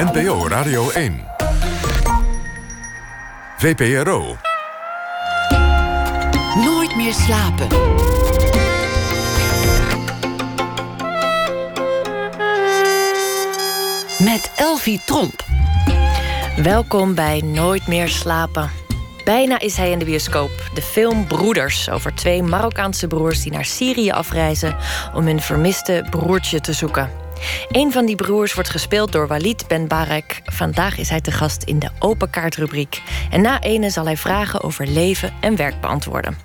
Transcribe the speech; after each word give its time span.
NPO 0.00 0.48
Radio 0.48 0.90
1. 0.90 1.20
VPRO. 3.56 4.36
Nooit 6.64 6.96
meer 6.96 7.12
slapen. 7.12 7.66
Met 14.18 14.52
Elvie 14.56 15.00
Tromp. 15.04 15.44
Welkom 16.62 17.14
bij 17.14 17.40
Nooit 17.44 17.86
meer 17.86 18.08
slapen. 18.08 18.70
Bijna 19.24 19.58
is 19.58 19.76
hij 19.76 19.90
in 19.90 19.98
de 19.98 20.04
bioscoop. 20.04 20.70
De 20.74 20.82
film 20.82 21.26
Broeders 21.26 21.90
over 21.90 22.14
twee 22.14 22.42
Marokkaanse 22.42 23.06
broers 23.06 23.42
die 23.42 23.52
naar 23.52 23.64
Syrië 23.64 24.10
afreizen 24.10 24.76
om 25.14 25.26
hun 25.26 25.40
vermiste 25.40 26.06
broertje 26.10 26.60
te 26.60 26.72
zoeken. 26.72 27.19
Een 27.70 27.92
van 27.92 28.06
die 28.06 28.16
broers 28.16 28.54
wordt 28.54 28.70
gespeeld 28.70 29.12
door 29.12 29.26
Walid 29.26 29.64
Ben 29.68 29.88
Barek. 29.88 30.40
Vandaag 30.44 30.98
is 30.98 31.08
hij 31.08 31.20
te 31.20 31.32
gast 31.32 31.62
in 31.62 31.78
de 31.78 31.90
Open 31.98 32.30
Kaartrubriek. 32.30 33.02
En 33.30 33.40
na 33.40 33.60
ene 33.60 33.90
zal 33.90 34.04
hij 34.04 34.16
vragen 34.16 34.62
over 34.62 34.86
leven 34.86 35.32
en 35.40 35.56
werk 35.56 35.80
beantwoorden. 35.80 36.36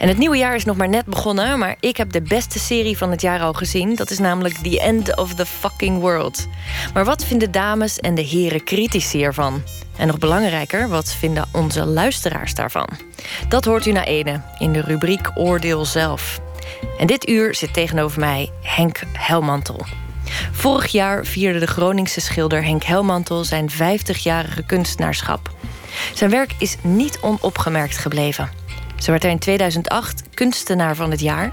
En 0.00 0.08
het 0.08 0.18
nieuwe 0.18 0.36
jaar 0.36 0.54
is 0.54 0.64
nog 0.64 0.76
maar 0.76 0.88
net 0.88 1.04
begonnen, 1.04 1.58
maar 1.58 1.76
ik 1.80 1.96
heb 1.96 2.12
de 2.12 2.22
beste 2.22 2.58
serie 2.58 2.98
van 2.98 3.10
het 3.10 3.20
jaar 3.20 3.40
al 3.40 3.52
gezien. 3.52 3.94
Dat 3.94 4.10
is 4.10 4.18
namelijk 4.18 4.54
The 4.54 4.80
End 4.80 5.16
of 5.16 5.34
the 5.34 5.46
Fucking 5.46 5.98
World. 5.98 6.46
Maar 6.94 7.04
wat 7.04 7.24
vinden 7.24 7.50
dames 7.50 7.98
en 7.98 8.14
de 8.14 8.22
heren 8.22 8.64
critici 8.64 9.24
ervan? 9.24 9.62
En 9.96 10.06
nog 10.06 10.18
belangrijker, 10.18 10.88
wat 10.88 11.14
vinden 11.14 11.48
onze 11.52 11.84
luisteraars 11.84 12.54
daarvan? 12.54 12.88
Dat 13.48 13.64
hoort 13.64 13.86
u 13.86 13.92
na 13.92 14.04
ene 14.04 14.40
in 14.58 14.72
de 14.72 14.80
rubriek 14.80 15.30
Oordeel 15.34 15.84
zelf. 15.84 16.40
En 16.98 17.06
dit 17.06 17.28
uur 17.28 17.54
zit 17.54 17.74
tegenover 17.74 18.20
mij 18.20 18.50
Henk 18.62 19.00
Helmantel. 19.12 19.86
Vorig 20.52 20.92
jaar 20.92 21.26
vierde 21.26 21.58
de 21.58 21.66
Groningse 21.66 22.20
schilder 22.20 22.64
Henk 22.64 22.82
Helmantel 22.82 23.44
zijn 23.44 23.70
50-jarige 23.70 24.62
kunstenaarschap. 24.62 25.50
Zijn 26.14 26.30
werk 26.30 26.54
is 26.58 26.76
niet 26.82 27.18
onopgemerkt 27.20 27.98
gebleven. 27.98 28.50
Zo 28.98 29.10
werd 29.10 29.22
hij 29.22 29.32
in 29.32 29.38
2008 29.38 30.22
kunstenaar 30.34 30.96
van 30.96 31.10
het 31.10 31.20
jaar 31.20 31.52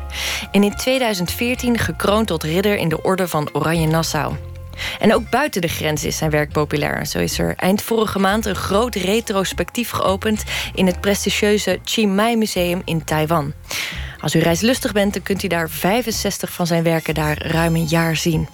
en 0.52 0.64
in 0.64 0.76
2014 0.76 1.78
gekroond 1.78 2.28
tot 2.28 2.44
ridder 2.44 2.78
in 2.78 2.90
de 2.90 3.02
Orde 3.02 3.28
van 3.28 3.50
Oranje 3.54 3.88
Nassau. 3.88 4.36
En 5.00 5.14
ook 5.14 5.30
buiten 5.30 5.62
de 5.62 5.68
grens 5.68 6.04
is 6.04 6.18
zijn 6.18 6.32
werk 6.32 6.52
populair. 6.52 7.06
Zo 7.06 7.20
is 7.20 7.40
er 7.40 7.54
eind 7.56 7.82
vorige 7.82 8.20
maand 8.20 8.46
een 8.46 8.56
groot 8.56 8.96
retrospectief 8.96 9.90
geopend 9.90 10.44
in 10.74 10.86
het 10.86 11.02
prestigieuze 11.02 11.80
Mai 12.08 12.36
Museum 12.36 12.82
in 12.86 13.04
Taiwan. 13.04 13.54
Als 14.20 14.36
u 14.36 14.40
reislustig 14.40 14.92
bent, 14.92 15.24
kunt 15.24 15.44
u 15.44 15.48
daar 15.48 15.70
65 15.70 16.52
van 16.52 16.68
zijn 16.68 16.84
werken 16.84 17.14
daar 17.14 17.48
ruim 17.48 17.76
een 17.76 17.86
jaar 17.86 18.16
zien. 18.16 18.48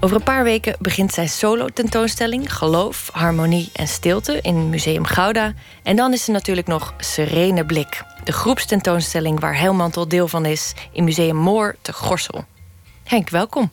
Over 0.00 0.16
een 0.16 0.22
paar 0.22 0.44
weken 0.44 0.76
begint 0.78 1.12
zijn 1.12 1.28
solo-tentoonstelling 1.28 2.54
Geloof, 2.54 3.08
Harmonie 3.12 3.70
en 3.72 3.88
Stilte 3.88 4.40
in 4.40 4.70
Museum 4.70 5.04
Gouda. 5.04 5.54
En 5.82 5.96
dan 5.96 6.12
is 6.12 6.26
er 6.26 6.32
natuurlijk 6.32 6.66
nog 6.66 6.94
Serene 6.98 7.64
Blik, 7.64 8.02
de 8.24 8.32
groepstentoonstelling 8.32 9.40
waar 9.40 9.58
Helmantel 9.58 10.08
deel 10.08 10.28
van 10.28 10.44
is 10.44 10.72
in 10.92 11.04
Museum 11.04 11.36
Moor 11.36 11.76
te 11.82 11.92
Gorsel. 11.92 12.44
Henk, 13.04 13.30
welkom. 13.30 13.70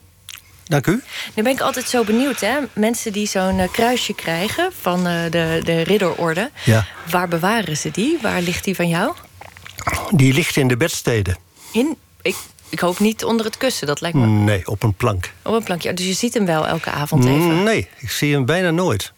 Dank 0.64 0.88
u. 0.88 1.04
Nu 1.34 1.44
ben 1.44 1.52
ik 1.52 1.62
altijd 1.62 1.90
zo 1.90 2.04
benieuwd, 2.04 2.40
hè? 2.40 2.58
Mensen 2.74 3.12
die 3.12 3.28
zo'n 3.28 3.59
eh, 3.59 3.72
kruisje 3.72 4.14
krijgen 4.14 4.72
van 4.80 5.08
uh, 5.08 5.24
de, 5.30 5.62
de 5.64 5.81
ridderorde. 5.81 6.52
Ja. 6.66 6.86
Waar 7.09 7.28
bewaren 7.28 7.78
ze 7.78 7.92
die? 7.92 8.18
Waar 8.22 8.42
ligt 8.42 8.64
die 8.64 8.76
van 8.76 8.88
jou? 8.88 9.14
Die 10.09 10.34
ligt 10.34 10.56
in 10.56 10.68
de 10.68 10.78
bedsteden. 10.78 11.38
In? 11.72 11.98
Ik, 12.22 12.36
ik 12.74 12.80
hoop 12.80 13.00
niet 13.00 13.24
onder 13.24 13.46
het 13.46 13.58
kussen, 13.58 13.88
dat 13.88 14.02
lijkt 14.02 14.18
me... 14.18 14.26
Nee, 14.26 14.68
op 14.68 14.84
een 14.84 14.94
plank. 14.94 15.32
Op 15.42 15.54
een 15.54 15.64
plankje. 15.64 15.94
Dus 15.94 16.06
je 16.06 16.14
ziet 16.14 16.34
hem 16.34 16.46
wel 16.46 16.68
elke 16.68 16.90
avond 16.90 17.26
even? 17.26 17.64
Nee, 17.64 17.88
ik 17.98 18.12
zie 18.12 18.34
hem 18.34 18.46
bijna 18.46 18.72
nooit. 18.72 19.14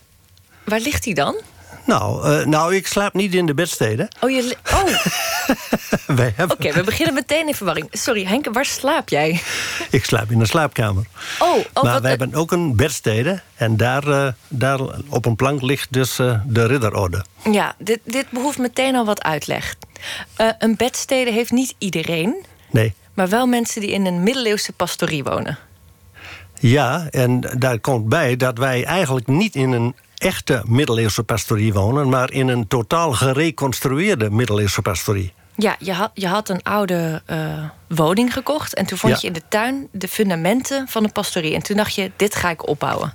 Waar 0.64 0.80
ligt 0.80 1.06
hij 1.06 1.14
dan? 1.14 1.36
Nou, 1.86 2.30
uh, 2.30 2.46
nou, 2.46 2.76
ik 2.76 2.88
slaap 2.88 3.14
niet 3.14 3.34
in 3.34 3.46
de 3.46 3.54
bedsteden. 3.54 4.08
Oh, 4.20 4.30
je... 4.30 4.56
Oh. 4.74 4.86
Wij 6.18 6.34
hebben... 6.36 6.58
Oké, 6.58 6.74
we 6.74 6.84
beginnen 6.84 7.14
meteen 7.14 7.48
in 7.48 7.54
verwarring. 7.54 7.88
Sorry, 7.92 8.26
Henk, 8.26 8.48
waar 8.54 8.66
slaap 8.66 9.10
jij? 9.10 9.42
ik 9.90 10.06
slaap 10.06 10.32
in 10.32 10.40
de 10.40 10.46
slaapkamer. 10.46 11.06
Oh, 11.40 11.58
oh 11.74 11.84
maar 11.84 12.02
wij 12.02 12.10
hebben 12.10 12.34
ook 12.34 12.52
een 12.52 12.76
bedstede. 12.76 13.42
En 13.56 13.78
daar, 13.78 14.08
uh, 14.08 14.28
daar 14.48 14.80
op 15.10 15.26
een 15.26 15.36
plank 15.36 15.62
ligt 15.62 15.94
dus 15.94 16.20
uh, 16.20 16.40
de 16.46 16.66
ridderorde. 16.66 17.26
Ja, 17.52 17.76
dit, 17.78 18.00
dit 18.04 18.30
behoeft 18.30 18.58
meteen 18.58 18.96
al 18.96 19.06
wat 19.06 19.24
uitleg. 19.24 19.76
een 20.60 20.76
bedstede 20.76 21.32
heeft 21.32 21.52
niet 21.52 21.76
iedereen. 21.78 22.46
Nee. 22.72 22.94
Maar 23.16 23.30
wel 23.30 23.48
mensen 23.48 23.82
die 23.82 23.92
in 23.92 24.06
een 24.06 24.24
middeleeuwse 24.24 24.74
pastorie 24.74 25.24
wonen. 25.24 25.58
Ja, 26.60 27.08
en 27.10 27.40
daar 27.58 27.80
komt 27.80 28.10
bij 28.10 28.36
dat 28.36 28.58
wij 28.58 28.84
eigenlijk 28.86 29.28
niet 29.28 29.56
in 29.56 29.72
een 29.72 29.96
echte 30.18 30.62
middeleeuwse 30.66 31.24
pastorie 31.24 31.74
wonen... 31.74 32.10
maar 32.10 32.32
in 32.32 32.48
een 32.48 32.68
totaal 32.68 33.12
gereconstrueerde 33.12 34.30
middeleeuwse 34.30 34.82
pastorie. 34.82 35.34
Ja, 35.56 35.76
je 35.80 35.94
had, 35.94 36.12
je 36.14 36.28
had 36.28 36.50
een 36.50 36.64
oude 36.64 37.22
uh, 37.30 37.64
woning 37.88 38.34
gekocht... 38.34 38.74
en 38.74 38.86
toen 38.86 38.98
vond 38.98 39.14
Ja. 39.14 39.20
je 39.22 39.28
in 39.28 39.34
de 39.34 39.42
tuin 39.50 39.88
de 39.92 40.08
fundamenten 40.08 40.88
van 40.88 41.04
een 41.04 41.12
pastorie. 41.12 41.54
En 41.56 41.64
toen 41.64 41.78
dacht 41.78 41.96
je, 41.96 42.12
dit 42.16 42.36
ga 42.36 42.50
ik 42.50 42.68
opbouwen. 42.68 43.14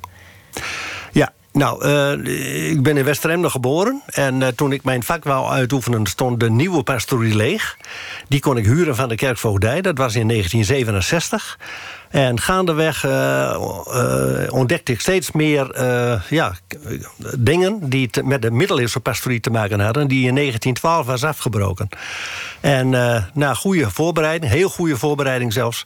Nou, 1.53 1.87
uh, 1.87 2.71
ik 2.71 2.83
ben 2.83 2.97
in 2.97 3.05
Westeremden 3.05 3.51
geboren. 3.51 4.03
En 4.07 4.41
uh, 4.41 4.49
toen 4.49 4.73
ik 4.73 4.85
mijn 4.85 5.03
vak 5.03 5.25
wou 5.25 5.51
uitoefenen, 5.51 6.07
stond 6.07 6.41
de 6.41 6.51
nieuwe 6.51 6.83
pastorie 6.83 7.37
leeg. 7.37 7.77
Die 8.29 8.41
kon 8.41 8.57
ik 8.57 8.65
huren 8.65 8.97
van 8.97 9.09
de 9.09 9.15
kerkvoogdij. 9.15 9.81
Dat 9.81 9.99
was 9.99 10.15
in 10.15 10.29
1967. 10.29 11.59
En 12.11 12.41
gaandeweg 12.41 13.05
uh, 13.05 13.11
uh, 13.11 14.53
ontdekte 14.53 14.93
ik 14.93 15.01
steeds 15.01 15.33
meer 15.33 15.81
uh, 15.81 16.21
ja, 16.29 16.55
dingen 17.39 17.89
die 17.89 18.11
met 18.25 18.43
de 18.43 18.51
middeleeuwse 18.51 19.01
pastorie 19.01 19.41
te 19.41 19.51
maken 19.51 19.81
hadden, 19.81 20.09
die 20.09 20.27
in 20.27 20.35
1912 20.35 21.07
was 21.07 21.25
afgebroken. 21.25 21.89
En 22.61 22.89
na 23.35 23.55
goede 23.55 23.91
voorbereiding, 23.91 24.53
heel 24.53 24.69
goede 24.69 24.97
voorbereiding 24.97 25.53
zelfs, 25.53 25.83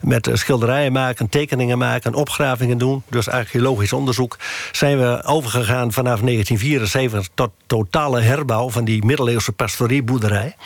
met 0.00 0.30
schilderijen 0.32 0.92
maken, 0.92 1.28
tekeningen 1.28 1.78
maken, 1.78 2.14
opgravingen 2.14 2.78
doen, 2.78 3.02
dus 3.08 3.28
archeologisch 3.28 3.92
onderzoek, 3.92 4.36
zijn 4.72 4.98
we 4.98 5.22
overgegaan 5.24 5.92
vanaf 5.92 6.20
1974 6.20 7.28
tot 7.34 7.50
totale 7.66 8.20
herbouw 8.20 8.70
van 8.70 8.84
die 8.84 9.04
middeleeuwse 9.04 9.52
pastorieboerderij. 9.52 10.56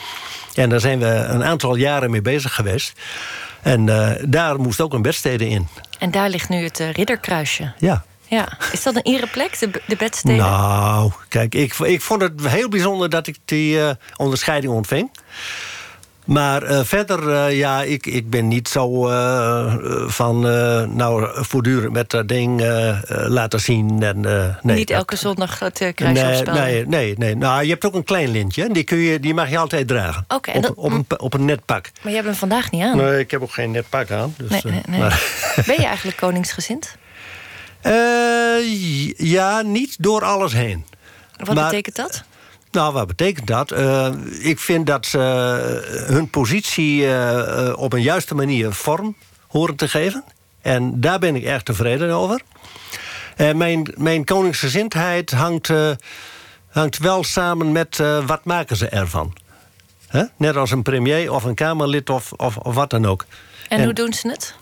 En 0.53 0.69
daar 0.69 0.79
zijn 0.79 0.99
we 0.99 1.05
een 1.05 1.43
aantal 1.43 1.75
jaren 1.75 2.11
mee 2.11 2.21
bezig 2.21 2.55
geweest. 2.55 2.93
En 3.63 3.87
uh, 3.87 4.09
daar 4.21 4.59
moest 4.59 4.81
ook 4.81 4.93
een 4.93 5.01
bedstede 5.01 5.49
in. 5.49 5.67
En 5.99 6.11
daar 6.11 6.29
ligt 6.29 6.49
nu 6.49 6.63
het 6.63 6.79
uh, 6.79 6.91
ridderkruisje. 6.91 7.73
Ja. 7.77 8.03
ja. 8.27 8.57
Is 8.71 8.83
dat 8.83 8.95
een 8.95 9.01
ereplek, 9.01 9.59
de, 9.59 9.81
de 9.87 9.95
bedstede? 9.95 10.37
Nou, 10.37 11.11
kijk, 11.27 11.55
ik, 11.55 11.73
ik 11.73 12.01
vond 12.01 12.21
het 12.21 12.47
heel 12.47 12.69
bijzonder 12.69 13.09
dat 13.09 13.27
ik 13.27 13.37
die 13.45 13.75
uh, 13.75 13.89
onderscheiding 14.15 14.73
ontving. 14.73 15.11
Maar 16.25 16.71
uh, 16.71 16.79
verder, 16.83 17.29
uh, 17.29 17.57
ja, 17.57 17.81
ik, 17.81 18.05
ik 18.05 18.29
ben 18.29 18.47
niet 18.47 18.67
zo 18.67 19.09
uh, 19.09 19.75
van 20.07 20.39
nou, 20.95 21.43
voortdurend 21.43 21.93
met 21.93 22.09
dat 22.09 22.27
ding 22.27 22.61
laten 23.07 23.59
zien. 23.59 24.03
En, 24.03 24.19
nee, 24.61 24.75
niet 24.75 24.89
elke 24.89 25.13
dat, 25.13 25.19
zondag 25.19 25.59
het 25.59 25.91
kruisje 25.95 26.43
nee, 26.51 26.53
nee, 26.53 26.87
nee, 26.87 27.17
nee. 27.17 27.35
Nou, 27.35 27.63
je 27.63 27.69
hebt 27.69 27.85
ook 27.85 27.93
een 27.93 28.03
klein 28.03 28.29
lintje. 28.29 28.69
Die, 28.71 28.83
kun 28.83 28.97
je, 28.97 29.19
die 29.19 29.33
mag 29.33 29.49
je 29.49 29.57
altijd 29.57 29.87
dragen. 29.87 30.25
Oké. 30.27 30.51
op, 30.51 30.61
dat... 30.61 30.73
op, 30.73 30.91
een, 30.91 31.05
op 31.17 31.33
een 31.33 31.45
net 31.45 31.65
pak. 31.65 31.91
Maar 31.93 32.11
jij 32.11 32.13
hebt 32.13 32.25
hem 32.25 32.35
vandaag 32.35 32.71
niet 32.71 32.83
aan. 32.83 32.97
Nee, 32.97 33.19
ik 33.19 33.31
heb 33.31 33.41
ook 33.41 33.53
geen 33.53 33.71
net 33.71 33.89
pak 33.89 34.11
aan. 34.11 34.35
Dus, 34.37 34.63
nee, 34.63 34.81
nee. 34.89 34.99
Ben 35.67 35.75
je 35.75 35.85
eigenlijk 35.85 36.17
koningsgezind? 36.17 36.95
ja, 39.17 39.61
niet 39.61 39.95
door 39.99 40.23
alles 40.23 40.53
heen. 40.53 40.85
Wat 41.37 41.55
maar, 41.55 41.65
betekent 41.65 41.95
dat? 41.95 42.23
Nou, 42.73 42.93
wat 42.93 43.07
betekent 43.07 43.47
dat? 43.47 43.71
Uh, 43.71 44.09
ik 44.39 44.59
vind 44.59 44.87
dat 44.87 45.05
ze 45.05 45.19
hun 46.07 46.29
positie 46.29 47.01
uh, 47.01 47.73
op 47.75 47.93
een 47.93 48.01
juiste 48.01 48.35
manier 48.35 48.71
vorm 48.71 49.15
horen 49.47 49.75
te 49.75 49.87
geven. 49.87 50.23
En 50.61 51.01
daar 51.01 51.19
ben 51.19 51.35
ik 51.35 51.43
erg 51.43 51.63
tevreden 51.63 52.11
over. 52.11 52.41
En 53.35 53.57
mijn, 53.57 53.93
mijn 53.97 54.23
koningsgezindheid 54.23 55.31
hangt, 55.31 55.69
hangt 56.69 56.97
wel 56.97 57.23
samen 57.23 57.71
met 57.71 57.97
wat 58.25 58.43
maken 58.43 58.75
ze 58.75 58.87
ervan. 58.87 59.33
Huh? 60.11 60.23
Net 60.37 60.55
als 60.55 60.71
een 60.71 60.81
premier 60.81 61.31
of 61.31 61.43
een 61.43 61.55
Kamerlid 61.55 62.09
of, 62.09 62.31
of, 62.31 62.57
of 62.57 62.75
wat 62.75 62.89
dan 62.89 63.05
ook. 63.05 63.25
En, 63.67 63.77
en, 63.77 63.83
hoe 63.83 63.93
doen 63.93 64.13
ze 64.13 64.29
het? 64.29 64.55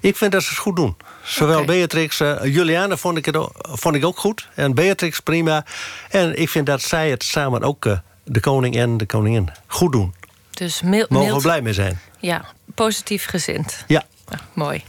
Ik 0.00 0.16
vind 0.16 0.32
dat 0.32 0.42
ze 0.42 0.48
het 0.48 0.58
goed 0.58 0.76
doen. 0.76 0.96
Zowel 1.24 1.60
okay. 1.60 1.66
Beatrix, 1.76 2.20
uh, 2.20 2.44
Juliana 2.44 2.96
vond 2.96 3.16
ik, 3.16 3.24
het 3.26 3.36
ook, 3.36 3.52
vond 3.60 3.94
ik 3.94 4.04
ook 4.04 4.18
goed. 4.18 4.48
En 4.54 4.74
Beatrix 4.74 5.20
prima. 5.20 5.64
En 6.10 6.38
ik 6.38 6.48
vind 6.48 6.66
dat 6.66 6.82
zij 6.82 7.10
het 7.10 7.24
samen 7.24 7.62
ook, 7.62 7.84
uh, 7.84 7.98
de 8.24 8.40
koning 8.40 8.76
en 8.76 8.96
de 8.96 9.06
koningin, 9.06 9.50
goed 9.66 9.92
doen. 9.92 10.14
Dus 10.50 10.82
Mogen 11.08 11.34
we 11.34 11.40
blij 11.42 11.62
mee 11.62 11.72
zijn. 11.72 12.00
Ja, 12.18 12.44
positief 12.74 13.24
gezind. 13.24 13.84
Ja. 13.86 14.04
Ah, 14.28 14.38
mooi. 14.52 14.84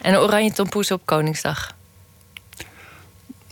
En 0.00 0.14
een 0.14 0.20
oranje 0.20 0.52
tompoes 0.52 0.90
op 0.90 1.02
Koningsdag? 1.04 1.74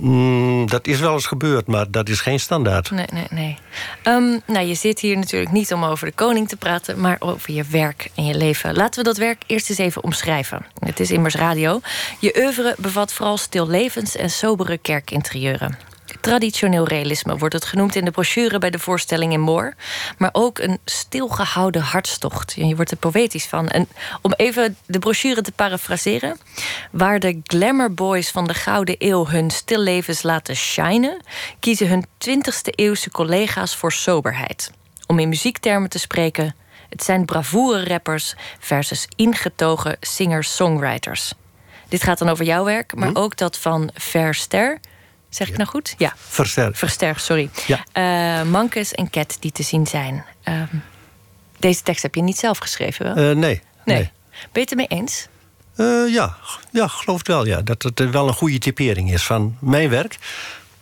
Mm, 0.02 0.66
dat 0.66 0.86
is 0.86 1.00
wel 1.00 1.12
eens 1.12 1.26
gebeurd, 1.26 1.66
maar 1.66 1.90
dat 1.90 2.08
is 2.08 2.20
geen 2.20 2.40
standaard. 2.40 2.90
Nee, 2.90 3.06
nee, 3.12 3.26
nee. 3.30 3.58
Um, 4.04 4.40
nou, 4.46 4.66
je 4.66 4.74
zit 4.74 5.00
hier 5.00 5.16
natuurlijk 5.16 5.52
niet 5.52 5.72
om 5.72 5.84
over 5.84 6.06
de 6.06 6.12
koning 6.12 6.48
te 6.48 6.56
praten, 6.56 7.00
maar 7.00 7.16
over 7.18 7.52
je 7.52 7.64
werk 7.70 8.10
en 8.14 8.24
je 8.24 8.34
leven. 8.34 8.74
Laten 8.74 9.02
we 9.02 9.08
dat 9.08 9.16
werk 9.16 9.42
eerst 9.46 9.70
eens 9.70 9.78
even 9.78 10.02
omschrijven. 10.02 10.66
Het 10.78 11.00
is 11.00 11.10
immers 11.10 11.34
radio. 11.34 11.80
Je 12.18 12.34
oeuvre 12.38 12.74
bevat 12.78 13.12
vooral 13.12 13.36
stillevens 13.36 14.16
en 14.16 14.30
sobere 14.30 14.78
kerkinterieuren. 14.78 15.91
Traditioneel 16.22 16.86
realisme 16.86 17.36
wordt 17.36 17.54
het 17.54 17.64
genoemd 17.64 17.94
in 17.94 18.04
de 18.04 18.10
brochure 18.10 18.58
bij 18.58 18.70
de 18.70 18.78
voorstelling 18.78 19.32
in 19.32 19.40
Moor. 19.40 19.74
Maar 20.18 20.30
ook 20.32 20.58
een 20.58 20.78
stilgehouden 20.84 21.82
hartstocht. 21.82 22.52
Je 22.56 22.76
wordt 22.76 22.90
er 22.90 22.96
poëtisch 22.96 23.46
van. 23.46 23.68
En 23.68 23.88
om 24.20 24.32
even 24.32 24.76
de 24.86 24.98
brochure 24.98 25.42
te 25.42 25.52
parafraseren. 25.52 26.38
Waar 26.90 27.20
de 27.20 27.40
glamour 27.42 27.94
boys 27.94 28.30
van 28.30 28.46
de 28.46 28.54
Gouden 28.54 28.94
Eeuw 28.98 29.26
hun 29.26 29.50
stillevens 29.50 30.22
laten 30.22 30.56
shinen, 30.56 31.20
kiezen 31.60 31.88
hun 31.88 32.06
20e 32.28 32.74
eeuwse 32.74 33.10
collega's 33.10 33.76
voor 33.76 33.92
soberheid. 33.92 34.70
Om 35.06 35.18
in 35.18 35.28
muziektermen 35.28 35.90
te 35.90 35.98
spreken. 35.98 36.54
Het 36.88 37.04
zijn 37.04 37.24
bravoure 37.24 37.84
rappers 37.84 38.34
versus 38.58 39.08
ingetogen 39.16 39.96
singer-songwriters. 40.00 41.32
Dit 41.88 42.02
gaat 42.02 42.18
dan 42.18 42.28
over 42.28 42.44
jouw 42.44 42.64
werk, 42.64 42.94
maar 42.94 43.08
hm? 43.08 43.16
ook 43.16 43.36
dat 43.36 43.58
van 43.58 43.90
Verster, 43.94 44.80
Zeg 45.34 45.48
ik 45.48 45.56
nou 45.56 45.68
goed? 45.68 45.94
Ja. 45.98 46.12
Versterk. 46.28 46.76
Versterk, 46.76 47.18
sorry. 47.18 47.50
Ja. 47.66 47.84
Uh, 48.42 48.50
Mankes 48.50 48.92
en 48.92 49.10
Cat 49.10 49.36
die 49.40 49.52
te 49.52 49.62
zien 49.62 49.86
zijn. 49.86 50.24
Uh, 50.44 50.62
deze 51.58 51.82
tekst 51.82 52.02
heb 52.02 52.14
je 52.14 52.22
niet 52.22 52.38
zelf 52.38 52.58
geschreven, 52.58 53.14
wel? 53.14 53.30
Uh, 53.30 53.36
nee, 53.36 53.62
nee. 53.84 54.10
Ben 54.34 54.48
je 54.52 54.60
het 54.60 54.70
ermee 54.70 54.86
eens? 54.86 55.28
Eh, 55.76 56.12
ja, 56.12 56.36
ja, 56.70 56.86
geloof 56.88 57.18
het 57.18 57.28
wel. 57.28 57.46
Ja. 57.46 57.60
Dat 57.62 57.82
het 57.82 58.10
wel 58.10 58.28
een 58.28 58.34
goede 58.34 58.58
typering 58.58 59.12
is 59.12 59.22
van 59.22 59.56
mijn 59.60 59.88
werk. 59.88 60.18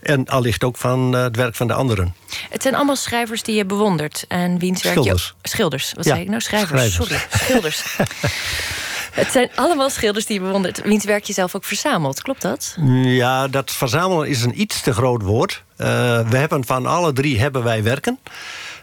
En 0.00 0.26
allicht 0.26 0.64
ook 0.64 0.76
van 0.76 1.12
het 1.12 1.37
werk 1.37 1.55
van 1.55 1.67
de 1.67 1.73
anderen. 1.73 2.14
Het 2.50 2.62
zijn 2.62 2.75
allemaal 2.75 2.96
schrijvers 2.96 3.43
die 3.43 3.56
je 3.56 3.64
bewondert. 3.64 4.25
En 4.29 4.58
wiens 4.58 4.82
werk 4.82 4.96
Schilders. 4.96 5.35
je... 5.43 5.49
Schilders. 5.49 5.93
Wat 5.96 6.05
zei 6.05 6.20
ik 6.20 6.29
nou? 6.29 6.41
Schrijvers. 6.41 6.94
Schrijvers. 6.94 7.19
Sorry, 7.29 7.44
schilders. 7.44 7.85
Het 9.11 9.33
zijn 9.33 9.51
allemaal 9.55 9.91
schilders 9.91 10.27
die 10.27 10.39
je 10.41 10.45
bewondert. 10.45 10.83
Wiens 10.83 11.05
werk 11.05 11.25
je 11.25 11.33
zelf 11.33 11.55
ook 11.55 11.65
verzamelt, 11.65 12.23
klopt 12.23 12.43
dat? 12.43 12.77
Ja, 13.03 13.49
dat 13.49 13.71
verzamelen 13.71 14.29
is 14.29 14.43
een 14.43 14.61
iets 14.61 14.81
te 14.81 14.93
groot 14.93 15.23
woord. 15.23 15.62
Uh, 15.77 15.87
we 16.29 16.37
hebben 16.37 16.65
van 16.65 16.87
alle 16.87 17.12
drie 17.12 17.41
hebben 17.41 17.62
wij 17.62 17.83
werken. 17.83 18.19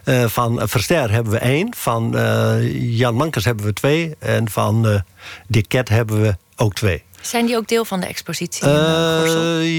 Uh, 0.04 0.24
van 0.26 0.68
Verster 0.68 1.10
hebben 1.10 1.32
we 1.32 1.38
één. 1.38 1.74
Van 1.76 2.16
uh, 2.16 2.98
Jan 2.98 3.14
Mankers 3.14 3.44
hebben 3.44 3.64
we 3.64 3.72
twee. 3.72 4.16
En 4.18 4.50
van 4.50 5.02
Dick 5.46 5.68
Ket 5.68 5.88
hebben 5.88 6.22
we 6.22 6.36
ook 6.56 6.74
twee. 6.74 7.02
Zijn 7.20 7.46
die 7.46 7.56
ook 7.56 7.68
deel 7.68 7.84
van 7.84 8.00
de 8.00 8.06
expositie? 8.06 8.68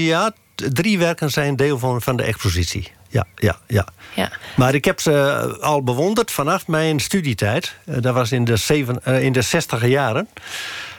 ja, 0.04 0.32
drie 0.54 0.98
werken 0.98 1.30
zijn 1.30 1.56
deel 1.56 1.78
van, 1.78 2.02
van 2.02 2.16
de 2.16 2.22
expositie. 2.22 2.92
Ja, 3.08 3.26
ja, 3.34 3.58
ja, 3.66 3.86
ja. 4.14 4.30
Maar 4.56 4.74
ik 4.74 4.84
heb 4.84 5.00
ze 5.00 5.12
al 5.60 5.82
bewonderd 5.82 6.30
vanaf 6.30 6.66
mijn 6.66 7.00
studietijd. 7.00 7.74
Eh, 7.84 7.96
dat 8.00 8.14
was 8.14 8.32
in 8.32 8.44
de, 8.44 8.56
zeven, 8.56 9.00
uh, 9.08 9.22
in 9.22 9.32
de 9.32 9.42
zestiger 9.42 9.88
jaren. 9.88 10.28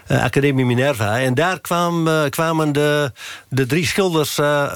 Uh, 0.08 0.24
Academie 0.24 0.66
Minerva. 0.66 1.20
En 1.20 1.34
daar 1.34 1.60
kwam, 1.60 2.10
kwamen 2.30 2.72
de, 2.72 3.12
de 3.48 3.66
drie 3.66 3.86
schilders 3.86 4.38
uh, 4.38 4.76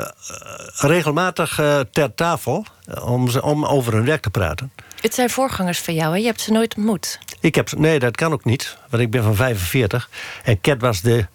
regelmatig 0.76 1.60
ter 1.92 2.14
tafel... 2.16 2.66
Om, 3.04 3.30
ze, 3.30 3.42
om 3.44 3.66
over 3.66 3.94
hun 3.94 4.06
werk 4.06 4.22
te 4.22 4.30
praten. 4.30 4.72
Het 5.02 5.14
zijn 5.14 5.30
voorgangers 5.30 5.80
van 5.80 5.94
jou, 5.94 6.14
hè? 6.14 6.20
Je 6.20 6.26
hebt 6.26 6.42
ze 6.42 6.52
nooit 6.52 6.76
ontmoet. 6.76 7.20
Ik 7.40 7.56
heb, 7.56 7.72
nee, 7.72 8.00
dat 8.00 8.16
kan 8.16 8.34
ook 8.34 8.46
niet. 8.46 8.78
Want 8.90 9.04
ik 9.04 9.12
ben 9.12 9.24
van 9.24 9.36
45. 9.36 10.10
En 10.44 10.62
Cat 10.62 10.82
was 10.82 11.02
de... 11.02 11.26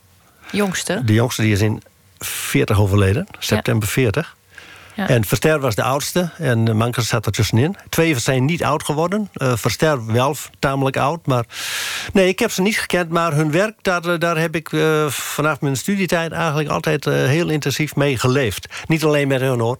Jongste? 0.50 1.04
De 1.04 1.12
jongste, 1.12 1.42
die 1.42 1.52
is 1.52 1.60
in 1.60 1.82
40 2.18 2.80
overleden. 2.80 3.26
September 3.38 3.88
ja. 3.88 3.92
40. 3.92 4.36
En 4.94 5.24
Verster 5.24 5.60
was 5.60 5.74
de 5.74 5.82
oudste 5.82 6.30
en 6.38 6.76
Mankers 6.76 7.08
zat 7.08 7.26
er 7.26 7.32
tussenin. 7.32 7.76
Twee 7.88 8.18
zijn 8.18 8.44
niet 8.44 8.64
oud 8.64 8.84
geworden. 8.84 9.30
Uh, 9.34 9.52
Verster 9.56 10.06
wel 10.12 10.36
tamelijk 10.58 10.96
oud. 10.96 11.26
Maar 11.26 11.44
nee, 12.12 12.28
ik 12.28 12.38
heb 12.38 12.50
ze 12.50 12.62
niet 12.62 12.78
gekend. 12.78 13.10
Maar 13.10 13.32
hun 13.32 13.50
werk, 13.50 13.74
daar, 13.82 14.04
eh, 14.04 14.18
daar 14.18 14.38
heb 14.38 14.54
ik 14.54 14.72
uh, 14.72 15.06
vanaf 15.06 15.60
mijn 15.60 15.76
studietijd... 15.76 16.32
eigenlijk 16.32 16.70
altijd 16.70 17.04
heel 17.04 17.48
intensief 17.48 17.96
mee 17.96 18.18
geleefd. 18.18 18.68
Niet 18.86 19.04
alleen 19.04 19.28
met 19.28 19.40
hun 19.40 19.60
hoor. 19.60 19.78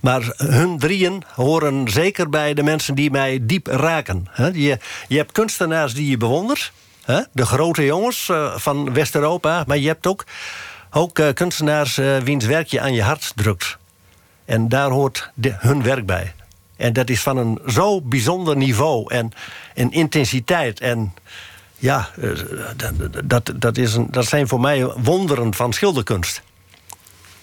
Maar 0.00 0.22
hun 0.36 0.78
drieën 0.78 1.22
horen 1.34 1.88
zeker 1.88 2.28
bij 2.28 2.54
de 2.54 2.62
mensen 2.62 2.94
die 2.94 3.10
mij 3.10 3.38
diep 3.42 3.66
raken. 3.66 4.26
Je, 4.52 4.78
je 5.08 5.16
hebt 5.16 5.32
kunstenaars 5.32 5.94
die 5.94 6.10
je 6.10 6.16
bewondert. 6.16 6.72
De 7.32 7.46
grote 7.46 7.84
jongens 7.84 8.30
van 8.56 8.92
West-Europa. 8.92 9.64
Maar 9.66 9.78
je 9.78 9.86
hebt 9.86 10.06
ook, 10.06 10.24
ook 10.90 11.20
kunstenaars 11.34 12.00
wiens 12.24 12.44
werk 12.44 12.66
je 12.66 12.80
aan 12.80 12.94
je 12.94 13.02
hart 13.02 13.32
drukt. 13.34 13.78
En 14.44 14.68
daar 14.68 14.90
hoort 14.90 15.30
hun 15.42 15.82
werk 15.82 16.06
bij. 16.06 16.34
En 16.76 16.92
dat 16.92 17.10
is 17.10 17.20
van 17.20 17.36
een 17.36 17.58
zo 17.66 18.00
bijzonder 18.00 18.56
niveau 18.56 19.14
en, 19.14 19.32
en 19.74 19.90
intensiteit. 19.90 20.80
En 20.80 21.14
ja, 21.78 22.08
eh, 22.20 22.30
dat, 23.24 23.52
dat, 23.56 23.76
is 23.76 23.94
een, 23.94 24.06
dat 24.10 24.26
zijn 24.26 24.48
voor 24.48 24.60
mij 24.60 24.84
wonderen 24.84 25.54
van 25.54 25.72
schilderkunst. 25.72 26.42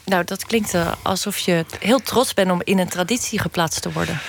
Nou, 0.06 0.24
dat 0.24 0.46
klinkt 0.46 0.74
eh, 0.74 0.92
alsof 1.02 1.38
je 1.38 1.66
heel 1.80 2.00
trots 2.00 2.34
bent 2.34 2.52
om 2.52 2.62
in 2.64 2.80
een 2.80 2.90
traditie 2.90 3.40
geplaatst 3.40 3.82
te 3.82 3.92
worden. 3.92 4.20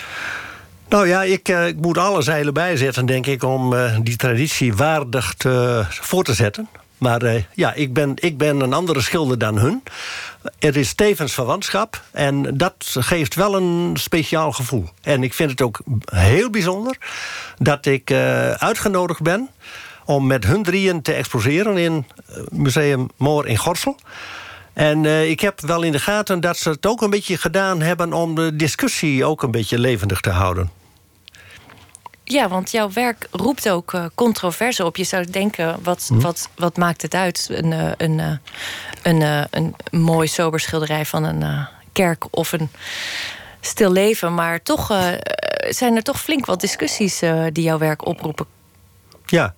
Nou 0.89 1.09
ja, 1.09 1.23
ik, 1.23 1.49
eh, 1.49 1.67
ik 1.67 1.77
moet 1.77 1.99
alle 1.99 2.23
zeilen 2.23 2.55
bijzetten, 2.55 3.07
denk 3.07 3.27
ik, 3.27 3.43
om 3.43 3.75
die 4.03 4.17
traditie 4.17 4.75
waardig 4.75 5.35
te, 5.35 5.85
voor 5.89 6.25
te 6.25 6.35
zetten. 6.35 6.69
Maar 7.03 7.23
uh, 7.23 7.43
ja, 7.55 7.73
ik 7.75 7.93
ben, 7.93 8.13
ik 8.15 8.39
ben 8.39 8.61
een 8.61 8.73
andere 8.73 9.01
schilder 9.01 9.39
dan 9.39 9.59
hun. 9.59 9.83
Er 10.59 10.77
is 10.77 10.95
tevens 10.95 11.33
verwantschap 11.33 12.03
en 12.11 12.57
dat 12.57 12.75
geeft 12.99 13.35
wel 13.35 13.57
een 13.57 13.97
speciaal 13.97 14.53
gevoel. 14.53 14.89
En 15.01 15.23
ik 15.23 15.35
vind 15.35 15.51
het 15.51 15.61
ook 15.61 15.81
heel 16.05 16.51
bijzonder 16.51 16.97
dat 17.59 17.87
ik 17.87 18.11
uh, 18.11 18.51
uitgenodigd 18.51 19.23
ben... 19.23 19.49
om 20.05 20.27
met 20.27 20.45
hun 20.45 20.63
drieën 20.63 21.03
te 21.03 21.13
exposeren 21.13 21.77
in 21.77 22.07
eh, 22.27 22.37
Museum 22.51 23.09
Moor 23.17 23.47
in 23.47 23.57
Gorsel. 23.57 23.97
En 24.73 25.05
ik 25.31 25.41
heb 25.41 25.61
wel 25.61 25.83
in 25.83 25.93
de 25.93 25.99
gaten 25.99 26.41
dat 26.41 26.57
ze 26.57 26.71
het 26.71 26.87
ook 26.87 27.03
een 27.03 27.11
beetje 27.11 27.37
gedaan 27.37 27.81
hebben... 27.81 28.13
om 28.13 28.35
de 28.35 28.57
discussie 28.57 29.25
ook 29.25 29.43
een 29.43 29.51
beetje 29.51 29.79
levendig 29.79 30.21
te 30.21 30.31
houden. 30.31 30.82
Ja, 32.33 32.49
want 32.49 32.71
jouw 32.71 32.91
werk 32.93 33.29
roept 33.31 33.69
ook 33.69 33.93
uh, 33.93 34.05
controverse 34.15 34.85
op. 34.85 34.97
Je 34.97 35.05
zou 35.05 35.31
denken, 35.31 35.79
wat, 35.83 36.07
hm. 36.09 36.21
wat, 36.21 36.49
wat 36.57 36.77
maakt 36.77 37.03
het 37.03 37.15
uit? 37.15 37.49
Een, 37.51 37.71
uh, 37.71 37.91
een, 37.97 38.19
uh, 38.19 38.35
een, 39.03 39.23
een 39.51 40.01
mooi 40.01 40.29
sober 40.29 40.61
schilderij 40.61 41.07
van 41.07 41.25
een 41.25 41.67
kerk 41.93 42.25
of 42.31 42.53
een 42.53 42.71
stil 43.61 43.93
leven. 43.93 44.35
Maar 44.35 44.63
toch 44.63 44.87
zijn 45.69 45.97
er 45.97 46.03
toch 46.03 46.21
flink 46.21 46.47
wat 46.47 46.61
discussies 46.61 47.19
die 47.53 47.65
jouw 47.65 47.79
werk 47.79 48.07
oproepen. 48.07 48.47
Ja, 49.27 49.55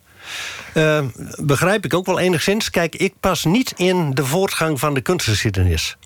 begrijp 1.36 1.84
ik 1.84 1.94
ook 1.94 2.06
wel 2.06 2.18
enigszins. 2.18 2.70
Kijk, 2.70 2.94
ik 2.94 3.14
pas 3.20 3.44
niet 3.44 3.72
in 3.76 4.10
de 4.10 4.24
voortgang 4.24 4.78
van 4.78 4.94
de 4.94 5.00
kunstgeschiedenis. 5.00 5.96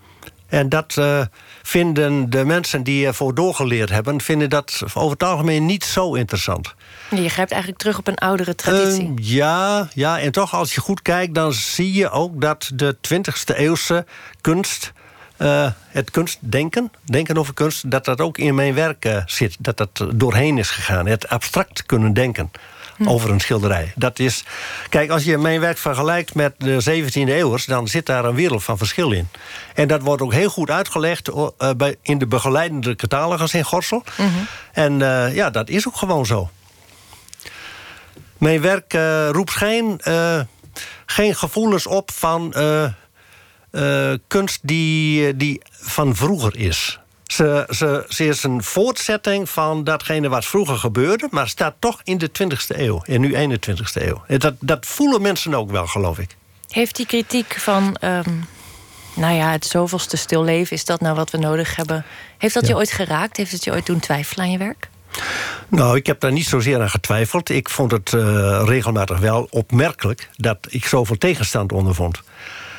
En 0.48 0.68
dat 0.68 0.96
uh, 0.98 1.20
vinden 1.68 2.30
de 2.30 2.44
mensen 2.44 2.82
die 2.82 3.06
ervoor 3.06 3.34
doorgeleerd 3.34 3.90
hebben... 3.90 4.20
vinden 4.20 4.50
dat 4.50 4.82
over 4.94 5.10
het 5.10 5.22
algemeen 5.22 5.66
niet 5.66 5.84
zo 5.84 6.14
interessant. 6.14 6.74
Je 7.10 7.28
grijpt 7.28 7.50
eigenlijk 7.50 7.80
terug 7.80 7.98
op 7.98 8.06
een 8.06 8.18
oudere 8.18 8.54
traditie. 8.54 9.08
Uh, 9.08 9.14
ja, 9.16 9.88
ja, 9.94 10.20
en 10.20 10.32
toch 10.32 10.54
als 10.54 10.74
je 10.74 10.80
goed 10.80 11.02
kijkt... 11.02 11.34
dan 11.34 11.52
zie 11.52 11.92
je 11.92 12.10
ook 12.10 12.40
dat 12.40 12.70
de 12.74 12.96
20e 12.96 13.56
eeuwse 13.56 14.06
kunst... 14.40 14.92
Uh, 15.38 15.70
het 15.88 16.10
kunstdenken, 16.10 16.92
denken 17.04 17.36
over 17.36 17.54
kunst... 17.54 17.90
dat 17.90 18.04
dat 18.04 18.20
ook 18.20 18.38
in 18.38 18.54
mijn 18.54 18.74
werk 18.74 19.22
zit. 19.26 19.56
Dat 19.58 19.76
dat 19.76 20.06
doorheen 20.14 20.58
is 20.58 20.70
gegaan. 20.70 21.06
Het 21.06 21.28
abstract 21.28 21.86
kunnen 21.86 22.12
denken. 22.12 22.50
Hm. 22.98 23.08
over 23.08 23.30
een 23.30 23.40
schilderij. 23.40 23.92
Dat 23.94 24.18
is, 24.18 24.44
kijk, 24.88 25.10
als 25.10 25.24
je 25.24 25.38
mijn 25.38 25.60
werk 25.60 25.78
vergelijkt 25.78 26.34
met 26.34 26.54
de 26.58 27.02
17e 27.04 27.12
eeuwers... 27.12 27.64
dan 27.64 27.88
zit 27.88 28.06
daar 28.06 28.24
een 28.24 28.34
wereld 28.34 28.64
van 28.64 28.78
verschil 28.78 29.12
in. 29.12 29.28
En 29.74 29.88
dat 29.88 30.02
wordt 30.02 30.22
ook 30.22 30.32
heel 30.32 30.48
goed 30.48 30.70
uitgelegd 30.70 31.30
bij, 31.76 31.96
in 32.02 32.18
de 32.18 32.26
begeleidende 32.26 32.96
catalogus 32.96 33.54
in 33.54 33.64
Gorsel. 33.64 34.04
Mhm. 34.16 34.28
En 34.72 35.00
uh, 35.00 35.34
ja, 35.34 35.50
dat 35.50 35.68
is 35.68 35.88
ook 35.88 35.96
gewoon 35.96 36.26
zo. 36.26 36.50
Mijn 38.38 38.60
werk 38.60 38.94
uh, 38.94 39.28
roept 39.30 39.50
geen, 39.50 40.00
geen 41.06 41.34
gevoelens 41.34 41.86
op 41.86 42.10
van 42.10 42.54
kunst 44.26 44.58
die, 44.62 45.36
die 45.36 45.62
van 45.70 46.16
vroeger 46.16 46.56
is. 46.56 46.98
Ze, 47.28 47.66
ze, 47.68 48.04
ze, 48.08 48.26
is 48.26 48.42
een 48.42 48.62
voortzetting 48.62 49.50
van 49.50 49.84
datgene 49.84 50.28
wat 50.28 50.44
vroeger 50.44 50.76
gebeurde... 50.76 51.28
maar 51.30 51.48
staat 51.48 51.74
toch 51.78 52.00
in 52.04 52.18
de 52.18 52.30
20e 52.42 52.76
eeuw, 52.76 53.02
en 53.04 53.20
nu 53.20 53.34
21e 53.34 54.02
eeuw. 54.02 54.38
Dat, 54.38 54.54
dat 54.60 54.86
voelen 54.86 55.22
mensen 55.22 55.54
ook 55.54 55.70
wel, 55.70 55.86
geloof 55.86 56.18
ik. 56.18 56.36
Heeft 56.68 56.96
die 56.96 57.06
kritiek 57.06 57.54
van... 57.58 57.96
Um, 58.04 58.46
nou 59.14 59.34
ja, 59.34 59.50
het 59.50 59.66
zoveelste 59.66 60.16
stilleven, 60.16 60.76
is 60.76 60.84
dat 60.84 61.00
nou 61.00 61.16
wat 61.16 61.30
we 61.30 61.38
nodig 61.38 61.76
hebben... 61.76 62.04
heeft 62.38 62.54
dat 62.54 62.66
je 62.66 62.76
ooit 62.76 62.92
geraakt? 62.92 63.36
Heeft 63.36 63.52
het 63.52 63.64
je 63.64 63.72
ooit 63.72 63.86
doen 63.86 64.00
twijfelen 64.00 64.44
aan 64.44 64.50
je 64.50 64.58
werk? 64.58 64.88
Nou, 65.68 65.96
ik 65.96 66.06
heb 66.06 66.20
daar 66.20 66.32
niet 66.32 66.46
zozeer 66.46 66.80
aan 66.80 66.90
getwijfeld. 66.90 67.48
Ik 67.48 67.68
vond 67.68 67.90
het 67.90 68.12
uh, 68.12 68.62
regelmatig 68.64 69.18
wel 69.18 69.46
opmerkelijk... 69.50 70.28
dat 70.36 70.58
ik 70.68 70.86
zoveel 70.86 71.18
tegenstand 71.18 71.72
ondervond. 71.72 72.22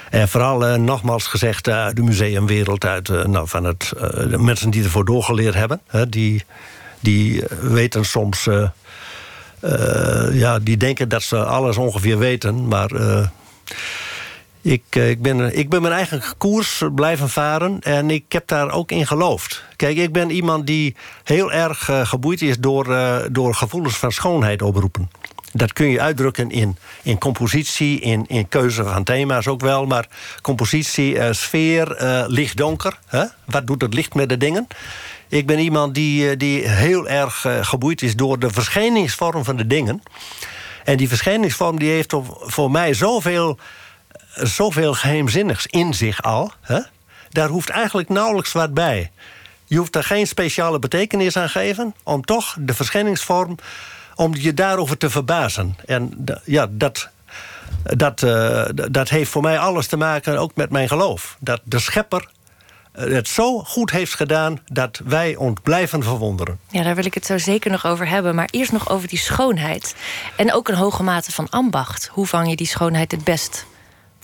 En 0.09 0.29
vooral 0.29 0.67
uh, 0.67 0.75
nogmaals 0.75 1.27
gezegd 1.27 1.67
uit 1.67 1.95
de 1.95 2.01
museumwereld, 2.01 2.85
uit 2.85 3.27
nou, 3.27 3.47
van 3.47 3.63
het, 3.63 3.93
de 4.29 4.37
mensen 4.37 4.69
die 4.69 4.83
ervoor 4.83 5.05
doorgeleerd 5.05 5.53
hebben. 5.53 5.81
Die, 6.09 6.43
die 6.99 7.43
weten 7.61 8.05
soms. 8.05 8.47
ja, 10.31 10.59
die 10.59 10.77
denken 10.77 11.09
dat 11.09 11.23
ze 11.23 11.45
alles 11.45 11.77
ongeveer 11.77 12.17
weten, 12.17 12.67
maar. 12.67 12.91
Ik, 14.61 14.83
ik, 14.95 15.21
ben, 15.21 15.57
ik 15.57 15.69
ben 15.69 15.81
mijn 15.81 15.93
eigen 15.93 16.21
koers 16.37 16.83
blijven 16.95 17.29
varen 17.29 17.79
en 17.79 18.09
ik 18.09 18.23
heb 18.29 18.47
daar 18.47 18.71
ook 18.71 18.91
in 18.91 19.07
geloofd. 19.07 19.63
Kijk, 19.75 19.97
ik 19.97 20.13
ben 20.13 20.29
iemand 20.29 20.67
die 20.67 20.95
heel 21.23 21.51
erg 21.51 21.89
geboeid 22.03 22.41
is 22.41 22.57
door, 22.57 22.97
door 23.31 23.55
gevoelens 23.55 23.97
van 23.97 24.11
schoonheid 24.11 24.61
oproepen. 24.61 25.09
Dat 25.51 25.73
kun 25.73 25.87
je 25.87 26.01
uitdrukken 26.01 26.49
in, 26.49 26.77
in 27.01 27.17
compositie, 27.17 27.99
in, 27.99 28.25
in 28.27 28.49
keuze 28.49 28.83
van 28.83 29.03
thema's 29.03 29.47
ook 29.47 29.61
wel. 29.61 29.85
Maar 29.85 30.07
compositie, 30.41 31.13
uh, 31.13 31.27
sfeer, 31.31 32.01
uh, 32.01 32.23
licht-donker. 32.27 32.99
Wat 33.45 33.67
doet 33.67 33.81
het 33.81 33.93
licht 33.93 34.13
met 34.13 34.29
de 34.29 34.37
dingen? 34.37 34.67
Ik 35.27 35.47
ben 35.47 35.59
iemand 35.59 35.95
die, 35.95 36.37
die 36.37 36.67
heel 36.67 37.07
erg 37.07 37.45
geboeid 37.61 38.01
is 38.01 38.15
door 38.15 38.39
de 38.39 38.49
verschijningsvorm 38.49 39.43
van 39.43 39.55
de 39.55 39.67
dingen. 39.67 40.03
En 40.83 40.97
die 40.97 41.07
verschijningsvorm 41.07 41.79
die 41.79 41.89
heeft 41.89 42.13
voor 42.41 42.71
mij 42.71 42.93
zoveel, 42.93 43.57
zoveel 44.33 44.93
geheimzinnigs 44.93 45.65
in 45.65 45.93
zich 45.93 46.21
al. 46.21 46.51
Hè? 46.61 46.79
Daar 47.29 47.49
hoeft 47.49 47.69
eigenlijk 47.69 48.09
nauwelijks 48.09 48.51
wat 48.51 48.73
bij. 48.73 49.11
Je 49.65 49.77
hoeft 49.77 49.95
er 49.95 50.03
geen 50.03 50.27
speciale 50.27 50.79
betekenis 50.79 51.37
aan 51.37 51.49
geven... 51.49 51.95
om 52.03 52.25
toch 52.25 52.55
de 52.59 52.73
verschijningsvorm 52.73 53.57
om 54.19 54.35
je 54.35 54.53
daarover 54.53 54.97
te 54.97 55.09
verbazen. 55.09 55.75
En 55.85 56.25
ja, 56.45 56.67
dat, 56.69 57.09
dat, 57.83 58.21
uh, 58.21 58.65
dat 58.91 59.09
heeft 59.09 59.31
voor 59.31 59.41
mij 59.41 59.59
alles 59.59 59.87
te 59.87 59.97
maken 59.97 60.37
ook 60.37 60.55
met 60.55 60.69
mijn 60.69 60.87
geloof. 60.87 61.37
Dat 61.39 61.61
de 61.63 61.79
schepper 61.79 62.29
eh, 62.91 63.11
het 63.11 63.27
zo 63.27 63.59
goed 63.59 63.91
heeft 63.91 64.15
gedaan 64.15 64.59
dat 64.65 65.01
wij 65.05 65.35
ons 65.35 65.59
blijven 65.63 66.03
verwonderen. 66.03 66.59
Ja, 66.69 66.83
daar 66.83 66.95
wil 66.95 67.05
ik 67.05 67.13
het 67.13 67.25
zo 67.25 67.37
zeker 67.37 67.71
nog 67.71 67.85
over 67.85 68.07
hebben. 68.07 68.35
Maar 68.35 68.47
eerst 68.51 68.71
nog 68.71 68.89
over 68.89 69.07
die 69.07 69.19
schoonheid. 69.19 69.95
En 70.35 70.53
ook 70.53 70.67
een 70.67 70.75
hoge 70.75 71.03
mate 71.03 71.31
van 71.31 71.49
ambacht. 71.49 72.09
Hoe 72.11 72.27
vang 72.27 72.49
je 72.49 72.55
die 72.55 72.67
schoonheid 72.67 73.11
het 73.11 73.23
best 73.23 73.65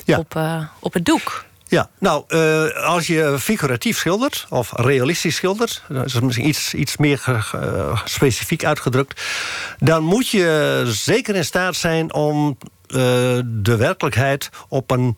ja. 0.06 0.18
op, 0.18 0.36
uh, 0.36 0.64
op 0.80 0.94
het 0.94 1.06
doek? 1.06 1.46
Ja, 1.76 1.90
nou, 2.00 2.24
uh, 2.28 2.86
als 2.86 3.08
je 3.08 3.36
figuratief 3.40 3.98
schildert, 3.98 4.46
of 4.50 4.72
realistisch 4.76 5.36
schildert... 5.36 5.84
dat 5.88 6.06
is 6.06 6.20
misschien 6.20 6.48
iets, 6.48 6.74
iets 6.74 6.98
meer 6.98 7.24
uh, 7.56 8.02
specifiek 8.06 8.66
uitgedrukt... 8.66 9.22
dan 9.80 10.04
moet 10.04 10.30
je 10.30 10.82
zeker 10.86 11.36
in 11.36 11.46
staat 11.46 11.76
zijn 11.76 12.14
om 12.14 12.58
uh, 12.88 12.98
de 13.46 13.76
werkelijkheid... 13.78 14.50
op 14.68 14.92
een, 14.92 15.18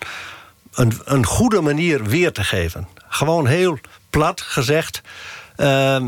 een 1.04 1.26
goede 1.26 1.62
manier 1.62 2.04
weer 2.04 2.32
te 2.32 2.44
geven. 2.44 2.88
Gewoon 3.08 3.48
heel 3.48 3.80
plat 4.10 4.42
gezegd... 4.42 5.02
Uh, 5.58 6.00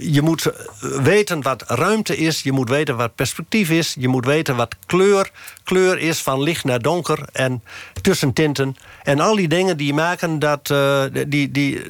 je 0.00 0.22
moet 0.22 0.52
weten 0.80 1.42
wat 1.42 1.64
ruimte 1.66 2.16
is, 2.16 2.42
je 2.42 2.52
moet 2.52 2.68
weten 2.68 2.96
wat 2.96 3.14
perspectief 3.14 3.70
is... 3.70 3.96
je 3.98 4.08
moet 4.08 4.24
weten 4.24 4.56
wat 4.56 4.76
kleur, 4.86 5.30
kleur 5.64 5.98
is 5.98 6.20
van 6.20 6.42
licht 6.42 6.64
naar 6.64 6.82
donker 6.82 7.18
en 7.32 7.62
tussentinten. 8.02 8.76
En 9.02 9.20
al 9.20 9.36
die 9.36 9.48
dingen 9.48 9.76
die 9.76 9.94
maken 9.94 10.38
dat... 10.38 10.70
Uh, 10.70 11.02
die, 11.26 11.50
die, 11.50 11.82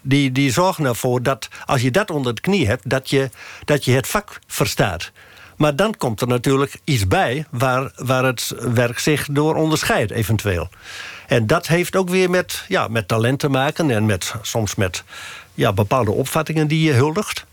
die, 0.00 0.32
die 0.32 0.52
zorgen 0.52 0.84
ervoor 0.84 1.22
dat 1.22 1.48
als 1.64 1.82
je 1.82 1.90
dat 1.90 2.10
onder 2.10 2.34
de 2.34 2.40
knie 2.40 2.66
hebt... 2.66 2.90
dat 2.90 3.10
je, 3.10 3.30
dat 3.64 3.84
je 3.84 3.92
het 3.92 4.06
vak 4.06 4.38
verstaat. 4.46 5.10
Maar 5.56 5.76
dan 5.76 5.96
komt 5.96 6.20
er 6.20 6.26
natuurlijk 6.26 6.80
iets 6.84 7.06
bij 7.06 7.46
waar, 7.50 7.92
waar 7.96 8.24
het 8.24 8.54
werk 8.58 8.98
zich 8.98 9.28
door 9.30 9.54
onderscheidt, 9.54 10.10
eventueel. 10.10 10.68
En 11.26 11.46
dat 11.46 11.66
heeft 11.66 11.96
ook 11.96 12.08
weer 12.08 12.30
met, 12.30 12.64
ja, 12.68 12.88
met 12.88 13.08
talent 13.08 13.38
te 13.38 13.48
maken 13.48 13.90
en 13.90 14.06
met, 14.06 14.34
soms 14.42 14.74
met 14.74 15.04
ja, 15.58 15.72
bepaalde 15.72 16.10
opvattingen 16.10 16.66
die 16.66 16.82
je 16.82 16.92
huldigt. 16.92 17.44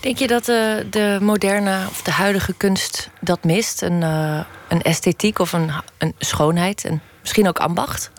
Denk 0.00 0.18
je 0.18 0.26
dat 0.26 0.44
de, 0.44 0.86
de 0.90 1.18
moderne 1.20 1.86
of 1.90 2.02
de 2.02 2.10
huidige 2.10 2.52
kunst 2.52 3.10
dat 3.20 3.44
mist? 3.44 3.82
Een, 3.82 4.00
uh, 4.02 4.40
een 4.68 4.82
esthetiek 4.82 5.38
of 5.38 5.52
een, 5.52 5.70
een 5.98 6.14
schoonheid 6.18 6.84
en 6.84 7.02
misschien 7.20 7.48
ook 7.48 7.58
ambacht? 7.58 8.10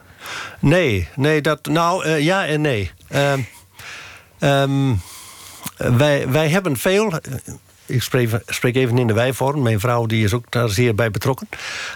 Nee, 0.59 1.07
nee 1.15 1.41
dat, 1.41 1.65
nou 1.65 2.05
uh, 2.05 2.19
ja 2.19 2.45
en 2.45 2.61
nee. 2.61 2.91
Uh, 3.11 3.33
um, 4.39 5.01
wij, 5.77 6.29
wij 6.29 6.49
hebben 6.49 6.77
veel. 6.77 7.13
Ik 7.85 8.01
spreek, 8.01 8.29
spreek, 8.45 8.75
even 8.75 8.97
in 8.97 9.07
de 9.07 9.13
wijvorm. 9.13 9.61
Mijn 9.61 9.79
vrouw 9.79 10.05
die 10.05 10.23
is 10.23 10.33
ook 10.33 10.45
daar 10.49 10.69
zeer 10.69 10.95
bij 10.95 11.11
betrokken. 11.11 11.49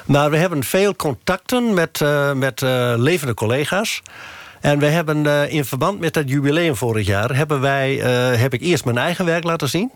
Maar 0.05 0.29
we 0.29 0.37
hebben 0.37 0.63
veel 0.63 0.95
contacten 0.95 1.73
met, 1.73 1.99
met 2.35 2.61
levende 2.95 3.33
collega's. 3.33 4.01
En 4.65 4.79
we 4.79 4.85
hebben 4.85 5.25
uh, 5.25 5.53
in 5.53 5.65
verband 5.65 5.99
met 5.99 6.13
dat 6.13 6.29
jubileum 6.29 6.75
vorig 6.75 7.05
jaar... 7.07 7.35
Hebben 7.35 7.61
wij, 7.61 7.95
uh, 7.95 8.39
heb 8.39 8.53
ik 8.53 8.61
eerst 8.61 8.85
mijn 8.85 8.97
eigen 8.97 9.25
werk 9.25 9.43
laten 9.43 9.69
zien. 9.69 9.91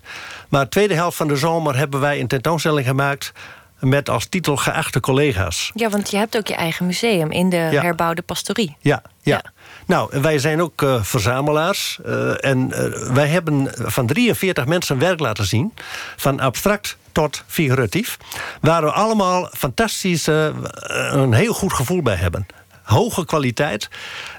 Maar 0.49 0.63
de 0.63 0.69
tweede 0.69 0.93
helft 0.93 1.17
van 1.17 1.27
de 1.27 1.35
zomer 1.35 1.77
hebben 1.77 1.99
wij 1.99 2.19
een 2.19 2.27
tentoonstelling 2.27 2.87
gemaakt 2.87 3.31
met 3.79 4.09
als 4.09 4.25
titel 4.25 4.57
geachte 4.57 4.99
collega's. 4.99 5.71
Ja, 5.73 5.89
want 5.89 6.11
je 6.11 6.17
hebt 6.17 6.37
ook 6.37 6.47
je 6.47 6.55
eigen 6.55 6.85
museum 6.85 7.31
in 7.31 7.49
de 7.49 7.57
ja. 7.71 7.81
herbouwde 7.81 8.21
pastorie. 8.21 8.75
Ja, 8.79 9.01
ja. 9.21 9.41
ja. 9.43 9.51
Nou, 9.85 10.21
wij 10.21 10.39
zijn 10.39 10.61
ook 10.61 10.81
uh, 10.81 11.03
verzamelaars. 11.03 11.99
Uh, 12.05 12.45
en 12.45 12.69
uh, 12.69 13.13
wij 13.13 13.27
hebben 13.27 13.71
van 13.75 14.07
43 14.07 14.65
mensen 14.65 14.99
werk 14.99 15.19
laten 15.19 15.45
zien. 15.45 15.73
Van 16.15 16.39
abstract 16.39 16.97
tot 17.11 17.43
figuratief. 17.47 18.17
Waar 18.61 18.81
we 18.81 18.91
allemaal 18.91 19.49
fantastisch 19.51 20.27
een 20.27 21.33
heel 21.33 21.53
goed 21.53 21.73
gevoel 21.73 22.01
bij 22.01 22.15
hebben 22.15 22.47
hoge 22.89 23.25
kwaliteit. 23.25 23.89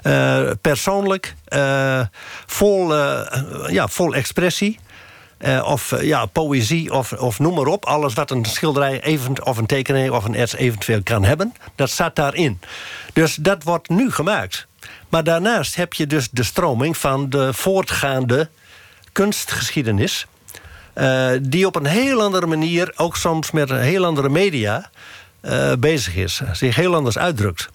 Uh, 0.03 0.49
persoonlijk. 0.61 1.35
Uh, 1.49 2.01
vol, 2.45 2.97
uh, 2.97 3.21
ja, 3.67 3.87
vol 3.87 4.13
expressie. 4.13 4.79
of 5.63 6.01
ja, 6.01 6.25
poëzie, 6.25 6.93
of, 6.93 7.13
of 7.13 7.39
noem 7.39 7.55
maar 7.55 7.65
op. 7.65 7.85
Alles 7.85 8.13
wat 8.13 8.31
een 8.31 8.45
schilderij 8.45 9.01
even, 9.01 9.45
of 9.45 9.57
een 9.57 9.65
tekening 9.65 10.11
of 10.11 10.25
een 10.25 10.35
ets 10.35 10.55
eventueel 10.55 11.03
kan 11.03 11.23
hebben. 11.23 11.53
Dat 11.75 11.89
staat 11.89 12.15
daarin. 12.15 12.59
Dus 13.13 13.35
dat 13.35 13.63
wordt 13.63 13.89
nu 13.89 14.11
gemaakt. 14.11 14.67
Maar 15.09 15.23
daarnaast 15.23 15.75
heb 15.75 15.93
je 15.93 16.07
dus 16.07 16.29
de 16.31 16.43
stroming 16.43 16.97
van 16.97 17.29
de 17.29 17.53
voortgaande 17.53 18.49
kunstgeschiedenis. 19.11 20.27
die 21.41 21.65
op 21.65 21.75
een 21.75 21.85
heel 21.85 22.21
andere 22.21 22.45
manier, 22.45 22.93
ook 22.95 23.17
soms 23.17 23.51
met 23.51 23.69
een 23.69 23.81
heel 23.81 24.05
andere 24.05 24.29
media... 24.29 24.89
bezig 25.79 26.15
is. 26.15 26.41
Zich 26.51 26.75
heel 26.75 26.95
anders 26.95 27.17
uitdrukt. 27.17 27.69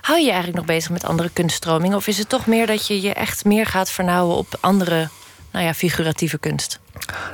Hou 0.00 0.18
je 0.18 0.24
je 0.24 0.30
eigenlijk 0.30 0.58
nog 0.58 0.66
bezig 0.66 0.90
met 0.90 1.04
andere 1.04 1.30
kunststromingen? 1.32 1.96
Of 1.96 2.06
is 2.06 2.18
het 2.18 2.28
toch 2.28 2.46
meer 2.46 2.66
dat 2.66 2.86
je 2.86 3.00
je 3.00 3.12
echt 3.12 3.44
meer 3.44 3.66
gaat 3.66 3.90
vernauwen 3.90 4.36
op 4.36 4.58
andere 4.60 5.08
nou 5.52 5.64
ja, 5.64 5.74
figuratieve 5.74 6.38
kunst? 6.38 6.80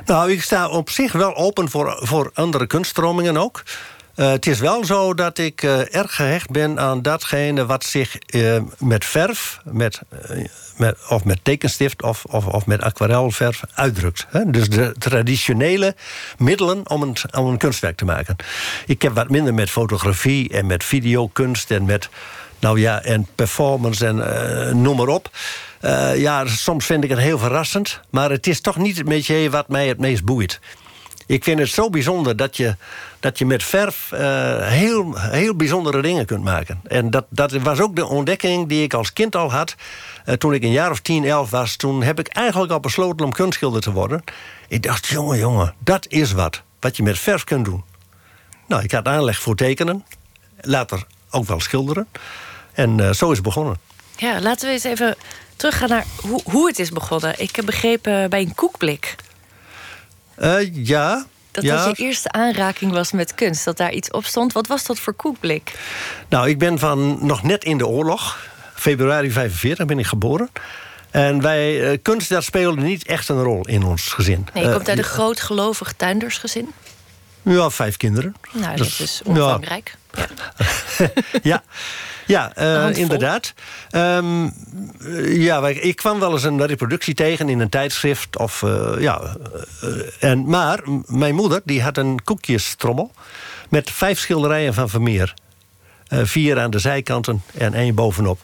Nou, 0.05 0.31
ik 0.31 0.43
sta 0.43 0.69
op 0.69 0.89
zich 0.89 1.11
wel 1.11 1.35
open 1.35 1.69
voor, 1.69 1.97
voor 2.01 2.31
andere 2.33 2.67
kunststromingen 2.67 3.37
ook. 3.37 3.63
Uh, 4.15 4.29
het 4.29 4.47
is 4.47 4.59
wel 4.59 4.85
zo 4.85 5.13
dat 5.13 5.37
ik 5.37 5.63
uh, 5.63 5.95
erg 5.95 6.15
gehecht 6.15 6.49
ben 6.49 6.79
aan 6.79 7.01
datgene 7.01 7.65
wat 7.65 7.83
zich 7.83 8.17
uh, 8.35 8.61
met 8.77 9.05
verf, 9.05 9.59
met, 9.63 10.01
met, 10.77 10.97
of 11.09 11.23
met 11.23 11.39
tekenstift 11.43 12.01
of, 12.01 12.25
of, 12.25 12.45
of 12.45 12.65
met 12.65 12.81
aquarelverf 12.81 13.61
uitdrukt. 13.73 14.25
Hè? 14.29 14.49
Dus 14.49 14.69
de 14.69 14.95
traditionele 14.99 15.95
middelen 16.37 16.89
om 16.89 17.01
een, 17.01 17.15
om 17.31 17.47
een 17.47 17.57
kunstwerk 17.57 17.97
te 17.97 18.05
maken. 18.05 18.35
Ik 18.85 19.01
heb 19.01 19.15
wat 19.15 19.29
minder 19.29 19.53
met 19.53 19.69
fotografie 19.69 20.49
en 20.49 20.65
met 20.65 20.83
videokunst 20.83 21.71
en 21.71 21.85
met 21.85 22.09
nou 22.59 22.79
ja, 22.79 23.03
en 23.03 23.27
performance 23.35 24.05
en 24.05 24.81
noem 24.81 24.97
maar 24.97 25.07
op. 25.07 25.29
Ja, 26.15 26.47
soms 26.47 26.85
vind 26.85 27.03
ik 27.03 27.09
het 27.09 27.19
heel 27.19 27.37
verrassend. 27.37 27.99
Maar 28.09 28.29
het 28.29 28.47
is 28.47 28.61
toch 28.61 28.77
niet 28.77 28.97
het 28.97 29.07
metier 29.07 29.49
wat 29.49 29.67
mij 29.67 29.87
het 29.87 29.99
meest 29.99 30.23
boeit. 30.23 30.59
Ik 31.25 31.43
vind 31.43 31.59
het 31.59 31.69
zo 31.69 31.89
bijzonder 31.89 32.35
dat 32.35 32.57
je, 32.57 32.75
dat 33.19 33.37
je 33.37 33.45
met 33.45 33.63
verf 33.63 34.09
uh, 34.13 34.19
heel, 34.67 35.19
heel 35.19 35.55
bijzondere 35.55 36.01
dingen 36.01 36.25
kunt 36.25 36.43
maken. 36.43 36.79
En 36.83 37.09
dat, 37.09 37.25
dat 37.29 37.51
was 37.51 37.79
ook 37.79 37.95
de 37.95 38.05
ontdekking 38.05 38.67
die 38.67 38.83
ik 38.83 38.93
als 38.93 39.13
kind 39.13 39.35
al 39.35 39.51
had. 39.51 39.75
Uh, 40.25 40.33
toen 40.35 40.53
ik 40.53 40.63
een 40.63 40.71
jaar 40.71 40.91
of 40.91 40.99
tien, 40.99 41.25
elf 41.25 41.49
was, 41.49 41.75
toen 41.75 42.03
heb 42.03 42.19
ik 42.19 42.27
eigenlijk 42.27 42.71
al 42.71 42.79
besloten 42.79 43.25
om 43.25 43.31
kunstschilder 43.31 43.81
te 43.81 43.91
worden. 43.91 44.23
Ik 44.67 44.83
dacht, 44.83 45.07
jongen, 45.07 45.37
jongen, 45.37 45.73
dat 45.79 46.05
is 46.07 46.31
wat. 46.31 46.61
Wat 46.79 46.97
je 46.97 47.03
met 47.03 47.19
verf 47.19 47.43
kunt 47.43 47.65
doen. 47.65 47.83
Nou, 48.67 48.83
ik 48.83 48.91
had 48.91 49.07
aanleg 49.07 49.39
voor 49.39 49.55
tekenen. 49.55 50.05
Later 50.61 51.05
ook 51.29 51.45
wel 51.45 51.59
schilderen. 51.59 52.07
En 52.73 52.97
uh, 52.97 53.11
zo 53.11 53.29
is 53.29 53.37
het 53.37 53.45
begonnen. 53.45 53.77
Ja, 54.17 54.41
laten 54.41 54.67
we 54.67 54.73
eens 54.73 54.83
even 54.83 55.15
teruggaan 55.55 55.89
naar 55.89 56.05
hoe, 56.21 56.41
hoe 56.43 56.67
het 56.67 56.79
is 56.79 56.89
begonnen. 56.89 57.39
Ik 57.39 57.55
heb 57.55 57.65
begrepen 57.65 58.29
bij 58.29 58.41
een 58.41 58.55
koekblik. 58.55 59.15
Uh, 60.37 60.85
ja. 60.85 61.25
Dat 61.51 61.63
ja. 61.63 61.85
dat 61.85 61.97
je 61.97 62.03
eerste 62.03 62.31
aanraking 62.31 62.91
was 62.91 63.11
met 63.11 63.35
kunst, 63.35 63.65
dat 63.65 63.77
daar 63.77 63.91
iets 63.91 64.11
op 64.11 64.25
stond. 64.25 64.53
Wat 64.53 64.67
was 64.67 64.85
dat 64.85 64.99
voor 64.99 65.13
koekblik? 65.13 65.79
Nou, 66.29 66.49
ik 66.49 66.59
ben 66.59 66.79
van 66.79 67.25
nog 67.25 67.43
net 67.43 67.63
in 67.63 67.77
de 67.77 67.87
oorlog. 67.87 68.47
Februari 68.73 69.31
45 69.31 69.85
ben 69.85 69.99
ik 69.99 70.05
geboren. 70.05 70.49
En 71.11 71.41
wij, 71.41 71.91
uh, 71.91 71.97
kunst, 72.01 72.29
dat 72.29 72.43
speelde 72.43 72.81
niet 72.81 73.05
echt 73.05 73.29
een 73.29 73.43
rol 73.43 73.67
in 73.67 73.83
ons 73.83 74.01
gezin. 74.03 74.47
Nee, 74.53 74.65
je 74.65 74.71
komt 74.71 74.89
uit 74.89 74.97
een 74.97 75.03
groot 75.03 75.39
gelovig 75.39 75.93
tuindersgezin? 75.97 76.69
Ja, 77.41 77.69
vijf 77.69 77.97
kinderen. 77.97 78.35
Nou, 78.51 78.77
dat, 78.77 78.87
is 78.87 79.21
omvangrijk. 79.23 79.95
Ja, 80.93 81.09
ja. 81.41 81.63
Ja 82.25 82.51
uh, 82.57 82.81
Handvol. 82.81 83.01
inderdaad. 83.01 83.53
Ehm, 83.89 84.49
ja, 85.25 85.61
wij- 85.61 85.73
ik 85.73 85.95
kwam 85.95 86.19
wel 86.19 86.31
eens 86.31 86.43
een 86.43 86.65
reproductie 86.65 87.13
tegen 87.13 87.49
in 87.49 87.59
een 87.59 87.69
tijdschrift. 87.69 88.37
Of, 88.37 88.61
uh, 88.61 88.91
ja, 88.99 89.21
uh, 89.83 89.89
en, 90.19 90.45
maar 90.49 90.79
mijn 91.05 91.35
moeder 91.35 91.61
die 91.65 91.81
had 91.81 91.97
een 91.97 92.23
koekjestrommel... 92.23 93.11
met 93.69 93.91
vijf 93.91 94.19
schilderijen 94.19 94.73
van 94.73 94.89
Vermeer. 94.89 95.33
Vier 96.07 96.59
aan 96.59 96.71
de 96.71 96.79
zijkanten 96.79 97.41
en 97.57 97.73
één 97.73 97.95
bovenop. 97.95 98.39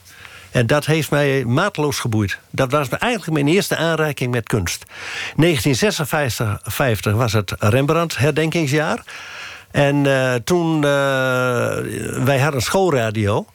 En 0.52 0.68
dat 0.68 0.86
heeft 0.86 1.10
mij 1.12 1.46
maatloos 1.46 2.00
geboeid. 2.00 2.38
Dat 2.50 2.72
was 2.72 2.90
eigenlijk 2.90 3.32
mijn 3.32 3.48
eerste 3.56 3.76
aanraking 3.76 4.32
met 4.32 4.48
kunst. 4.48 4.86
1956 5.36 7.14
was 7.14 7.34
het 7.34 7.56
Rembrandt-herdenkingsjaar. 7.60 9.04
En 9.72 10.06
uh, 10.06 10.34
toen... 10.34 10.76
Uh, 10.76 10.82
wij 12.24 12.40
hadden 12.40 12.62
schoolradio. 12.62 13.46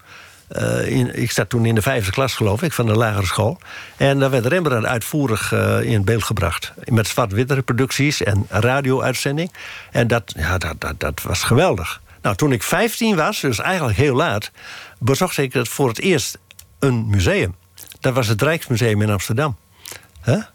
Uh, 0.59 0.87
in, 0.87 1.21
ik 1.21 1.31
zat 1.31 1.49
toen 1.49 1.67
in 1.67 1.75
de 1.75 1.83
vijfde 1.83 2.11
klas, 2.11 2.35
geloof 2.35 2.63
ik, 2.63 2.73
van 2.73 2.87
de 2.87 2.95
lagere 2.95 3.27
school. 3.27 3.59
En 3.97 4.19
daar 4.19 4.31
werd 4.31 4.47
Rembrandt 4.47 4.87
uitvoerig 4.87 5.53
in 5.83 6.05
beeld 6.05 6.25
gebracht. 6.25 6.73
Met 6.85 7.09
zwart-witte 7.09 7.55
reproducties 7.55 8.23
en 8.23 8.47
radio-uitzending. 8.49 9.53
En 9.91 10.07
dat, 10.07 10.33
ja, 10.37 10.59
dat, 10.59 10.81
dat, 10.81 11.01
dat 11.01 11.23
was 11.23 11.43
geweldig. 11.43 12.01
Nou, 12.23 12.37
toen 12.37 12.53
ik 12.53 12.63
15 12.63 13.17
was, 13.17 13.41
dus 13.41 13.59
eigenlijk 13.59 13.97
heel 13.97 14.15
laat... 14.15 14.51
bezocht 14.99 15.39
ik 15.39 15.53
het 15.53 15.69
voor 15.69 15.89
het 15.89 16.01
eerst 16.01 16.39
een 16.79 17.07
museum. 17.07 17.55
Dat 18.01 18.15
was 18.15 18.27
het 18.27 18.43
Rijksmuseum 18.43 19.03
in 19.03 19.11
Amsterdam. 19.11 19.57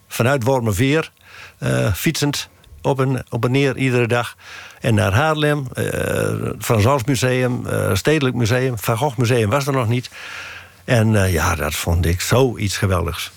Vanuit 0.08 0.44
Wormerveer, 0.44 1.12
uh, 1.60 1.94
fietsend 1.94 2.50
op 2.82 3.00
en, 3.00 3.26
op 3.30 3.46
en 3.46 3.52
neer 3.52 3.78
iedere 3.78 4.08
dag. 4.08 4.36
En 4.80 4.94
naar 4.94 5.14
Haarlem, 5.14 5.68
uh, 5.74 6.52
Frans 6.60 6.84
Hals 6.84 7.04
Museum, 7.04 7.66
uh, 7.66 7.96
Stedelijk 7.96 8.36
Museum... 8.36 8.78
Van 8.78 8.98
Gogh 8.98 9.18
Museum 9.18 9.50
was 9.50 9.68
er 9.68 9.74
nog 9.74 9.88
niet. 9.88 10.10
En 10.84 11.14
uh, 11.14 11.34
ja, 11.34 11.56
dat 11.56 11.76
vond 11.76 12.06
ik 12.06 12.22
zoiets 12.22 12.78
geweldigs. 12.78 13.32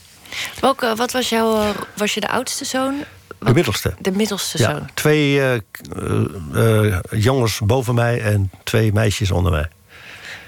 Welke, 0.60 0.94
wat 0.96 1.12
was 1.12 1.28
jouw... 1.28 1.74
Was 1.96 2.14
je 2.14 2.20
de 2.20 2.28
oudste 2.28 2.64
zoon? 2.64 3.04
De 3.38 3.52
middelste. 3.52 3.94
De 3.98 4.10
middelste 4.10 4.58
ja, 4.58 4.70
zoon. 4.70 4.88
Twee 4.94 5.60
jongens 7.10 7.58
boven 7.58 7.94
mij 7.94 8.20
en 8.20 8.50
twee 8.64 8.92
meisjes 8.92 9.30
onder 9.30 9.52
mij. 9.52 9.68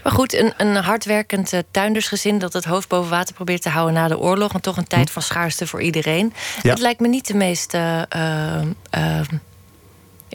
Maar 0.05 0.13
goed, 0.13 0.35
een, 0.35 0.53
een 0.57 0.77
hardwerkend 0.77 1.53
uh, 1.53 1.61
tuindersgezin 1.71 2.39
dat 2.39 2.53
het 2.53 2.65
hoofd 2.65 2.89
boven 2.89 3.11
water 3.11 3.35
probeert 3.35 3.63
te 3.63 3.69
houden 3.69 3.95
na 3.95 4.09
de 4.09 4.19
oorlog. 4.19 4.53
En 4.53 4.61
toch 4.61 4.77
een 4.77 4.87
tijd 4.87 5.11
van 5.11 5.23
schaarste 5.23 5.67
voor 5.67 5.83
iedereen. 5.83 6.33
Ja. 6.63 6.71
Het 6.71 6.79
lijkt 6.79 7.01
me 7.01 7.09
niet 7.09 7.27
de 7.27 7.35
meest 7.35 7.75
uh, 7.75 8.03
uh, 8.17 9.21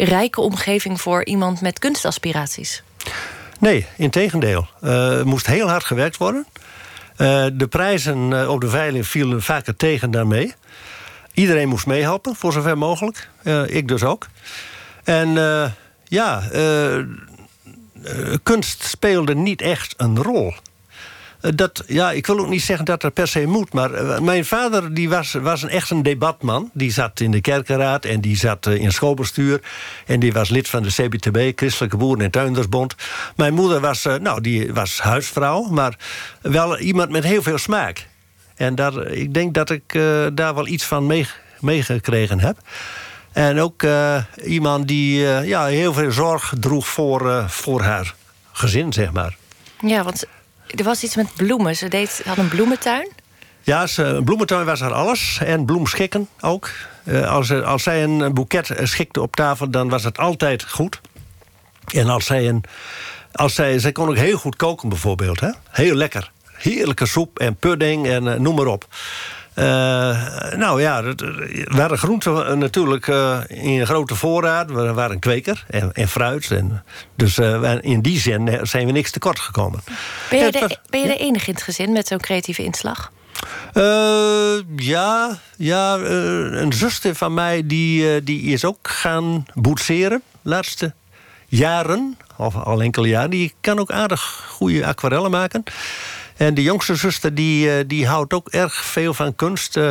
rijke 0.05 0.41
omgeving 0.41 1.01
voor 1.01 1.25
iemand 1.25 1.61
met 1.61 1.79
kunstaspiraties. 1.79 2.83
Nee, 3.59 3.85
in 3.97 4.09
tegendeel. 4.09 4.67
er 4.81 5.27
moest 5.27 5.45
heel 5.45 5.69
hard 5.69 5.83
gewerkt 5.83 6.17
worden. 6.17 6.45
de 7.53 7.67
prijzen 7.69 8.49
op 8.49 8.61
de 8.61 8.69
veiling 8.69 9.07
vielen 9.07 9.41
vaker 9.41 9.75
tegen 9.75 10.11
dan 10.11 10.27
mee. 10.27 10.53
Iedereen 11.33 11.67
moest 11.67 11.85
meehelpen, 11.85 12.35
voor 12.35 12.53
zover 12.53 12.77
mogelijk. 12.77 13.29
ik 13.65 13.87
dus 13.87 14.03
ook. 14.03 14.27
En 15.03 15.29
ja 16.03 16.43
kunst 18.43 18.83
speelde 18.83 19.35
niet 19.35 19.61
echt 19.61 19.93
een 19.97 20.23
rol. 20.23 20.53
Uh, 21.41 21.51
dat, 21.55 21.83
ja, 21.87 22.11
ik 22.11 22.27
wil 22.27 22.39
ook 22.39 22.49
niet 22.49 22.61
zeggen 22.61 22.85
dat 22.85 23.01
dat 23.01 23.13
per 23.13 23.27
se 23.27 23.45
moet... 23.45 23.73
maar 23.73 23.91
uh, 23.91 24.19
mijn 24.19 24.45
vader 24.45 24.93
die 24.93 25.09
was, 25.09 25.31
was 25.31 25.61
een, 25.61 25.69
echt 25.69 25.89
een 25.89 26.03
debatman. 26.03 26.69
Die 26.73 26.91
zat 26.91 27.19
in 27.19 27.31
de 27.31 27.41
kerkenraad 27.41 28.05
en 28.05 28.21
die 28.21 28.37
zat 28.37 28.65
in 28.65 28.91
schoolbestuur... 28.91 29.61
en 30.05 30.19
die 30.19 30.33
was 30.33 30.49
lid 30.49 30.69
van 30.69 30.83
de 30.83 30.89
CBTB, 30.89 31.57
Christelijke 31.57 31.97
Boeren- 31.97 32.25
en 32.25 32.31
Tuindersbond. 32.31 32.95
Mijn 33.35 33.53
moeder 33.53 33.79
was, 33.79 34.03
nou, 34.03 34.41
die 34.41 34.73
was 34.73 34.99
huisvrouw... 34.99 35.63
maar 35.63 35.97
wel 36.41 36.77
iemand 36.79 37.09
met 37.09 37.23
heel 37.23 37.41
veel 37.41 37.57
smaak. 37.57 38.07
En 38.55 38.75
daar, 38.75 39.07
ik 39.07 39.33
denk 39.33 39.53
dat 39.53 39.69
ik 39.69 39.93
daar 40.33 40.55
wel 40.55 40.67
iets 40.67 40.85
van 40.85 41.25
meegekregen 41.59 42.37
mee 42.37 42.45
heb. 42.45 42.57
En 43.31 43.59
ook 43.59 43.83
iemand 44.43 44.87
die 44.87 45.19
ja, 45.45 45.65
heel 45.65 45.93
veel 45.93 46.11
zorg 46.11 46.53
droeg 46.59 46.87
voor, 46.87 47.45
voor 47.47 47.81
haar 47.81 48.15
gezin, 48.51 48.93
zeg 48.93 49.11
maar. 49.11 49.37
Ja, 49.81 50.03
want 50.03 50.25
er 50.75 50.83
was 50.83 51.03
iets 51.03 51.15
met 51.15 51.35
bloemen. 51.35 51.75
Ze 51.75 51.87
deed, 51.87 52.21
had 52.25 52.37
een 52.37 52.47
bloementuin. 52.47 53.07
Ja, 53.61 53.87
een 53.95 54.23
bloementuin 54.23 54.65
was 54.65 54.79
haar 54.79 54.93
alles. 54.93 55.39
En 55.45 55.65
bloemschikken 55.65 56.27
ook. 56.41 56.71
als, 57.25 57.51
als 57.51 57.83
zij 57.83 58.03
een 58.03 58.33
boeket 58.33 58.71
schikte 58.83 59.21
op 59.21 59.35
tafel, 59.35 59.69
dan 59.69 59.89
was 59.89 60.03
het 60.03 60.17
altijd 60.17 60.63
goed. 60.69 61.01
En 61.93 62.09
als 62.09 62.25
zij 62.25 62.47
een... 62.47 62.63
Als 63.31 63.55
zij, 63.55 63.79
zij 63.79 63.91
kon 63.91 64.09
ook 64.09 64.15
heel 64.15 64.37
goed 64.37 64.55
koken 64.55 64.89
bijvoorbeeld. 64.89 65.39
Hè? 65.39 65.49
Heel 65.69 65.95
lekker. 65.95 66.31
Heerlijke 66.53 67.05
soep 67.05 67.39
en 67.39 67.55
pudding 67.55 68.07
en 68.07 68.41
noem 68.41 68.55
maar 68.55 68.65
op. 68.65 68.87
Uh, 69.59 70.53
nou 70.57 70.81
ja, 70.81 71.03
we 71.03 71.75
hadden 71.77 71.97
groenten 71.97 72.59
natuurlijk 72.59 73.07
uh, 73.07 73.39
in 73.47 73.85
grote 73.85 74.15
voorraad. 74.15 74.71
We 74.71 74.93
waren 74.93 75.19
kweker 75.19 75.65
en, 75.67 75.93
en 75.93 76.07
fruit. 76.07 76.51
En, 76.51 76.83
dus 77.15 77.37
in 77.81 78.01
die 78.01 78.19
zin 78.19 78.59
zijn 78.61 78.85
we 78.85 78.91
niks 78.91 79.11
tekort 79.11 79.39
gekomen. 79.39 79.79
Ben 80.29 80.39
je, 80.39 80.51
de, 80.51 80.59
was, 80.59 80.79
ben 80.89 81.01
je 81.01 81.07
de 81.07 81.17
enige 81.17 81.47
in 81.47 81.53
het 81.53 81.63
gezin 81.63 81.91
met 81.91 82.07
zo'n 82.07 82.19
creatieve 82.19 82.63
inslag? 82.63 83.11
ja, 84.75 85.37
ja 85.57 85.97
een 85.97 86.73
zuster 86.73 87.15
van 87.15 87.33
mij 87.33 87.61
die, 87.65 88.23
die 88.23 88.41
is 88.41 88.65
ook 88.65 88.87
gaan 88.87 89.45
boetseren. 89.53 90.21
Laatste 90.41 90.93
jaren, 91.47 92.17
of 92.37 92.55
al 92.55 92.81
enkele 92.81 93.07
jaren. 93.07 93.29
Die 93.29 93.53
kan 93.61 93.79
ook 93.79 93.91
aardig 93.91 94.45
goede 94.49 94.85
aquarellen 94.85 95.31
maken. 95.31 95.63
En 96.39 96.53
de 96.53 96.61
jongste 96.61 96.95
zuster 96.95 97.35
die, 97.35 97.85
die 97.85 98.07
houdt 98.07 98.33
ook 98.33 98.47
erg 98.47 98.75
veel 98.75 99.13
van 99.13 99.35
kunst. 99.35 99.77
Uh, 99.77 99.89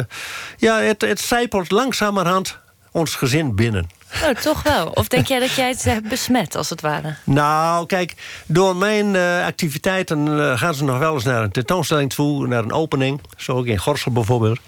ja, 0.56 0.80
het, 0.80 1.00
het 1.00 1.20
zijpelt 1.20 1.70
langzamerhand 1.70 2.58
ons 2.90 3.14
gezin 3.14 3.54
binnen. 3.54 3.88
Oh, 4.24 4.30
toch 4.30 4.62
wel? 4.62 4.86
Of 4.86 5.08
denk 5.08 5.26
jij 5.26 5.38
dat 5.38 5.54
jij 5.54 5.68
het 5.68 5.84
hebt 5.84 6.08
besmet, 6.08 6.56
als 6.56 6.70
het 6.70 6.80
ware? 6.80 7.14
Nou, 7.24 7.86
kijk, 7.86 8.14
door 8.46 8.76
mijn 8.76 9.14
uh, 9.14 9.44
activiteiten 9.44 10.26
uh, 10.26 10.58
gaan 10.58 10.74
ze 10.74 10.84
nog 10.84 10.98
wel 10.98 11.14
eens 11.14 11.24
naar 11.24 11.42
een 11.42 11.50
tentoonstelling 11.50 12.12
toe... 12.12 12.46
naar 12.46 12.62
een 12.62 12.72
opening, 12.72 13.20
zo 13.36 13.52
ook 13.52 13.66
in 13.66 13.78
Gorsel 13.78 14.12
bijvoorbeeld. 14.12 14.58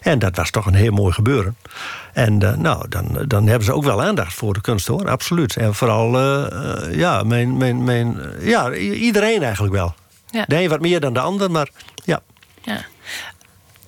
En 0.00 0.18
dat 0.18 0.36
was 0.36 0.50
toch 0.50 0.66
een 0.66 0.74
heel 0.74 0.92
mooi 0.92 1.12
gebeuren. 1.12 1.56
En 2.12 2.38
nou, 2.38 2.88
dan, 2.88 3.24
dan 3.26 3.46
hebben 3.46 3.64
ze 3.64 3.72
ook 3.72 3.84
wel 3.84 4.02
aandacht 4.02 4.34
voor 4.34 4.52
de 4.54 4.60
kunst, 4.60 4.86
hoor, 4.86 5.10
absoluut. 5.10 5.56
En 5.56 5.74
vooral, 5.74 6.18
ja, 6.90 7.22
mijn, 7.22 7.56
mijn, 7.56 7.84
mijn, 7.84 8.20
ja, 8.40 8.72
iedereen 8.74 9.42
eigenlijk 9.42 9.74
wel. 9.74 9.94
Ja. 10.32 10.44
De 10.48 10.62
een 10.62 10.68
wat 10.68 10.80
meer 10.80 11.00
dan 11.00 11.12
de 11.12 11.20
ander, 11.20 11.50
maar 11.50 11.68
ja. 12.04 12.22
ja. 12.62 12.84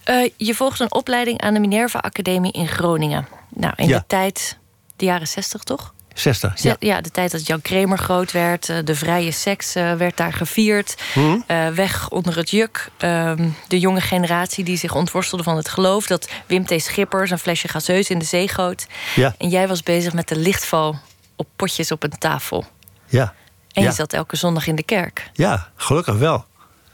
Uh, 0.04 0.30
je 0.36 0.54
volgt 0.54 0.80
een 0.80 0.92
opleiding 0.92 1.40
aan 1.40 1.54
de 1.54 1.60
Minerva 1.60 1.98
Academie 1.98 2.52
in 2.52 2.68
Groningen. 2.68 3.28
Nou, 3.48 3.72
in 3.76 3.88
ja. 3.88 3.98
de 3.98 4.04
tijd, 4.06 4.58
de 4.96 5.04
jaren 5.04 5.28
60 5.28 5.62
toch? 5.62 5.94
60, 6.14 6.62
ja. 6.62 6.76
ja. 6.78 7.00
de 7.00 7.10
tijd 7.10 7.30
dat 7.30 7.46
Jan 7.46 7.60
Kramer 7.60 7.98
groot 7.98 8.32
werd. 8.32 8.86
De 8.86 8.94
vrije 8.94 9.30
seks 9.30 9.76
uh, 9.76 9.92
werd 9.92 10.16
daar 10.16 10.32
gevierd. 10.32 11.02
Hmm. 11.12 11.44
Uh, 11.48 11.68
weg 11.68 12.10
onder 12.10 12.36
het 12.36 12.50
juk. 12.50 12.90
Uh, 12.98 13.32
de 13.68 13.78
jonge 13.78 14.00
generatie 14.00 14.64
die 14.64 14.76
zich 14.76 14.94
ontworstelde 14.94 15.44
van 15.44 15.56
het 15.56 15.68
geloof... 15.68 16.06
dat 16.06 16.30
Wim 16.46 16.66
T. 16.66 16.74
Schippers 16.76 17.30
een 17.30 17.38
flesje 17.38 17.68
gazeus 17.68 18.10
in 18.10 18.18
de 18.18 18.24
zee 18.24 18.48
goot. 18.48 18.86
Ja. 19.14 19.34
En 19.38 19.48
jij 19.48 19.68
was 19.68 19.82
bezig 19.82 20.12
met 20.12 20.28
de 20.28 20.36
lichtval 20.36 20.98
op 21.36 21.46
potjes 21.56 21.90
op 21.90 22.02
een 22.02 22.18
tafel. 22.18 22.64
Ja. 23.06 23.34
En 23.74 23.82
ja. 23.82 23.88
je 23.88 23.94
zat 23.94 24.12
elke 24.12 24.36
zondag 24.36 24.66
in 24.66 24.74
de 24.74 24.82
kerk. 24.82 25.30
Ja, 25.32 25.68
gelukkig 25.76 26.16
wel. 26.16 26.44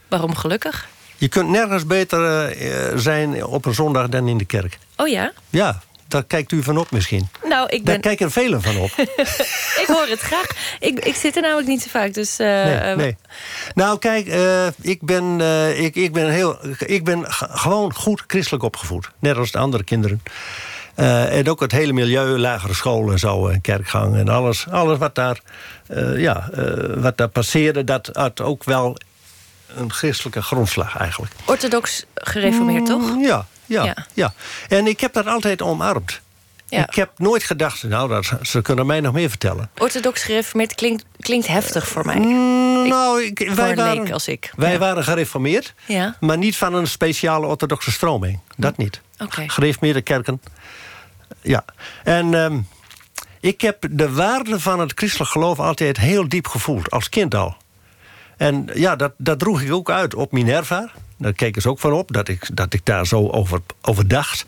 Waarom 0.07 0.35
gelukkig? 0.35 0.87
Je 1.17 1.27
kunt 1.27 1.49
nergens 1.49 1.85
beter 1.85 2.51
uh, 2.61 2.97
zijn 2.97 3.45
op 3.45 3.65
een 3.65 3.73
zondag 3.73 4.09
dan 4.09 4.27
in 4.27 4.37
de 4.37 4.45
kerk. 4.45 4.77
Oh 4.95 5.07
ja? 5.07 5.31
Ja, 5.49 5.81
daar 6.07 6.23
kijkt 6.23 6.51
u 6.51 6.63
van 6.63 6.77
op 6.77 6.91
misschien. 6.91 7.29
Nou, 7.43 7.69
ik 7.69 7.83
ben... 7.83 7.93
Daar 7.93 8.01
kijken 8.01 8.31
velen 8.31 8.61
van 8.61 8.77
op. 8.77 8.91
ik 9.81 9.85
hoor 9.87 10.07
het 10.07 10.19
graag. 10.19 10.47
Ik, 10.79 10.99
ik 10.99 11.15
zit 11.15 11.35
er 11.35 11.41
namelijk 11.41 11.67
niet 11.67 11.81
zo 11.81 11.89
vaak, 11.89 12.13
dus... 12.13 12.39
Uh, 12.39 12.47
nee, 12.63 12.95
nee. 12.95 13.17
Nou, 13.73 13.99
kijk, 13.99 14.27
uh, 14.27 14.67
ik, 14.81 15.01
ben, 15.01 15.39
uh, 15.39 15.79
ik, 15.79 15.95
ik 15.95 16.13
ben, 16.13 16.29
heel, 16.29 16.57
ik 16.77 17.03
ben 17.03 17.23
gewoon 17.33 17.93
goed 17.93 18.23
christelijk 18.27 18.63
opgevoed. 18.63 19.09
Net 19.19 19.37
als 19.37 19.51
de 19.51 19.57
andere 19.57 19.83
kinderen. 19.83 20.21
Uh, 21.01 21.37
en 21.37 21.49
ook 21.49 21.59
het 21.59 21.71
hele 21.71 21.93
milieu, 21.93 22.37
lagere 22.37 22.73
school 22.73 23.11
en 23.11 23.19
zo, 23.19 23.47
en 23.47 23.61
kerkgang 23.61 24.15
en 24.15 24.29
alles. 24.29 24.65
Alles 24.69 24.97
wat 24.97 25.15
daar, 25.15 25.39
uh, 25.89 26.19
ja, 26.19 26.49
uh, 26.57 26.93
wat 26.95 27.17
daar 27.17 27.27
passeerde, 27.27 27.83
dat 27.83 28.09
had 28.13 28.41
ook 28.41 28.63
wel 28.63 28.97
een 29.75 29.91
christelijke 29.91 30.41
grondslag 30.41 30.97
eigenlijk. 30.97 31.33
Orthodox 31.45 32.05
gereformeerd, 32.15 32.79
mm, 32.79 32.85
toch? 32.85 33.21
Ja, 33.21 33.45
ja, 33.65 33.83
ja, 33.83 33.95
ja. 34.13 34.33
En 34.67 34.87
ik 34.87 34.99
heb 34.99 35.13
dat 35.13 35.27
altijd 35.27 35.61
omarmd. 35.61 36.21
Ja. 36.67 36.87
Ik 36.87 36.95
heb 36.95 37.11
nooit 37.17 37.43
gedacht, 37.43 37.83
nou, 37.83 38.09
dat, 38.09 38.31
ze 38.41 38.61
kunnen 38.61 38.85
mij 38.85 38.99
nog 38.99 39.13
meer 39.13 39.29
vertellen. 39.29 39.69
Orthodox 39.77 40.23
gereformeerd 40.23 40.75
klinkt, 40.75 41.05
klinkt 41.19 41.47
heftig 41.47 41.87
voor 41.87 42.05
mij. 42.05 42.15
Mm, 42.15 42.87
nou, 42.87 43.23
ik, 43.23 43.51
wij, 43.55 43.75
waren, 43.75 44.01
leek 44.01 44.11
als 44.11 44.27
ik. 44.27 44.51
wij 44.55 44.71
ja. 44.71 44.77
waren 44.77 45.03
gereformeerd, 45.03 45.73
ja. 45.85 46.15
maar 46.19 46.37
niet 46.37 46.57
van 46.57 46.73
een 46.73 46.87
speciale 46.87 47.45
orthodoxe 47.45 47.91
stroming. 47.91 48.39
Dat 48.57 48.77
niet. 48.77 49.01
Okay. 49.19 49.47
Gereformeerde 49.47 50.01
kerken. 50.01 50.41
Ja. 51.41 51.65
En 52.03 52.33
um, 52.33 52.67
ik 53.39 53.61
heb 53.61 53.87
de 53.91 54.11
waarde 54.11 54.59
van 54.59 54.79
het 54.79 54.91
christelijk 54.95 55.31
geloof 55.31 55.59
altijd 55.59 55.97
heel 55.97 56.29
diep 56.29 56.47
gevoeld, 56.47 56.91
als 56.91 57.09
kind 57.09 57.35
al. 57.35 57.55
En 58.37 58.69
ja, 58.73 58.95
dat, 58.95 59.13
dat 59.17 59.39
droeg 59.39 59.61
ik 59.61 59.73
ook 59.73 59.89
uit 59.89 60.15
op 60.15 60.31
Minerva. 60.31 60.89
Daar 61.17 61.33
keken 61.33 61.61
ze 61.61 61.69
ook 61.69 61.79
van 61.79 61.93
op, 61.93 62.13
dat 62.13 62.27
ik, 62.27 62.55
dat 62.55 62.73
ik 62.73 62.85
daar 62.85 63.07
zo 63.07 63.29
over, 63.29 63.59
over 63.81 64.07
dacht. 64.07 64.45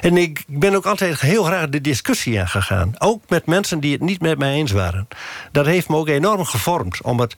En 0.00 0.16
ik 0.16 0.44
ben 0.46 0.74
ook 0.74 0.86
altijd 0.86 1.20
heel 1.20 1.44
graag 1.44 1.68
de 1.68 1.80
discussie 1.80 2.40
aangegaan. 2.40 2.94
Ook 2.98 3.22
met 3.28 3.46
mensen 3.46 3.80
die 3.80 3.92
het 3.92 4.00
niet 4.00 4.20
met 4.20 4.38
mij 4.38 4.52
eens 4.52 4.72
waren. 4.72 5.08
Dat 5.52 5.66
heeft 5.66 5.88
me 5.88 5.96
ook 5.96 6.08
enorm 6.08 6.44
gevormd 6.44 7.02
om, 7.02 7.20
het, 7.20 7.36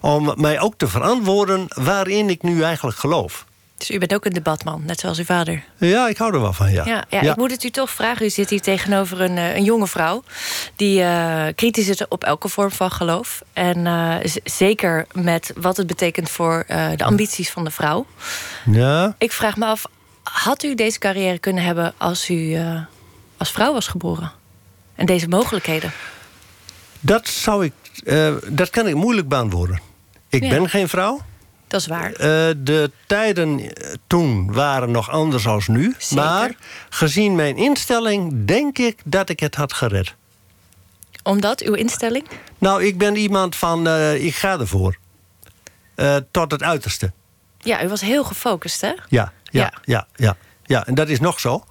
om 0.00 0.34
mij 0.36 0.60
ook 0.60 0.74
te 0.76 0.88
verantwoorden 0.88 1.66
waarin 1.68 2.30
ik 2.30 2.42
nu 2.42 2.62
eigenlijk 2.62 2.96
geloof. 2.96 3.44
Dus 3.82 3.90
u 3.90 3.98
bent 3.98 4.14
ook 4.14 4.24
een 4.24 4.32
debatman, 4.32 4.82
net 4.86 5.00
zoals 5.00 5.18
uw 5.18 5.24
vader. 5.24 5.64
Ja, 5.76 6.08
ik 6.08 6.16
hou 6.16 6.34
er 6.34 6.40
wel 6.40 6.52
van, 6.52 6.72
ja. 6.72 6.84
Ja, 6.84 7.04
ja, 7.08 7.20
Ik 7.20 7.36
moet 7.36 7.50
het 7.50 7.64
u 7.64 7.70
toch 7.70 7.90
vragen. 7.90 8.26
U 8.26 8.30
zit 8.30 8.50
hier 8.50 8.60
tegenover 8.60 9.20
een, 9.20 9.36
eh, 9.36 9.56
een 9.56 9.64
jonge 9.64 9.86
vrouw... 9.86 10.22
die 10.76 11.00
uh, 11.00 11.44
kritisch 11.54 11.88
is 11.88 12.08
op 12.08 12.24
elke 12.24 12.48
vorm 12.48 12.70
van 12.70 12.90
geloof. 12.90 13.42
En 13.52 13.78
uh, 13.78 14.16
zeker 14.44 15.06
met 15.12 15.52
wat 15.56 15.76
het 15.76 15.86
betekent 15.86 16.30
voor 16.30 16.64
de 16.96 17.04
ambities 17.04 17.50
van 17.50 17.64
de 17.64 17.70
vrouw. 17.70 18.06
Ja. 18.64 19.14
Ik 19.18 19.32
vraag 19.32 19.56
me 19.56 19.66
af, 19.66 19.86
had 20.22 20.62
u 20.62 20.74
deze 20.74 20.98
carrière 20.98 21.38
kunnen 21.38 21.64
hebben... 21.64 21.94
als 21.96 22.30
u 22.30 22.58
als 23.36 23.50
vrouw 23.50 23.72
was 23.72 23.86
geboren? 23.86 24.32
En 24.94 25.06
deze 25.06 25.28
mogelijkheden? 25.28 25.92
Dat 27.00 27.28
zou 27.28 27.64
ik... 27.64 27.72
dat 28.48 28.70
kan 28.70 28.88
ik 28.88 28.94
moeilijk 28.94 29.28
beantwoorden. 29.28 29.80
Ik 30.28 30.48
ben 30.48 30.68
geen 30.68 30.88
vrouw. 30.88 31.20
Dat 31.72 31.80
is 31.80 31.86
waar. 31.86 32.10
Uh, 32.10 32.16
de 32.56 32.90
tijden 33.06 33.58
eh, 33.58 33.92
toen 34.06 34.52
waren 34.52 34.90
nog 34.90 35.10
anders 35.10 35.46
als 35.46 35.68
nu. 35.68 35.94
Zeker. 35.98 36.24
Maar 36.24 36.54
gezien 36.88 37.34
mijn 37.34 37.56
instelling 37.56 38.44
denk 38.44 38.78
ik 38.78 39.00
dat 39.04 39.28
ik 39.28 39.40
het 39.40 39.54
had 39.54 39.72
gered. 39.72 40.14
Omdat? 41.22 41.60
Uw 41.60 41.74
instelling? 41.74 42.26
Nou, 42.58 42.84
ik 42.84 42.98
ben 42.98 43.16
iemand 43.16 43.56
van, 43.56 43.86
uh, 43.88 44.24
ik 44.24 44.34
ga 44.34 44.58
ervoor. 44.58 44.96
Uh, 45.96 46.16
tot 46.30 46.50
het 46.50 46.62
uiterste. 46.62 47.12
Ja, 47.58 47.84
u 47.84 47.88
was 47.88 48.00
heel 48.00 48.24
gefocust, 48.24 48.80
hè? 48.80 48.92
Ja, 48.92 49.02
ja, 49.08 49.32
ja, 49.50 49.72
ja. 49.84 50.06
ja, 50.16 50.36
ja. 50.64 50.86
en 50.86 50.94
dat 50.94 51.08
is 51.08 51.20
nog 51.20 51.40
zo. 51.40 51.64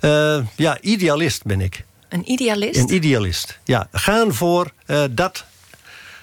Ja. 0.00 0.44
ja, 0.56 0.80
idealist 0.80 1.44
ben 1.44 1.60
ik. 1.60 1.84
Een 2.08 2.30
idealist? 2.30 2.80
Een 2.80 2.94
idealist, 2.94 3.58
ja. 3.64 3.88
Gaan 3.92 4.34
voor 4.34 4.72
dat 5.10 5.44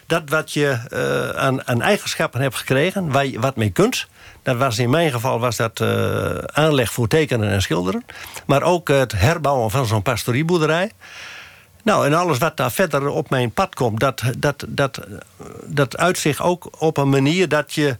dat 0.05 0.29
wat 0.29 0.53
je 0.53 0.79
uh, 0.93 1.29
aan, 1.29 1.67
aan, 1.67 1.81
eigenschappen 1.81 2.41
hebt 2.41 2.55
gekregen, 2.55 3.11
waar 3.11 3.25
je 3.25 3.39
wat 3.39 3.55
mee 3.55 3.69
kunt. 3.69 4.07
Dat 4.43 4.57
was 4.57 4.77
in 4.77 4.89
mijn 4.89 5.11
geval 5.11 5.39
was 5.39 5.55
dat 5.55 5.79
uh, 5.79 6.37
aanleg 6.37 6.91
voor 6.91 7.07
tekenen 7.07 7.49
en 7.49 7.61
schilderen. 7.61 8.05
Maar 8.45 8.63
ook 8.63 8.87
het 8.87 9.11
herbouwen 9.11 9.71
van 9.71 9.85
zo'n 9.85 10.01
pastorieboerderij. 10.01 10.91
Nou, 11.83 12.05
en 12.05 12.13
alles 12.13 12.37
wat 12.37 12.57
daar 12.57 12.71
verder 12.71 13.07
op 13.09 13.29
mijn 13.29 13.51
pad 13.51 13.75
komt... 13.75 13.99
dat, 13.99 14.21
dat, 14.37 14.65
dat, 14.67 14.99
dat 15.65 15.97
uitzicht 15.97 16.39
ook 16.39 16.67
op 16.81 16.97
een 16.97 17.09
manier 17.09 17.49
dat 17.49 17.73
je... 17.73 17.97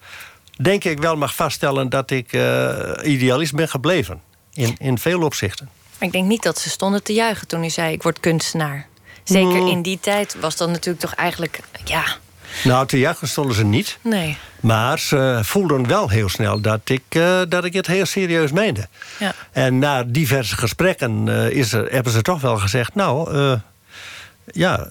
denk 0.62 0.84
ik 0.84 1.00
wel 1.00 1.16
mag 1.16 1.36
vaststellen 1.36 1.90
dat 1.90 2.12
ik 2.12 2.34
uh, 2.34 2.80
idealist 3.04 3.56
ben 3.56 3.70
gebleven. 3.70 4.22
In, 4.54 4.76
in 4.78 4.98
veel 4.98 5.22
opzichten. 5.22 5.70
Maar 6.00 6.08
ik 6.08 6.12
denk 6.12 6.26
niet 6.26 6.44
dat 6.44 6.60
ze 6.60 6.70
stonden 6.70 7.04
te 7.04 7.14
juichen 7.14 7.48
toen 7.48 7.64
u 7.64 7.70
zei... 7.70 7.94
ik 7.94 8.04
word 8.04 8.20
kunstenaar. 8.20 8.88
Zeker 9.26 9.62
Mm. 9.62 9.68
in 9.68 9.82
die 9.82 10.00
tijd 10.00 10.36
was 10.40 10.56
dat 10.58 10.70
natuurlijk 10.70 11.00
toch 11.00 11.14
eigenlijk... 11.14 11.60
ja, 11.84 12.04
Nou, 12.64 12.88
te 12.88 13.00
juichen 13.00 13.28
stonden 13.28 13.56
ze 13.56 13.64
niet. 13.66 13.98
nee. 14.02 14.38
Maar 14.60 15.00
ze 15.00 15.40
voelden 15.44 15.88
wel 15.88 16.10
heel 16.10 16.30
snel 16.30 16.62
dat 16.62 16.80
ik, 16.84 17.04
uh, 17.10 17.42
dat 17.50 17.66
ik 17.66 17.74
het 17.74 17.88
heel 17.88 18.06
serieus 18.06 18.52
meende. 18.52 18.88
Ja. 19.20 19.34
En 19.52 19.80
na 19.80 20.04
diverse 20.04 20.58
gesprekken 20.58 21.28
uh, 21.28 21.50
is 21.50 21.74
er, 21.74 21.92
hebben 21.92 22.12
ze 22.12 22.22
toch 22.22 22.42
wel 22.42 22.58
gezegd... 22.58 22.96
nou, 22.96 23.36
uh, 23.36 23.54
ja, 24.46 24.88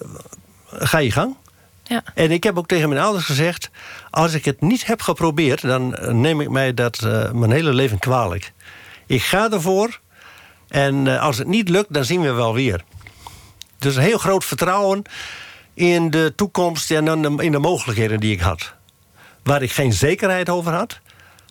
ga 0.71 0.97
je 0.97 1.11
gang. 1.11 1.35
Ja. 1.83 2.03
En 2.13 2.31
ik 2.31 2.43
heb 2.43 2.57
ook 2.57 2.67
tegen 2.67 2.89
mijn 2.89 3.01
ouders 3.01 3.25
gezegd... 3.25 3.69
als 4.09 4.33
ik 4.33 4.45
het 4.45 4.61
niet 4.61 4.85
heb 4.85 5.01
geprobeerd... 5.01 5.61
dan 5.61 5.97
neem 6.21 6.41
ik 6.41 6.49
mij 6.49 6.73
dat 6.73 6.99
mijn 7.33 7.51
hele 7.51 7.73
leven 7.73 7.99
kwalijk. 7.99 8.51
Ik 9.05 9.21
ga 9.23 9.51
ervoor. 9.51 9.99
En 10.67 11.19
als 11.19 11.37
het 11.37 11.47
niet 11.47 11.69
lukt, 11.69 11.93
dan 11.93 12.05
zien 12.05 12.21
we 12.21 12.31
wel 12.31 12.53
weer. 12.53 12.83
Dus 13.85 13.95
een 13.95 14.01
heel 14.01 14.17
groot 14.17 14.45
vertrouwen 14.45 15.01
in 15.73 16.09
de 16.09 16.33
toekomst 16.35 16.91
en 16.91 17.39
in 17.39 17.51
de 17.51 17.59
mogelijkheden 17.59 18.19
die 18.19 18.31
ik 18.31 18.39
had. 18.39 18.73
Waar 19.43 19.61
ik 19.61 19.71
geen 19.71 19.93
zekerheid 19.93 20.49
over 20.49 20.73
had. 20.73 20.99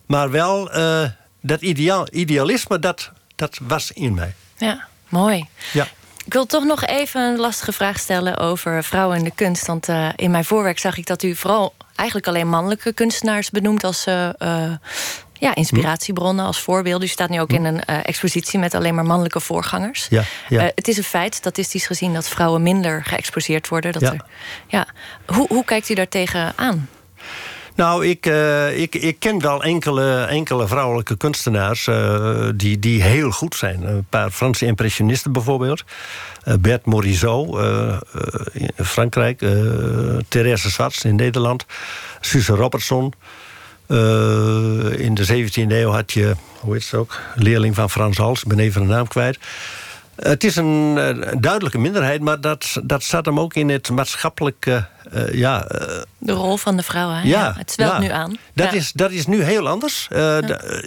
Maar 0.07 0.31
wel 0.31 0.77
uh, 0.77 1.09
dat 1.41 1.61
ideaal, 1.61 2.07
idealisme, 2.11 2.79
dat, 2.79 3.11
dat 3.37 3.59
was 3.63 3.91
in 3.91 4.15
mij. 4.15 4.35
Ja, 4.57 4.87
mooi. 5.09 5.49
Ja. 5.73 5.87
Ik 6.25 6.33
wil 6.33 6.47
toch 6.47 6.65
nog 6.65 6.85
even 6.85 7.21
een 7.21 7.39
lastige 7.39 7.73
vraag 7.73 7.99
stellen 7.99 8.39
over 8.39 8.85
vrouwen 8.85 9.17
in 9.19 9.25
de 9.25 9.35
kunst. 9.35 9.67
Want 9.67 9.89
uh, 9.89 10.09
in 10.17 10.31
mijn 10.31 10.45
voorwerk 10.45 10.79
zag 10.79 10.97
ik 10.97 11.07
dat 11.07 11.23
u 11.23 11.35
vooral 11.35 11.75
eigenlijk 11.95 12.29
alleen 12.29 12.49
mannelijke 12.49 12.93
kunstenaars 12.93 13.51
benoemt 13.51 13.85
als 13.85 14.07
uh, 14.07 14.29
ja, 15.45 15.55
inspiratiebronnen, 15.55 16.45
als 16.45 16.61
voorbeelden. 16.61 17.07
U 17.07 17.11
staat 17.11 17.29
nu 17.29 17.41
ook 17.41 17.53
in 17.53 17.65
een 17.65 17.83
uh, 17.91 17.99
expositie 18.03 18.59
met 18.59 18.75
alleen 18.75 18.95
maar 18.95 19.05
mannelijke 19.05 19.41
voorgangers. 19.41 20.07
Ja, 20.11 20.23
ja. 20.49 20.63
Uh, 20.63 20.69
het 20.75 20.89
is 20.89 20.97
een 20.97 21.05
feit, 21.05 21.35
statistisch 21.35 21.87
gezien, 21.87 22.15
dat 22.15 22.29
vrouwen 22.29 22.63
minder 22.63 23.05
geëxposeerd 23.05 23.69
worden. 23.69 23.93
Dat 23.93 24.03
ja. 24.03 24.13
Er, 24.13 24.25
ja. 24.67 24.87
Hoe, 25.27 25.47
hoe 25.49 25.65
kijkt 25.65 25.89
u 25.89 25.95
daartegen 25.95 26.53
aan? 26.57 26.89
Nou, 27.77 28.07
ik, 28.07 28.27
uh, 28.27 28.79
ik, 28.79 28.95
ik 28.95 29.19
ken 29.19 29.41
wel 29.41 29.63
enkele, 29.63 30.25
enkele 30.25 30.67
vrouwelijke 30.67 31.17
kunstenaars 31.17 31.87
uh, 31.87 32.49
die, 32.55 32.79
die 32.79 33.03
heel 33.03 33.31
goed 33.31 33.55
zijn. 33.55 33.83
Een 33.83 34.07
paar 34.09 34.31
Franse 34.31 34.67
impressionisten 34.67 35.33
bijvoorbeeld. 35.33 35.85
Uh, 36.45 36.55
Bert 36.61 36.85
Morisot 36.85 37.59
in 38.53 38.71
Frankrijk. 38.85 39.39
Therese 40.29 40.71
Swarts 40.71 41.05
in 41.05 41.15
Nederland. 41.15 41.67
Suze 42.21 42.55
Robertson. 42.55 43.13
In 44.99 45.15
de 45.15 45.27
17e 45.27 45.69
eeuw 45.69 45.91
had 45.91 46.13
je, 46.13 46.35
hoe 46.61 46.73
heet 46.73 46.85
het 46.85 46.95
ook, 46.95 47.21
leerling 47.35 47.75
van 47.75 47.91
Frans 47.91 48.17
Hals. 48.17 48.43
Ik 48.43 48.49
ben 48.49 48.59
even 48.59 48.81
de 48.81 48.87
naam 48.87 49.09
kwijt. 49.09 49.39
Het 50.17 50.45
is 50.45 50.57
een, 50.57 50.67
een, 50.97 51.41
duidelijke 51.41 51.79
minderheid, 51.79 52.21
maar 52.21 52.41
dat, 52.41 52.81
dat 52.83 53.03
zat 53.03 53.25
hem 53.25 53.41
ook 53.41 53.55
in 53.55 53.69
het 53.69 53.91
maatschappelijke. 53.91 54.87
Uh, 55.15 55.33
ja, 55.33 55.67
de 56.19 56.33
rol 56.33 56.57
van 56.57 56.77
de 56.77 56.83
vrouw, 56.83 57.11
hè? 57.11 57.21
Ja, 57.21 57.23
ja 57.23 57.55
het 57.57 57.71
zwelt 57.71 57.93
ja. 57.93 57.99
nu 57.99 58.09
aan. 58.09 58.39
Dat, 58.53 58.71
ja. 58.71 58.77
is, 58.77 58.93
dat 58.93 59.11
is 59.11 59.27
nu 59.27 59.43
heel 59.43 59.69
anders. 59.69 60.09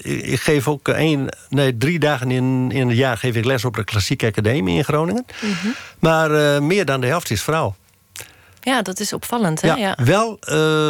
Ik 0.01 0.39
geef 0.39 0.67
ook 0.67 0.87
één, 0.87 1.37
nee, 1.49 1.77
drie 1.77 1.99
dagen 1.99 2.31
in, 2.31 2.71
in 2.71 2.87
het 2.87 2.97
jaar 2.97 3.17
geef 3.17 3.35
ik 3.35 3.45
les 3.45 3.65
op 3.65 3.75
de 3.75 3.83
Klassieke 3.83 4.25
Academie 4.25 4.77
in 4.77 4.83
Groningen. 4.83 5.25
Mm 5.41 5.53
-hmm. 5.61 5.75
Maar 5.99 6.63
meer 6.63 6.85
dan 6.85 7.01
de 7.01 7.07
helft 7.07 7.29
is 7.29 7.41
vrouw. 7.41 7.75
Ja, 8.61 8.81
dat 8.81 8.99
is 8.99 9.13
opvallend. 9.13 9.61
Hè? 9.61 9.67
Ja, 9.67 9.75
ja. 9.75 9.97
Wel 10.03 10.37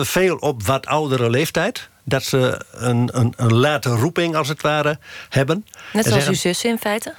veel 0.04 0.36
op 0.36 0.64
wat 0.64 0.86
oudere 0.86 1.30
leeftijd. 1.30 1.90
Dat 2.10 2.24
ze 2.24 2.62
een, 2.72 3.10
een, 3.12 3.34
een 3.36 3.54
late 3.54 3.90
roeping, 3.90 4.36
als 4.36 4.48
het 4.48 4.62
ware, 4.62 5.00
hebben. 5.30 5.66
Net 5.94 6.06
zoals 6.06 6.08
zeggen, 6.08 6.32
uw 6.32 6.38
zussen 6.38 6.70
in 6.70 6.78
feite? 6.78 7.14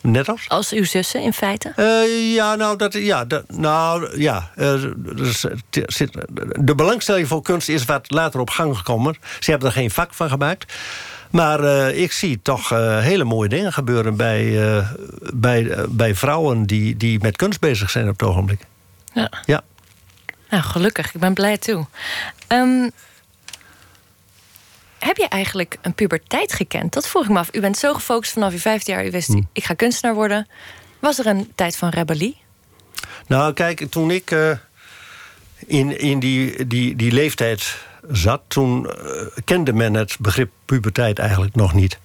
Net 0.00 0.28
als? 0.28 0.44
Als 0.48 0.72
uw 0.72 0.84
zussen 0.84 1.22
in 1.22 1.32
feite? 1.32 1.72
Uh, 1.76 2.34
ja, 2.34 2.54
nou, 2.54 2.76
dat, 2.76 2.92
ja, 2.92 3.24
dat, 3.24 3.50
nou, 3.50 4.20
ja 4.20 4.50
uh, 4.56 4.82
de 6.60 6.74
belangstelling 6.76 7.28
voor 7.28 7.42
kunst 7.42 7.68
is 7.68 7.84
wat 7.84 8.10
later 8.10 8.40
op 8.40 8.50
gang 8.50 8.76
gekomen. 8.76 9.16
Ze 9.40 9.50
hebben 9.50 9.68
er 9.68 9.74
geen 9.74 9.90
vak 9.90 10.14
van 10.14 10.28
gemaakt. 10.28 10.72
Maar 11.30 11.60
uh, 11.64 11.98
ik 11.98 12.12
zie 12.12 12.40
toch 12.42 12.68
hele 13.00 13.24
mooie 13.24 13.48
dingen 13.48 13.72
gebeuren 13.72 14.16
bij, 14.16 14.84
bij, 15.34 15.76
bij 15.88 16.14
vrouwen 16.14 16.66
die, 16.66 16.96
die 16.96 17.20
met 17.20 17.36
kunst 17.36 17.60
bezig 17.60 17.90
zijn 17.90 18.08
op 18.08 18.20
het 18.20 18.28
ogenblik. 18.28 18.60
Ja. 19.12 19.30
ja. 19.44 19.62
Nou, 20.50 20.62
gelukkig. 20.62 21.14
Ik 21.14 21.20
ben 21.20 21.34
blij 21.34 21.58
toe. 21.58 21.86
Um, 22.48 22.90
heb 25.06 25.16
je 25.16 25.28
eigenlijk 25.28 25.76
een 25.82 25.94
puberteit 25.94 26.52
gekend? 26.52 26.92
Dat 26.92 27.08
vroeg 27.08 27.22
ik 27.22 27.30
me 27.30 27.38
af. 27.38 27.48
U 27.52 27.60
bent 27.60 27.78
zo 27.78 27.94
gefocust 27.94 28.32
vanaf 28.32 28.52
je 28.52 28.58
vijfde 28.58 28.92
jaar. 28.92 29.06
U 29.06 29.10
wist, 29.10 29.28
hm. 29.28 29.42
ik 29.52 29.64
ga 29.64 29.74
kunstenaar 29.74 30.14
worden. 30.14 30.48
Was 30.98 31.18
er 31.18 31.26
een 31.26 31.52
tijd 31.54 31.76
van 31.76 31.88
rebellie? 31.88 32.36
Nou, 33.26 33.52
kijk, 33.52 33.86
toen 33.90 34.10
ik 34.10 34.30
uh, 34.30 34.50
in, 35.66 35.98
in 35.98 36.18
die, 36.18 36.66
die, 36.66 36.96
die 36.96 37.12
leeftijd 37.12 37.76
zat... 38.10 38.42
toen 38.48 38.86
uh, 38.86 39.26
kende 39.44 39.72
men 39.72 39.94
het 39.94 40.16
begrip 40.20 40.50
puberteit 40.64 41.18
eigenlijk 41.18 41.54
nog 41.54 41.74
niet. 41.74 41.98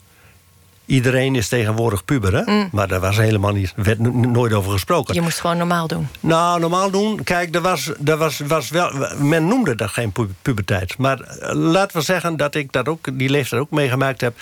Iedereen 0.91 1.35
is 1.35 1.47
tegenwoordig 1.47 2.05
puber, 2.05 2.35
hè? 2.35 2.51
Mm. 2.51 2.69
Maar 2.71 2.87
daar 2.87 2.99
was 2.99 3.17
helemaal 3.17 3.51
niet, 3.51 3.73
werd 3.75 3.99
nooit 3.99 4.53
over 4.53 4.71
gesproken. 4.71 5.13
Je 5.13 5.21
moest 5.21 5.39
gewoon 5.39 5.57
normaal 5.57 5.87
doen. 5.87 6.07
Nou, 6.19 6.59
normaal 6.59 6.91
doen. 6.91 7.23
Kijk, 7.23 7.55
er 7.55 7.61
was, 7.61 7.91
er 8.05 8.17
was, 8.17 8.39
was 8.39 8.69
wel, 8.69 8.91
men 9.17 9.47
noemde 9.47 9.75
dat 9.75 9.89
geen 9.89 10.11
pu 10.11 10.27
puberteit. 10.41 10.97
Maar 10.97 11.19
uh, 11.19 11.51
laten 11.53 11.97
we 11.97 12.03
zeggen 12.03 12.37
dat 12.37 12.55
ik 12.55 12.71
dat 12.71 12.87
ook, 12.87 13.17
die 13.17 13.29
leeftijd 13.29 13.61
ook 13.61 13.69
meegemaakt 13.69 14.21
heb. 14.21 14.33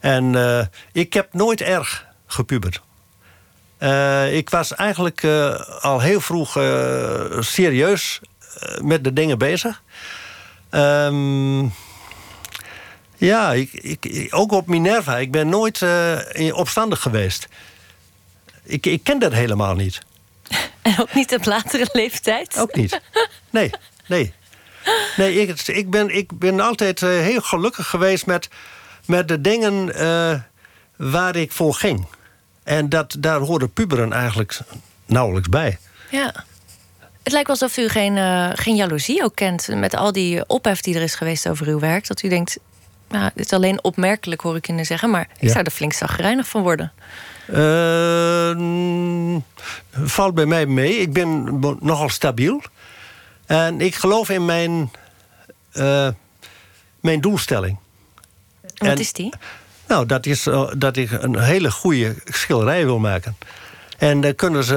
En 0.00 0.32
uh, 0.32 0.60
ik 0.92 1.12
heb 1.12 1.28
nooit 1.32 1.60
erg 1.60 2.04
gepubert. 2.26 2.80
Uh, 3.78 4.36
ik 4.36 4.50
was 4.50 4.74
eigenlijk 4.74 5.24
al 5.80 6.00
heel 6.00 6.20
vroeg 6.20 6.52
serieus 7.38 8.20
met 8.82 9.04
de 9.04 9.12
dingen 9.12 9.38
bezig. 9.38 9.82
Um, 10.70 11.72
ja, 13.24 13.52
ik, 13.52 13.72
ik, 13.72 14.26
ook 14.30 14.52
op 14.52 14.66
Minerva. 14.66 15.18
Ik 15.18 15.30
ben 15.30 15.48
nooit 15.48 15.80
uh, 15.80 16.18
opstandig 16.52 17.00
geweest. 17.00 17.48
Ik, 18.62 18.86
ik 18.86 19.04
ken 19.04 19.18
dat 19.18 19.32
helemaal 19.32 19.74
niet. 19.74 20.00
En 20.82 21.00
ook 21.00 21.14
niet 21.14 21.34
op 21.34 21.44
latere 21.44 21.88
leeftijd? 21.92 22.58
Ook 22.58 22.74
niet. 22.74 23.00
Nee, 23.50 23.70
nee. 24.06 24.32
Nee, 25.16 25.40
ik, 25.40 25.60
ik, 25.60 25.90
ben, 25.90 26.16
ik 26.16 26.38
ben 26.38 26.60
altijd 26.60 27.00
uh, 27.00 27.08
heel 27.08 27.40
gelukkig 27.40 27.88
geweest 27.88 28.26
met, 28.26 28.48
met 29.06 29.28
de 29.28 29.40
dingen 29.40 29.88
uh, 29.88 30.40
waar 30.96 31.36
ik 31.36 31.52
voor 31.52 31.74
ging. 31.74 32.06
En 32.62 32.88
dat, 32.88 33.16
daar 33.18 33.40
hoorde 33.40 33.68
puberen 33.68 34.12
eigenlijk 34.12 34.58
nauwelijks 35.06 35.48
bij. 35.48 35.78
Ja. 36.10 36.44
Het 37.22 37.32
lijkt 37.32 37.48
wel 37.48 37.56
alsof 37.60 37.76
u 37.76 37.88
geen, 37.88 38.16
uh, 38.16 38.50
geen 38.54 38.76
jaloezie 38.76 39.22
ook 39.22 39.34
kent... 39.34 39.68
met 39.68 39.94
al 39.94 40.12
die 40.12 40.48
ophef 40.48 40.80
die 40.80 40.94
er 40.94 41.02
is 41.02 41.14
geweest 41.14 41.48
over 41.48 41.66
uw 41.66 41.78
werk. 41.78 42.06
Dat 42.06 42.22
u 42.22 42.28
denkt, 42.28 42.58
nou, 43.08 43.30
dit 43.34 43.44
is 43.44 43.52
alleen 43.52 43.84
opmerkelijk, 43.84 44.40
hoor 44.40 44.56
ik 44.56 44.62
kunnen 44.62 44.86
zeggen... 44.86 45.10
maar 45.10 45.28
ik 45.38 45.50
zou 45.50 45.64
er 45.64 45.70
flink 45.70 45.92
zagrijnig 45.92 46.48
van 46.48 46.62
worden. 46.62 46.92
Uh, 47.50 48.56
valt 49.90 50.34
bij 50.34 50.46
mij 50.46 50.66
mee. 50.66 50.96
Ik 50.96 51.12
ben 51.12 51.58
nogal 51.80 52.08
stabiel. 52.08 52.62
En 53.46 53.80
ik 53.80 53.94
geloof 53.94 54.30
in 54.30 54.44
mijn, 54.44 54.90
uh, 55.72 56.08
mijn 57.00 57.20
doelstelling. 57.20 57.78
Wat 58.60 58.88
en, 58.88 58.98
is 58.98 59.12
die? 59.12 59.32
Nou, 59.86 60.06
dat 60.06 60.26
is 60.26 60.46
uh, 60.46 60.70
dat 60.76 60.96
ik 60.96 61.10
een 61.10 61.40
hele 61.40 61.70
goede 61.70 62.14
schilderij 62.24 62.84
wil 62.84 62.98
maken. 62.98 63.36
En 63.98 64.20
dan 64.20 64.34
kunnen 64.34 64.64
ze 64.64 64.74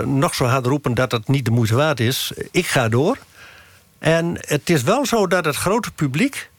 uh, 0.00 0.06
nog 0.06 0.34
zo 0.34 0.44
hard 0.44 0.66
roepen 0.66 0.94
dat 0.94 1.12
het 1.12 1.28
niet 1.28 1.44
de 1.44 1.50
moeite 1.50 1.74
waard 1.74 2.00
is. 2.00 2.32
Ik 2.50 2.66
ga 2.66 2.88
door. 2.88 3.18
En 3.98 4.36
het 4.40 4.70
is 4.70 4.82
wel 4.82 5.06
zo 5.06 5.26
dat 5.26 5.44
het 5.44 5.56
grote 5.56 5.90
publiek 5.90 6.50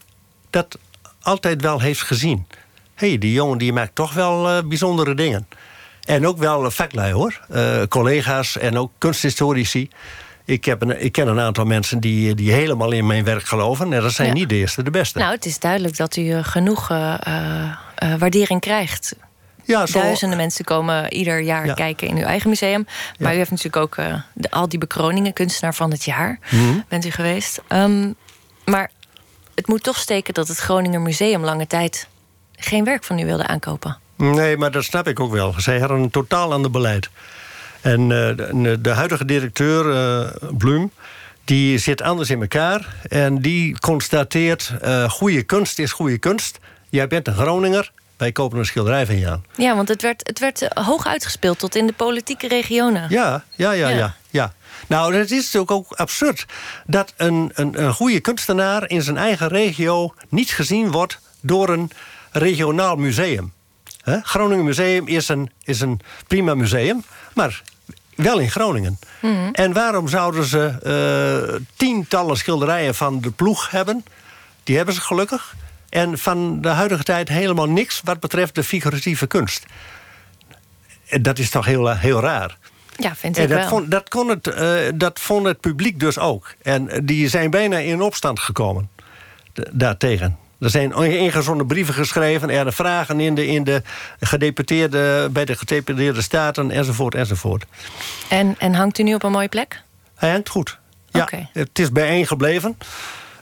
dat 0.50 0.78
altijd 1.26 1.62
wel 1.62 1.80
heeft 1.80 2.02
gezien. 2.02 2.46
Hé, 2.94 3.08
hey, 3.08 3.18
die 3.18 3.32
jongen 3.32 3.58
die 3.58 3.72
maakt 3.72 3.94
toch 3.94 4.12
wel 4.12 4.66
bijzondere 4.66 5.14
dingen. 5.14 5.48
En 6.04 6.26
ook 6.26 6.38
wel 6.38 6.70
vaklui 6.70 7.12
hoor. 7.12 7.40
collega's 7.88 8.58
en 8.58 8.78
ook 8.78 8.92
kunsthistorici. 8.98 9.88
Ik, 10.44 10.64
heb 10.64 10.82
een, 10.82 11.04
ik 11.04 11.12
ken 11.12 11.28
een 11.28 11.40
aantal 11.40 11.64
mensen 11.64 12.00
die, 12.00 12.34
die 12.34 12.52
helemaal 12.52 12.92
in 12.92 13.06
mijn 13.06 13.24
werk 13.24 13.46
geloven. 13.46 13.92
En 13.92 14.00
dat 14.00 14.12
zijn 14.12 14.34
niet 14.34 14.48
de 14.48 14.54
eerste, 14.54 14.82
de 14.82 14.90
beste. 14.90 15.18
Nou, 15.18 15.34
het 15.34 15.46
is 15.46 15.58
duidelijk 15.58 15.96
dat 15.96 16.16
u 16.16 16.42
genoeg 16.42 16.90
uh, 16.90 17.14
waardering 18.18 18.60
krijgt. 18.60 19.16
Ja, 19.64 19.86
zo... 19.86 20.00
Duizenden 20.00 20.36
mensen 20.36 20.64
komen 20.64 21.12
ieder 21.12 21.40
jaar 21.40 21.74
kijken 21.74 22.08
in 22.08 22.16
uw 22.16 22.24
eigen 22.24 22.48
museum. 22.48 22.86
Maar 23.18 23.34
u 23.34 23.36
heeft 23.36 23.50
natuurlijk 23.50 23.76
ook 23.76 23.96
de, 24.34 24.50
al 24.50 24.68
die 24.68 24.78
bekroningen, 24.78 25.32
kunstenaar 25.32 25.74
van 25.74 25.90
het 25.90 26.04
jaar, 26.04 26.38
mm 26.50 26.84
bent 26.88 27.04
u 27.04 27.10
geweest. 27.10 27.62
Um, 27.68 28.14
maar 28.64 28.90
het 29.56 29.66
moet 29.66 29.82
toch 29.82 29.98
steken 29.98 30.34
dat 30.34 30.48
het 30.48 30.58
Groninger 30.58 31.00
Museum 31.00 31.44
lange 31.44 31.66
tijd 31.66 32.08
geen 32.56 32.84
werk 32.84 33.04
van 33.04 33.18
u 33.18 33.24
wilde 33.24 33.46
aankopen. 33.46 33.98
Nee, 34.16 34.56
maar 34.56 34.70
dat 34.70 34.84
snap 34.84 35.08
ik 35.08 35.20
ook 35.20 35.32
wel. 35.32 35.54
Zij 35.56 35.78
hadden 35.78 35.98
een 35.98 36.10
totaal 36.10 36.52
ander 36.52 36.70
beleid. 36.70 37.10
En 37.80 38.00
uh, 38.00 38.08
de, 38.08 38.78
de, 38.80 38.90
huidige 38.90 39.24
directeur, 39.24 39.86
uh, 39.86 40.28
Blum, 40.58 40.90
die 41.44 41.78
zit 41.78 42.02
anders 42.02 42.30
in 42.30 42.40
elkaar. 42.40 42.94
En 43.08 43.38
die 43.38 43.78
constateert, 43.78 44.72
uh, 44.84 45.10
goede 45.10 45.42
kunst 45.42 45.78
is 45.78 45.92
goede 45.92 46.18
kunst. 46.18 46.58
Jij 46.88 47.06
bent 47.06 47.26
een 47.26 47.34
Groninger, 47.34 47.92
wij 48.16 48.32
kopen 48.32 48.58
een 48.58 48.66
schilderij 48.66 49.06
van 49.06 49.18
je 49.18 49.30
aan. 49.30 49.44
Ja, 49.56 49.76
want 49.76 49.88
het 49.88 50.02
werd, 50.02 50.26
het 50.26 50.38
werd 50.38 50.68
hoog 50.74 51.06
uitgespeeld 51.06 51.58
tot 51.58 51.74
in 51.74 51.86
de 51.86 51.92
politieke 51.92 52.48
regionen. 52.48 53.06
Ja, 53.08 53.44
ja, 53.54 53.72
ja, 53.72 53.88
ja. 53.88 54.14
ja, 54.30 54.52
Nou, 54.86 55.14
het 55.14 55.30
is 55.30 55.44
natuurlijk 55.44 55.70
ook 55.70 55.92
absurd 55.92 56.46
dat 56.86 57.12
een, 57.16 57.50
een, 57.54 57.82
een 57.82 57.92
goede 57.92 58.20
kunstenaar 58.20 58.88
in 58.88 59.02
zijn 59.02 59.16
eigen 59.16 59.48
regio 59.48 60.14
niet 60.28 60.50
gezien 60.50 60.90
wordt 60.90 61.18
door 61.40 61.68
een 61.68 61.90
regionaal 62.30 62.96
museum. 62.96 63.52
He? 64.02 64.20
Groningen 64.22 64.64
Museum 64.64 65.06
is 65.06 65.28
een, 65.28 65.50
is 65.64 65.80
een 65.80 66.00
prima 66.26 66.54
museum, 66.54 67.04
maar 67.34 67.62
wel 68.14 68.38
in 68.38 68.50
Groningen. 68.50 68.98
Mhm. 69.20 69.48
En 69.52 69.72
waarom 69.72 70.08
zouden 70.08 70.44
ze 70.44 70.78
uh, 71.50 71.66
tientallen 71.76 72.36
schilderijen 72.36 72.94
van 72.94 73.20
de 73.20 73.30
ploeg 73.30 73.70
hebben? 73.70 74.04
Die 74.64 74.76
hebben 74.76 74.94
ze 74.94 75.00
gelukkig. 75.00 75.54
En 75.88 76.18
van 76.18 76.60
de 76.60 76.68
huidige 76.68 77.02
tijd 77.02 77.28
helemaal 77.28 77.68
niks 77.68 78.00
wat 78.04 78.20
betreft 78.20 78.54
de 78.54 78.64
figuratieve 78.64 79.26
kunst. 79.26 79.64
Dat 81.20 81.38
is 81.38 81.50
toch 81.50 81.64
heel, 81.64 81.96
heel 81.96 82.20
raar. 82.20 82.56
Ja, 82.96 83.14
vind 83.14 83.38
ik 83.38 83.48
dat 83.48 83.58
wel. 83.58 83.68
Vond, 83.68 83.90
dat, 83.90 84.08
kon 84.08 84.28
het, 84.28 84.46
uh, 84.46 84.76
dat 84.94 85.20
vond 85.20 85.46
het 85.46 85.60
publiek 85.60 86.00
dus 86.00 86.18
ook. 86.18 86.54
En 86.62 87.04
die 87.04 87.28
zijn 87.28 87.50
bijna 87.50 87.78
in 87.78 88.02
opstand 88.02 88.40
gekomen 88.40 88.88
daartegen. 89.72 90.36
Er 90.58 90.70
zijn 90.70 90.92
ingezonden 90.92 91.66
brieven 91.66 91.94
geschreven, 91.94 92.50
er 92.50 92.72
vragen 92.72 93.20
in 93.20 93.34
de, 93.34 93.46
in 93.46 93.64
de 93.64 93.82
gedeputeerde, 94.20 95.28
bij 95.32 95.44
de 95.44 95.56
gedeputeerde 95.56 96.22
staten, 96.22 96.70
enzovoort, 96.70 97.14
enzovoort. 97.14 97.64
En, 98.28 98.54
en 98.58 98.74
hangt 98.74 98.98
u 98.98 99.02
nu 99.02 99.14
op 99.14 99.22
een 99.22 99.32
mooie 99.32 99.48
plek? 99.48 99.82
Hij 100.14 100.30
hangt 100.30 100.48
goed. 100.48 100.78
Ja, 101.10 101.28
het 101.52 101.78
is 101.78 101.92
bijeen 101.92 102.26
gebleven. 102.26 102.76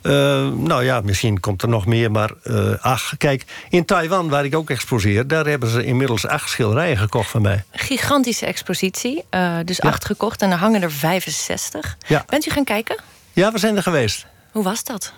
Uh, 0.07 0.13
nou 0.49 0.85
ja, 0.85 1.01
misschien 1.01 1.41
komt 1.41 1.63
er 1.63 1.69
nog 1.69 1.87
meer, 1.87 2.11
maar 2.11 2.31
uh, 2.45 2.75
ach, 2.81 3.15
kijk, 3.19 3.45
in 3.69 3.85
Taiwan, 3.85 4.29
waar 4.29 4.45
ik 4.45 4.55
ook 4.55 4.71
exposeer... 4.71 5.27
daar 5.27 5.47
hebben 5.47 5.69
ze 5.69 5.85
inmiddels 5.85 6.27
acht 6.27 6.51
schilderijen 6.51 6.97
gekocht 6.97 7.31
van 7.31 7.43
mij. 7.43 7.65
Gigantische 7.73 8.47
expositie, 8.47 9.25
uh, 9.31 9.57
dus 9.65 9.77
ja. 9.77 9.89
acht 9.89 10.05
gekocht 10.05 10.43
en 10.43 10.51
er 10.51 10.57
hangen 10.57 10.83
er 10.83 10.93
65. 10.93 11.97
Ja. 12.07 12.25
Bent 12.27 12.47
u 12.47 12.51
gaan 12.51 12.65
kijken? 12.65 12.97
Ja, 13.33 13.53
we 13.53 13.59
zijn 13.59 13.77
er 13.77 13.83
geweest. 13.83 14.27
Hoe 14.53 14.63
was 14.63 14.85
dat? 14.85 15.13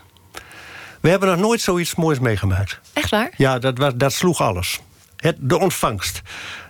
We 1.01 1.09
hebben 1.09 1.29
nog 1.29 1.38
nooit 1.38 1.61
zoiets 1.61 1.94
moois 1.94 2.18
meegemaakt. 2.18 2.81
Echt 2.92 3.11
waar? 3.11 3.31
Ja, 3.37 3.59
dat, 3.59 3.79
was, 3.79 3.92
dat 3.96 4.12
sloeg 4.12 4.40
alles. 4.40 4.81
Het, 5.16 5.37
de 5.38 5.59
ontvangst, 5.59 6.22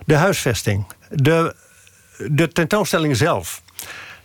de 0.05 0.15
huisvesting, 0.15 0.85
de, 1.09 1.55
de 2.17 2.47
tentoonstelling 2.47 3.17
zelf. 3.17 3.61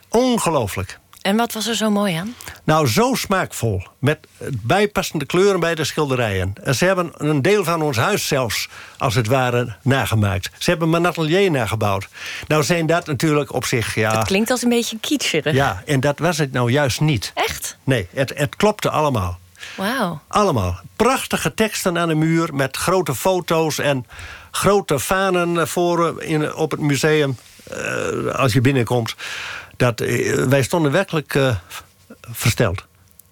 Ongelooflijk. 0.09 0.99
En 1.23 1.37
wat 1.37 1.53
was 1.53 1.67
er 1.67 1.75
zo 1.75 1.91
mooi 1.91 2.15
aan? 2.15 2.35
Nou, 2.65 2.89
zo 2.89 3.15
smaakvol. 3.15 3.83
Met 3.99 4.19
bijpassende 4.53 5.25
kleuren 5.25 5.61
bij 5.61 5.75
de 5.75 5.85
schilderijen. 5.85 6.53
En 6.63 6.75
ze 6.75 6.85
hebben 6.85 7.13
een 7.17 7.43
deel 7.43 7.65
van 7.65 7.83
ons 7.83 7.97
huis 7.97 8.27
zelfs, 8.27 8.69
als 8.99 9.15
het 9.15 9.27
ware, 9.27 9.77
nagemaakt. 9.83 10.51
Ze 10.59 10.71
hebben 10.71 10.91
mijn 10.91 11.07
atelier 11.07 11.51
nagebouwd. 11.51 12.09
Nou 12.47 12.63
zijn 12.63 12.87
dat 12.87 13.07
natuurlijk 13.07 13.53
op 13.53 13.65
zich, 13.65 13.95
ja... 13.95 14.17
Het 14.17 14.27
klinkt 14.27 14.51
als 14.51 14.63
een 14.63 14.69
beetje 14.69 14.99
kitscherig. 15.01 15.55
Ja, 15.55 15.83
en 15.87 16.01
dat 16.01 16.19
was 16.19 16.39
het 16.39 16.53
nou 16.53 16.71
juist 16.71 17.01
niet. 17.01 17.33
Echt? 17.35 17.77
Nee, 17.85 18.09
het, 18.15 18.33
het 18.35 18.57
klopte 18.57 18.91
allemaal. 18.91 19.39
Wauw. 19.77 20.21
Allemaal. 20.29 20.81
Prachtige 20.97 21.55
teksten 21.55 21.99
aan 21.99 22.09
de 22.09 22.15
muur 22.15 22.55
met 22.55 22.77
grote 22.77 23.15
foto's 23.15 23.79
en 23.79 24.07
grote 24.51 25.01
fanen 25.01 25.69
voor 25.69 26.23
in, 26.23 26.55
op 26.55 26.71
het 26.71 26.81
museum. 26.81 27.37
Uh, 27.73 28.35
als 28.35 28.53
je 28.53 28.61
binnenkomt. 28.61 29.15
Dat, 29.83 30.01
uh, 30.01 30.45
wij 30.45 30.62
stonden 30.62 30.92
werkelijk 30.92 31.35
uh, 31.35 31.57
versteld. 32.21 32.87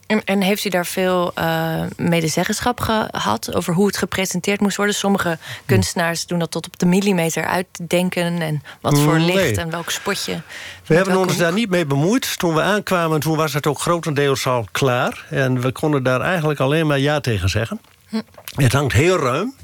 En, 0.06 0.24
en, 0.24 0.40
heeft 0.40 0.64
u 0.64 0.68
daar 0.68 0.86
veel 0.86 1.32
uh, 1.38 1.82
medezeggenschap 1.96 2.80
gehad 2.80 3.54
over 3.54 3.74
hoe 3.74 3.86
het 3.86 3.96
gepresenteerd 3.96 4.60
moest 4.60 4.76
worden? 4.76 4.94
Sommige 4.94 5.38
kunstenaars 5.66 6.26
doen 6.26 6.38
dat 6.38 6.50
tot 6.50 6.66
op 6.66 6.78
de 6.78 6.86
millimeter 6.86 7.44
uitdenken 7.44 8.40
en 8.40 8.62
wat 8.80 8.98
voor 8.98 9.18
nee. 9.18 9.34
licht 9.34 9.58
en 9.58 9.70
welk 9.70 9.90
spotje. 9.90 10.40
We 10.86 10.94
hebben 10.94 11.16
ons 11.16 11.36
daar 11.36 11.52
niet 11.52 11.70
mee 11.70 11.86
bemoeid. 11.86 12.38
Toen 12.38 12.54
we 12.54 12.60
aankwamen, 12.60 13.20
toen 13.20 13.36
was 13.36 13.52
het 13.52 13.66
ook 13.66 13.80
grotendeels 13.80 14.46
al 14.46 14.66
klaar. 14.72 15.26
En 15.28 15.60
we 15.60 15.72
konden 15.72 16.02
daar 16.02 16.20
eigenlijk 16.20 16.60
alleen 16.60 16.86
maar 16.86 16.98
ja 16.98 17.20
tegen 17.20 17.48
zeggen. 17.48 17.80
Hm. 18.08 18.20
Het 18.54 18.72
hangt 18.72 18.92
heel 18.92 19.18
ruim. 19.18 19.54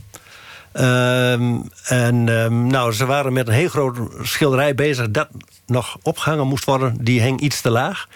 Um, 0.80 1.70
en 1.84 2.28
um, 2.28 2.66
nou, 2.66 2.92
ze 2.92 3.06
waren 3.06 3.32
met 3.32 3.48
een 3.48 3.54
heel 3.54 3.68
groot 3.68 3.98
schilderij 4.22 4.74
bezig... 4.74 5.10
dat 5.10 5.28
nog 5.66 5.96
opgehangen 6.02 6.46
moest 6.46 6.64
worden. 6.64 6.96
Die 7.00 7.20
hing 7.20 7.40
iets 7.40 7.60
te 7.60 7.70
laag. 7.70 8.08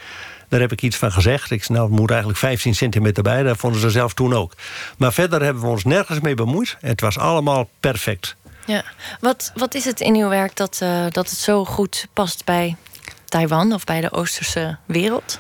Daar 0.48 0.60
heb 0.60 0.72
ik 0.72 0.82
iets 0.82 0.96
van 0.96 1.12
gezegd. 1.12 1.50
Ik 1.50 1.64
zei, 1.64 1.78
nou, 1.78 1.90
het 1.90 2.00
moet 2.00 2.10
eigenlijk 2.10 2.38
15 2.38 2.74
centimeter 2.74 3.22
bij. 3.22 3.42
Dat 3.42 3.56
vonden 3.56 3.80
ze 3.80 3.90
zelf 3.90 4.14
toen 4.14 4.34
ook. 4.34 4.52
Maar 4.96 5.12
verder 5.12 5.42
hebben 5.42 5.62
we 5.62 5.68
ons 5.68 5.84
nergens 5.84 6.20
mee 6.20 6.34
bemoeid. 6.34 6.76
Het 6.80 7.00
was 7.00 7.18
allemaal 7.18 7.68
perfect. 7.80 8.36
Ja. 8.66 8.82
Wat, 9.20 9.52
wat 9.54 9.74
is 9.74 9.84
het 9.84 10.00
in 10.00 10.14
uw 10.16 10.28
werk 10.28 10.56
dat, 10.56 10.80
uh, 10.82 11.04
dat 11.10 11.30
het 11.30 11.38
zo 11.38 11.64
goed 11.64 12.06
past 12.12 12.44
bij 12.44 12.76
Taiwan... 13.24 13.72
of 13.72 13.84
bij 13.84 14.00
de 14.00 14.12
Oosterse 14.12 14.76
wereld? 14.86 15.38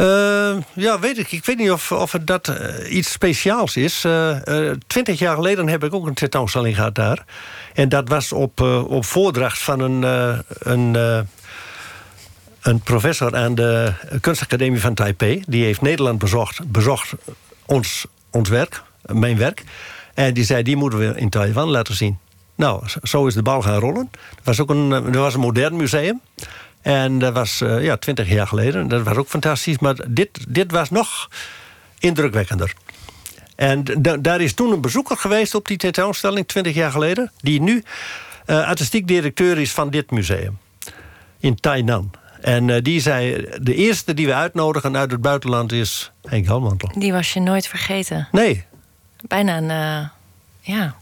Uh, 0.00 0.56
ja, 0.72 0.98
weet 0.98 1.18
ik. 1.18 1.32
Ik 1.32 1.44
weet 1.44 1.58
niet 1.58 1.70
of, 1.70 1.92
of 1.92 2.16
dat 2.22 2.48
uh, 2.48 2.94
iets 2.96 3.10
speciaals 3.10 3.76
is. 3.76 4.06
Twintig 4.86 5.18
jaar 5.18 5.34
geleden 5.34 5.68
heb 5.68 5.84
ik 5.84 5.94
ook 5.94 6.06
een 6.06 6.14
tentoonstelling 6.14 6.74
gehad 6.74 6.94
daar. 6.94 7.24
En 7.74 7.88
dat 7.88 8.08
was 8.08 8.32
op, 8.32 8.60
op 8.88 9.04
voordracht 9.04 9.58
van 9.58 9.80
een, 9.80 10.02
een 10.58 11.26
een 12.60 12.80
professor 12.80 13.36
aan 13.36 13.54
de 13.54 13.92
kunstacademie 14.20 14.80
van 14.80 14.94
Taipei. 14.94 15.42
Die 15.46 15.64
heeft 15.64 15.80
Nederland 15.80 16.18
bezocht, 16.18 16.70
bezocht 16.70 17.12
ons, 17.66 18.06
ons 18.30 18.48
werk, 18.48 18.82
mijn 19.02 19.36
werk. 19.36 19.64
En 20.14 20.34
die 20.34 20.44
zei, 20.44 20.62
die 20.62 20.76
moeten 20.76 20.98
we 20.98 21.20
in 21.20 21.30
Taiwan 21.30 21.68
laten 21.68 21.94
zien. 21.94 22.18
Nou, 22.54 22.82
zo 23.02 23.26
is 23.26 23.34
de 23.34 23.42
bal 23.42 23.62
gaan 23.62 23.78
rollen. 23.78 24.08
Er 24.12 24.42
was 24.44 24.60
ook 24.60 24.70
een, 24.70 24.92
er 24.92 25.18
was 25.18 25.34
een 25.34 25.40
modern 25.40 25.76
museum. 25.76 26.20
En 26.82 27.18
dat 27.18 27.32
was 27.32 27.60
uh, 27.60 27.84
ja, 27.84 27.96
twintig 27.96 28.28
jaar 28.28 28.46
geleden. 28.46 28.88
Dat 28.88 29.02
was 29.02 29.16
ook 29.16 29.28
fantastisch. 29.28 29.78
Maar 29.78 29.96
dit, 30.08 30.28
dit 30.48 30.70
was 30.70 30.90
nog 30.90 31.28
indrukwekkender. 31.98 32.72
En 33.56 33.84
daar 34.20 34.40
is 34.40 34.54
toen 34.54 34.72
een 34.72 34.80
bezoeker 34.80 35.16
geweest 35.16 35.54
op 35.54 35.68
die 35.68 35.76
tentoonstelling... 35.76 36.48
twintig 36.48 36.74
jaar 36.74 36.90
geleden... 36.90 37.32
die 37.40 37.60
nu 37.62 37.84
uh, 38.46 38.66
artistiek 38.66 39.06
directeur 39.06 39.58
is 39.58 39.72
van 39.72 39.90
dit 39.90 40.10
museum. 40.10 40.58
in 41.38 41.54
Tainan. 41.54 42.10
En 42.40 42.70
eh, 42.70 42.82
die 42.82 43.00
zei, 43.00 43.46
de 43.60 43.74
eerste 43.74 44.14
die 44.14 44.26
we 44.26 44.34
uitnodigen 44.34 44.96
uit 44.96 45.10
het 45.10 45.20
buitenland 45.20 45.72
is 45.72 46.12
Henk 46.22 46.46
Helmantel. 46.46 46.90
Die 46.98 47.12
was 47.12 47.32
je 47.32 47.40
nooit 47.40 47.66
vergeten. 47.66 48.28
Nee, 48.32 48.64
Bijna 49.26 49.56
een, 49.56 49.70
eh, 49.70 50.08
ja, 50.60 50.94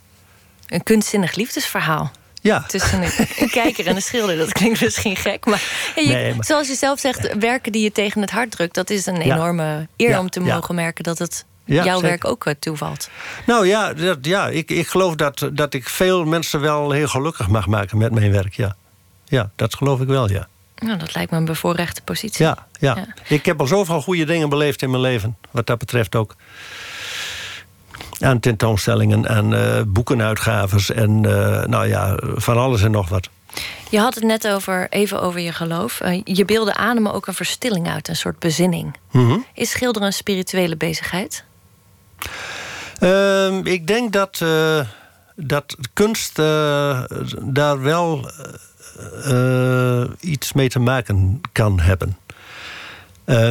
een 0.66 0.82
kunstzinnig 0.82 1.34
liefdesverhaal. 1.34 2.10
Ja. 2.48 2.64
Tussen 2.66 3.02
een, 3.02 3.10
een 3.38 3.50
kijker 3.50 3.86
en 3.86 3.94
een 3.96 4.02
schilder. 4.02 4.36
Dat 4.36 4.52
klinkt 4.52 4.80
misschien 4.80 5.16
gek. 5.16 5.46
Maar, 5.46 5.62
ja, 5.96 6.02
je- 6.02 6.08
Nee, 6.08 6.34
maar- 6.34 6.44
zoals 6.44 6.68
je 6.68 6.74
zelf 6.74 7.00
zegt, 7.00 7.38
werken 7.38 7.72
die 7.72 7.82
je 7.82 7.92
tegen 7.92 8.20
het 8.20 8.30
hart 8.30 8.50
drukt... 8.50 8.74
dat 8.74 8.90
is 8.90 9.06
een 9.06 9.20
enorme 9.20 9.88
eer 9.96 10.18
om 10.18 10.30
te 10.30 10.40
mogen 10.40 10.74
merken... 10.74 11.04
dat 11.04 11.18
het 11.18 11.44
Ja, 11.64 11.74
jouw 11.84 11.94
zeker. 11.94 12.08
werk 12.08 12.24
ook 12.24 12.46
eh, 12.46 12.54
toevalt. 12.58 13.08
Nou 13.46 13.66
ja, 13.66 13.92
dat, 13.94 14.18
ja 14.22 14.48
ik, 14.48 14.70
ik 14.70 14.86
geloof 14.88 15.14
dat, 15.14 15.48
dat 15.52 15.74
ik 15.74 15.88
veel 15.88 16.24
mensen 16.24 16.60
wel 16.60 16.90
heel 16.90 17.08
gelukkig 17.08 17.48
mag 17.48 17.66
maken 17.66 17.98
met 17.98 18.12
mijn 18.12 18.32
werk, 18.32 18.54
ja. 18.54 18.76
Ja, 19.24 19.50
dat 19.56 19.74
geloof 19.74 20.00
ik 20.00 20.06
wel, 20.08 20.30
ja. 20.30 20.48
Nou, 20.78 20.98
dat 20.98 21.14
lijkt 21.14 21.30
me 21.30 21.36
een 21.36 21.44
bevoorrechte 21.44 22.02
positie. 22.02 22.44
Ja, 22.44 22.66
ja. 22.80 22.94
Ja. 22.96 23.06
Ik 23.28 23.44
heb 23.46 23.60
al 23.60 23.66
zoveel 23.66 24.02
goede 24.02 24.24
dingen 24.24 24.48
beleefd 24.48 24.82
in 24.82 24.90
mijn 24.90 25.02
leven. 25.02 25.36
Wat 25.50 25.66
dat 25.66 25.78
betreft 25.78 26.14
ook. 26.16 26.34
Aan 28.20 28.40
tentoonstellingen, 28.40 29.28
aan 29.28 29.54
eh, 29.54 29.82
boekenuitgaves 29.86 30.90
en 30.90 31.24
eh, 31.24 31.64
nou 31.64 31.86
ja, 31.88 32.18
van 32.22 32.56
alles 32.56 32.82
en 32.82 32.90
nog 32.90 33.08
wat. 33.08 33.28
Je 33.90 33.98
had 33.98 34.14
het 34.14 34.24
net 34.24 34.48
over, 34.48 34.86
even 34.90 35.20
over 35.22 35.40
je 35.40 35.52
geloof. 35.52 36.00
Eh, 36.00 36.20
je 36.24 36.44
beelden 36.44 36.76
ademen 36.76 37.12
ook 37.12 37.26
een 37.26 37.34
verstilling 37.34 37.88
uit, 37.88 38.08
een 38.08 38.16
soort 38.16 38.38
bezinning. 38.38 38.96
Mhm. 39.10 39.38
Is 39.54 39.70
schilderen 39.70 40.06
een 40.06 40.14
spirituele 40.14 40.76
bezigheid? 40.76 41.44
Ehm, 42.98 43.66
ik 43.66 43.86
denk 43.86 44.12
dat, 44.12 44.44
dat 45.34 45.76
kunst 45.92 46.36
daar 47.42 47.82
wel 47.82 48.30
iets 50.20 50.52
mee 50.52 50.68
te 50.68 50.78
maken 50.78 51.40
kan 51.52 51.80
hebben. 51.80 52.16
Eh, 53.28 53.48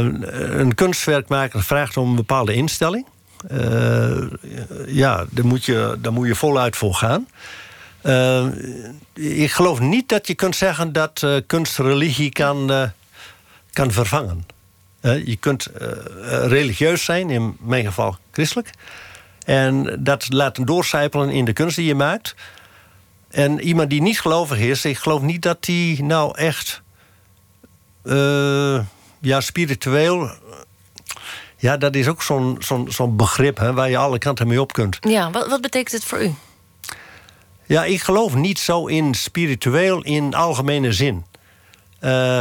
een 0.60 0.76
kunstwerk 0.76 1.28
maken 1.28 1.64
vraagt 1.64 1.98
om 1.98 2.10
een 2.10 2.16
bepaalde 2.16 2.54
instelling. 2.54 3.06
Eh, 3.48 4.28
ja, 4.88 5.26
daar 5.32 5.46
moet, 5.46 5.66
je, 5.66 5.98
daar 6.00 6.14
moet 6.14 6.28
je 6.28 6.36
voluit 6.36 6.76
voor 6.76 6.94
gaan. 6.94 7.28
Eh, 8.02 8.46
ik 9.14 9.52
geloof 9.52 9.80
niet 9.80 10.10
dat 10.10 10.28
je 10.28 10.36
kunt 10.36 10.56
zeggen 10.56 10.94
dat 10.94 11.24
eh, 11.24 11.36
kunst 11.46 11.78
religie 11.78 12.30
kan, 12.30 12.92
kan 13.72 13.92
vervangen. 13.92 14.46
Je 15.02 15.38
kunt 15.40 15.68
religieus 16.46 17.04
zijn, 17.04 17.30
in 17.30 17.58
mijn 17.60 17.86
geval 17.86 18.18
christelijk. 18.32 18.70
En 19.46 20.04
dat 20.04 20.34
laten 20.34 20.66
doorcijpelen 20.66 21.30
in 21.30 21.46
de 21.46 21.54
kunst 21.54 21.76
die 21.76 21.86
je 21.86 21.96
maakt. 21.96 22.36
En 23.30 23.60
iemand 23.60 23.90
die 23.90 24.02
niet 24.02 24.20
gelovig 24.22 24.60
is, 24.60 24.86
ik 24.86 24.98
geloof 24.98 25.22
niet 25.22 25.42
dat 25.42 25.64
die 25.64 26.04
nou 26.04 26.38
echt 26.38 26.82
ja, 29.20 29.42
spiritueel. 29.42 30.32
Ja, 31.58 31.78
dat 31.78 31.96
is 31.96 32.08
ook 32.08 32.22
zo'n 32.22 32.56
zo'n 32.60 32.92
zo'n 32.92 33.16
begrip 33.16 33.58
hè, 33.58 33.74
waar 33.74 33.90
je 33.90 33.98
alle 33.98 34.18
kanten 34.18 34.48
mee 34.48 34.62
op 34.62 34.74
kunt. 34.74 34.98
Ja, 35.02 35.32
wat, 35.32 35.48
wat 35.48 35.62
betekent 35.62 35.92
het 35.92 36.04
voor 36.04 36.24
u? 36.24 36.34
Ja, 37.66 37.84
ik 37.86 38.02
geloof 38.02 38.36
niet 38.36 38.60
zo 38.60 38.86
in 38.86 39.14
spiritueel 39.14 40.04
in 40.04 40.34
algemene 40.34 40.94
zin. 40.94 41.26
Eh, 42.00 42.40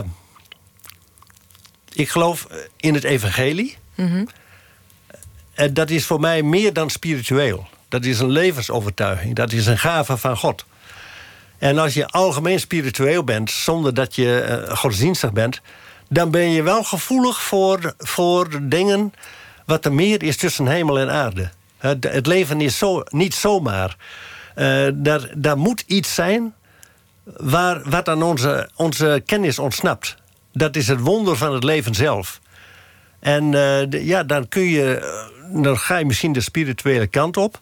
ik 1.92 2.08
geloof 2.08 2.46
in 2.76 2.94
het 2.94 3.04
evangelie. 3.04 3.76
En 5.54 5.74
dat 5.74 5.90
is 5.90 6.06
voor 6.06 6.20
mij 6.20 6.42
meer 6.42 6.72
dan 6.72 6.90
spiritueel. 6.90 7.66
Dat 7.88 8.04
is 8.04 8.20
een 8.20 8.30
levensovertuiging. 8.30 9.34
Dat 9.34 9.52
is 9.52 9.66
een 9.66 9.78
gave 9.78 10.16
van 10.16 10.36
God. 10.36 10.64
En 11.58 11.78
als 11.78 11.94
je 11.94 12.06
algemeen 12.06 12.60
spiritueel 12.60 13.24
bent, 13.24 13.50
zonder 13.50 13.94
dat 13.94 14.14
je 14.14 14.40
eh, 14.40 14.76
godsdienstig 14.76 15.32
bent... 15.32 15.60
dan 16.08 16.30
ben 16.30 16.50
je 16.50 16.62
wel 16.62 16.84
gevoelig 16.84 17.42
voor, 17.42 17.94
voor 17.98 18.48
dingen 18.62 19.12
wat 19.64 19.84
er 19.84 19.92
meer 19.92 20.22
is 20.22 20.36
tussen 20.36 20.66
hemel 20.66 20.98
en 20.98 21.10
aarde. 21.10 21.50
Het, 21.78 22.04
het 22.04 22.26
leven 22.26 22.60
is 22.60 22.78
zo, 22.78 23.02
niet 23.08 23.34
zomaar. 23.34 23.96
Eh, 24.54 24.86
daar, 24.94 25.30
daar 25.34 25.58
moet 25.58 25.84
iets 25.86 26.14
zijn 26.14 26.54
waar, 27.36 27.90
wat 27.90 28.08
aan 28.08 28.22
onze, 28.22 28.70
onze 28.74 29.22
kennis 29.26 29.58
ontsnapt. 29.58 30.16
Dat 30.52 30.76
is 30.76 30.88
het 30.88 31.00
wonder 31.00 31.36
van 31.36 31.54
het 31.54 31.64
leven 31.64 31.94
zelf. 31.94 32.40
En 33.20 33.54
eh, 33.54 34.06
ja, 34.06 34.22
dan 34.22 34.48
kun 34.48 34.62
je, 34.62 34.94
eh, 34.94 35.62
dan 35.62 35.78
ga 35.78 35.96
je 35.96 36.04
misschien 36.04 36.32
de 36.32 36.40
spirituele 36.40 37.06
kant 37.06 37.36
op. 37.36 37.60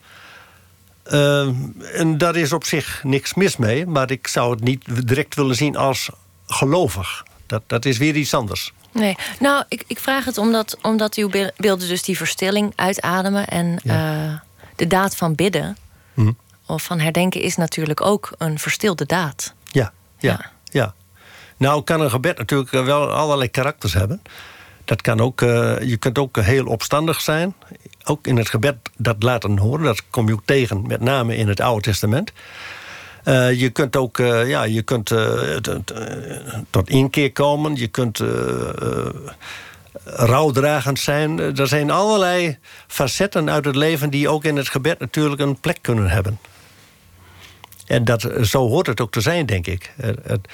Eh, 1.02 1.48
en 1.92 2.18
daar 2.18 2.36
is 2.36 2.52
op 2.52 2.64
zich 2.64 3.00
niks 3.04 3.34
mis 3.34 3.56
mee, 3.56 3.86
maar 3.86 4.10
ik 4.10 4.26
zou 4.26 4.50
het 4.50 4.60
niet 4.60 5.08
direct 5.08 5.34
willen 5.34 5.56
zien 5.56 5.76
als 5.76 6.10
gelovig. 6.46 7.24
Dat, 7.46 7.62
dat 7.66 7.84
is 7.84 7.98
weer 7.98 8.16
iets 8.16 8.34
anders. 8.34 8.72
Nee, 8.92 9.14
nou, 9.40 9.64
ik, 9.68 9.84
ik 9.86 9.98
vraag 9.98 10.24
het 10.24 10.38
omdat, 10.38 10.78
omdat 10.82 11.14
uw 11.14 11.28
be- 11.28 11.52
beelden 11.56 11.88
dus 11.88 12.02
die 12.02 12.16
verstilling 12.16 12.72
uitademen... 12.76 13.46
en 13.48 13.78
eh, 13.84 14.32
de 14.76 14.86
daad 14.86 15.16
van 15.16 15.34
bidden 15.34 15.76
Hm. 16.14 16.32
of 16.66 16.82
van 16.82 17.00
herdenken 17.00 17.40
is 17.40 17.56
natuurlijk 17.56 18.00
ook 18.00 18.32
een 18.38 18.58
verstilde 18.58 19.06
daad. 19.06 19.54
Ja, 19.64 19.92
ja, 20.18 20.30
Ja. 20.30 20.50
ja. 20.64 20.94
Nou 21.56 21.82
kan 21.82 22.00
een 22.00 22.10
gebed 22.10 22.38
natuurlijk 22.38 22.72
eh, 22.72 22.84
wel 22.84 23.12
allerlei 23.12 23.50
karakters 23.50 23.92
hebben. 23.92 24.22
Dat 24.84 25.00
kan 25.02 25.20
ook, 25.20 25.42
eh, 25.42 25.80
je 25.80 25.96
kunt 25.96 26.18
ook 26.18 26.36
heel 26.40 26.66
opstandig 26.66 27.20
zijn. 27.20 27.54
Ook 28.04 28.26
in 28.26 28.36
het 28.36 28.48
gebed 28.48 28.76
dat 28.96 29.22
laten 29.22 29.58
horen. 29.58 29.84
Dat 29.84 30.02
kom 30.10 30.26
je 30.28 30.32
ook 30.32 30.42
tegen, 30.44 30.86
met 30.86 31.00
name 31.00 31.36
in 31.36 31.48
het 31.48 31.60
Oude 31.60 31.82
Testament. 31.82 32.32
Eh, 33.24 33.60
je 33.60 33.70
kunt 33.70 33.96
ook 33.96 34.18
eh, 34.18 34.48
ja, 34.48 34.62
je 34.62 34.82
kunt, 34.82 35.10
eh, 35.10 35.56
tot 36.70 36.88
inkeer 36.88 37.32
komen. 37.32 37.76
Je 37.76 37.86
kunt 37.86 38.22
rouwdragend 40.04 40.98
zijn. 40.98 41.38
Er 41.38 41.68
zijn 41.68 41.90
allerlei 41.90 42.58
facetten 42.86 43.50
uit 43.50 43.64
het 43.64 43.76
leven... 43.76 44.10
die 44.10 44.28
ook 44.28 44.44
in 44.44 44.56
het 44.56 44.68
gebed 44.68 44.98
natuurlijk 44.98 45.40
een 45.40 45.60
plek 45.60 45.78
kunnen 45.80 46.08
hebben. 46.08 46.38
En 47.86 48.04
dat, 48.04 48.30
zo 48.42 48.68
hoort 48.68 48.86
het 48.86 49.00
ook 49.00 49.12
te 49.12 49.20
zijn, 49.20 49.46
denk 49.46 49.66
ik. 49.66 49.92
Het, 50.22 50.48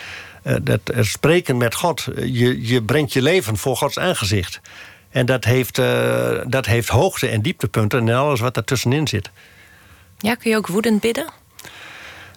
spreken 1.00 1.56
met 1.56 1.74
God. 1.74 2.06
Je, 2.16 2.66
je 2.66 2.82
brengt 2.82 3.12
je 3.12 3.22
leven 3.22 3.56
voor 3.56 3.76
Gods 3.76 3.98
aangezicht. 3.98 4.60
En 5.10 5.26
dat 5.26 5.44
heeft, 5.44 5.76
dat 6.46 6.66
heeft 6.66 6.88
hoogte- 6.88 7.28
en 7.28 7.42
dieptepunten 7.42 8.08
en 8.08 8.14
alles 8.14 8.40
wat 8.40 8.54
daartussenin 8.54 9.08
zit. 9.08 9.30
Ja, 10.18 10.34
kun 10.34 10.50
je 10.50 10.56
ook 10.56 10.66
woedend 10.66 11.00
bidden? 11.00 11.39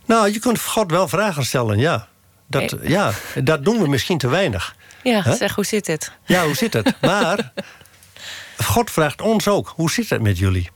Nou, 0.05 0.31
je 0.31 0.39
kunt 0.39 0.61
God 0.61 0.91
wel 0.91 1.07
vragen 1.07 1.45
stellen, 1.45 1.77
ja. 1.77 2.07
Dat, 2.47 2.71
Eh. 2.71 2.89
ja, 2.89 3.11
dat 3.43 3.65
doen 3.65 3.81
we 3.81 3.87
misschien 3.87 4.17
te 4.17 4.27
weinig. 4.27 4.75
Ja, 5.03 5.23
Huh? 5.23 5.33
zeg, 5.33 5.55
hoe 5.55 5.65
zit 5.65 5.87
het? 5.87 6.11
Ja, 6.25 6.45
hoe 6.45 6.55
zit 6.55 6.73
het? 6.73 6.93
Maar 7.01 7.53
God 8.57 8.91
vraagt 8.91 9.21
ons 9.21 9.47
ook, 9.47 9.73
hoe 9.75 9.91
zit 9.91 10.09
het 10.09 10.21
met 10.21 10.37
jullie? 10.37 10.69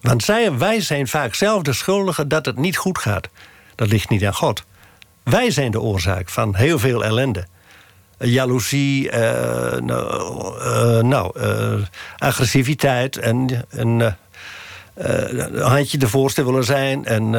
Want 0.00 0.22
zij, 0.24 0.52
wij 0.58 0.80
zijn 0.80 1.08
vaak 1.08 1.34
zelf 1.34 1.62
de 1.62 1.72
schuldigen 1.72 2.28
dat 2.28 2.46
het 2.46 2.56
niet 2.56 2.76
goed 2.76 2.98
gaat. 2.98 3.28
Dat 3.74 3.88
ligt 3.88 4.08
niet 4.08 4.24
aan 4.24 4.34
God. 4.34 4.64
Wij 5.22 5.50
zijn 5.50 5.70
de 5.70 5.80
oorzaak 5.80 6.28
van 6.28 6.54
heel 6.54 6.78
veel 6.78 7.04
ellende. 7.04 7.46
Eh, 8.18 8.32
Jaloezie, 8.32 9.10
eh, 9.10 9.80
nou, 9.80 11.02
nou, 11.04 11.32
agressiviteit 12.18 13.16
en, 13.16 13.64
en 13.70 14.16
een 14.94 15.60
handje 15.60 15.98
de 15.98 16.08
voorste 16.08 16.44
willen 16.44 16.64
zijn. 16.64 17.04
En 17.04 17.30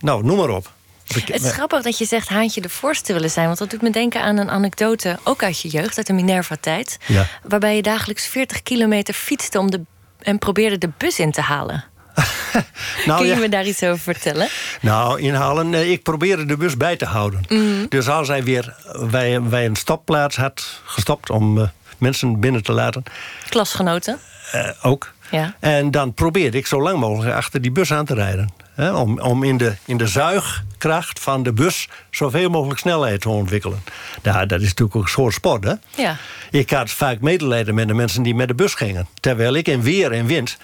nou, 0.00 0.24
noem 0.24 0.36
maar 0.36 0.48
op. 0.48 0.72
Het 1.14 1.42
is 1.44 1.52
grappig 1.52 1.82
dat 1.82 1.98
je 1.98 2.04
zegt 2.04 2.28
haantje 2.28 2.60
de 2.60 2.68
voorste 2.68 3.12
willen 3.12 3.30
zijn. 3.30 3.46
Want 3.46 3.58
dat 3.58 3.70
doet 3.70 3.82
me 3.82 3.90
denken 3.90 4.22
aan 4.22 4.36
een 4.36 4.50
anekdote, 4.50 5.18
ook 5.24 5.42
uit 5.42 5.60
je 5.60 5.68
jeugd, 5.68 5.96
uit 5.96 6.06
de 6.06 6.12
Minerva-tijd. 6.12 6.98
Ja. 7.06 7.26
Waarbij 7.42 7.76
je 7.76 7.82
dagelijks 7.82 8.26
40 8.26 8.62
kilometer 8.62 9.14
fietste 9.14 9.58
om 9.58 9.70
de, 9.70 9.80
en 10.18 10.38
probeerde 10.38 10.78
de 10.78 10.90
bus 10.98 11.18
in 11.18 11.30
te 11.32 11.40
halen. 11.40 11.84
Nou, 13.06 13.18
Kun 13.18 13.28
je 13.28 13.34
ja. 13.34 13.40
me 13.40 13.48
daar 13.48 13.66
iets 13.66 13.82
over 13.82 13.98
vertellen? 13.98 14.48
Nou, 14.80 15.20
inhalen. 15.20 15.90
Ik 15.90 16.02
probeerde 16.02 16.44
de 16.46 16.56
bus 16.56 16.76
bij 16.76 16.96
te 16.96 17.04
houden. 17.04 17.40
Dus 17.88 18.08
als 18.08 18.28
hij 18.28 18.44
weer 18.44 18.74
bij, 19.10 19.42
bij 19.42 19.66
een 19.66 19.76
stopplaats 19.76 20.36
had 20.36 20.80
gestopt 20.84 21.30
om 21.30 21.58
eh, 21.60 21.68
mensen 21.98 22.40
binnen 22.40 22.62
te 22.62 22.72
laten, 22.72 23.02
Klasgenoten? 23.48 24.18
eh, 24.52 24.68
ook. 24.82 25.12
Ja. 25.30 25.54
En 25.60 25.90
dan 25.90 26.14
probeerde 26.14 26.58
ik 26.58 26.66
zo 26.66 26.82
lang 26.82 26.98
mogelijk 26.98 27.34
achter 27.36 27.60
die 27.62 27.70
bus 27.72 27.92
aan 27.92 28.04
te 28.04 28.14
rijden. 28.14 28.52
Hè, 28.78 28.92
om 28.92 29.20
om 29.20 29.42
in, 29.42 29.56
de, 29.56 29.74
in 29.84 29.96
de 29.96 30.06
zuigkracht 30.06 31.20
van 31.20 31.42
de 31.42 31.52
bus 31.52 31.88
zoveel 32.10 32.50
mogelijk 32.50 32.80
snelheid 32.80 33.20
te 33.20 33.28
ontwikkelen. 33.28 33.82
Nou, 34.22 34.46
dat 34.46 34.60
is 34.60 34.68
natuurlijk 34.68 34.96
ook 34.96 35.02
een 35.02 35.08
soort 35.08 35.34
sport, 35.34 35.64
hè? 35.64 35.74
Ja. 35.96 36.16
Ik 36.50 36.70
had 36.70 36.90
vaak 36.90 37.20
medelijden 37.20 37.74
met 37.74 37.88
de 37.88 37.94
mensen 37.94 38.22
die 38.22 38.34
met 38.34 38.48
de 38.48 38.54
bus 38.54 38.74
gingen. 38.74 39.08
Terwijl 39.20 39.54
ik 39.54 39.68
in 39.68 39.82
weer 39.82 40.12
en 40.12 40.26
wind 40.26 40.56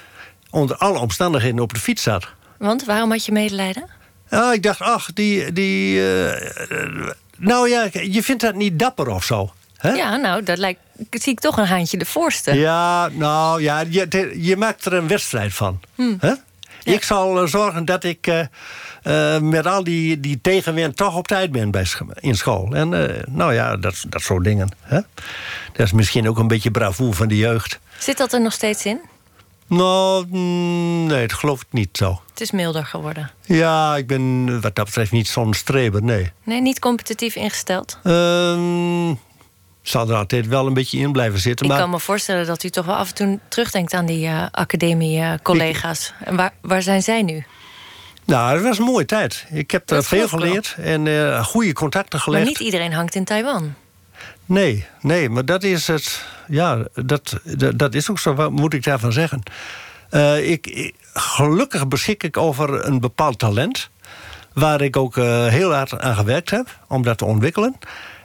onder 0.50 0.76
alle 0.76 0.98
omstandigheden 0.98 1.60
op 1.60 1.74
de 1.74 1.80
fiets 1.80 2.02
zat. 2.02 2.26
Want 2.58 2.84
waarom 2.84 3.10
had 3.10 3.24
je 3.24 3.32
medelijden? 3.32 3.90
Ja, 4.30 4.52
ik 4.52 4.62
dacht, 4.62 4.80
ach, 4.80 5.12
die. 5.12 5.52
die 5.52 6.08
eh, 6.08 7.10
nou 7.36 7.68
ja, 7.68 7.88
je 7.92 8.22
vindt 8.22 8.42
dat 8.42 8.54
niet 8.54 8.78
dapper 8.78 9.08
of 9.08 9.24
zo. 9.24 9.52
Hè? 9.76 9.92
Ja, 9.92 10.16
nou, 10.16 10.42
dat 10.42 10.58
lijkt, 10.58 10.80
zie 11.10 11.32
ik 11.32 11.40
toch 11.40 11.56
een 11.56 11.66
haantje 11.66 11.98
de 11.98 12.04
voorste. 12.04 12.54
Ja, 12.54 13.08
nou 13.08 13.62
ja, 13.62 13.84
je, 13.88 14.32
je 14.36 14.56
maakt 14.56 14.84
er 14.84 14.92
een 14.92 15.08
wedstrijd 15.08 15.54
van. 15.54 15.80
Hmm. 15.94 16.16
Hè? 16.20 16.32
Ik 16.84 17.02
zal 17.02 17.40
eh, 17.40 17.46
zorgen 17.46 17.84
dat 17.84 18.04
ik, 18.04 18.26
eh, 18.26 18.40
eh, 19.34 19.42
met 19.42 19.66
al 19.66 19.84
die, 19.84 20.20
die 20.20 20.40
tegenwind 20.40 20.96
toch 20.96 21.16
op 21.16 21.26
tijd 21.26 21.52
bent 21.52 21.70
bij, 21.70 21.86
in 22.14 22.34
school. 22.34 22.74
En 22.74 22.88
nou 23.28 23.54
ja, 23.54 23.76
dat, 23.76 24.04
dat 24.08 24.22
soort 24.22 24.44
dingen. 24.44 24.68
Hè? 24.80 25.00
Dat 25.72 25.86
is 25.86 25.92
misschien 25.92 26.28
ook 26.28 26.38
een 26.38 26.48
beetje 26.48 26.70
bravoer 26.70 27.14
van 27.14 27.28
de 27.28 27.36
jeugd. 27.36 27.78
Zit 27.98 28.16
dat 28.16 28.32
er 28.32 28.40
nog 28.40 28.52
steeds 28.52 28.84
in? 28.84 29.00
Nou, 29.66 30.26
mm, 30.28 31.06
nee, 31.06 31.26
dat 31.26 31.38
geloof 31.38 31.60
ik 31.60 31.66
niet 31.70 31.96
zo. 31.96 32.20
Het 32.30 32.40
is 32.40 32.50
milder 32.50 32.86
geworden. 32.86 33.30
Ja, 33.40 33.96
ik 33.96 34.06
ben 34.06 34.44
wat 34.60 34.74
dat 34.74 34.84
betreft 34.84 35.12
niet 35.12 35.28
zo'n 35.28 35.54
streber, 35.54 36.02
nee. 36.02 36.32
Nee, 36.42 36.60
niet 36.60 36.78
competitief 36.78 37.34
ingesteld? 37.34 37.98
Ehm 38.02 39.12
zal 39.88 40.08
er 40.08 40.16
altijd 40.16 40.46
wel 40.46 40.66
een 40.66 40.74
beetje 40.74 40.98
in 40.98 41.12
blijven 41.12 41.40
zitten. 41.40 41.66
Ik 41.66 41.72
maar... 41.72 41.80
kan 41.80 41.90
me 41.90 42.00
voorstellen 42.00 42.46
dat 42.46 42.62
u 42.62 42.70
toch 42.70 42.86
wel 42.86 42.94
af 42.94 43.08
en 43.08 43.14
toe 43.14 43.38
terugdenkt 43.48 43.94
aan 43.94 44.06
die 44.06 44.26
uh, 44.26 44.46
academie-collega's. 44.50 46.12
En 46.24 46.36
waar, 46.36 46.52
waar 46.60 46.82
zijn 46.82 47.02
zij 47.02 47.22
nu? 47.22 47.44
Nou, 48.24 48.54
het 48.54 48.62
was 48.62 48.78
een 48.78 48.84
mooie 48.84 49.04
tijd. 49.04 49.46
Ik 49.50 49.70
heb 49.70 49.90
er 49.90 50.04
veel 50.04 50.28
geleerd 50.28 50.74
en 50.78 51.06
uh, 51.06 51.44
goede 51.44 51.72
contacten 51.72 52.20
gelegd. 52.20 52.42
Maar 52.44 52.52
niet 52.52 52.62
iedereen 52.62 52.92
hangt 52.92 53.14
in 53.14 53.24
Taiwan. 53.24 53.74
Nee, 54.46 54.86
nee, 55.00 55.28
maar 55.28 55.44
dat 55.44 55.62
is 55.62 55.86
het. 55.86 56.24
Ja, 56.48 56.84
dat, 56.94 57.40
dat, 57.42 57.78
dat 57.78 57.94
is 57.94 58.10
ook 58.10 58.18
zo. 58.18 58.34
Wat 58.34 58.50
moet 58.50 58.74
ik 58.74 58.84
daarvan 58.84 59.12
zeggen? 59.12 59.42
Ik, 60.42 60.66
ik, 60.66 60.94
gelukkig 61.14 61.88
beschik 61.88 62.22
ik 62.22 62.36
over 62.36 62.86
een 62.86 63.00
bepaald 63.00 63.38
talent. 63.38 63.88
Waar 64.52 64.80
ik 64.80 64.96
ook 64.96 65.14
heel 65.48 65.72
hard 65.72 65.98
aan 65.98 66.14
gewerkt 66.14 66.50
heb 66.50 66.78
om 66.88 67.02
dat 67.02 67.18
te 67.18 67.24
ontwikkelen. 67.24 67.76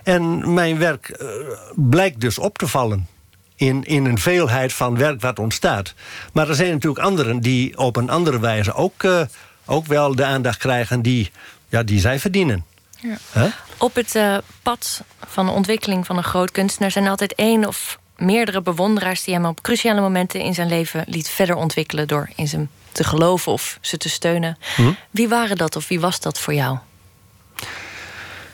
En 0.10 0.53
mijn 0.53 0.78
werk 0.78 1.18
uh, 1.22 1.30
blijkt 1.76 2.22
dus 2.22 2.38
op 2.38 2.57
te 2.57 2.68
vallen. 2.68 3.07
In, 3.55 3.84
in 3.84 4.05
een 4.05 4.18
veelheid 4.18 4.74
van 4.74 4.97
werk 4.97 5.22
wat 5.22 5.39
ontstaat. 5.39 5.93
Maar 6.34 6.49
er 6.49 6.55
zijn 6.55 6.72
natuurlijk 6.72 7.05
anderen 7.05 7.39
die 7.39 7.78
op 7.78 7.95
een 7.95 8.10
andere 8.10 8.39
wijze 8.39 8.74
ook, 8.74 9.03
uh, 9.03 9.22
ook 9.66 9.86
wel 9.86 10.16
de 10.16 10.26
aandacht 10.26 10.57
krijgen 10.57 11.01
die, 11.01 11.32
ja, 11.68 11.84
die 11.84 11.99
zij 11.99 12.20
verdienen. 12.20 12.66
Ja. 12.99 13.18
Huh? 13.34 13.43
Op 13.78 13.95
het 13.95 14.16
uh, 14.16 14.38
pad 14.62 15.03
van 15.28 15.45
de 15.45 15.51
ontwikkeling 15.51 16.05
van 16.05 16.18
een 16.18 16.24
groot 16.24 16.51
kunstenaar 16.51 16.91
zijn 16.91 17.07
altijd 17.07 17.36
één 17.36 17.68
of 17.68 17.99
meerdere 18.18 18.62
bewonderaars 18.62 19.24
die 19.24 19.34
hem 19.34 19.45
op 19.45 19.62
cruciale 19.62 20.01
momenten 20.01 20.41
in 20.41 20.53
zijn 20.53 20.68
leven 20.68 21.03
liet 21.07 21.30
verder 21.30 21.55
ontwikkelen 21.55 22.07
door 22.07 22.30
in 22.36 22.47
ze 22.47 22.68
te 22.91 23.03
geloven 23.03 23.51
of 23.51 23.78
ze 23.82 23.97
te 23.97 24.10
steunen. 24.10 24.57
Hm? 24.76 24.91
Wie 25.12 25.30
waren 25.30 25.57
dat 25.57 25.76
of 25.76 25.88
wie 25.88 25.99
was 25.99 26.20
dat 26.20 26.39
voor 26.39 26.53
jou? 26.53 26.78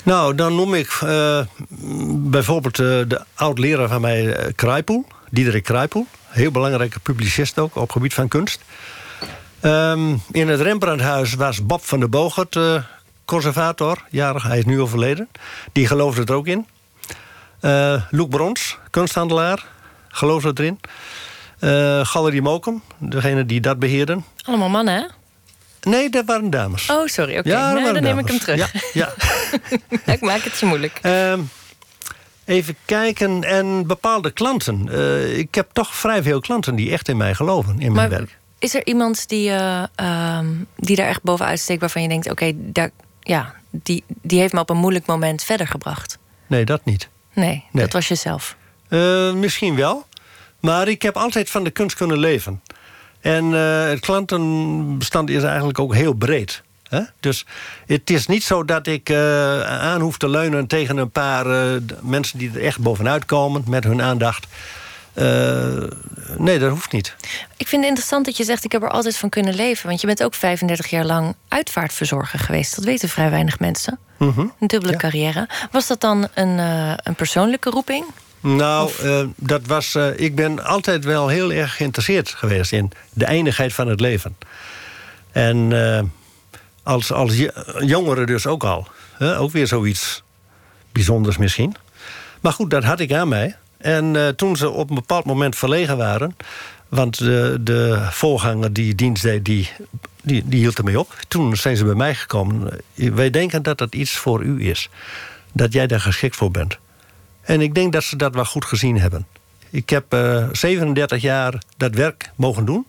Nou, 0.05 0.35
dan 0.35 0.55
noem 0.55 0.73
ik 0.73 0.99
uh, 1.03 1.39
bijvoorbeeld 2.09 2.79
uh, 2.79 2.87
de 2.87 3.23
oud-leraar 3.33 3.87
van 3.87 4.01
mij, 4.01 4.23
uh, 4.25 4.53
Kruipel, 4.55 5.05
Diederik 5.29 5.63
Kruipel. 5.63 6.07
Heel 6.27 6.51
belangrijke 6.51 6.99
publicist 6.99 7.59
ook 7.59 7.75
op 7.75 7.81
het 7.81 7.91
gebied 7.91 8.13
van 8.13 8.27
kunst. 8.27 8.61
Um, 9.61 10.21
in 10.31 10.47
het 10.47 10.61
Rembrandthuis 10.61 11.33
was 11.33 11.65
Bob 11.65 11.83
van 11.83 11.99
der 11.99 12.09
Bogert 12.09 12.59
conservator, 13.25 14.03
jarig, 14.09 14.43
hij 14.43 14.57
is 14.57 14.65
nu 14.65 14.81
overleden. 14.81 15.29
Die 15.71 15.87
geloofde 15.87 16.23
er 16.23 16.33
ook 16.33 16.47
in. 16.47 16.67
Loek 18.09 18.29
Brons, 18.29 18.77
kunsthandelaar, 18.89 19.65
geloofde 20.07 20.51
erin. 20.53 20.79
Galerie 22.05 22.41
Mokum, 22.41 22.81
degene 22.97 23.45
die 23.45 23.61
dat 23.61 23.79
beheerden. 23.79 24.25
Allemaal 24.43 24.69
mannen, 24.69 24.93
hè? 24.93 25.05
Nee, 25.85 26.09
dat 26.09 26.25
waren 26.25 26.49
dames. 26.49 26.89
Oh, 26.89 27.07
sorry. 27.07 27.37
Oké, 27.37 27.47
okay. 27.47 27.51
ja, 27.51 27.73
nou, 27.73 27.93
dan 27.93 28.03
neem 28.03 28.19
ik 28.19 28.27
hem 28.27 28.39
terug. 28.39 28.57
Ja, 28.57 28.79
ja. 28.93 29.13
ik 30.13 30.21
maak 30.21 30.41
het 30.41 30.59
je 30.59 30.65
moeilijk. 30.65 30.99
Uh, 31.03 31.33
even 32.45 32.75
kijken. 32.85 33.43
En 33.43 33.87
bepaalde 33.87 34.31
klanten. 34.31 34.87
Uh, 34.91 35.37
ik 35.37 35.55
heb 35.55 35.69
toch 35.73 35.95
vrij 35.95 36.23
veel 36.23 36.39
klanten 36.39 36.75
die 36.75 36.91
echt 36.91 37.07
in 37.07 37.17
mij 37.17 37.33
geloven, 37.33 37.71
in 37.71 37.77
mijn 37.77 37.93
maar 37.93 38.09
werk. 38.09 38.37
Is 38.59 38.75
er 38.75 38.85
iemand 38.85 39.29
die, 39.29 39.49
uh, 39.49 39.83
um, 40.37 40.67
die 40.75 40.95
daar 40.95 41.07
echt 41.07 41.23
bovenuit 41.23 41.59
steekt... 41.59 41.79
waarvan 41.79 42.01
je 42.01 42.07
denkt, 42.07 42.31
oké, 42.31 42.43
okay, 42.43 42.55
daar, 42.57 42.89
ja, 43.21 43.53
die, 43.69 44.03
die 44.07 44.39
heeft 44.39 44.53
me 44.53 44.59
op 44.59 44.69
een 44.69 44.77
moeilijk 44.77 45.05
moment 45.05 45.43
verder 45.43 45.67
gebracht? 45.67 46.17
Nee, 46.47 46.65
dat 46.65 46.85
niet. 46.85 47.09
Nee, 47.33 47.63
nee. 47.71 47.83
dat 47.83 47.93
was 47.93 48.07
jezelf. 48.07 48.55
Uh, 48.89 49.33
misschien 49.33 49.75
wel. 49.75 50.05
Maar 50.59 50.87
ik 50.87 51.01
heb 51.01 51.17
altijd 51.17 51.49
van 51.49 51.63
de 51.63 51.71
kunst 51.71 51.95
kunnen 51.95 52.19
leven. 52.19 52.61
En 53.25 53.51
uh, 53.51 53.87
het 53.87 53.99
klantenbestand 53.99 55.29
is 55.29 55.43
eigenlijk 55.43 55.79
ook 55.79 55.93
heel 55.93 56.13
breed. 56.13 56.61
Hè? 56.89 57.01
Dus 57.19 57.45
het 57.85 58.09
is 58.09 58.27
niet 58.27 58.43
zo 58.43 58.65
dat 58.65 58.87
ik 58.87 59.09
uh, 59.09 59.61
aan 59.61 60.01
hoef 60.01 60.17
te 60.17 60.29
leunen 60.29 60.67
tegen 60.67 60.97
een 60.97 61.09
paar 61.09 61.45
uh, 61.47 61.81
mensen 62.01 62.39
die 62.39 62.51
er 62.53 62.61
echt 62.61 62.79
bovenuit 62.79 63.25
komen 63.25 63.63
met 63.67 63.83
hun 63.83 64.01
aandacht. 64.01 64.47
nee, 66.37 66.59
dat 66.59 66.69
hoeft 66.69 66.91
niet. 66.91 67.15
Ik 67.57 67.67
vind 67.67 67.81
het 67.81 67.89
interessant 67.89 68.25
dat 68.25 68.37
je 68.37 68.43
zegt: 68.43 68.63
ik 68.63 68.71
heb 68.71 68.83
er 68.83 68.89
altijd 68.89 69.17
van 69.17 69.29
kunnen 69.29 69.55
leven. 69.55 69.87
Want 69.87 70.01
je 70.01 70.07
bent 70.07 70.23
ook 70.23 70.33
35 70.33 70.87
jaar 70.87 71.05
lang 71.05 71.35
uitvaartverzorger 71.47 72.39
geweest. 72.39 72.75
Dat 72.75 72.85
weten 72.85 73.09
vrij 73.09 73.29
weinig 73.29 73.59
mensen. 73.59 73.99
Mm 74.17 74.31
-hmm. 74.35 74.53
Een 74.59 74.67
dubbele 74.67 74.91
ja. 74.91 74.97
carrière. 74.97 75.49
Was 75.71 75.87
dat 75.87 76.01
dan 76.01 76.27
een, 76.33 76.57
een 77.03 77.15
persoonlijke 77.15 77.69
roeping? 77.69 78.05
Nou, 78.45 78.91
uh, 79.03 79.19
dat 79.35 79.65
was, 79.65 79.95
uh, 79.95 80.07
ik 80.19 80.35
ben 80.35 80.65
altijd 80.65 81.03
wel 81.03 81.27
heel 81.27 81.51
erg 81.51 81.75
geïnteresseerd 81.75 82.29
geweest 82.29 82.71
in 82.71 82.91
de 83.13 83.25
eindigheid 83.25 83.73
van 83.73 83.87
het 83.87 83.99
leven. 83.99 84.37
En 85.31 85.71
uh, 85.71 86.01
als, 86.83 87.11
als 87.11 87.33
jongere 87.79 88.25
dus 88.25 88.47
ook 88.47 88.63
al. 88.63 88.87
ook 89.19 89.51
weer 89.51 89.67
zoiets 89.67 90.23
bijzonders 90.91 91.37
misschien. 91.37 91.75
Maar 92.41 92.53
goed, 92.53 92.69
dat 92.69 92.83
had 92.83 92.99
ik 92.99 93.13
aan 93.13 93.27
mij. 93.27 93.55
En 93.77 94.33
toen 94.35 94.55
ze 94.55 94.69
op 94.69 94.89
een 94.89 94.95
bepaald 94.95 95.25
moment 95.25 95.55
verlegen 95.55 95.97
waren... 95.97 96.35
want 96.89 97.17
de, 97.17 97.57
de 97.61 98.07
voorganger 98.09 98.73
die 98.73 98.95
dienst 98.95 99.23
deed, 99.23 99.45
die, 99.45 99.69
die, 100.21 100.43
die 100.45 100.59
hield 100.59 100.77
ermee 100.77 100.99
op. 100.99 101.15
Toen 101.27 101.55
zijn 101.55 101.77
ze 101.77 101.85
bij 101.85 101.93
mij 101.93 102.15
gekomen. 102.15 102.79
Wij 102.93 103.29
denken 103.29 103.63
dat 103.63 103.77
dat 103.77 103.95
iets 103.95 104.11
voor 104.11 104.43
u 104.43 104.69
is. 104.69 104.89
Dat 105.51 105.73
jij 105.73 105.87
daar 105.87 106.01
geschikt 106.01 106.35
voor 106.35 106.51
bent. 106.51 106.77
En 107.45 107.61
ik 107.61 107.75
denk 107.75 107.93
dat 107.93 108.03
ze 108.03 108.15
dat 108.15 108.35
wel 108.35 108.45
goed 108.45 108.65
gezien 108.65 108.99
hebben. 108.99 109.27
Ik 109.69 109.89
heb 109.89 110.13
uh, 110.13 110.47
37 110.51 111.21
jaar 111.21 111.61
dat 111.77 111.95
werk 111.95 112.31
mogen 112.35 112.65
doen. 112.65 112.85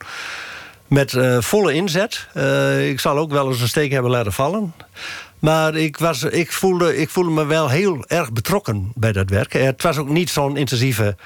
Met 0.86 1.12
uh, 1.12 1.40
volle 1.40 1.72
inzet. 1.72 2.26
Uh, 2.34 2.88
ik 2.88 3.00
zal 3.00 3.18
ook 3.18 3.30
wel 3.30 3.48
eens 3.48 3.60
een 3.60 3.68
steek 3.68 3.92
hebben 3.92 4.10
laten 4.10 4.32
vallen. 4.32 4.74
Maar 5.38 5.74
ik, 5.74 5.98
was, 5.98 6.22
ik, 6.22 6.52
voelde, 6.52 6.96
ik 6.96 7.10
voelde 7.10 7.30
me 7.30 7.44
wel 7.44 7.68
heel 7.68 8.04
erg 8.06 8.32
betrokken 8.32 8.92
bij 8.94 9.12
dat 9.12 9.30
werk. 9.30 9.52
Het 9.52 9.82
was 9.82 9.96
ook 9.96 10.08
niet 10.08 10.30
zo'n 10.30 10.56
intensieve 10.56 11.16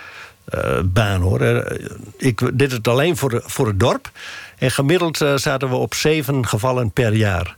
baan 0.85 1.21
hoor. 1.21 1.43
ik 2.17 2.59
deed 2.59 2.73
het 2.73 2.89
alleen 2.89 3.17
voor, 3.17 3.31
de, 3.31 3.43
voor 3.45 3.67
het 3.67 3.81
dorp. 3.81 4.11
En 4.59 4.71
gemiddeld 4.71 5.25
zaten 5.35 5.69
we 5.69 5.75
op 5.75 5.95
zeven 5.95 6.47
gevallen 6.47 6.91
per 6.91 7.15
jaar. 7.15 7.55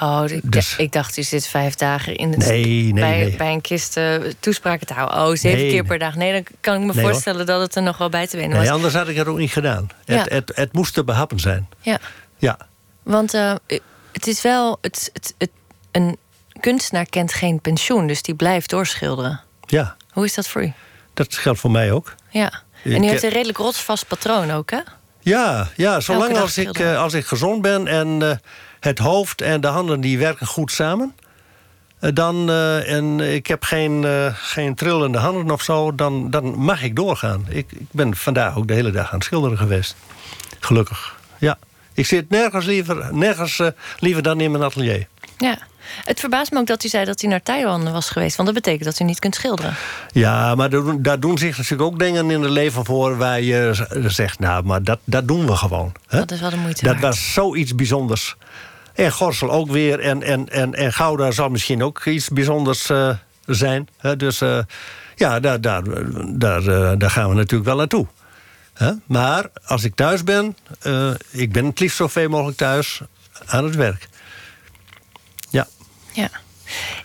Oh, 0.00 0.24
ik, 0.26 0.52
dus, 0.52 0.76
ik 0.76 0.92
dacht, 0.92 1.16
u 1.16 1.22
zit 1.22 1.46
vijf 1.46 1.74
dagen 1.74 2.16
in 2.16 2.30
het, 2.30 2.38
nee, 2.38 2.64
nee, 2.64 2.92
bij, 2.92 3.18
nee. 3.18 3.36
bij 3.36 3.52
een 3.52 3.60
kist 3.60 3.96
uh, 3.96 4.14
toespraken 4.40 4.86
te 4.86 4.92
houden. 4.92 5.18
Oh, 5.18 5.28
zeven 5.28 5.58
nee, 5.58 5.70
keer 5.70 5.84
per 5.84 5.98
dag. 5.98 6.14
Nee, 6.14 6.32
dan 6.32 6.44
kan 6.60 6.74
ik 6.74 6.80
me 6.80 6.94
nee, 6.94 7.04
voorstellen 7.04 7.38
hoor. 7.38 7.46
dat 7.46 7.60
het 7.60 7.74
er 7.74 7.82
nog 7.82 7.98
wel 7.98 8.08
bij 8.08 8.26
te 8.26 8.36
winnen 8.36 8.56
nee, 8.56 8.66
was. 8.66 8.76
anders 8.76 8.94
had 8.94 9.08
ik 9.08 9.16
het 9.16 9.26
ook 9.26 9.38
niet 9.38 9.52
gedaan. 9.52 9.88
Ja. 10.04 10.18
Het, 10.18 10.30
het, 10.30 10.52
het, 10.54 10.72
moest 10.72 10.94
te 10.94 11.04
behappen 11.04 11.40
zijn. 11.40 11.68
Ja. 11.80 11.98
ja. 12.36 12.58
Want 13.02 13.34
uh, 13.34 13.54
het 14.12 14.26
is 14.26 14.42
wel... 14.42 14.78
Het, 14.80 15.10
het, 15.12 15.34
het, 15.38 15.50
een 15.90 16.16
kunstenaar 16.60 17.06
kent 17.06 17.32
geen 17.32 17.60
pensioen, 17.60 18.06
dus 18.06 18.22
die 18.22 18.34
blijft 18.34 18.70
doorschilderen. 18.70 19.40
Ja. 19.66 19.96
Hoe 20.12 20.24
is 20.24 20.34
dat 20.34 20.48
voor 20.48 20.62
u? 20.62 20.72
Dat 21.14 21.36
geldt 21.36 21.60
voor 21.60 21.70
mij 21.70 21.92
ook. 21.92 22.14
Ja. 22.28 22.62
En 22.84 23.04
u 23.04 23.06
heeft 23.06 23.22
een 23.22 23.30
redelijk 23.30 23.58
rotsvast 23.58 24.06
patroon 24.06 24.50
ook, 24.50 24.70
hè? 24.70 24.80
Ja, 25.20 25.68
ja 25.76 26.00
zolang 26.00 26.38
als 26.38 26.58
ik, 26.58 26.80
als 26.80 27.14
ik 27.14 27.26
gezond 27.26 27.62
ben 27.62 27.86
en 27.86 28.20
uh, 28.20 28.30
het 28.82 28.98
hoofd 28.98 29.40
en 29.40 29.60
de 29.60 29.66
handen 29.66 30.00
die 30.00 30.18
werken 30.18 30.46
goed 30.46 30.72
samen. 30.72 31.14
Uh, 32.00 32.10
dan, 32.14 32.50
en 32.86 33.20
ik 33.20 33.46
heb 33.46 33.64
geen, 33.64 34.06
geen 34.34 34.74
trillende 34.74 35.18
handen 35.18 35.50
of 35.50 35.62
zo, 35.62 35.94
dan, 35.94 36.30
dan 36.30 36.44
mag 36.58 36.82
ik 36.82 36.96
doorgaan. 36.96 37.46
Ik, 37.48 37.72
ik 37.72 37.86
ben 37.90 38.16
vandaag 38.16 38.56
ook 38.56 38.68
de 38.68 38.74
hele 38.74 38.90
dag 38.90 39.08
aan 39.08 39.18
het 39.18 39.24
schilderen 39.24 39.58
geweest. 39.58 39.96
Gelukkig, 40.60 41.16
ja. 41.38 41.58
Ik 41.94 42.06
zit 42.06 42.30
nergens 42.30 42.66
liever, 42.66 43.08
nergens, 43.14 43.60
liever 43.98 44.22
dan 44.22 44.40
in 44.40 44.50
mijn 44.50 44.64
atelier. 44.64 45.06
Ja. 45.38 45.58
Het 46.04 46.20
verbaast 46.20 46.52
me 46.52 46.58
ook 46.58 46.66
dat 46.66 46.84
u 46.84 46.88
zei 46.88 47.04
dat 47.04 47.22
u 47.22 47.26
naar 47.26 47.42
Taiwan 47.42 47.92
was 47.92 48.10
geweest. 48.10 48.36
Want 48.36 48.48
dat 48.48 48.62
betekent 48.62 48.84
dat 48.84 49.00
u 49.00 49.04
niet 49.04 49.18
kunt 49.18 49.34
schilderen. 49.34 49.74
Ja, 50.12 50.54
maar 50.54 50.70
daar 51.02 51.20
doen 51.20 51.38
zich 51.38 51.56
natuurlijk 51.56 51.82
ook 51.90 51.98
dingen 51.98 52.30
in 52.30 52.42
het 52.42 52.50
leven 52.50 52.84
voor... 52.84 53.16
waar 53.16 53.40
je 53.40 53.86
zegt, 54.06 54.38
nou, 54.38 54.64
maar 54.64 54.82
dat, 54.82 54.98
dat 55.04 55.28
doen 55.28 55.46
we 55.46 55.56
gewoon. 55.56 55.92
Hè? 56.06 56.18
Dat 56.18 56.30
is 56.30 56.40
wel 56.40 56.50
de 56.50 56.56
moeite 56.56 56.84
Dat 56.84 56.92
waard. 56.92 57.04
was 57.04 57.32
zoiets 57.32 57.74
bijzonders. 57.74 58.36
En 58.94 59.12
Gorsel 59.12 59.50
ook 59.50 59.70
weer. 59.70 60.00
En, 60.00 60.22
en, 60.22 60.48
en, 60.48 60.74
en 60.74 60.92
Gouda 60.92 61.30
zal 61.30 61.48
misschien 61.48 61.82
ook 61.82 62.04
iets 62.04 62.28
bijzonders 62.28 62.90
uh, 62.90 63.14
zijn. 63.46 63.88
Hè? 63.98 64.16
Dus 64.16 64.40
uh, 64.40 64.58
ja, 65.16 65.40
daar, 65.40 65.60
daar, 65.60 65.82
daar, 66.38 66.62
uh, 66.62 66.92
daar 66.98 67.10
gaan 67.10 67.28
we 67.28 67.34
natuurlijk 67.34 67.64
wel 67.64 67.76
naartoe. 67.76 68.06
Hè? 68.74 68.92
Maar 69.06 69.46
als 69.64 69.84
ik 69.84 69.94
thuis 69.94 70.24
ben... 70.24 70.56
ik 71.30 71.52
ben 71.52 71.64
het 71.64 71.80
liefst 71.80 71.96
zoveel 71.96 72.28
mogelijk 72.28 72.56
thuis 72.56 73.00
aan 73.46 73.64
het 73.64 73.74
werk. 73.74 74.08
Ja. 75.50 75.66
Ja. 76.12 76.30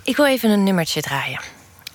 Ik 0.03 0.15
wil 0.15 0.25
even 0.25 0.49
een 0.49 0.63
nummertje 0.63 1.01
draaien. 1.01 1.39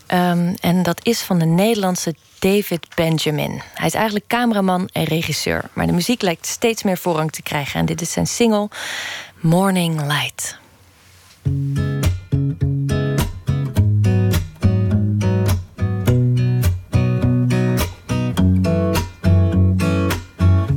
Um, 0.08 0.54
en 0.60 0.82
dat 0.82 1.00
is 1.02 1.22
van 1.22 1.38
de 1.38 1.44
Nederlandse 1.44 2.14
David 2.38 2.86
Benjamin. 2.94 3.62
Hij 3.74 3.86
is 3.86 3.94
eigenlijk 3.94 4.26
cameraman 4.26 4.88
en 4.92 5.04
regisseur. 5.04 5.64
Maar 5.72 5.86
de 5.86 5.92
muziek 5.92 6.22
lijkt 6.22 6.46
steeds 6.46 6.82
meer 6.82 6.98
voorrang 6.98 7.32
te 7.32 7.42
krijgen. 7.42 7.80
En 7.80 7.86
dit 7.86 8.00
is 8.00 8.12
zijn 8.12 8.26
single 8.26 8.68
Morning 9.44 9.96
Light. 9.96 10.54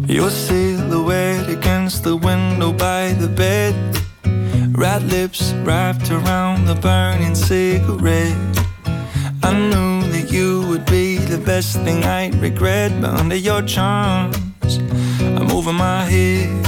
Your 0.08 0.32
silhouette 0.32 1.48
against 1.48 2.04
the 2.04 2.16
window 2.16 2.74
by 2.74 3.14
the 3.14 3.28
bed. 3.28 3.76
Red 4.76 5.04
lips 5.04 5.54
wrapped 5.64 6.10
around 6.10 6.66
the 6.66 6.74
burning 6.74 7.36
cigarette. 7.36 8.36
I 9.44 9.54
knew 9.54 10.10
that 10.10 10.32
you 10.32 10.68
would 10.70 10.88
be 10.88 11.18
the 11.18 11.38
best 11.38 11.76
thing 11.84 12.04
I'd 12.04 12.34
regret, 12.42 13.00
but 13.00 13.12
under 13.12 13.36
your 13.36 13.62
charms, 13.62 14.38
I'm 15.20 15.52
over 15.52 15.72
my 15.72 16.06
head. 16.06 16.66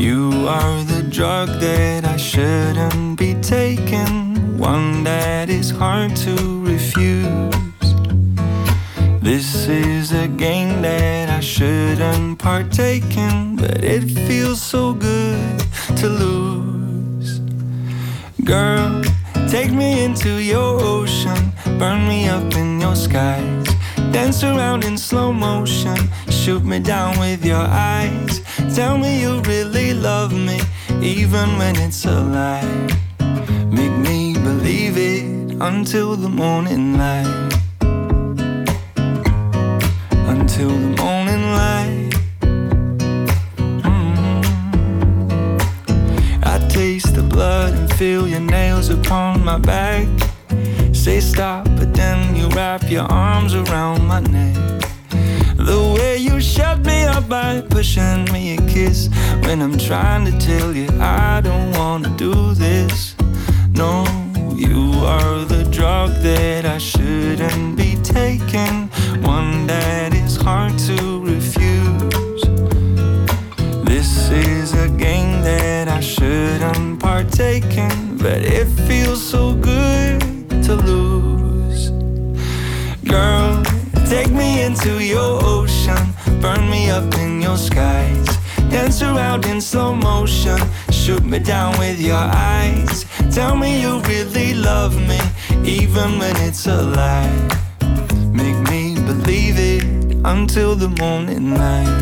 You 0.00 0.48
are 0.48 0.82
the 0.84 1.02
drug 1.02 1.60
that 1.60 2.06
I 2.06 2.16
shouldn't 2.16 3.18
be 3.18 3.34
taking, 3.42 4.56
one 4.56 5.04
that 5.04 5.50
is 5.50 5.68
hard 5.68 6.16
to 6.24 6.64
refuse. 6.64 7.84
This 9.20 9.68
is 9.68 10.12
a 10.12 10.26
game 10.26 10.80
that 10.80 11.28
I 11.28 11.40
shouldn't 11.40 12.38
partake 12.38 13.14
in, 13.14 13.56
but 13.56 13.84
it 13.84 14.04
feels 14.26 14.62
so 14.62 14.94
good 14.94 15.62
to 15.98 16.08
lose. 16.08 17.40
Girl, 18.42 19.02
take 19.50 19.70
me 19.70 20.02
into 20.02 20.40
your 20.40 20.80
ocean, 20.80 21.52
burn 21.78 22.08
me 22.08 22.26
up 22.26 22.54
in 22.54 22.80
your 22.80 22.96
skies, 22.96 23.66
dance 24.12 24.42
around 24.42 24.84
in 24.84 24.96
slow 24.98 25.32
motion, 25.32 25.96
shoot 26.28 26.64
me 26.64 26.78
down 26.78 27.18
with 27.18 27.44
your 27.44 27.66
eyes. 27.96 28.40
Tell 28.74 28.98
me 28.98 29.20
you 29.20 29.40
really 29.42 29.94
love 29.94 30.32
me, 30.32 30.60
even 31.00 31.58
when 31.58 31.76
it's 31.76 32.04
a 32.04 32.20
lie. 32.20 32.88
Make 33.70 33.96
me 34.08 34.34
believe 34.34 34.96
it 34.96 35.56
until 35.60 36.16
the 36.16 36.28
morning 36.28 36.98
light. 36.98 37.50
Until 40.32 40.70
the 40.70 40.94
morning 41.02 41.44
light. 41.60 42.10
Mm. 43.84 44.42
I 46.42 46.68
taste 46.68 47.14
the 47.14 47.22
blood 47.22 47.74
and 47.74 47.92
feel 47.94 48.26
your 48.26 48.40
nails 48.40 48.88
upon 48.88 49.44
my 49.44 49.58
back. 49.58 50.29
Say 51.00 51.20
stop, 51.20 51.64
but 51.76 51.94
then 51.94 52.36
you 52.36 52.46
wrap 52.50 52.90
your 52.90 53.04
arms 53.04 53.54
around 53.54 54.06
my 54.06 54.20
neck. 54.20 54.54
The 55.56 55.94
way 55.96 56.18
you 56.18 56.42
shut 56.42 56.84
me 56.84 57.04
up 57.04 57.26
by 57.26 57.62
pushing 57.62 58.24
me 58.30 58.58
a 58.58 58.60
kiss 58.68 59.08
when 59.44 59.62
I'm 59.62 59.78
trying 59.78 60.26
to 60.26 60.38
tell 60.38 60.76
you 60.76 60.88
I 61.00 61.40
don't 61.40 61.72
wanna 61.72 62.14
do 62.18 62.52
this. 62.52 63.16
No, 63.72 64.04
you 64.54 64.92
are 65.06 65.42
the 65.46 65.66
drug 65.72 66.10
that 66.20 66.66
I 66.66 66.76
shouldn't 66.76 67.78
be 67.78 67.96
taking, 68.02 68.88
one 69.22 69.66
that 69.68 70.12
is 70.12 70.36
hard 70.36 70.78
to 70.80 71.24
refuse. 71.24 72.42
This 73.86 74.28
is 74.28 74.74
a 74.74 74.88
game 74.90 75.40
that 75.40 75.88
I 75.88 76.00
shouldn't 76.00 77.00
partake 77.00 77.74
in, 77.78 78.18
but 78.18 78.42
it 78.42 78.66
feels 78.86 79.22
so 79.24 79.54
good 79.54 80.39
to 80.70 80.76
lose. 80.76 81.90
Girl, 83.02 83.60
take 84.06 84.30
me 84.30 84.62
into 84.62 85.02
your 85.02 85.32
ocean, 85.42 86.14
burn 86.40 86.70
me 86.70 86.90
up 86.90 87.12
in 87.14 87.42
your 87.42 87.56
skies, 87.56 88.28
dance 88.70 89.02
around 89.02 89.46
in 89.46 89.60
slow 89.60 89.94
motion, 89.94 90.60
shoot 90.92 91.24
me 91.24 91.40
down 91.40 91.76
with 91.78 92.00
your 92.00 92.24
eyes. 92.54 93.04
Tell 93.34 93.56
me 93.56 93.80
you 93.82 94.00
really 94.02 94.54
love 94.54 94.94
me, 95.10 95.20
even 95.64 96.18
when 96.20 96.36
it's 96.36 96.66
a 96.66 96.82
lie. 96.82 97.48
Make 98.32 98.58
me 98.70 98.94
believe 98.94 99.56
it 99.58 99.84
until 100.24 100.76
the 100.76 100.90
morning 101.02 101.54
light. 101.62 102.00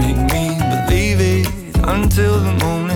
Make 0.00 0.20
me 0.34 0.44
believe 0.74 1.20
it 1.34 1.48
until 1.96 2.38
the 2.38 2.52
morning 2.64 2.89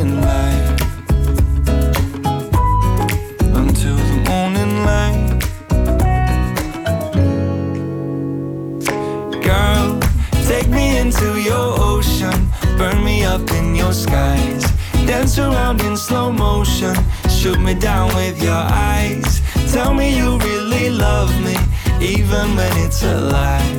up 13.34 13.50
in 13.50 13.74
your 13.74 13.92
skies, 13.92 14.62
dance 15.06 15.38
around 15.38 15.80
in 15.80 15.96
slow 15.96 16.30
motion, 16.30 16.94
shoot 17.28 17.58
me 17.58 17.74
down 17.74 18.06
with 18.14 18.40
your 18.40 18.62
eyes. 18.92 19.40
Tell 19.72 19.92
me 19.92 20.16
you 20.16 20.38
really 20.38 20.88
love 20.90 21.32
me, 21.42 21.56
even 22.00 22.54
when 22.54 22.72
it's 22.84 23.02
a 23.02 23.20
lie. 23.20 23.74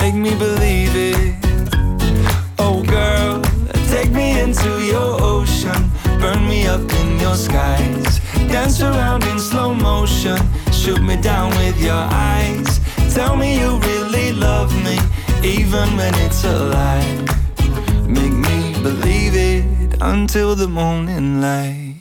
Make 0.00 0.14
me 0.14 0.30
believe 0.46 0.94
it. 0.94 1.34
Oh, 2.60 2.84
girl, 2.84 3.42
take 3.88 4.12
me 4.12 4.38
into 4.38 4.70
your 4.92 5.10
ocean, 5.20 5.90
burn 6.20 6.46
me 6.46 6.68
up 6.68 6.86
in 7.00 7.18
your 7.18 7.34
skies, 7.34 8.20
dance 8.46 8.80
around 8.80 9.24
in 9.24 9.40
slow 9.40 9.74
motion, 9.74 10.38
shoot 10.70 11.02
me 11.02 11.16
down 11.16 11.50
with 11.56 11.82
your 11.82 12.04
eyes. 12.30 12.78
Tell 13.12 13.34
me 13.34 13.58
you 13.58 13.78
really 13.90 14.32
love 14.32 14.72
me, 14.84 14.96
even 15.42 15.96
when 15.96 16.14
it's 16.26 16.44
a 16.44 16.56
lie. 16.76 17.39
Believe 18.82 19.36
it 19.36 20.02
until 20.02 20.56
the 20.56 20.68
morning 20.68 21.40
light. 21.40 21.96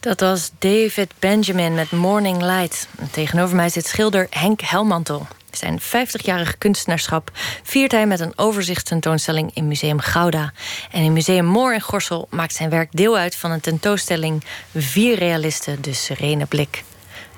Dat 0.00 0.20
was 0.20 0.50
David 0.58 1.12
Benjamin 1.18 1.74
met 1.74 1.90
Morning 1.90 2.42
Light. 2.42 2.88
En 2.98 3.10
Tegenover 3.10 3.56
mij 3.56 3.68
zit 3.68 3.86
schilder 3.86 4.26
Henk 4.30 4.60
Helmantel. 4.60 5.26
Zijn 5.50 5.80
50-jarig 5.80 6.58
kunstenaarschap 6.58 7.30
viert 7.62 7.92
hij 7.92 8.06
met 8.06 8.20
een 8.20 8.32
overzichtstentoonstelling 8.36 9.50
in 9.54 9.68
Museum 9.68 10.00
Gouda. 10.00 10.52
En 10.90 11.02
in 11.02 11.12
Museum 11.12 11.44
Moor 11.44 11.74
in 11.74 11.80
Gorsel 11.80 12.26
maakt 12.30 12.54
zijn 12.54 12.70
werk 12.70 12.88
deel 12.92 13.16
uit 13.16 13.36
van 13.36 13.50
een 13.50 13.60
tentoonstelling 13.60 14.44
Vier 14.74 15.18
realisten, 15.18 15.82
de 15.82 15.92
serene 15.92 16.46
blik. 16.46 16.84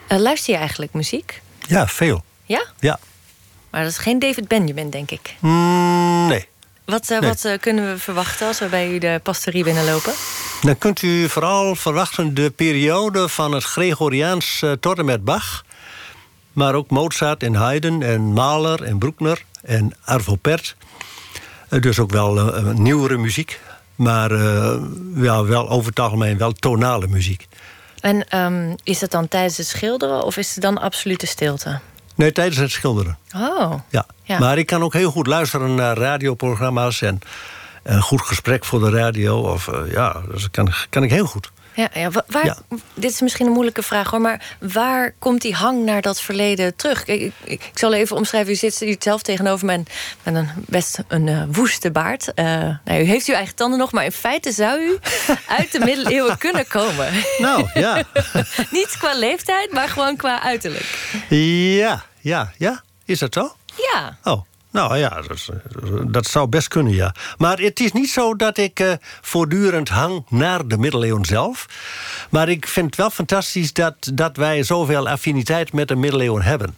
Eh, 0.07 0.19
luister 0.19 0.53
je 0.53 0.59
eigenlijk 0.59 0.93
muziek? 0.93 1.41
Ja, 1.69 1.87
veel. 1.87 2.25
Ja? 2.45 2.65
Ja. 2.81 2.99
Maar 3.71 3.83
dat 3.83 3.91
is 3.91 3.99
geen 3.99 4.19
David 4.19 4.49
Benjamin, 4.49 4.91
denk 4.91 5.11
ik. 5.11 5.35
Mm, 5.41 6.27
nee. 6.27 6.49
Wat, 6.85 7.11
eh, 7.11 7.19
Nee. 7.21 7.29
wat 7.29 7.45
eh, 7.45 7.59
kunnen 7.61 7.93
we 7.93 7.99
verwachten 7.99 8.47
als 8.47 8.59
we 8.59 8.67
bij 8.67 8.91
u 8.91 8.99
de 8.99 9.21
pastorie 9.23 9.65
binnenlopen? 9.65 10.13
Dan 10.63 10.79
kunt 10.79 11.03
u 11.03 11.29
vooral 11.29 11.75
verwachten 11.75 12.35
de 12.35 12.51
periode 12.51 13.29
van 13.29 13.53
het 13.53 13.65
Gregoriaans 13.65 14.63
eh, 14.63 14.73
tot 14.73 14.99
en 14.99 15.05
met 15.05 15.25
Bach. 15.25 15.65
Maar 16.53 16.75
ook 16.75 16.91
Mozart 16.91 17.43
en 17.43 17.55
Haydn 17.55 18.03
en 18.03 18.23
Mahler 18.23 18.83
en 18.83 18.99
Bruckner 18.99 19.45
en 19.63 19.97
Arvo 20.05 20.37
Pärt. 20.37 20.77
Dus 21.69 21.99
ook 21.99 22.11
wel 22.11 22.53
nieuwere 22.75 23.17
muziek. 23.17 23.61
Maar 23.95 24.33
ja, 25.15 25.45
wel 25.45 25.69
over 25.69 25.89
het 25.89 26.01
algemeen 26.01 26.39
wel 26.39 26.53
tonale 26.53 27.07
muziek. 27.07 27.47
En 28.01 28.29
ehm, 28.29 28.75
is 28.83 29.01
het 29.01 29.11
dan 29.11 29.29
tijdens 29.29 29.57
het 29.57 29.67
schilderen 29.67 30.23
of 30.23 30.37
is 30.37 30.55
het 30.55 30.63
dan 30.63 30.79
absolute 30.79 31.27
stilte? 31.27 31.81
Nee, 32.15 32.33
tijdens 32.33 32.57
het 32.57 32.71
schilderen. 32.71 33.19
Oh, 33.37 33.75
Ja. 33.89 34.07
Ja. 34.23 34.39
Maar 34.39 34.59
ik 34.59 34.67
kan 34.67 34.83
ook 34.83 34.93
heel 34.93 35.11
goed 35.11 35.27
luisteren 35.27 35.75
naar 35.75 35.97
radioprogramma's 35.97 37.03
en 37.03 37.19
een 37.83 38.03
goed 38.03 38.21
gesprek 38.23 38.65
voor 38.65 38.81
de 38.81 38.91
radio. 38.91 39.39
Of, 39.41 39.69
eh, 39.69 39.93
ja, 39.93 40.21
dat 40.31 40.51
kan, 40.51 40.73
kan 40.91 41.03
ik 41.03 41.11
heel 41.11 41.27
goed. 41.27 41.51
Ja, 41.75 41.89
ja, 41.95 42.11
wa- 42.11 42.25
waar, 42.27 42.45
Ja. 42.45 42.59
dit 42.95 43.11
is 43.11 43.21
misschien 43.21 43.47
een 43.47 43.53
moeilijke 43.53 43.83
vraag 43.83 44.11
hoor, 44.11 44.21
maar 44.21 44.57
waar 44.61 45.15
komt 45.19 45.41
die 45.43 45.55
hang 45.55 45.85
naar 45.85 46.03
dat 46.03 46.21
verleden 46.21 46.77
terug? 46.77 47.05
Ik, 47.05 47.21
ik, 47.21 47.33
ik 47.45 47.71
zal 47.75 47.93
even 47.93 48.17
omschrijven, 48.17 48.53
u 48.53 48.57
zit 48.57 48.79
hier 48.79 48.97
zelf 48.99 49.23
tegenover 49.23 49.67
mij 49.67 49.83
met 50.23 50.35
een 50.35 50.49
best 50.57 50.99
een 51.09 51.29
eh, 51.29 51.43
woeste 51.53 51.91
baard. 51.91 52.35
Eh, 52.35 52.45
nou, 52.85 53.01
u 53.01 53.03
heeft 53.05 53.29
uw 53.29 53.35
eigen 53.35 53.55
tanden 53.55 53.79
nog, 53.79 53.93
maar 53.93 54.05
in 54.05 54.13
feite 54.13 54.53
zou 54.53 54.81
u 54.81 54.99
uit 55.49 55.73
de 55.73 55.79
middeleeuwen 55.79 56.39
kunnen 56.39 56.67
komen. 56.69 57.13
Nou, 57.39 57.69
ja. 57.75 58.03
Niet 58.71 58.97
qua 58.99 59.15
leeftijd, 59.15 59.73
maar 59.73 59.89
gewoon 59.89 60.17
qua 60.17 60.43
uiterlijk. 60.43 60.99
ja, 61.29 62.05
ja, 62.21 62.53
ja. 62.59 62.83
Is 63.05 63.19
dat 63.19 63.35
zo? 63.35 63.55
Ja, 63.93 64.17
Oh, 64.25 64.45
nou 64.75 64.99
ja, 64.99 65.23
dat, 65.29 65.49
dat 66.07 66.27
zou 66.27 66.49
best 66.49 66.69
kunnen, 66.69 66.93
ja. 66.93 67.15
Maar 67.39 67.59
het 67.59 67.81
is 67.81 67.93
niet 67.93 68.11
zo 68.11 68.37
dat 68.37 68.59
ik 68.59 68.81
eh, 68.81 68.93
voortdurend 69.21 69.89
hang 69.89 70.25
naar 70.29 70.67
de 70.67 70.79
middeleeuwen 70.79 71.25
zelf. 71.25 71.67
Maar 72.31 72.49
ik 72.49 72.67
vind 72.67 72.87
het 72.87 72.97
wel 72.97 73.11
fantastisch 73.11 73.73
dat, 73.73 73.95
dat 74.15 74.37
wij 74.37 74.63
zoveel 74.63 75.09
affiniteit 75.09 75.73
met 75.73 75.89
de 75.89 75.97
middeleeuwen 75.97 76.43
hebben. 76.43 76.77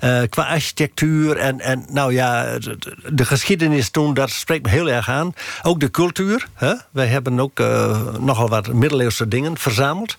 Eh, 0.00 0.22
qua 0.28 0.42
architectuur 0.42 1.36
en, 1.36 1.60
en 1.60 1.86
nou 1.90 2.12
ja, 2.12 2.58
de, 2.58 2.78
de 3.12 3.24
geschiedenis 3.24 3.90
toen, 3.90 4.14
dat 4.14 4.30
spreekt 4.30 4.64
me 4.64 4.70
heel 4.70 4.90
erg 4.90 5.08
aan. 5.08 5.34
Ook 5.62 5.80
de 5.80 5.90
cultuur. 5.90 6.46
Hè? 6.54 6.74
Wij 6.90 7.06
hebben 7.06 7.40
ook 7.40 7.60
eh, 7.60 8.14
nogal 8.18 8.48
wat 8.48 8.72
middeleeuwse 8.72 9.28
dingen 9.28 9.58
verzameld. 9.58 10.16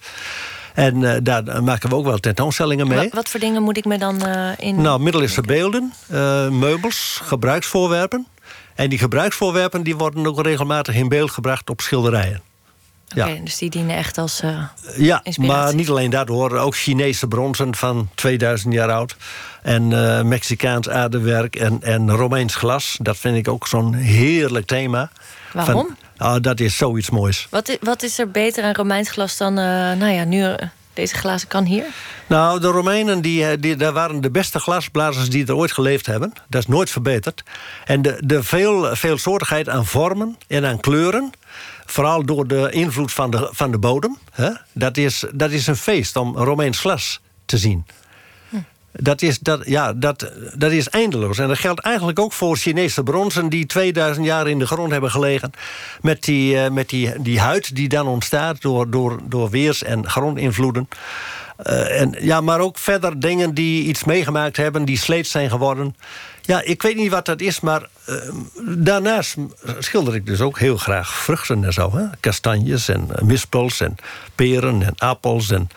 En 0.77 1.03
eh, 1.03 1.17
daar 1.21 1.63
maken 1.63 1.89
we 1.89 1.95
ook 1.95 2.05
wel 2.05 2.17
tentoonstellingen 2.17 2.87
mee. 2.87 2.97
Wa- 3.09 3.15
wat 3.15 3.29
voor 3.29 3.39
dingen 3.39 3.63
moet 3.63 3.77
ik 3.77 3.85
me 3.85 3.97
dan 3.97 4.25
eh, 4.25 4.51
in... 4.57 4.81
Nou, 4.81 4.99
middeleeuwse 4.99 5.41
beelden, 5.41 5.93
eh, 6.07 6.49
meubels, 6.49 7.19
gebruiksvoorwerpen. 7.23 8.27
En 8.75 8.89
die 8.89 8.99
gebruiksvoorwerpen 8.99 9.83
die 9.83 9.95
worden 9.95 10.25
ook 10.27 10.41
regelmatig 10.41 10.95
in 10.95 11.07
beeld 11.09 11.31
gebracht 11.31 11.69
op 11.69 11.81
schilderijen. 11.81 12.41
Oké, 13.17 13.39
dus 13.43 13.57
die 13.57 13.69
dienen 13.69 13.95
echt 13.95 14.17
als 14.17 14.41
uh, 14.43 14.49
Ja, 14.97 15.19
inspiratie. 15.23 15.63
maar 15.63 15.75
niet 15.75 15.89
alleen 15.89 16.09
dat 16.09 16.27
hoor. 16.27 16.57
Ook 16.57 16.75
Chinese 16.75 17.27
bronzen 17.27 17.75
van 17.75 18.09
2000 18.15 18.73
jaar 18.73 18.91
oud. 18.91 19.15
En 19.61 19.91
uh, 19.91 20.21
Mexicaans 20.21 20.89
aardewerk 20.89 21.55
en, 21.55 21.83
en 21.83 22.11
Romeins 22.11 22.55
glas. 22.55 22.97
Dat 23.01 23.17
vind 23.17 23.37
ik 23.37 23.47
ook 23.47 23.67
zo'n 23.67 23.93
heerlijk 23.93 24.65
thema. 24.65 25.09
Waarom? 25.53 25.85
Van, 25.85 25.97
oh, 26.17 26.35
dat 26.41 26.59
is 26.59 26.77
zoiets 26.77 27.09
moois. 27.09 27.47
Wat 27.49 27.69
is, 27.69 27.77
wat 27.81 28.03
is 28.03 28.19
er 28.19 28.31
beter 28.31 28.63
aan 28.63 28.73
Romeins 28.73 29.09
glas 29.09 29.37
dan, 29.37 29.59
uh, 29.59 29.65
nou 29.93 30.07
ja, 30.07 30.23
nu 30.23 30.55
deze 30.93 31.15
glazen 31.15 31.47
kan 31.47 31.63
hier? 31.63 31.85
Nou, 32.27 32.59
de 32.59 32.67
Romeinen 32.67 33.21
die, 33.21 33.59
die, 33.59 33.75
daar 33.75 33.93
waren 33.93 34.21
de 34.21 34.31
beste 34.31 34.59
glasblazers 34.59 35.29
die 35.29 35.45
er 35.45 35.55
ooit 35.55 35.71
geleefd 35.71 36.05
hebben. 36.05 36.33
Dat 36.49 36.61
is 36.61 36.67
nooit 36.67 36.89
verbeterd. 36.89 37.43
En 37.85 38.01
de, 38.01 38.21
de 38.25 38.43
veel, 38.43 38.95
veelsoortigheid 38.95 39.69
aan 39.69 39.85
vormen 39.85 40.37
en 40.47 40.65
aan 40.65 40.79
kleuren... 40.79 41.31
vooral 41.85 42.25
door 42.25 42.47
de 42.47 42.69
invloed 42.71 43.13
van 43.13 43.31
de, 43.31 43.49
van 43.51 43.71
de 43.71 43.77
bodem... 43.77 44.17
Hè, 44.31 44.49
dat, 44.73 44.97
is, 44.97 45.23
dat 45.33 45.51
is 45.51 45.67
een 45.67 45.75
feest 45.75 46.15
om 46.15 46.37
Romeins 46.37 46.79
glas 46.79 47.19
te 47.45 47.57
zien. 47.57 47.85
Dat 48.99 49.21
is, 49.21 49.39
dat, 49.39 49.61
ja, 49.65 49.93
dat, 49.93 50.31
dat 50.55 50.71
is 50.71 50.89
eindeloos. 50.89 51.37
En 51.37 51.47
dat 51.47 51.57
geldt 51.57 51.79
eigenlijk 51.79 52.19
ook 52.19 52.33
voor 52.33 52.57
Chinese 52.57 53.03
bronzen... 53.03 53.49
die 53.49 53.65
2000 53.65 54.25
jaar 54.25 54.47
in 54.47 54.59
de 54.59 54.67
grond 54.67 54.91
hebben 54.91 55.11
gelegen. 55.11 55.51
Met 56.01 56.23
die, 56.23 56.55
uh, 56.55 56.69
met 56.69 56.89
die, 56.89 57.21
die 57.21 57.39
huid 57.39 57.75
die 57.75 57.89
dan 57.89 58.07
ontstaat 58.07 58.61
door, 58.61 58.89
door, 58.89 59.19
door 59.23 59.49
weers- 59.49 59.83
en 59.83 60.09
grondinvloeden. 60.09 60.87
Uh, 61.63 62.01
en, 62.01 62.15
ja, 62.19 62.41
maar 62.41 62.59
ook 62.59 62.77
verder 62.77 63.19
dingen 63.19 63.53
die 63.53 63.83
iets 63.83 64.03
meegemaakt 64.03 64.57
hebben... 64.57 64.85
die 64.85 64.97
sleet 64.97 65.27
zijn 65.27 65.49
geworden. 65.49 65.95
Ja, 66.47 66.61
ik 66.61 66.81
weet 66.81 66.95
niet 66.95 67.11
wat 67.11 67.25
dat 67.25 67.41
is, 67.41 67.59
maar 67.59 67.87
uh, 68.09 68.15
daarnaast 68.59 69.35
schilder 69.79 70.15
ik 70.15 70.25
dus 70.25 70.41
ook 70.41 70.59
heel 70.59 70.77
graag 70.77 71.13
vruchten 71.13 71.63
en 71.63 71.73
zo. 71.73 71.95
Hè? 71.95 72.03
Kastanjes 72.19 72.87
en 72.87 73.07
uh, 73.11 73.21
mispels 73.21 73.81
en 73.81 73.95
peren 74.35 74.81
en 74.83 74.93
appels 74.97 75.49
en, 75.49 75.69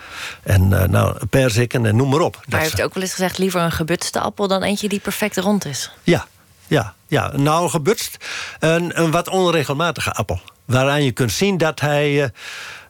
en 0.43 0.71
uh, 0.71 0.85
nou, 0.85 1.27
perziken 1.27 1.87
en 1.87 1.97
noem 1.97 2.09
maar 2.09 2.21
op. 2.21 2.35
Maar 2.35 2.45
hij 2.59 2.61
heeft 2.61 2.83
ook 2.83 2.95
wel 2.95 3.03
eens 3.03 3.13
gezegd... 3.13 3.39
liever 3.39 3.61
een 3.61 3.73
gebutste 3.73 4.21
appel 4.21 4.49
dan 4.49 4.63
eentje 4.63 4.89
die 4.89 5.01
perfect 5.01 5.37
rond 5.37 5.65
is. 5.65 5.91
Ja, 6.03 6.27
ja, 6.67 6.95
ja. 7.07 7.37
nou 7.37 7.69
gebutst. 7.69 8.17
Een, 8.59 9.01
een 9.01 9.11
wat 9.11 9.29
onregelmatige 9.29 10.13
appel. 10.13 10.41
Waaraan 10.65 11.05
je 11.05 11.13
kunt 11.13 11.33
zien 11.33 11.59
dat 11.59 11.81
hij 11.81 12.13
uh, 12.13 12.29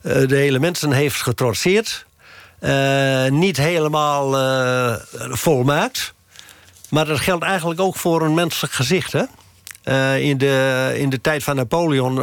de 0.02 0.36
hele 0.36 0.58
mensen 0.58 0.92
heeft 0.92 1.22
getrotseerd... 1.22 2.08
Niet 3.28 3.56
helemaal 3.56 4.34
volmaakt. 5.30 6.14
Maar 6.90 7.04
dat 7.04 7.20
geldt 7.20 7.44
eigenlijk 7.44 7.80
ook 7.80 7.96
voor 7.96 8.22
een 8.22 8.34
menselijk 8.34 8.72
gezicht. 8.72 9.12
Hè? 9.12 9.22
Uh, 9.84 10.20
in, 10.28 10.38
de, 10.38 10.94
in 10.96 11.10
de 11.10 11.20
tijd 11.20 11.42
van 11.42 11.56
Napoleon 11.56 12.14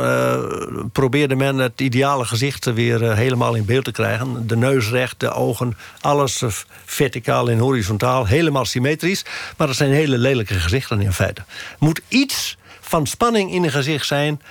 probeerde 0.91 1.35
men 1.35 1.57
het 1.57 1.81
ideale 1.81 2.25
gezicht 2.25 2.65
weer 2.65 3.15
helemaal 3.15 3.55
in 3.55 3.65
beeld 3.65 3.83
te 3.83 3.91
krijgen. 3.91 4.47
De 4.47 4.57
neus 4.57 4.89
recht, 4.89 5.19
de 5.19 5.31
ogen, 5.31 5.77
alles 6.01 6.43
verticaal 6.85 7.49
en 7.49 7.57
horizontaal. 7.57 8.25
Helemaal 8.25 8.65
symmetrisch. 8.65 9.25
Maar 9.57 9.67
dat 9.67 9.75
zijn 9.75 9.91
hele 9.91 10.17
lelijke 10.17 10.53
gezichten 10.53 11.01
in 11.01 11.13
feite. 11.13 11.43
Moet 11.79 12.01
iets 12.07 12.57
van 12.81 13.05
spanning 13.07 13.51
in 13.51 13.63
een 13.63 13.71
gezicht 13.71 14.05
zijn 14.05 14.41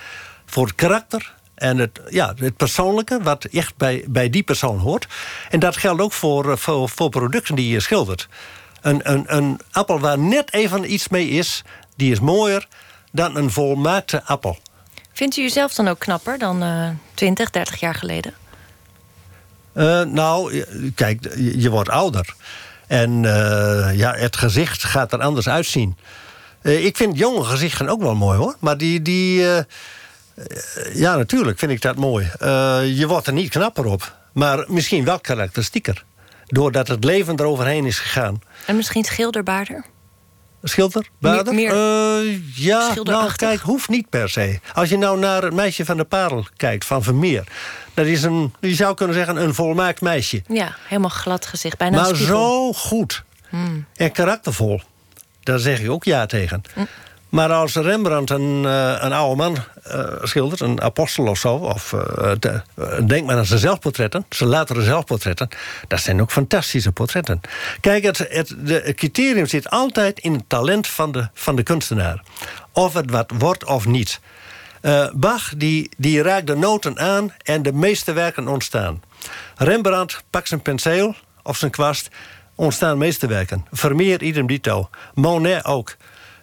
voor 0.45 0.65
het 0.65 0.75
karakter 0.75 1.33
en 1.55 1.77
het, 1.77 2.01
ja, 2.09 2.33
het 2.37 2.57
persoonlijke, 2.57 3.19
wat 3.23 3.43
echt 3.43 3.77
bij, 3.77 4.03
bij 4.07 4.29
die 4.29 4.43
persoon 4.43 4.77
hoort. 4.77 5.07
En 5.49 5.59
dat 5.59 5.77
geldt 5.77 6.01
ook 6.01 6.13
voor, 6.13 6.57
voor, 6.57 6.89
voor 6.89 7.09
producten 7.09 7.55
die 7.55 7.69
je 7.69 7.79
schildert. 7.79 8.27
Een, 8.87 9.11
een, 9.11 9.23
een 9.27 9.59
appel 9.71 9.99
waar 9.99 10.19
net 10.19 10.53
even 10.53 10.93
iets 10.93 11.07
mee 11.07 11.27
is, 11.27 11.63
die 11.95 12.11
is 12.11 12.19
mooier 12.19 12.67
dan 13.11 13.35
een 13.35 13.51
volmaakte 13.51 14.23
appel. 14.23 14.57
Vindt 15.13 15.37
u 15.37 15.43
uzelf 15.43 15.73
dan 15.73 15.87
ook 15.87 15.99
knapper 15.99 16.37
dan 16.37 16.63
uh, 16.63 16.89
20, 17.13 17.49
30 17.49 17.79
jaar 17.79 17.95
geleden? 17.95 18.33
Uh, 19.73 20.01
nou, 20.01 20.63
kijk, 20.95 21.27
je, 21.35 21.69
wordt 21.69 21.89
ouder. 21.89 22.35
En 22.87 23.23
uh, 23.23 23.89
ja, 23.93 24.13
het 24.15 24.35
gezicht 24.35 24.83
gaat 24.83 25.13
er 25.13 25.21
anders 25.21 25.49
uitzien. 25.49 25.97
Uh, 26.61 26.85
ik 26.85 26.97
vind 26.97 27.17
jonge 27.17 27.43
gezichten 27.43 27.89
ook 27.89 28.01
wel 28.01 28.15
mooi, 28.15 28.37
hoor. 28.37 28.55
Maar 28.59 28.77
die... 28.77 29.01
die 29.01 29.41
ja, 30.93 31.15
natuurlijk 31.15 31.59
vind 31.59 31.71
ik 31.71 31.81
dat 31.81 31.95
mooi. 31.95 32.31
Je 32.95 33.05
wordt 33.07 33.27
er 33.27 33.33
niet 33.33 33.49
knapper 33.49 33.85
op. 33.85 34.15
Maar 34.33 34.65
misschien 34.67 35.05
wel 35.05 35.19
karakteristieker. 35.19 36.05
Doordat 36.47 36.87
het 36.87 37.03
leven 37.03 37.39
eroverheen 37.39 37.85
is 37.85 37.99
gegaan. 37.99 38.41
En 38.65 38.75
misschien 38.75 39.03
schilderbaarder? 39.03 39.85
Schilderbaarder? 40.63 41.53
Meer, 41.53 41.73
meer 41.73 42.25
uh, 42.25 42.57
ja, 42.57 42.93
nou 43.03 43.31
kijk, 43.35 43.59
hoeft 43.59 43.89
niet 43.89 44.09
per 44.09 44.29
se. 44.29 44.59
Als 44.73 44.89
je 44.89 44.97
nou 44.97 45.19
naar 45.19 45.43
het 45.43 45.53
meisje 45.53 45.85
van 45.85 45.97
de 45.97 46.03
parel 46.03 46.45
kijkt, 46.57 46.85
van 46.85 47.03
Vermeer. 47.03 47.43
Dat 47.93 48.05
is 48.05 48.23
een, 48.23 48.53
je 48.59 48.75
zou 48.75 48.95
kunnen 48.95 49.15
zeggen, 49.15 49.35
een 49.35 49.53
volmaakt 49.53 50.01
meisje. 50.01 50.41
Ja, 50.47 50.75
helemaal 50.87 51.09
glad 51.09 51.45
gezicht, 51.45 51.77
bijna 51.77 52.01
Maar 52.01 52.15
zo 52.15 52.73
goed. 52.73 53.23
Hmm. 53.49 53.85
En 53.95 54.11
karaktervol. 54.11 54.81
Daar 55.43 55.59
zeg 55.59 55.81
je 55.81 55.91
ook 55.91 56.03
ja 56.03 56.25
tegen. 56.25 56.61
Hmm. 56.73 56.87
Maar 57.29 57.51
als 57.53 57.75
Rembrandt 57.75 58.29
een, 58.29 58.63
uh, 58.63 58.95
een 58.99 59.13
oude 59.13 59.35
man 59.35 59.57
uh, 59.87 60.03
schildert, 60.21 60.61
een 60.61 60.81
apostel 60.81 61.27
of 61.27 61.37
zo... 61.37 61.53
of 61.55 61.95
de, 62.39 62.61
denk 63.05 63.25
maar 63.25 63.37
aan 63.37 63.45
zijn 63.45 63.59
zelfportretten, 63.59 64.25
zijn 64.29 64.49
latere 64.49 64.81
zelfportretten... 64.81 65.49
dat 65.87 65.99
zijn 65.99 66.21
ook 66.21 66.31
fantastische 66.31 66.91
portretten. 66.91 67.41
Kijk, 67.79 68.03
het, 68.03 68.17
het, 68.29 68.55
de, 68.57 68.93
criterium 68.95 69.45
zit 69.45 69.69
altijd 69.69 70.19
in 70.19 70.33
het 70.33 70.43
talent 70.47 70.87
van 70.87 71.11
de, 71.11 71.29
van 71.33 71.55
de 71.55 71.63
kunstenaar. 71.63 72.23
Of 72.71 72.93
het 72.93 73.11
wat 73.11 73.31
wordt 73.37 73.65
of 73.65 73.85
niet. 73.85 74.19
Bach 75.13 75.53
die, 75.57 75.89
die 75.97 76.21
raakt 76.21 76.47
de 76.47 76.55
noten 76.55 76.99
aan 76.99 77.33
en 77.43 77.63
de 77.63 77.73
meeste 77.73 78.13
werken 78.13 78.47
ontstaan. 78.47 79.01
Rembrandt 79.55 80.23
pakt 80.29 80.47
zijn 80.47 80.61
penseel 80.61 81.15
of 81.43 81.57
zijn 81.57 81.71
kwast, 81.71 82.09
ontstaan 82.55 82.97
meesterwerken. 82.97 83.65
Vermeer 83.71 84.21
idem 84.21 84.47
dito. 84.47 84.89
Monet 85.13 85.65
ook. 85.65 85.95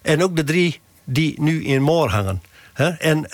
En 0.05 0.23
ook 0.23 0.37
de 0.37 0.45
drie 0.45 0.81
die 1.05 1.41
nu 1.41 1.65
in 1.65 1.83
Moor 1.83 2.11
hangen. 2.11 2.43
He? 2.73 2.89
En 2.89 3.29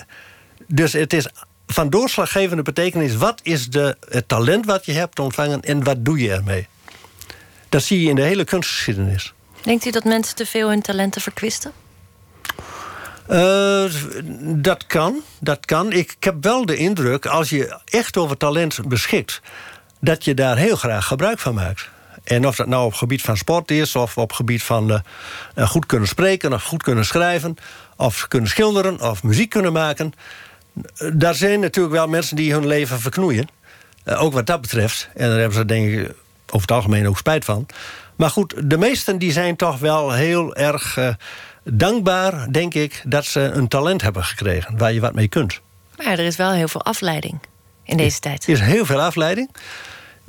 dus 0.67 0.93
het 0.93 1.13
is 1.13 1.27
van 1.67 1.89
doorslaggevende 1.89 2.63
betekenis... 2.63 3.15
wat 3.15 3.39
is 3.43 3.69
de, 3.69 3.97
het 4.09 4.27
talent 4.27 4.65
wat 4.65 4.85
je 4.85 4.91
hebt 4.91 5.19
ontvangen 5.19 5.61
en 5.61 5.83
wat 5.83 6.05
doe 6.05 6.19
je 6.19 6.31
ermee? 6.31 6.67
Dat 7.69 7.83
zie 7.83 8.01
je 8.01 8.09
in 8.09 8.15
de 8.15 8.21
hele 8.21 8.43
kunstgeschiedenis. 8.43 9.33
Denkt 9.63 9.85
u 9.85 9.91
dat 9.91 10.03
mensen 10.03 10.35
te 10.35 10.45
veel 10.45 10.69
hun 10.69 10.81
talenten 10.81 11.21
verkwisten? 11.21 11.71
Uh, 13.29 13.91
dat 14.39 14.87
kan, 14.87 15.21
dat 15.39 15.65
kan. 15.65 15.91
Ik 15.91 16.15
heb 16.19 16.43
wel 16.43 16.65
de 16.65 16.75
indruk, 16.75 17.25
als 17.25 17.49
je 17.49 17.79
echt 17.85 18.17
over 18.17 18.37
talent 18.37 18.87
beschikt... 18.87 19.41
dat 19.99 20.25
je 20.25 20.33
daar 20.33 20.57
heel 20.57 20.75
graag 20.75 21.05
gebruik 21.05 21.39
van 21.39 21.53
maakt. 21.53 21.89
En 22.23 22.47
of 22.47 22.55
dat 22.55 22.67
nou 22.67 22.85
op 22.85 22.93
gebied 22.93 23.21
van 23.21 23.37
sport 23.37 23.71
is... 23.71 23.95
of 23.95 24.17
op 24.17 24.31
gebied 24.31 24.63
van 24.63 25.01
uh, 25.55 25.69
goed 25.69 25.85
kunnen 25.85 26.07
spreken 26.07 26.53
of 26.53 26.63
goed 26.63 26.83
kunnen 26.83 27.05
schrijven... 27.05 27.55
of 27.97 28.27
kunnen 28.27 28.49
schilderen 28.49 29.01
of 29.01 29.23
muziek 29.23 29.49
kunnen 29.49 29.73
maken... 29.73 30.13
daar 31.13 31.35
zijn 31.35 31.59
natuurlijk 31.59 31.95
wel 31.95 32.07
mensen 32.07 32.35
die 32.35 32.53
hun 32.53 32.67
leven 32.67 32.99
verknoeien. 32.99 33.47
Uh, 34.05 34.23
ook 34.23 34.33
wat 34.33 34.45
dat 34.45 34.61
betreft. 34.61 35.09
En 35.13 35.29
daar 35.29 35.39
hebben 35.39 35.57
ze 35.57 35.65
denk 35.65 35.91
ik 35.91 36.13
over 36.45 36.61
het 36.61 36.71
algemeen 36.71 37.07
ook 37.07 37.17
spijt 37.17 37.45
van. 37.45 37.65
Maar 38.15 38.29
goed, 38.29 38.53
de 38.69 38.77
meesten 38.77 39.17
die 39.17 39.31
zijn 39.31 39.55
toch 39.55 39.79
wel 39.79 40.11
heel 40.11 40.55
erg 40.55 40.97
uh, 40.97 41.07
dankbaar, 41.63 42.51
denk 42.51 42.73
ik... 42.73 43.01
dat 43.05 43.25
ze 43.25 43.39
een 43.39 43.67
talent 43.67 44.01
hebben 44.01 44.23
gekregen 44.23 44.77
waar 44.77 44.93
je 44.93 44.99
wat 44.99 45.13
mee 45.13 45.27
kunt. 45.27 45.61
Maar 45.97 46.07
er 46.07 46.19
is 46.19 46.35
wel 46.35 46.51
heel 46.51 46.67
veel 46.67 46.83
afleiding 46.83 47.39
in 47.83 47.97
deze 47.97 48.19
tijd. 48.19 48.43
Er 48.43 48.49
is 48.49 48.59
heel 48.59 48.85
veel 48.85 49.01
afleiding. 49.01 49.49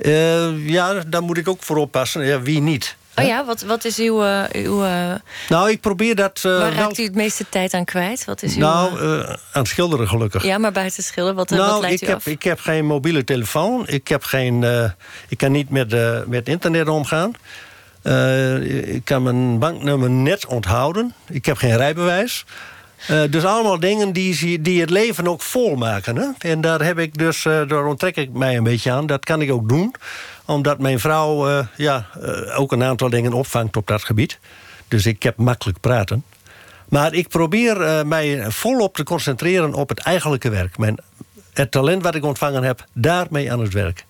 Uh, 0.03 0.69
ja, 0.69 1.03
daar 1.07 1.23
moet 1.23 1.37
ik 1.37 1.47
ook 1.47 1.63
voor 1.63 1.77
oppassen. 1.77 2.25
Ja, 2.25 2.41
wie 2.41 2.59
niet? 2.59 2.95
Oh 3.15 3.25
ja, 3.25 3.45
wat, 3.45 3.61
wat 3.61 3.85
is 3.85 3.97
uw... 3.97 4.23
Uh, 4.23 4.43
uw 4.51 4.83
uh, 4.83 5.13
nou, 5.49 5.69
ik 5.69 5.81
probeer 5.81 6.15
dat... 6.15 6.41
waar 6.41 6.73
raakt 6.73 6.97
u 6.97 7.03
het 7.03 7.15
meeste 7.15 7.45
tijd 7.49 7.73
aan 7.73 7.85
kwijt? 7.85 8.25
Wat 8.25 8.43
is 8.43 8.53
uw, 8.53 8.59
nou, 8.59 9.25
aan 9.51 9.65
schilderen 9.65 10.07
gelukkig. 10.07 10.43
Ja, 10.43 10.57
maar 10.57 10.71
buiten 10.71 11.03
schilderen, 11.03 11.37
wat, 11.37 11.49
nou, 11.49 11.71
wat 11.71 11.81
leidt 11.81 12.01
ik 12.01 12.07
u 12.07 12.11
heb, 12.11 12.17
af? 12.17 12.27
Ik 12.27 12.43
heb 12.43 12.59
geen 12.59 12.85
mobiele 12.85 13.23
telefoon. 13.23 13.87
Ik, 13.87 14.07
heb 14.07 14.23
geen, 14.23 14.63
ik 15.27 15.37
kan 15.37 15.51
niet 15.51 15.69
met, 15.69 15.95
met 16.27 16.47
internet 16.47 16.87
omgaan. 16.87 17.33
ik 18.93 19.05
kan 19.05 19.23
mijn 19.23 19.59
banknummer 19.59 20.09
net 20.09 20.45
onthouden. 20.45 21.13
Ik 21.29 21.45
heb 21.45 21.57
geen 21.57 21.77
rijbewijs. 21.77 22.45
Uh, 23.11 23.21
dus 23.29 23.45
allemaal 23.45 23.79
dingen 23.79 24.13
die, 24.13 24.61
die 24.61 24.81
het 24.81 24.89
leven 24.89 25.27
ook 25.27 25.41
volmaken. 25.41 26.15
Hè? 26.15 26.49
En 26.49 26.61
daar, 26.61 26.81
heb 26.81 26.99
ik 26.99 27.17
dus, 27.17 27.45
uh, 27.45 27.67
daar 27.67 27.85
onttrek 27.85 28.15
ik 28.15 28.33
mij 28.33 28.57
een 28.57 28.63
beetje 28.63 28.91
aan. 28.91 29.05
Dat 29.05 29.25
kan 29.25 29.41
ik 29.41 29.51
ook 29.51 29.69
doen. 29.69 29.95
Omdat 30.45 30.79
mijn 30.79 30.99
vrouw 30.99 31.49
uh, 31.49 31.65
ja, 31.77 32.05
ook 32.55 32.71
een 32.71 32.83
aantal 32.83 33.09
dingen 33.09 33.33
opvangt 33.33 33.77
op 33.77 33.87
dat 33.87 34.03
gebied. 34.03 34.39
Dus 34.87 35.05
ik 35.05 35.23
heb 35.23 35.37
makkelijk 35.37 35.79
praten. 35.79 36.23
Maar 36.89 37.13
ik 37.13 37.27
probeer 37.27 38.07
mij 38.07 38.51
volop 38.51 38.95
te 38.95 39.03
concentreren 39.03 39.73
op 39.73 39.89
het 39.89 39.99
eigenlijke 39.99 40.49
werk. 40.49 40.77
Mijn, 40.77 40.97
het 41.53 41.71
talent 41.71 42.03
wat 42.03 42.15
ik 42.15 42.25
ontvangen 42.25 42.63
heb, 42.63 42.85
daarmee 42.93 43.51
aan 43.51 43.59
het 43.59 43.73
werk. 43.73 44.05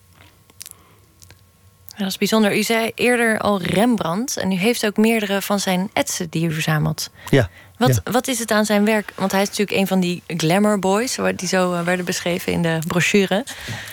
Dat 1.97 2.07
is 2.07 2.17
bijzonder. 2.17 2.57
U 2.57 2.63
zei 2.63 2.91
eerder 2.95 3.39
al 3.39 3.61
Rembrandt. 3.61 4.37
En 4.37 4.51
u 4.51 4.55
heeft 4.55 4.85
ook 4.85 4.97
meerdere 4.97 5.41
van 5.41 5.59
zijn 5.59 5.89
etsen 5.93 6.29
die 6.29 6.47
u 6.47 6.53
verzamelt. 6.53 7.09
Ja. 7.29 7.49
Wat, 7.77 8.01
ja. 8.03 8.11
wat 8.11 8.27
is 8.27 8.39
het 8.39 8.51
aan 8.51 8.65
zijn 8.65 8.85
werk? 8.85 9.13
Want 9.15 9.31
hij 9.31 9.41
is 9.41 9.47
natuurlijk 9.47 9.77
een 9.77 9.87
van 9.87 9.99
die 9.99 10.23
glamour 10.27 10.79
boys... 10.79 11.17
die 11.35 11.47
zo 11.47 11.73
eh, 11.73 11.81
werden 11.81 12.05
beschreven 12.05 12.51
in 12.53 12.61
de 12.61 12.79
brochure. 12.87 13.45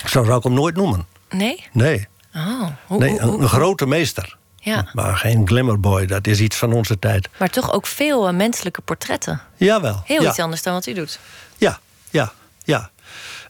Zo 0.07 0.23
zou 0.23 0.37
ik 0.37 0.43
hem 0.43 0.53
nooit 0.53 0.75
noemen. 0.75 1.05
Nee? 1.29 1.65
Nee, 1.71 2.07
Oh, 2.35 2.67
hoe, 2.85 2.97
nee 2.97 3.19
een, 3.19 3.27
hoe- 3.27 3.41
een 3.41 3.47
grote 3.49 3.85
meester. 3.85 4.37
Ja, 4.57 4.89
Maar 4.93 5.15
geen 5.17 5.47
glamourboy, 5.47 6.05
dat 6.05 6.27
is 6.27 6.39
iets 6.39 6.55
van 6.55 6.73
onze 6.73 6.99
tijd. 6.99 7.29
maar 7.39 7.49
toch 7.49 7.73
ook 7.73 7.87
veel 7.87 8.27
eh, 8.27 8.33
menselijke 8.33 8.81
portretten. 8.81 9.41
Jawel. 9.55 10.01
Heel 10.05 10.21
ja. 10.21 10.29
iets 10.29 10.39
anders 10.39 10.63
dan 10.63 10.73
wat 10.73 10.85
u 10.85 10.93
doet. 10.93 11.19
Ja, 11.57 11.79
ja, 12.09 12.31
ja. 12.63 12.89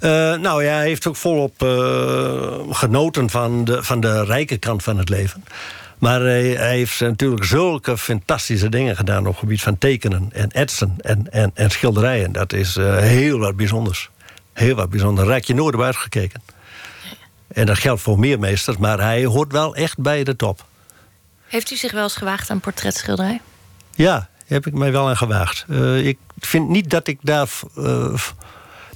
Eh, 0.01 0.09
nou 0.35 0.63
ja, 0.63 0.73
hij 0.73 0.85
heeft 0.87 1.07
ook 1.07 1.15
volop 1.15 1.63
eh, 1.63 2.59
genoten 2.69 3.29
van 3.29 3.63
de, 3.63 3.83
van 3.83 3.99
de 3.99 4.23
rijke 4.23 4.57
kant 4.57 4.83
van 4.83 4.97
het 4.97 5.09
leven. 5.09 5.43
Maar 5.97 6.21
hij, 6.21 6.43
hij 6.43 6.75
heeft 6.75 6.99
natuurlijk 6.99 7.43
zulke 7.43 7.97
fantastische 7.97 8.69
dingen 8.69 8.95
gedaan... 8.95 9.19
op 9.19 9.25
het 9.25 9.37
gebied 9.37 9.61
van 9.61 9.77
tekenen 9.77 10.29
en 10.33 10.51
etsen 10.51 10.95
en, 10.97 11.31
en, 11.31 11.51
en 11.53 11.69
schilderijen. 11.69 12.31
Dat 12.31 12.53
is 12.53 12.75
eh, 12.75 12.97
heel 12.97 13.39
wat 13.39 13.55
bijzonders. 13.55 14.09
Heel 14.53 14.75
wat 14.75 14.89
bijzonder. 14.89 15.25
Daar 15.25 15.33
raak 15.33 15.43
je 15.43 15.53
nooit 15.53 15.75
op 15.75 15.81
uitgekeken. 15.81 16.41
En 17.47 17.65
dat 17.65 17.77
geldt 17.77 18.01
voor 18.01 18.19
meer 18.19 18.39
meesters, 18.39 18.77
maar 18.77 18.99
hij 18.99 19.25
hoort 19.25 19.51
wel 19.51 19.75
echt 19.75 19.99
bij 19.99 20.23
de 20.23 20.35
top. 20.35 20.65
Heeft 21.47 21.71
u 21.71 21.75
zich 21.75 21.91
wel 21.91 22.03
eens 22.03 22.15
gewaagd 22.15 22.49
aan 22.49 22.59
portretschilderij? 22.59 23.41
Ja, 23.95 24.29
heb 24.45 24.67
ik 24.67 24.73
mij 24.73 24.91
wel 24.91 25.09
aan 25.09 25.17
gewaagd. 25.17 25.65
Ik 26.03 26.17
vind 26.39 26.69
niet 26.69 26.89
dat 26.89 27.07
ik 27.07 27.19
daar. 27.21 27.49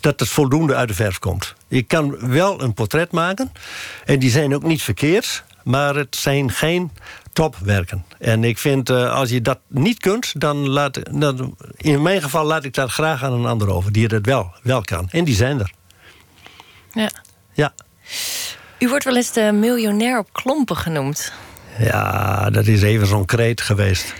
Dat 0.05 0.19
het 0.19 0.29
voldoende 0.29 0.75
uit 0.75 0.87
de 0.87 0.93
verf 0.93 1.19
komt. 1.19 1.53
Ik 1.67 1.87
kan 1.87 2.29
wel 2.29 2.61
een 2.61 2.73
portret 2.73 3.11
maken. 3.11 3.51
En 4.05 4.19
die 4.19 4.29
zijn 4.29 4.55
ook 4.55 4.63
niet 4.63 4.81
verkeerd. 4.81 5.43
Maar 5.63 5.95
het 5.95 6.15
zijn 6.15 6.51
geen 6.51 6.91
topwerken. 7.33 8.05
En 8.19 8.43
ik 8.43 8.57
vind, 8.57 8.89
eh, 8.89 9.13
als 9.13 9.29
je 9.29 9.41
dat 9.41 9.59
niet 9.67 9.99
kunt... 9.99 10.39
dan 10.39 10.69
laat 10.69 11.19
dan, 11.19 11.55
in 11.77 12.01
mijn 12.01 12.21
geval 12.21 12.45
laat 12.45 12.63
ik 12.63 12.73
dat 12.73 12.91
graag 12.91 13.23
aan 13.23 13.33
een 13.33 13.45
ander 13.45 13.69
over... 13.69 13.91
die 13.91 14.07
het 14.07 14.25
wel, 14.25 14.53
wel 14.63 14.81
kan. 14.81 15.09
En 15.09 15.23
die 15.23 15.35
zijn 15.35 15.59
er. 15.59 15.71
Ja. 16.91 17.09
Ja. 17.53 17.73
U 18.79 18.89
wordt 18.89 19.03
wel 19.03 19.15
eens 19.15 19.31
de 19.31 19.51
miljonair 19.51 20.19
op 20.19 20.33
klompen 20.33 20.77
genoemd. 20.77 21.33
Ja, 21.79 22.49
dat 22.49 22.65
is 22.67 22.81
even 22.81 23.07
zo'n 23.07 23.25
kreet 23.25 23.61
geweest. 23.61 24.13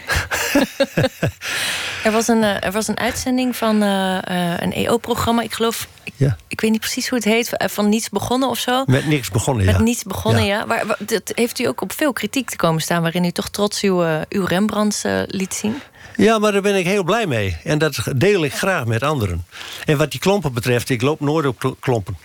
Er 2.03 2.12
was 2.12 2.28
een, 2.28 2.43
eh, 2.43 2.64
er 2.64 2.72
was 2.72 2.88
een 2.88 2.97
uitzending 2.97 3.56
van 3.56 3.82
eh, 3.84 4.18
eh, 4.18 4.60
een 4.62 4.74
EO-programma. 4.74 5.41
Ik 5.41 5.53
geloof, 5.53 5.88
ik, 6.03 6.14
Ja. 6.16 6.38
ik 6.47 6.62
weet 6.62 6.72
niet 6.72 6.80
precies 6.80 7.10
hoe 7.10 7.18
het 7.18 7.28
heet. 7.28 7.49
Van 7.58 7.89
niets 7.89 8.10
begonnen 8.10 8.49
of 8.49 8.60
zo. 8.60 8.84
Met 8.86 9.08
niks 9.08 9.30
begonnen, 9.30 9.66
ja. 9.66 9.72
Met 9.72 9.82
niets 9.82 10.03
begonnen, 10.03 10.45
Ja. 10.45 10.66
dat 10.99 11.32
heeft 11.36 11.60
u 11.60 11.66
ook 11.66 11.82
op 11.82 11.91
veel 11.93 12.14
kritiek 12.14 12.49
te 12.49 12.56
komen 12.56 12.82
staan... 12.82 13.01
waarin 13.01 13.24
u 13.24 13.32
toch 13.32 13.49
trots 13.49 13.82
uw, 13.82 14.03
uw 14.30 14.45
Rembrandts 14.45 15.03
liet 15.28 15.53
zien? 15.53 15.82
Ja, 16.16 16.39
maar 16.39 16.51
daar 16.51 16.62
ben 16.62 16.76
ik 16.76 16.86
heel 16.86 17.03
blij 17.03 17.26
mee. 17.28 17.58
En 17.64 17.78
dat 17.78 17.97
deel 18.16 18.43
ik 18.43 18.53
graag 18.53 18.86
met 18.86 19.03
anderen. 19.03 19.45
En 19.86 19.97
wat 19.97 20.12
die 20.12 20.20
klompen 20.20 20.53
betreft, 20.53 20.89
ik 20.89 21.01
loop 21.01 21.20
nooit 21.20 21.45
op 21.45 21.60
kl- 21.60 21.70
klompen. 21.80 22.18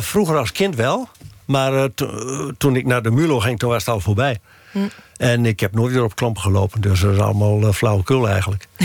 Vroeger 0.00 0.36
als 0.36 0.52
kind 0.52 0.76
wel. 0.76 1.08
Maar 1.44 1.74
eh, 1.74 1.84
to- 1.94 2.18
eh, 2.18 2.48
toen 2.58 2.76
ik 2.76 2.86
naar 2.86 3.02
de 3.02 3.10
Mulo 3.10 3.40
ging, 3.40 3.58
toen 3.58 3.68
was 3.70 3.84
het 3.84 3.94
al 3.94 4.00
voorbij. 4.00 4.38
Hm. 4.70 4.78
En 5.16 5.46
ik 5.46 5.60
heb 5.60 5.74
nooit 5.74 5.92
weer 5.92 6.04
op 6.04 6.14
klompen 6.16 6.42
gelopen. 6.42 6.80
Dus 6.80 7.00
dat 7.00 7.12
is 7.12 7.18
allemaal 7.18 7.60
uh, 7.60 7.72
flauwekul 7.72 8.28
eigenlijk. 8.28 8.66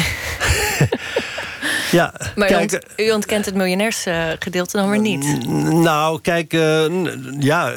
ja, 1.91 2.13
Maar 2.35 2.47
kijk, 2.47 2.71
u, 2.71 2.75
ont- 2.75 2.85
u 2.97 3.11
ontkent 3.11 3.45
het 3.45 3.55
miljonairsgedeelte 3.55 4.77
dan 4.77 4.89
weer 4.89 4.99
niet. 4.99 5.47
nou, 5.73 6.21
kijk, 6.21 6.51
ja, 7.39 7.71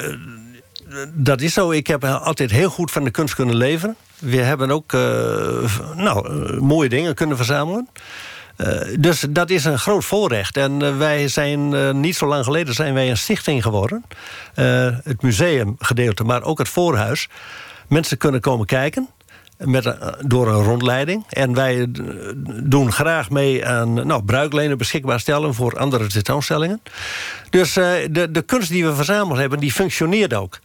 dat 1.13 1.41
is 1.41 1.53
zo. 1.53 1.71
Ik 1.71 1.87
heb 1.87 2.05
altijd 2.05 2.51
heel 2.51 2.69
goed 2.69 2.91
van 2.91 3.03
de 3.03 3.11
kunst 3.11 3.35
kunnen 3.35 3.55
leven. 3.55 3.95
We 4.19 4.37
hebben 4.37 4.71
ook 4.71 4.91
nou, 5.95 6.53
mooie 6.61 6.89
dingen 6.89 7.15
kunnen 7.15 7.37
verzamelen. 7.37 7.87
Eh, 8.61 8.95
dus 8.99 9.25
dat 9.29 9.49
is 9.49 9.65
een 9.65 9.79
groot 9.79 10.05
voorrecht. 10.05 10.57
En 10.57 10.81
eh, 10.81 10.97
wij 10.97 11.27
zijn 11.27 11.73
eh, 11.73 11.91
niet 11.91 12.15
zo 12.15 12.27
lang 12.27 12.43
geleden 12.43 12.73
zijn 12.73 12.93
wij 12.93 13.09
een 13.09 13.17
stichting 13.17 13.63
geworden. 13.63 14.05
Het 15.03 15.21
museumgedeelte, 15.21 16.23
maar 16.23 16.43
ook 16.43 16.57
het 16.57 16.69
voorhuis. 16.69 17.29
Mensen 17.87 18.17
kunnen 18.17 18.41
komen 18.41 18.65
kijken. 18.65 19.09
Met 19.57 19.95
door 20.25 20.47
een 20.47 20.63
rondleiding. 20.63 21.25
En 21.29 21.53
wij 21.53 21.87
doen 22.63 22.91
graag 22.91 23.29
mee 23.29 23.67
aan 23.67 24.07
nou, 24.07 24.23
bruiklenen 24.23 24.77
beschikbaar 24.77 25.19
stellen 25.19 25.53
voor 25.53 25.77
andere 25.77 26.07
tentoonstellingen. 26.07 26.81
Dus 27.49 27.73
de, 27.73 28.27
de 28.31 28.41
kunst 28.41 28.69
die 28.69 28.85
we 28.85 28.95
verzameld 28.95 29.37
hebben, 29.37 29.59
die 29.59 29.71
functioneert 29.71 30.33
ook. 30.33 30.59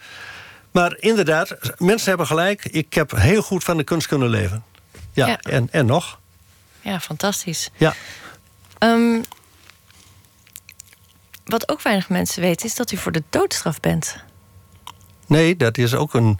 Maar 0.70 0.96
inderdaad, 0.98 1.56
mensen 1.78 2.08
hebben 2.08 2.26
gelijk. 2.26 2.64
Ik 2.64 2.94
heb 2.94 3.10
heel 3.16 3.42
goed 3.42 3.64
van 3.64 3.76
de 3.76 3.84
kunst 3.84 4.06
kunnen 4.06 4.28
leven. 4.28 4.64
Ja, 5.12 5.26
Ja. 5.26 5.38
En, 5.40 5.68
en 5.70 5.86
nog. 5.86 6.18
Ja, 6.86 7.00
fantastisch. 7.00 7.70
Ja. 7.76 7.94
Ehm, 8.78 9.20
wat 11.44 11.68
ook 11.68 11.82
weinig 11.82 12.08
mensen 12.08 12.42
weten... 12.42 12.66
is 12.66 12.74
dat 12.74 12.92
u 12.92 12.96
voor 12.96 13.12
de 13.12 13.22
doodstraf 13.30 13.80
bent. 13.80 14.16
Nee, 15.26 15.56
dat 15.56 15.78
is 15.78 15.94
ook 15.94 16.14
een. 16.14 16.38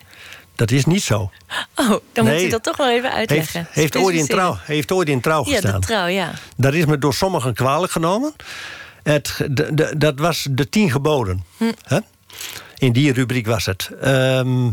Dat 0.55 0.71
is 0.71 0.85
niet 0.85 1.03
zo. 1.03 1.31
Oh, 1.75 1.95
dan 2.13 2.25
moet 2.27 2.43
u 2.43 2.49
dat 2.49 2.63
toch 2.63 2.77
wel 2.77 2.91
even 2.91 3.13
uitleggen. 3.13 3.67
heeft, 3.71 3.97
ooit 3.97 4.17
in 4.17 4.27
trouw, 4.27 4.59
heeft 4.63 4.93
ooit 4.93 5.09
in 5.09 5.21
trouw 5.21 5.45
Ja, 5.47 5.53
gestaan. 5.53 5.81
de 5.81 5.87
trouw, 5.87 6.07
ja. 6.07 6.31
Dat 6.57 6.75
is 6.75 6.85
me 6.85 6.99
door 6.99 7.15
sommigen 7.15 7.55
kwalijk 7.55 7.93
genomen. 7.93 8.35
Het, 9.03 9.37
de, 9.51 9.75
de- 9.75 9.95
dat 9.99 10.19
was 10.19 10.47
de 10.51 10.69
tien 10.69 10.91
geboden. 10.91 11.45
Hm. 11.57 11.73
Hè? 11.83 11.99
In 12.79 12.93
die 12.93 13.13
rubriek 13.13 13.47
was 13.47 13.67
het. 13.67 13.91
Ehm, 14.01 14.69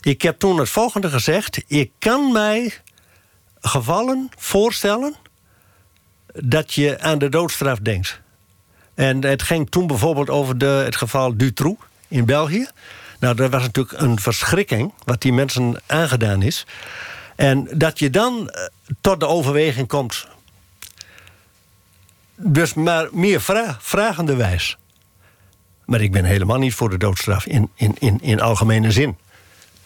ik 0.00 0.22
heb 0.22 0.38
toen 0.38 0.58
het 0.58 0.68
volgende 0.68 1.10
gezegd. 1.10 1.62
Ik 1.66 1.90
kan 1.98 2.32
mij 2.32 2.72
gevallen 3.62 4.30
voorstellen 4.36 5.14
dat 6.26 6.72
je 6.72 7.00
aan 7.00 7.18
de 7.18 7.28
doodstraf 7.28 7.78
denkt. 7.78 8.20
En 8.94 9.24
het 9.24 9.42
ging 9.42 9.70
toen 9.70 9.86
bijvoorbeeld 9.86 10.30
over 10.30 10.58
de, 10.58 10.66
het 10.66 10.96
geval 10.96 11.36
Dutroux 11.36 11.80
in 12.08 12.24
België. 12.24 12.66
Nou, 13.18 13.34
dat 13.34 13.50
was 13.50 13.62
natuurlijk 13.62 14.00
een 14.00 14.20
verschrikking 14.20 14.92
wat 15.04 15.20
die 15.20 15.32
mensen 15.32 15.80
aangedaan 15.86 16.42
is. 16.42 16.66
En 17.36 17.68
dat 17.72 17.98
je 17.98 18.10
dan 18.10 18.50
eh, 18.50 18.62
tot 19.00 19.20
de 19.20 19.26
overweging 19.26 19.88
komt. 19.88 20.26
Dus 22.34 22.74
maar 22.74 23.08
meer 23.12 23.40
vra 23.40 23.76
vragende 23.80 24.36
wijs. 24.36 24.76
Maar 25.84 26.00
ik 26.00 26.12
ben 26.12 26.24
helemaal 26.24 26.58
niet 26.58 26.74
voor 26.74 26.90
de 26.90 26.98
doodstraf 26.98 27.46
in, 27.46 27.70
in, 27.74 27.96
in, 27.98 28.18
in 28.20 28.40
algemene 28.40 28.90
zin. 28.90 29.16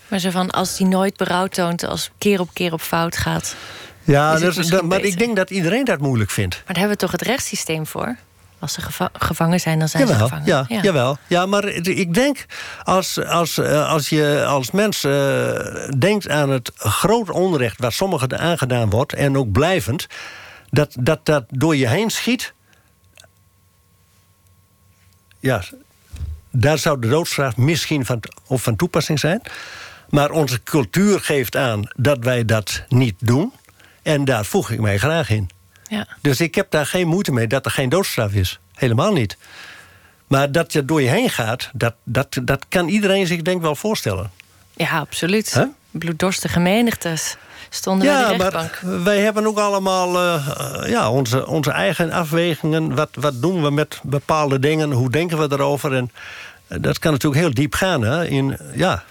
Maar 0.09 0.19
zo 0.19 0.31
van, 0.31 0.51
als 0.51 0.77
die 0.77 0.87
nooit 0.87 1.17
berouw 1.17 1.47
toont... 1.47 1.85
als 1.85 2.11
keer 2.19 2.41
op 2.41 2.49
keer 2.53 2.73
op 2.73 2.81
fout 2.81 3.17
gaat... 3.17 3.55
Ja, 4.03 4.39
dat 4.39 4.57
maar 4.71 4.87
beter? 4.89 5.05
ik 5.05 5.19
denk 5.19 5.37
dat 5.37 5.51
iedereen 5.51 5.85
dat 5.85 6.01
moeilijk 6.01 6.31
vindt. 6.31 6.55
Maar 6.55 6.65
daar 6.67 6.77
hebben 6.77 6.93
we 6.95 7.03
toch 7.03 7.11
het 7.13 7.23
rechtssysteem 7.23 7.87
voor? 7.87 8.17
Als 8.59 8.73
ze 8.73 8.81
geva- 8.81 9.11
gevangen 9.13 9.61
zijn, 9.61 9.79
dan 9.79 9.89
zijn 9.89 10.07
ze 10.07 10.15
gevangen. 10.15 10.45
ja, 10.47 10.67
jawel. 10.69 11.19
Ja, 11.27 11.47
maar 11.47 11.65
ik 11.69 12.15
denk 12.15 12.47
als, 12.83 13.25
als, 13.25 13.59
eh, 13.59 13.89
als 13.89 14.09
je 14.09 14.45
als 14.45 14.71
mens 14.71 15.05
eh, 15.05 15.91
denkt 15.99 16.29
aan 16.29 16.51
het 16.51 16.71
groot 16.75 17.31
onrecht 17.31 17.81
wat 17.81 17.93
sommigen 17.93 18.39
aangedaan 18.39 18.91
wordt 18.91 19.13
en 19.13 19.37
ook 19.37 19.53
blijvend, 19.53 20.07
dat 20.71 20.97
dat, 20.99 21.27
dat 21.27 21.45
door 21.49 21.77
je 21.77 21.89
heen 21.89 22.11
schiet. 22.11 22.55
Ja, 25.41 25.63
daar 26.51 26.79
zou 26.79 27.01
de 27.01 27.09
doodstraf 27.09 27.57
misschien 27.57 28.05
van, 28.07 28.23
of 28.47 28.63
van 28.63 28.77
toepassing 28.77 29.19
zijn. 29.19 29.43
Maar 30.09 30.31
onze 30.31 30.63
cultuur 30.63 31.21
geeft 31.21 31.57
aan 31.57 31.89
dat 31.97 32.19
wij 32.21 32.45
dat 32.45 32.83
niet 32.89 33.15
doen. 33.19 33.53
En 34.03 34.25
daar 34.25 34.45
voeg 34.45 34.71
ik 34.71 34.81
mij 34.81 34.99
graag 34.99 35.31
in. 35.31 35.51
Ja. 35.89 36.07
Dus 36.21 36.41
ik 36.41 36.55
heb 36.55 36.71
daar 36.71 36.87
geen 36.87 37.07
moeite 37.09 37.33
mee 37.33 37.47
dat 37.47 37.65
er 37.65 37.71
geen 37.71 37.89
doodstraf 37.89 38.33
is. 38.33 38.59
Helemaal 38.75 39.13
niet. 39.13 39.37
Maar 40.27 40.53
dat 40.53 40.73
je 40.73 40.85
door 40.85 41.03
je 41.03 41.09
heen 41.09 41.31
gaat, 41.31 41.71
dat, 41.73 41.95
dat, 42.05 42.39
dat 42.43 42.67
kan 42.69 42.89
iedereen 42.89 43.27
zich 43.27 43.43
denk 43.43 43.57
ik 43.57 43.63
wel 43.63 43.75
voorstellen. 43.77 44.31
ja, 44.77 44.99
absoluut. 44.99 45.67
Bloeddorstige 45.91 46.61
menigtes 46.61 47.37
stonden 47.71 48.07
bij 48.07 48.17
Ja, 48.17 48.29
de 48.29 48.37
maar 48.37 48.53
rechtbank. 48.53 49.03
wij 49.05 49.21
hebben 49.21 49.47
ook 49.47 49.59
allemaal 49.59 50.17
eh, 50.19 50.35
eh, 50.35 50.89
ja, 50.91 51.11
onze, 51.11 51.47
onze 51.47 51.71
eigen 51.71 52.13
afwegingen. 52.13 52.95
Wat, 52.95 53.09
wat 53.15 53.43
doen 53.43 53.63
we 53.63 53.71
met 53.71 54.01
bepaalde 54.03 54.59
dingen? 54.59 54.91
Hoe 54.93 55.11
denken 55.11 55.39
we 55.39 55.55
erover? 55.57 55.95
En 55.95 56.11
eh, 56.67 56.79
dat 56.81 56.99
kan 56.99 57.13
natuurlijk 57.13 57.41
heel 57.43 57.55
diep 57.55 57.75
gaan. 57.75 58.03
Hè? 58.03 58.27
In, 58.27 58.59
ja. 58.75 59.05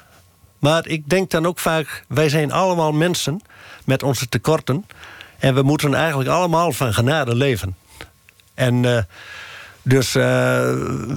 Maar 0.65 0.87
ik 0.87 1.09
denk 1.09 1.31
dan 1.31 1.45
ook 1.45 1.59
vaak, 1.59 2.03
wij 2.07 2.29
zijn 2.29 2.51
allemaal 2.51 2.91
mensen 2.91 3.41
met 3.83 4.03
onze 4.03 4.29
tekorten. 4.29 4.85
En 5.39 5.55
we 5.55 5.61
moeten 5.61 5.93
eigenlijk 5.93 6.29
allemaal 6.29 6.71
van 6.71 6.93
genade 6.93 7.35
leven. 7.35 7.75
En 8.53 8.85
eh, 8.85 9.03
dus 9.81 10.15
eh, 10.15 10.69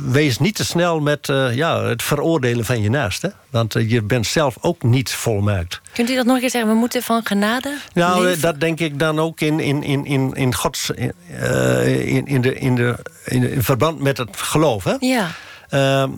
wees 0.09 0.38
niet 0.38 0.55
te 0.55 0.64
snel 0.64 1.01
met 1.01 1.28
eh, 1.28 1.55
ja, 1.55 1.82
het 1.82 2.03
veroordelen 2.03 2.64
van 2.64 2.82
je 2.82 2.90
naaste. 2.90 3.32
Want 3.51 3.72
je 3.78 4.03
bent 4.03 4.26
zelf 4.26 4.57
ook 4.61 4.82
niet 4.82 5.11
volmaakt. 5.11 5.80
Kunt 5.92 6.11
u 6.11 6.14
dat 6.14 6.24
nog 6.24 6.34
een 6.34 6.40
keer 6.40 6.51
zeggen? 6.51 6.70
We 6.70 6.76
moeten 6.76 7.03
van 7.03 7.20
genade 7.24 7.76
Nou, 7.94 8.24
leven? 8.24 8.40
dat 8.40 8.61
denk 8.61 8.80
ik 8.80 8.99
dan 8.99 9.18
ook 9.20 9.40
in, 9.40 9.61
in, 9.61 9.82
in, 9.82 10.05
in, 10.05 10.32
in 10.34 10.55
Gods. 10.55 10.90
eh, 10.94 12.09
in, 12.16 12.26
in, 12.26 12.40
de, 12.40 12.55
in, 12.55 12.74
de, 12.74 12.96
in, 13.24 13.51
in 13.53 13.62
verband 13.62 14.01
met 14.01 14.18
het 14.18 14.36
geloof. 14.36 14.84
Hè? 14.84 14.94
Ja, 15.01 15.30
Ehm, 15.68 16.10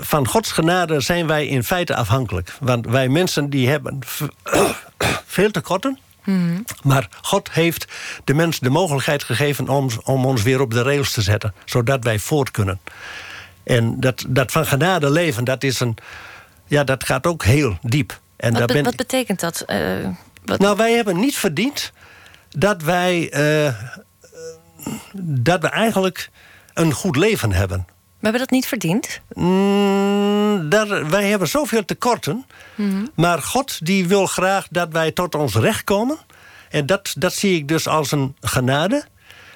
van 0.00 0.28
Gods 0.28 0.52
genade 0.52 1.00
zijn 1.00 1.26
wij 1.26 1.46
in 1.46 1.64
feite 1.64 1.94
afhankelijk. 1.94 2.54
Want 2.60 2.86
wij 2.86 3.08
mensen 3.08 3.50
die 3.50 3.68
hebben 3.68 3.98
veel 5.26 5.50
tekorten. 5.50 5.98
Mm 6.24 6.64
Maar 6.82 7.08
God 7.22 7.50
heeft 7.52 7.86
de 8.24 8.34
mens 8.34 8.58
de 8.58 8.70
mogelijkheid 8.70 9.22
gegeven 9.22 9.68
om, 9.68 9.88
om 10.04 10.26
ons 10.26 10.42
weer 10.42 10.60
op 10.60 10.70
de 10.70 10.82
rails 10.82 11.12
te 11.12 11.22
zetten. 11.22 11.54
Zodat 11.64 12.04
wij 12.04 12.18
voort 12.18 12.50
kunnen. 12.50 12.80
En 13.62 14.00
dat, 14.00 14.24
dat 14.28 14.52
van 14.52 14.66
genade 14.66 15.10
leven, 15.10 15.44
dat, 15.44 15.64
is 15.64 15.80
een, 15.80 15.96
ja, 16.66 16.84
dat 16.84 17.04
gaat 17.04 17.26
ook 17.26 17.44
heel 17.44 17.78
diep. 17.82 18.20
En 18.36 18.58
wat, 18.58 18.66
ben... 18.66 18.84
wat 18.84 18.96
betekent 18.96 19.40
dat? 19.40 19.64
Uh, 19.66 20.08
wat... 20.44 20.58
Nou, 20.58 20.76
wij 20.76 20.92
hebben 20.92 21.20
niet 21.20 21.36
verdiend 21.36 21.92
dat 22.48 22.82
wij, 22.82 23.32
uh, 23.34 23.74
dat 25.22 25.60
we 25.60 25.68
eigenlijk 25.68 26.30
een 26.74 26.92
goed 26.92 27.16
leven 27.16 27.52
hebben. 27.52 27.86
We 28.18 28.24
hebben 28.24 28.40
dat 28.40 28.50
niet 28.50 28.66
verdiend? 28.66 29.20
Mm, 29.32 30.68
daar, 30.68 31.08
wij 31.08 31.28
hebben 31.28 31.48
zoveel 31.48 31.84
tekorten. 31.84 32.46
Mm 32.74 33.08
Maar 33.14 33.42
God 33.42 33.86
die 33.86 34.08
wil 34.08 34.26
graag 34.26 34.66
dat 34.70 34.88
wij 34.92 35.12
tot 35.12 35.34
ons 35.34 35.54
recht 35.54 35.84
komen. 35.84 36.18
En 36.70 36.86
dat, 36.86 37.14
dat 37.18 37.34
zie 37.34 37.56
ik 37.56 37.68
dus 37.68 37.86
als 37.86 38.12
een 38.12 38.36
genade. 38.40 39.04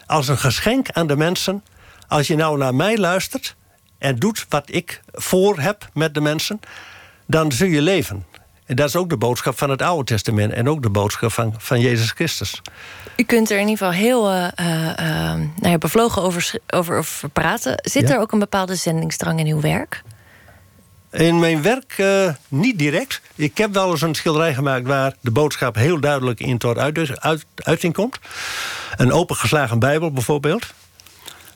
Als 0.06 0.28
een 0.28 0.38
geschenk 0.38 0.90
aan 0.90 1.06
de 1.06 1.16
mensen. 1.16 1.64
Als 2.08 2.26
je 2.26 2.36
nou 2.36 2.58
naar 2.58 2.74
mij 2.74 2.98
luistert 2.98 3.56
en 3.98 4.16
doet 4.16 4.46
wat 4.48 4.64
ik 4.66 5.00
voor 5.12 5.58
heb 5.58 5.88
met 5.94 6.14
de 6.14 6.20
mensen... 6.20 6.60
dan 7.26 7.52
zul 7.52 7.68
je 7.68 7.82
leven. 7.82 8.26
En 8.72 8.78
dat 8.78 8.88
is 8.88 8.96
ook 8.96 9.08
de 9.08 9.16
boodschap 9.16 9.58
van 9.58 9.70
het 9.70 9.82
Oude 9.82 10.04
Testament... 10.04 10.52
en 10.52 10.68
ook 10.68 10.82
de 10.82 10.90
boodschap 10.90 11.32
van, 11.32 11.54
van 11.58 11.80
Jezus 11.80 12.10
Christus. 12.10 12.62
U 13.16 13.22
kunt 13.22 13.50
er 13.50 13.58
in 13.58 13.68
ieder 13.68 13.86
geval 13.86 13.92
heel 13.92 14.32
uh, 14.32 14.48
uh, 14.60 14.66
nou 15.34 15.50
ja, 15.60 15.78
bevlogen 15.78 16.22
over, 16.22 16.54
over, 16.66 16.96
over 16.96 17.28
praten. 17.28 17.74
Zit 17.76 18.10
er 18.10 18.18
ook 18.18 18.32
een 18.32 18.38
bepaalde 18.38 18.74
zendingsdrang 18.74 19.38
in 19.38 19.46
uw 19.46 19.60
werk? 19.60 20.02
In 21.10 21.38
mijn 21.38 21.62
werk 21.62 21.98
uh, 21.98 22.28
niet 22.48 22.78
direct. 22.78 23.20
Ik 23.34 23.58
heb 23.58 23.72
wel 23.72 23.90
eens 23.90 24.02
een 24.02 24.14
schilderij 24.14 24.54
gemaakt... 24.54 24.86
waar 24.86 25.14
de 25.20 25.30
boodschap 25.30 25.74
heel 25.74 26.00
duidelijk 26.00 26.40
in 26.40 26.58
tot 26.58 26.78
uit, 26.78 27.20
uit, 27.20 27.44
uiting 27.56 27.94
komt. 27.94 28.18
Een 28.96 29.12
opengeslagen 29.12 29.78
bijbel 29.78 30.12
bijvoorbeeld. 30.12 30.66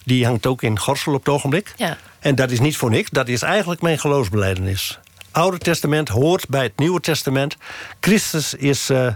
Die 0.05 0.27
hangt 0.27 0.47
ook 0.47 0.63
in 0.63 0.79
Gorsel 0.79 1.13
op 1.13 1.25
het 1.25 1.35
ogenblik. 1.35 1.73
Ja. 1.77 1.97
En 2.19 2.35
dat 2.35 2.51
is 2.51 2.61
niet 2.61 2.77
voor 2.77 2.91
niks. 2.91 3.11
Dat 3.11 3.29
is 3.29 3.43
eigenlijk 3.43 3.83
mijn 3.83 3.99
geloofsbeleidenis. 3.99 4.99
Oude 5.37 5.59
Testament 5.59 6.09
hoort 6.09 6.49
bij 6.49 6.63
het 6.63 6.79
Nieuwe 6.79 7.01
Testament. 7.01 7.57
Christus 8.01 8.55
is, 8.55 8.91
uh, 8.91 9.07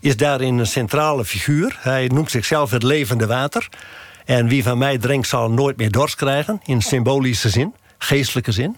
is 0.00 0.16
daarin 0.16 0.58
een 0.58 0.66
centrale 0.66 1.24
figuur. 1.24 1.76
Hij 1.80 2.06
noemt 2.06 2.30
zichzelf 2.30 2.70
het 2.70 2.82
levende 2.82 3.26
water. 3.26 3.68
En 4.24 4.48
wie 4.48 4.62
van 4.62 4.78
mij 4.78 4.98
drinkt 4.98 5.28
zal 5.28 5.50
nooit 5.50 5.76
meer 5.76 5.90
dorst 5.90 6.14
krijgen. 6.14 6.60
In 6.64 6.82
symbolische 6.82 7.48
zin, 7.48 7.74
geestelijke 7.98 8.52
zin. 8.52 8.76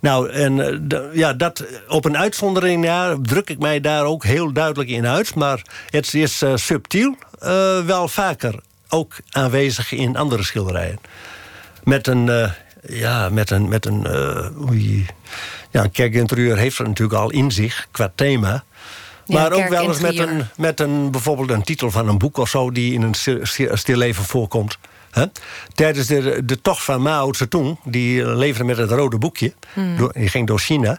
Nou, 0.00 0.30
en 0.30 0.56
uh, 0.56 1.14
ja, 1.14 1.32
dat, 1.32 1.64
op 1.88 2.04
een 2.04 2.16
uitzondering 2.16 2.84
ja, 2.84 3.16
druk 3.22 3.50
ik 3.50 3.58
mij 3.58 3.80
daar 3.80 4.04
ook 4.04 4.24
heel 4.24 4.52
duidelijk 4.52 4.90
in 4.90 5.06
uit. 5.06 5.34
Maar 5.34 5.62
het 5.90 6.14
is 6.14 6.42
uh, 6.42 6.56
subtiel 6.56 7.16
wel 7.86 8.08
vaker 8.08 8.54
ook 8.88 9.14
aanwezig 9.30 9.92
in 9.92 10.16
andere 10.16 10.42
schilderijen. 10.42 10.98
Met 11.84 12.06
een, 12.06 12.50
ja, 12.86 13.28
met 13.28 13.50
een, 13.50 13.68
met 13.68 13.86
een 13.86 14.06
oei, 14.68 15.06
ja, 15.72 15.86
kerkinterieur 15.92 16.56
heeft 16.56 16.78
er 16.78 16.88
natuurlijk 16.88 17.20
al 17.20 17.30
in 17.30 17.50
zich 17.50 17.86
qua 17.90 18.12
thema. 18.14 18.64
Maar 19.26 19.52
ook 19.52 19.68
wel 19.68 19.88
eens 19.88 20.00
met 20.00 20.18
een, 20.18 20.46
met 20.56 20.80
een, 20.80 21.10
bijvoorbeeld 21.10 21.50
een 21.50 21.62
titel 21.62 21.90
van 21.90 22.08
een 22.08 22.18
boek 22.18 22.36
of 22.38 22.48
zo... 22.48 22.70
die 22.70 22.92
in 22.92 23.02
een 23.02 23.14
stilleven 23.78 24.24
voorkomt. 24.24 24.78
He? 25.10 25.24
Tijdens 25.74 26.06
de, 26.06 26.44
de 26.44 26.60
tocht 26.60 26.84
van 26.84 27.02
Mao 27.02 27.32
Zedong, 27.32 27.78
die 27.84 28.26
leefde 28.26 28.64
met 28.64 28.76
het 28.76 28.90
rode 28.90 29.18
boekje... 29.18 29.52
Hmm. 29.72 30.10
Die 30.12 30.28
ging 30.28 30.46
door 30.46 30.58
China... 30.58 30.98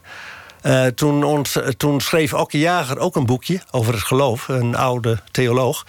Uh, 0.66 0.86
toen, 0.86 1.24
ons, 1.24 1.60
toen 1.78 2.02
schreef 2.02 2.34
Okke 2.34 2.60
Jager 2.60 3.00
ook 3.00 3.16
een 3.16 3.26
boekje 3.26 3.62
over 3.72 3.94
het 3.94 4.04
geloof. 4.04 4.48
Een 4.48 4.76
oude 4.76 5.20
theoloog. 5.32 5.86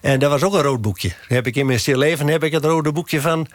En 0.00 0.18
dat 0.18 0.30
was 0.30 0.42
ook 0.42 0.54
een 0.54 0.62
rood 0.62 0.80
boekje. 0.80 1.12
Heb 1.28 1.46
ik 1.46 1.56
in 1.56 1.66
mijn 1.66 1.80
stilleven 1.80 2.26
heb 2.26 2.44
ik 2.44 2.52
het 2.52 2.64
rode 2.64 2.92
boekje 2.92 3.20
van, 3.20 3.46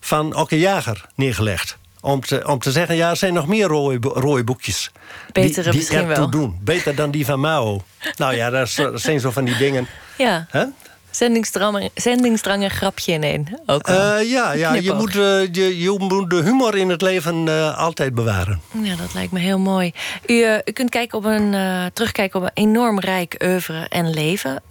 van 0.00 0.36
Okke 0.36 0.58
Jager 0.58 1.06
neergelegd 1.14 1.78
om 2.02 2.20
te, 2.20 2.46
om 2.46 2.58
te 2.58 2.72
zeggen... 2.72 2.96
ja, 2.96 3.10
er 3.10 3.16
zijn 3.16 3.34
nog 3.34 3.46
meer 3.46 3.66
rode, 3.66 4.44
boekjes. 4.44 4.90
Betere 5.32 5.70
die, 5.70 5.78
misschien 5.78 6.06
wel. 6.06 6.30
doen. 6.30 6.58
Beter 6.60 6.94
dan 6.94 7.10
die 7.10 7.24
van 7.24 7.40
Mao. 7.40 7.82
nou 8.16 8.34
ja, 8.34 8.50
dat, 8.50 8.68
zijn 8.94 9.20
zo 9.20 9.30
van 9.30 9.44
die 9.44 9.56
dingen. 9.56 9.86
Ja. 10.18 10.46
Huh? 10.50 10.62
Zendingsdrang, 11.10 11.90
zendingsdrang 11.94 12.62
en 12.62 12.70
grapje 12.70 13.12
in 13.12 13.22
één. 13.22 13.60
Ook 13.66 13.88
uh, 13.88 13.94
ja, 14.24 14.52
ja 14.52 14.74
je, 14.74 14.92
moet, 14.92 15.14
uh, 15.14 15.52
je, 15.52 15.78
je 15.78 15.96
moet 15.98 16.30
de 16.30 16.42
humor 16.42 16.76
in 16.76 16.88
het 16.88 17.02
leven 17.02 17.46
uh, 17.46 17.78
altijd 17.78 18.14
bewaren. 18.14 18.60
Ja, 18.82 18.96
dat 18.96 19.14
lijkt 19.14 19.32
me 19.32 19.40
heel 19.40 19.58
mooi. 19.58 19.92
U, 20.26 20.60
u 20.64 20.72
kunt 20.72 20.90
kijken 20.90 21.18
op 21.18 21.24
een, 21.24 21.54
terugkijken 21.92 22.40
op 22.40 22.46
een 22.46 22.64
enorm 22.64 23.00
rijk 23.00 23.42
oeuvre 23.44 23.86
en 23.88 24.10
leven. 24.10 24.62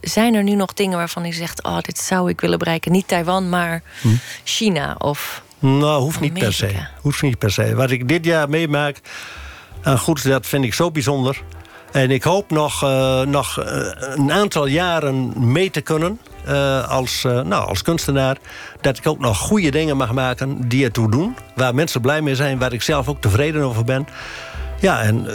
zijn 0.00 0.34
er 0.34 0.42
nu 0.42 0.54
nog 0.54 0.72
dingen 0.72 0.98
waarvan 0.98 1.24
u 1.24 1.32
zegt... 1.32 1.62
oh, 1.62 1.78
dit 1.80 1.98
zou 1.98 2.30
ik 2.30 2.40
willen 2.40 2.58
bereiken? 2.58 2.92
Niet 2.92 3.08
Taiwan, 3.08 3.48
maar 3.48 3.82
hm. 4.00 4.08
China 4.44 4.94
of 4.98 5.42
nou, 5.60 6.02
hoeft 6.02 6.20
niet 6.20 6.32
per 6.32 6.52
se. 6.52 6.86
Hoeft 7.00 7.22
niet 7.22 7.38
per 7.38 7.50
se. 7.50 7.74
Wat 7.74 7.90
ik 7.90 8.08
dit 8.08 8.24
jaar 8.24 8.48
meemaak, 8.48 9.00
uh, 9.84 9.98
goed, 9.98 10.24
dat 10.24 10.46
vind 10.46 10.64
ik 10.64 10.74
zo 10.74 10.90
bijzonder. 10.90 11.42
En 11.92 12.10
ik 12.10 12.22
hoop 12.22 12.50
nog, 12.50 12.84
uh, 12.84 13.20
nog 13.20 13.58
uh, 13.58 13.64
een 14.14 14.32
aantal 14.32 14.66
jaren 14.66 15.32
mee 15.52 15.70
te 15.70 15.80
kunnen 15.80 16.20
uh, 16.48 16.88
als, 16.88 17.22
nou, 17.22 17.68
als 17.68 17.82
kunstenaar. 17.82 18.36
Dat 18.80 18.98
ik 18.98 19.06
ook 19.06 19.18
nog 19.18 19.38
goede 19.38 19.70
dingen 19.70 19.96
mag 19.96 20.12
maken 20.12 20.68
die 20.68 20.84
ertoe 20.84 21.10
doen. 21.10 21.36
Waar 21.54 21.74
mensen 21.74 22.00
blij 22.00 22.22
mee 22.22 22.34
zijn, 22.34 22.58
waar 22.58 22.72
ik 22.72 22.82
zelf 22.82 23.08
ook 23.08 23.20
tevreden 23.20 23.62
over 23.62 23.84
ben. 23.84 24.06
Ja, 24.80 25.00
en 25.00 25.26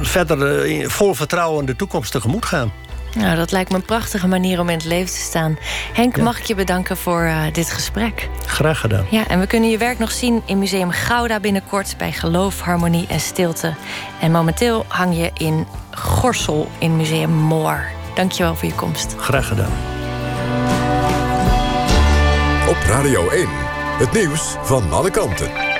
verder 0.00 0.90
vol 0.90 1.14
vertrouwen 1.14 1.66
de 1.66 1.76
toekomst 1.76 2.12
tegemoet 2.12 2.44
gaan. 2.44 2.72
Nou, 3.14 3.36
dat 3.36 3.52
lijkt 3.52 3.70
me 3.70 3.76
een 3.76 3.82
prachtige 3.82 4.28
manier 4.28 4.60
om 4.60 4.68
in 4.68 4.76
het 4.76 4.84
leven 4.86 5.14
te 5.14 5.20
staan. 5.20 5.58
Henk, 5.92 6.16
mag 6.16 6.38
ik 6.38 6.44
je 6.44 6.54
bedanken 6.54 6.96
voor 6.96 7.22
uh, 7.22 7.42
dit 7.52 7.70
gesprek. 7.70 8.28
Graag 8.46 8.80
gedaan. 8.80 9.06
Ja, 9.10 9.28
en 9.28 9.40
we 9.40 9.46
kunnen 9.46 9.70
je 9.70 9.78
werk 9.78 9.98
nog 9.98 10.12
zien 10.12 10.42
in 10.44 10.58
Museum 10.58 10.90
Gouda 10.90 11.40
binnenkort... 11.40 11.94
bij 11.98 12.12
Geloof, 12.12 12.60
Harmonie 12.60 13.06
en 13.08 13.20
Stilte. 13.20 13.74
En 14.20 14.30
momenteel 14.30 14.84
hang 14.88 15.16
je 15.16 15.30
in 15.34 15.66
Gorsel 15.90 16.70
in 16.78 16.96
Museum 16.96 17.30
Moor. 17.30 17.84
Dankjewel 18.14 18.54
voor 18.54 18.68
je 18.68 18.74
komst. 18.74 19.14
Graag 19.18 19.48
gedaan. 19.48 19.72
Op 22.68 22.76
Radio 22.86 23.28
1, 23.28 23.48
het 23.98 24.12
nieuws 24.12 24.56
van 24.62 24.92
alle 24.92 25.10
kanten. 25.10 25.73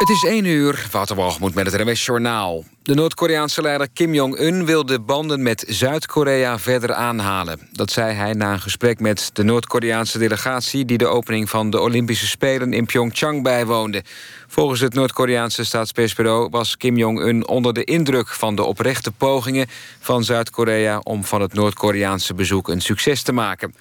Het 0.00 0.08
is 0.08 0.24
1 0.24 0.44
uur, 0.44 0.88
Wouter 0.90 1.16
met 1.54 1.72
het 1.72 1.80
RMS 1.80 2.04
Journaal. 2.04 2.64
De 2.82 2.94
Noord-Koreaanse 2.94 3.62
leider 3.62 3.88
Kim 3.92 4.14
Jong-un 4.14 4.66
wil 4.66 4.86
de 4.86 5.00
banden 5.00 5.42
met 5.42 5.64
Zuid-Korea 5.68 6.58
verder 6.58 6.94
aanhalen. 6.94 7.68
Dat 7.72 7.90
zei 7.90 8.14
hij 8.14 8.32
na 8.32 8.52
een 8.52 8.60
gesprek 8.60 9.00
met 9.00 9.30
de 9.32 9.42
Noord-Koreaanse 9.42 10.18
delegatie... 10.18 10.84
die 10.84 10.98
de 10.98 11.06
opening 11.06 11.50
van 11.50 11.70
de 11.70 11.80
Olympische 11.80 12.26
Spelen 12.26 12.72
in 12.72 12.86
Pyeongchang 12.86 13.42
bijwoonde. 13.42 14.02
Volgens 14.48 14.80
het 14.80 14.94
Noord-Koreaanse 14.94 15.64
staatspersbureau 15.64 16.48
was 16.50 16.76
Kim 16.76 16.96
Jong-un 16.96 17.46
onder 17.48 17.72
de 17.72 17.84
indruk... 17.84 18.28
van 18.28 18.54
de 18.54 18.64
oprechte 18.64 19.10
pogingen 19.10 19.66
van 20.00 20.24
Zuid-Korea 20.24 20.98
om 20.98 21.24
van 21.24 21.40
het 21.40 21.52
Noord-Koreaanse 21.52 22.34
bezoek 22.34 22.68
een 22.68 22.80
succes 22.80 23.22
te 23.22 23.32
maken. 23.32 23.74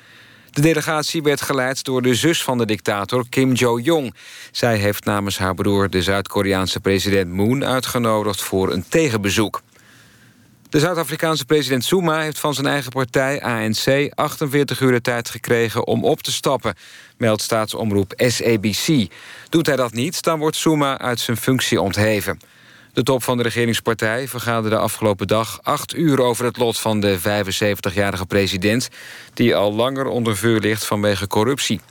De 0.60 0.66
delegatie 0.66 1.22
werd 1.22 1.42
geleid 1.42 1.84
door 1.84 2.02
de 2.02 2.16
zus 2.16 2.44
van 2.44 2.58
de 2.58 2.66
dictator 2.66 3.30
Kim 3.30 3.54
Jo-jong. 3.54 4.16
Zij 4.52 4.78
heeft 4.78 5.06
namens 5.06 5.38
haar 5.38 5.54
broer 5.54 5.90
de 5.90 6.02
Zuid-Koreaanse 6.02 6.80
president 6.80 7.32
Moon 7.32 7.66
uitgenodigd 7.66 8.42
voor 8.42 8.72
een 8.72 8.86
tegenbezoek. 8.90 9.62
De 10.70 10.80
Zuid-Afrikaanse 10.80 11.46
president 11.46 11.86
Zuma 11.86 12.20
heeft 12.20 12.40
van 12.40 12.54
zijn 12.54 12.68
eigen 12.68 12.92
partij 12.92 13.42
ANC 13.42 14.12
48 14.14 14.80
uur 14.80 14.92
de 14.92 15.02
tijd 15.02 15.30
gekregen 15.30 15.88
om 15.88 16.04
op 16.04 16.22
te 16.22 16.32
stappen, 16.32 16.76
meldt 17.18 17.42
staatsomroep 17.42 18.14
SABC. 18.16 19.12
Doet 19.50 19.66
hij 19.66 19.76
dat 19.76 19.94
niet, 19.94 20.24
dan 20.24 20.40
wordt 20.40 20.56
Zuma 20.56 20.98
uit 20.98 21.20
zijn 21.20 21.38
functie 21.38 21.82
ontheven. 21.82 22.40
De 23.00 23.06
top 23.06 23.24
van 23.24 23.38
de 23.38 23.44
regeringspartij 23.44 24.28
vergaderde 24.28 24.78
afgelopen 24.78 25.28
dag 25.28 25.60
acht 25.64 25.96
uur 25.96 26.22
over 26.22 26.46
het 26.46 26.58
lot 26.58 26.80
van 26.80 27.00
de 27.00 27.20
75-jarige 27.20 28.26
president, 28.26 28.90
die 29.34 29.56
al 29.56 29.74
langer 29.74 30.06
onder 30.06 30.38
vuur 30.38 30.60
ligt 30.60 30.86
vanwege 30.86 31.28
corruptie. 31.28 31.82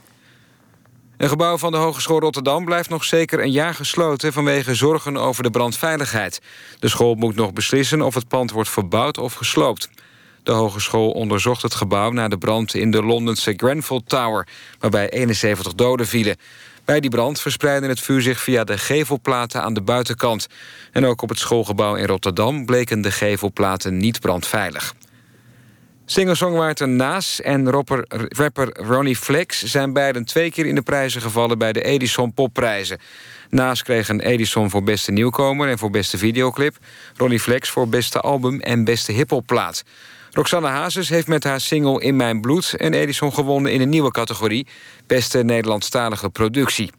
Een 1.17 1.29
gebouw 1.29 1.57
van 1.57 1.71
de 1.71 1.77
Hogeschool 1.77 2.19
Rotterdam 2.19 2.65
blijft 2.65 2.89
nog 2.89 3.03
zeker 3.03 3.39
een 3.39 3.51
jaar 3.51 3.73
gesloten 3.73 4.33
vanwege 4.33 4.75
zorgen 4.75 5.17
over 5.17 5.43
de 5.43 5.49
brandveiligheid. 5.49 6.41
De 6.79 6.87
school 6.87 7.15
moet 7.15 7.35
nog 7.35 7.53
beslissen 7.53 8.01
of 8.01 8.13
het 8.13 8.27
pand 8.27 8.51
wordt 8.51 8.69
verbouwd 8.69 9.17
of 9.17 9.33
gesloopt. 9.33 9.89
De 10.43 10.51
hogeschool 10.51 11.11
onderzocht 11.11 11.61
het 11.61 11.75
gebouw 11.75 12.11
na 12.11 12.27
de 12.27 12.37
brand 12.37 12.73
in 12.73 12.91
de 12.91 13.03
Londense 13.03 13.53
Grenfell 13.57 14.01
Tower, 14.05 14.47
waarbij 14.79 15.09
71 15.09 15.73
doden 15.73 16.07
vielen. 16.07 16.37
Bij 16.89 16.99
die 16.99 17.09
brand 17.09 17.41
verspreidde 17.41 17.87
het 17.87 17.99
vuur 17.99 18.21
zich 18.21 18.39
via 18.39 18.63
de 18.63 18.77
gevelplaten 18.77 19.61
aan 19.63 19.73
de 19.73 19.81
buitenkant. 19.81 20.47
En 20.91 21.05
ook 21.05 21.21
op 21.21 21.29
het 21.29 21.39
schoolgebouw 21.39 21.95
in 21.95 22.05
Rotterdam 22.05 22.65
bleken 22.65 23.01
de 23.01 23.11
gevelplaten 23.11 23.97
niet 23.97 24.19
brandveilig. 24.19 24.93
Singer-songwriter 26.05 26.87
Naas 26.87 27.41
en 27.41 27.69
rapper, 27.69 28.69
Ronnie 28.73 29.15
Flex... 29.15 29.63
zijn 29.63 29.93
beiden 29.93 30.25
twee 30.25 30.51
keer 30.51 30.65
in 30.65 30.75
de 30.75 30.81
prijzen 30.81 31.21
gevallen 31.21 31.57
bij 31.57 31.73
de 31.73 31.83
Edison 31.83 32.33
Popprijzen. 32.33 32.99
Naas 33.49 33.83
kreeg 33.83 34.09
een 34.09 34.21
Edison 34.21 34.69
voor 34.69 34.83
beste 34.83 35.11
nieuwkomer 35.11 35.69
en 35.69 35.77
voor 35.77 35.89
beste 35.89 36.17
videoclip. 36.17 36.77
Ronnie 37.15 37.39
Flex 37.39 37.69
voor 37.69 37.89
beste 37.89 38.19
album 38.19 38.59
en 38.59 38.83
beste 38.83 39.11
hiphopplaat. 39.11 39.83
Roxanne 40.31 40.67
Hazes 40.67 41.09
heeft 41.09 41.27
met 41.27 41.43
haar 41.43 41.61
single 41.61 42.01
In 42.01 42.15
Mijn 42.15 42.41
Bloed... 42.41 42.73
een 42.77 42.93
Edison 42.93 43.33
gewonnen 43.33 43.71
in 43.71 43.81
een 43.81 43.89
nieuwe 43.89 44.11
categorie... 44.11 44.67
beste 45.07 45.43
Nederlandstalige 45.43 46.29
productie. 46.29 46.91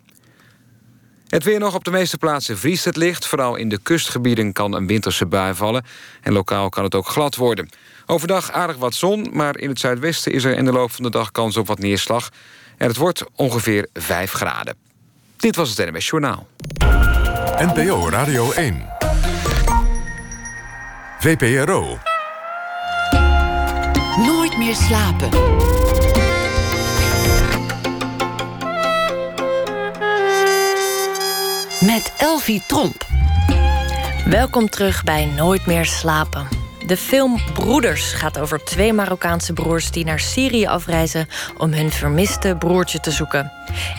Het 1.28 1.44
weer 1.44 1.58
nog 1.58 1.74
op 1.74 1.84
de 1.84 1.90
meeste 1.90 2.18
plaatsen 2.18 2.58
vriest 2.58 2.84
het 2.84 2.96
licht. 2.96 3.26
Vooral 3.26 3.56
in 3.56 3.68
de 3.68 3.78
kustgebieden 3.82 4.52
kan 4.52 4.72
een 4.72 4.86
winterse 4.86 5.26
bui 5.26 5.54
vallen. 5.54 5.84
En 6.20 6.32
lokaal 6.32 6.68
kan 6.68 6.84
het 6.84 6.94
ook 6.94 7.06
glad 7.06 7.36
worden. 7.36 7.68
Overdag 8.06 8.50
aardig 8.52 8.76
wat 8.76 8.94
zon, 8.94 9.28
maar 9.32 9.58
in 9.58 9.68
het 9.68 9.80
zuidwesten 9.80 10.32
is 10.32 10.44
er 10.44 10.56
in 10.56 10.64
de 10.64 10.72
loop 10.72 10.90
van 10.90 11.04
de 11.04 11.10
dag 11.10 11.30
kans 11.30 11.56
op 11.56 11.66
wat 11.66 11.78
neerslag. 11.78 12.28
En 12.76 12.86
het 12.86 12.96
wordt 12.96 13.24
ongeveer 13.34 13.88
5 13.92 14.32
graden. 14.32 14.76
Dit 15.36 15.56
was 15.56 15.76
het 15.76 15.90
NMS 15.90 16.06
Journaal. 16.06 16.46
NPO 17.58 18.08
Radio 18.08 18.52
1. 18.52 18.88
VPRO. 21.18 22.09
Meer 24.70 24.78
slapen. 24.78 25.28
Met 31.80 32.12
Elvie 32.18 32.62
Tromp. 32.66 33.06
Welkom 34.24 34.68
terug 34.68 35.04
bij 35.04 35.26
Nooit 35.26 35.66
meer 35.66 35.84
slapen. 35.84 36.48
De 36.86 36.96
film 36.96 37.38
Broeders 37.54 38.12
gaat 38.12 38.38
over 38.38 38.64
twee 38.64 38.92
Marokkaanse 38.92 39.52
broers 39.52 39.90
die 39.90 40.04
naar 40.04 40.20
Syrië 40.20 40.66
afreizen 40.66 41.28
om 41.56 41.72
hun 41.72 41.90
vermiste 41.90 42.56
broertje 42.58 43.00
te 43.00 43.10
zoeken. 43.10 43.52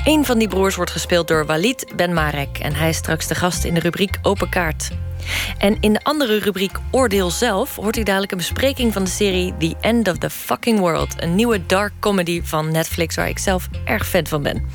Een 0.04 0.26
van 0.26 0.38
die 0.38 0.48
broers 0.48 0.76
wordt 0.76 0.92
gespeeld 0.92 1.28
door 1.28 1.46
Walid 1.46 1.94
Ben 1.96 2.14
Marek 2.14 2.58
en 2.58 2.76
hij 2.76 2.90
is 2.90 2.98
straks 2.98 3.28
de 3.28 3.36
gast 3.36 3.64
in 3.64 3.74
de 3.74 3.80
rubriek 3.80 4.18
Open 4.22 4.50
Kaart. 4.50 4.90
En 5.58 5.78
in 5.80 5.94
de 5.94 6.04
andere 6.04 6.40
rubriek 6.40 6.78
Oordeel 6.92 7.30
zelf 7.30 7.76
hoort 7.76 7.98
u 7.98 8.04
dadelijk 8.04 8.32
een 8.32 8.38
bespreking 8.38 8.94
van 8.94 9.04
de 9.04 9.10
serie 9.10 9.54
The 9.58 9.76
End 9.82 10.08
of 10.08 10.18
the 10.18 10.30
Fucking 10.30 10.80
World. 10.80 11.14
Een 11.18 11.36
nieuwe 11.36 11.66
dark 11.66 11.94
comedy 12.00 12.42
van 12.44 12.72
Netflix 12.72 13.16
waar 13.16 13.30
ik 13.30 13.40
zelf 13.40 13.68
erg 13.86 14.08
fan 14.08 14.28
van 14.28 14.44
ben. 14.44 14.66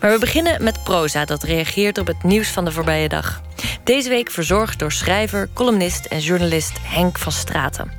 Maar 0.00 0.10
we 0.12 0.18
beginnen 0.18 0.64
met 0.64 0.84
proza 0.84 1.24
dat 1.24 1.42
reageert 1.42 1.98
op 1.98 2.06
het 2.06 2.22
nieuws 2.22 2.48
van 2.48 2.64
de 2.64 2.72
voorbije 2.72 3.08
dag. 3.08 3.42
Deze 3.84 4.08
week 4.08 4.30
verzorgd 4.30 4.78
door 4.78 4.92
schrijver, 4.92 5.48
columnist 5.54 6.04
en 6.04 6.18
journalist 6.18 6.72
Henk 6.82 7.18
van 7.18 7.32
Straten. 7.32 7.92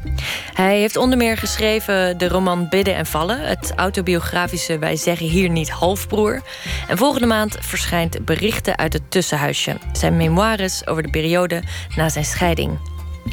Hij 0.53 0.79
heeft 0.79 0.95
onder 0.97 1.17
meer 1.17 1.37
geschreven 1.37 2.17
de 2.17 2.27
roman 2.27 2.69
Bidden 2.69 2.95
en 2.95 3.05
Vallen, 3.05 3.41
het 3.41 3.73
autobiografische 3.75 4.79
Wij 4.79 4.95
zeggen 4.95 5.25
hier 5.25 5.49
niet 5.49 5.69
halfbroer. 5.69 6.41
En 6.87 6.97
volgende 6.97 7.27
maand 7.27 7.57
verschijnt 7.59 8.25
Berichten 8.25 8.77
uit 8.77 8.93
het 8.93 9.11
Tussenhuisje, 9.11 9.77
zijn 9.91 10.17
memoires 10.17 10.87
over 10.87 11.03
de 11.03 11.09
periode 11.09 11.63
na 11.95 12.09
zijn 12.09 12.25
scheiding. 12.25 12.79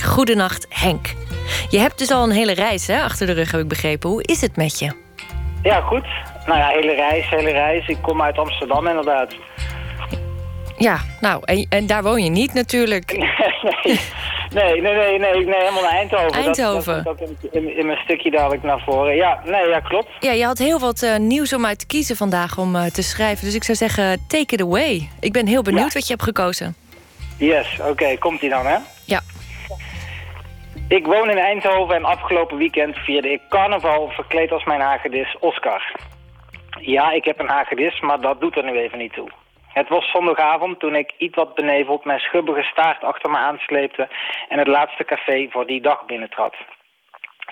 Goedenacht, 0.03 0.67
Henk. 0.69 1.07
Je 1.71 1.79
hebt 1.79 1.99
dus 1.99 2.11
al 2.11 2.25
een 2.25 2.31
hele 2.31 2.55
reis 2.55 2.87
hè, 2.87 3.03
achter 3.03 3.27
de 3.27 3.33
rug, 3.33 3.51
heb 3.51 3.61
ik 3.61 3.69
begrepen. 3.69 4.11
Hoe 4.11 4.23
is 4.23 4.41
het 4.41 4.57
met 4.57 4.79
je? 4.79 4.93
Ja, 5.63 5.81
goed. 5.81 6.07
Nou 6.47 6.59
ja, 6.59 6.69
hele 6.69 6.95
reis, 6.95 7.29
hele 7.29 7.51
reis. 7.51 7.87
Ik 7.87 7.99
kom 8.03 8.23
uit 8.23 8.39
Amsterdam 8.39 8.87
inderdaad. 8.87 9.35
Ja, 10.79 10.99
nou, 11.21 11.43
en, 11.45 11.67
en 11.69 11.87
daar 11.87 12.03
woon 12.03 12.25
je 12.25 12.31
niet 12.31 12.55
natuurlijk. 12.55 13.13
nee, 14.55 14.81
nee, 14.81 14.81
nee, 14.81 15.19
nee, 15.19 15.45
nee, 15.45 15.55
helemaal 15.55 15.83
naar 15.83 15.93
Eindhoven. 15.93 16.33
Eindhoven. 16.33 17.05
Dat, 17.05 17.19
dat, 17.19 17.29
dat 17.43 17.53
in, 17.53 17.77
in, 17.77 17.87
mijn 17.87 17.99
stukje 17.99 18.31
dadelijk 18.31 18.63
naar 18.63 18.81
voren. 18.81 19.17
Ja, 19.17 19.41
nee, 19.45 19.69
ja, 19.69 19.81
klopt. 19.81 20.09
Ja, 20.21 20.33
je 20.33 20.45
had 20.45 20.59
heel 20.59 20.79
wat 20.79 21.03
uh, 21.03 21.17
nieuws 21.17 21.53
om 21.53 21.67
uit 21.67 21.79
te 21.79 21.87
kiezen 21.87 22.17
vandaag 22.17 22.59
om 22.59 22.77
uh, 22.77 22.85
te 22.85 23.03
schrijven. 23.03 23.45
Dus 23.45 23.55
ik 23.55 23.65
zou 23.65 23.77
zeggen, 23.77 24.25
take 24.29 24.55
it 24.55 24.61
away. 24.61 25.09
Ik 25.21 25.33
ben 25.33 25.47
heel 25.47 25.63
benieuwd 25.63 25.93
ja. 25.93 25.99
wat 25.99 26.07
je 26.07 26.13
hebt 26.13 26.23
gekozen. 26.23 26.77
Yes, 27.39 27.79
oké, 27.81 27.91
okay, 27.91 28.17
komt 28.17 28.43
ie 28.43 28.51
dan, 28.51 28.67
hè? 28.67 28.77
Ja. 29.07 29.21
Ik 30.89 31.07
woon 31.07 31.31
in 31.31 31.39
Eindhoven 31.39 31.95
en 31.95 32.05
afgelopen 32.05 32.57
weekend 32.57 32.97
vierde 32.97 33.31
ik 33.31 33.41
carnaval 33.49 34.09
verkleed 34.09 34.53
als 34.53 34.65
mijn 34.65 34.81
hagedis 34.81 35.37
Oscar. 35.41 35.93
Ja, 36.81 37.11
ik 37.11 37.25
heb 37.25 37.39
een 37.39 37.49
hagedis, 37.49 38.01
maar 38.01 38.21
dat 38.21 38.41
doet 38.41 38.57
er 38.57 38.65
nu 38.65 38.79
even 38.79 38.99
niet 38.99 39.13
toe. 39.13 39.29
Het 39.69 39.89
was 39.89 40.11
zondagavond 40.11 40.81
toen 40.81 40.95
ik 40.95 41.13
iets 41.19 41.37
wat 41.37 41.55
beneveld 41.55 42.05
mijn 42.05 42.21
schubbige 42.21 42.63
staart 42.63 43.05
achter 43.05 43.31
me 43.31 43.37
aansleepte 43.37 44.09
en 44.49 44.59
het 44.59 44.67
laatste 44.67 45.05
café 45.05 45.47
voor 45.51 45.67
die 45.67 45.81
dag 45.81 46.07
binnentrad. 46.07 46.55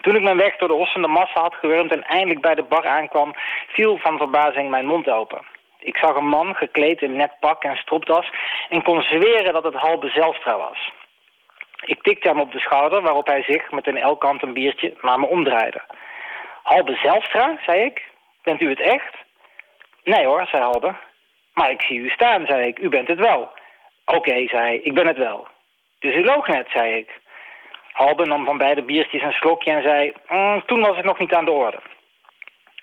Toen 0.00 0.16
ik 0.16 0.22
mijn 0.22 0.36
weg 0.36 0.56
door 0.56 0.68
de 0.68 0.74
hossende 0.74 1.08
massa 1.08 1.40
had 1.40 1.54
gewurmd 1.54 1.92
en 1.92 2.02
eindelijk 2.02 2.40
bij 2.40 2.54
de 2.54 2.62
bar 2.62 2.86
aankwam, 2.86 3.34
viel 3.68 3.98
van 3.98 4.16
verbazing 4.16 4.70
mijn 4.70 4.86
mond 4.86 5.08
open. 5.08 5.54
Ik 5.86 5.96
zag 5.96 6.16
een 6.16 6.28
man 6.28 6.54
gekleed 6.54 7.02
in 7.02 7.16
net 7.16 7.32
pak 7.40 7.62
en 7.62 7.76
stropdas 7.76 8.30
en 8.68 8.82
kon 8.82 9.02
zweren 9.02 9.52
dat 9.52 9.64
het 9.64 9.74
Halbe 9.74 10.08
Zelstra 10.08 10.56
was. 10.56 10.92
Ik 11.84 12.02
tikte 12.02 12.28
hem 12.28 12.40
op 12.40 12.52
de 12.52 12.58
schouder, 12.58 13.02
waarop 13.02 13.26
hij 13.26 13.42
zich 13.42 13.70
met 13.70 13.86
een 13.86 13.96
elkant 13.96 14.42
een 14.42 14.52
biertje 14.52 14.96
naar 15.00 15.20
me 15.20 15.26
omdraaide. 15.26 15.82
Halbe 16.62 16.94
Zelstra, 16.94 17.58
zei 17.66 17.84
ik. 17.84 18.04
Bent 18.42 18.60
u 18.60 18.68
het 18.68 18.80
echt? 18.80 19.14
Nee 20.04 20.26
hoor, 20.26 20.46
zei 20.46 20.62
Halbe. 20.62 20.94
Maar 21.54 21.70
ik 21.70 21.82
zie 21.82 21.98
u 21.98 22.08
staan, 22.08 22.46
zei 22.46 22.66
ik. 22.66 22.78
U 22.78 22.88
bent 22.88 23.08
het 23.08 23.18
wel. 23.18 23.50
Oké, 24.04 24.46
zei 24.48 24.62
hij. 24.62 24.76
Ik 24.76 24.94
ben 24.94 25.06
het 25.06 25.18
wel. 25.18 25.48
Dus 25.98 26.14
u 26.14 26.24
loog 26.24 26.46
net, 26.46 26.66
zei 26.70 26.96
ik. 26.96 27.20
Halbe 27.92 28.24
nam 28.24 28.44
van 28.44 28.58
beide 28.58 28.82
biertjes 28.82 29.22
een 29.22 29.32
slokje 29.32 29.70
en 29.70 29.82
zei... 29.82 30.12
Mm, 30.28 30.62
toen 30.66 30.80
was 30.80 30.96
het 30.96 31.04
nog 31.04 31.18
niet 31.18 31.34
aan 31.34 31.44
de 31.44 31.50
orde. 31.50 31.80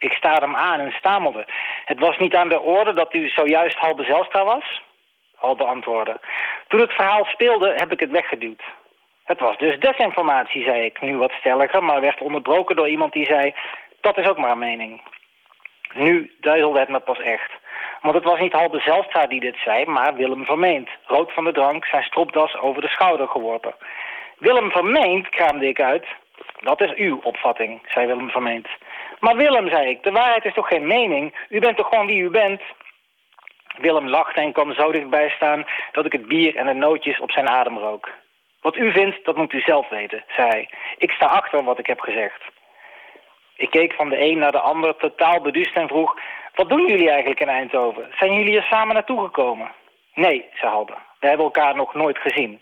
Ik 0.04 0.14
staarde 0.14 0.45
hem 0.45 0.56
aan 0.56 0.80
en 0.80 0.91
stamelde. 0.91 1.45
Het 1.86 1.99
was 1.99 2.18
niet 2.18 2.36
aan 2.36 2.49
de 2.49 2.60
orde 2.60 2.93
dat 2.93 3.14
u 3.14 3.30
zojuist 3.30 3.78
Halbe 3.78 4.04
Zelstra 4.04 4.43
was? 4.45 4.82
Halbe 5.36 5.64
antwoordde. 5.64 6.20
Toen 6.68 6.80
het 6.80 6.93
verhaal 6.93 7.26
speelde, 7.26 7.74
heb 7.76 7.91
ik 7.91 7.99
het 7.99 8.12
weggeduwd. 8.12 8.64
Het 9.24 9.39
was 9.39 9.58
dus 9.58 9.80
desinformatie, 9.80 10.64
zei 10.64 10.86
ik, 10.86 11.01
nu 11.01 11.18
wat 11.18 11.32
stelliger... 11.32 11.84
maar 11.84 12.01
werd 12.01 12.22
onderbroken 12.22 12.76
door 12.76 12.89
iemand 12.89 13.14
die 13.14 13.26
zei... 13.26 13.54
dat 14.01 14.18
is 14.18 14.28
ook 14.28 14.38
maar 14.38 14.51
een 14.51 14.58
mening. 14.58 15.01
Nu 15.93 16.32
duizelde 16.39 16.80
het 16.80 16.89
me 16.89 16.99
pas 16.99 17.20
echt. 17.20 17.51
Want 18.01 18.16
het 18.16 18.24
was 18.24 18.39
niet 18.39 18.54
Halbe 18.54 18.80
Zelstra 18.80 19.28
die 19.28 19.39
dit 19.39 19.58
zei, 19.64 19.86
maar 19.86 20.16
Willem 20.16 20.45
Vermeend. 20.45 20.89
Rood 21.06 21.32
van 21.34 21.43
de 21.43 21.51
drank, 21.51 21.86
zijn 21.86 22.04
stropdas 22.04 22.58
over 22.58 22.82
de 22.82 22.88
schouder 22.88 23.28
geworpen. 23.28 23.76
Willem 24.38 24.72
Vermeend, 24.72 25.30
kraamde 25.30 25.68
ik 25.68 25.82
uit. 25.82 26.06
Dat 26.60 26.82
is 26.82 26.93
uw 26.93 27.20
opvatting, 27.24 27.82
zei 27.88 28.08
Willem 28.08 28.30
Vermeend. 28.30 28.68
Maar 29.24 29.36
Willem, 29.36 29.70
zei 29.70 29.90
ik, 29.90 30.04
de 30.04 30.12
waarheid 30.12 30.46
is 30.46 30.54
toch 30.54 30.68
geen 30.68 30.88
mening? 30.88 31.36
U 31.50 31.60
bent 31.60 31.78
toch 31.78 31.88
gewoon 31.88 32.06
wie 32.08 32.22
u 32.22 32.30
bent? 32.30 32.62
Willem 33.78 34.08
lachte 34.08 34.42
en 34.42 34.52
kwam 34.52 34.74
zo 34.74 34.92
dichtbij 34.92 35.30
staan 35.30 35.66
dat 35.92 36.06
ik 36.06 36.12
het 36.12 36.28
bier 36.28 36.56
en 36.56 36.66
de 36.66 36.74
nootjes 36.74 37.20
op 37.20 37.32
zijn 37.32 37.50
adem 37.50 37.78
rook. 37.78 38.10
Wat 38.62 38.76
u 38.76 38.92
vindt, 38.92 39.26
dat 39.26 39.36
moet 39.36 39.54
u 39.54 39.62
zelf 39.62 39.90
weten, 39.90 40.24
zei 40.36 40.48
hij. 40.48 40.70
Ik 40.98 41.12
sta 41.12 41.26
achter 41.26 41.64
wat 41.64 41.80
ik 41.80 41.88
heb 41.88 42.00
gezegd. 42.00 42.42
Ik 43.56 43.70
keek 43.70 43.94
van 43.94 44.10
de 44.10 44.22
een 44.22 44.38
naar 44.38 44.52
de 44.52 44.60
ander, 44.60 44.96
totaal 44.96 45.42
beduust 45.42 45.76
en 45.76 45.88
vroeg... 45.88 46.20
Wat 46.56 46.70
doen 46.70 46.88
jullie 46.88 47.10
eigenlijk 47.10 47.40
in 47.40 47.50
Eindhoven? 47.50 48.14
Zijn 48.20 48.34
jullie 48.34 48.58
er 48.58 48.64
samen 48.64 48.94
naartoe 48.94 49.24
gekomen? 49.24 49.72
Nee, 50.14 50.50
zei 50.54 50.72
Halbe. 50.72 50.96
We 51.20 51.28
hebben 51.28 51.46
elkaar 51.46 51.76
nog 51.76 51.94
nooit 51.94 52.18
gezien. 52.18 52.62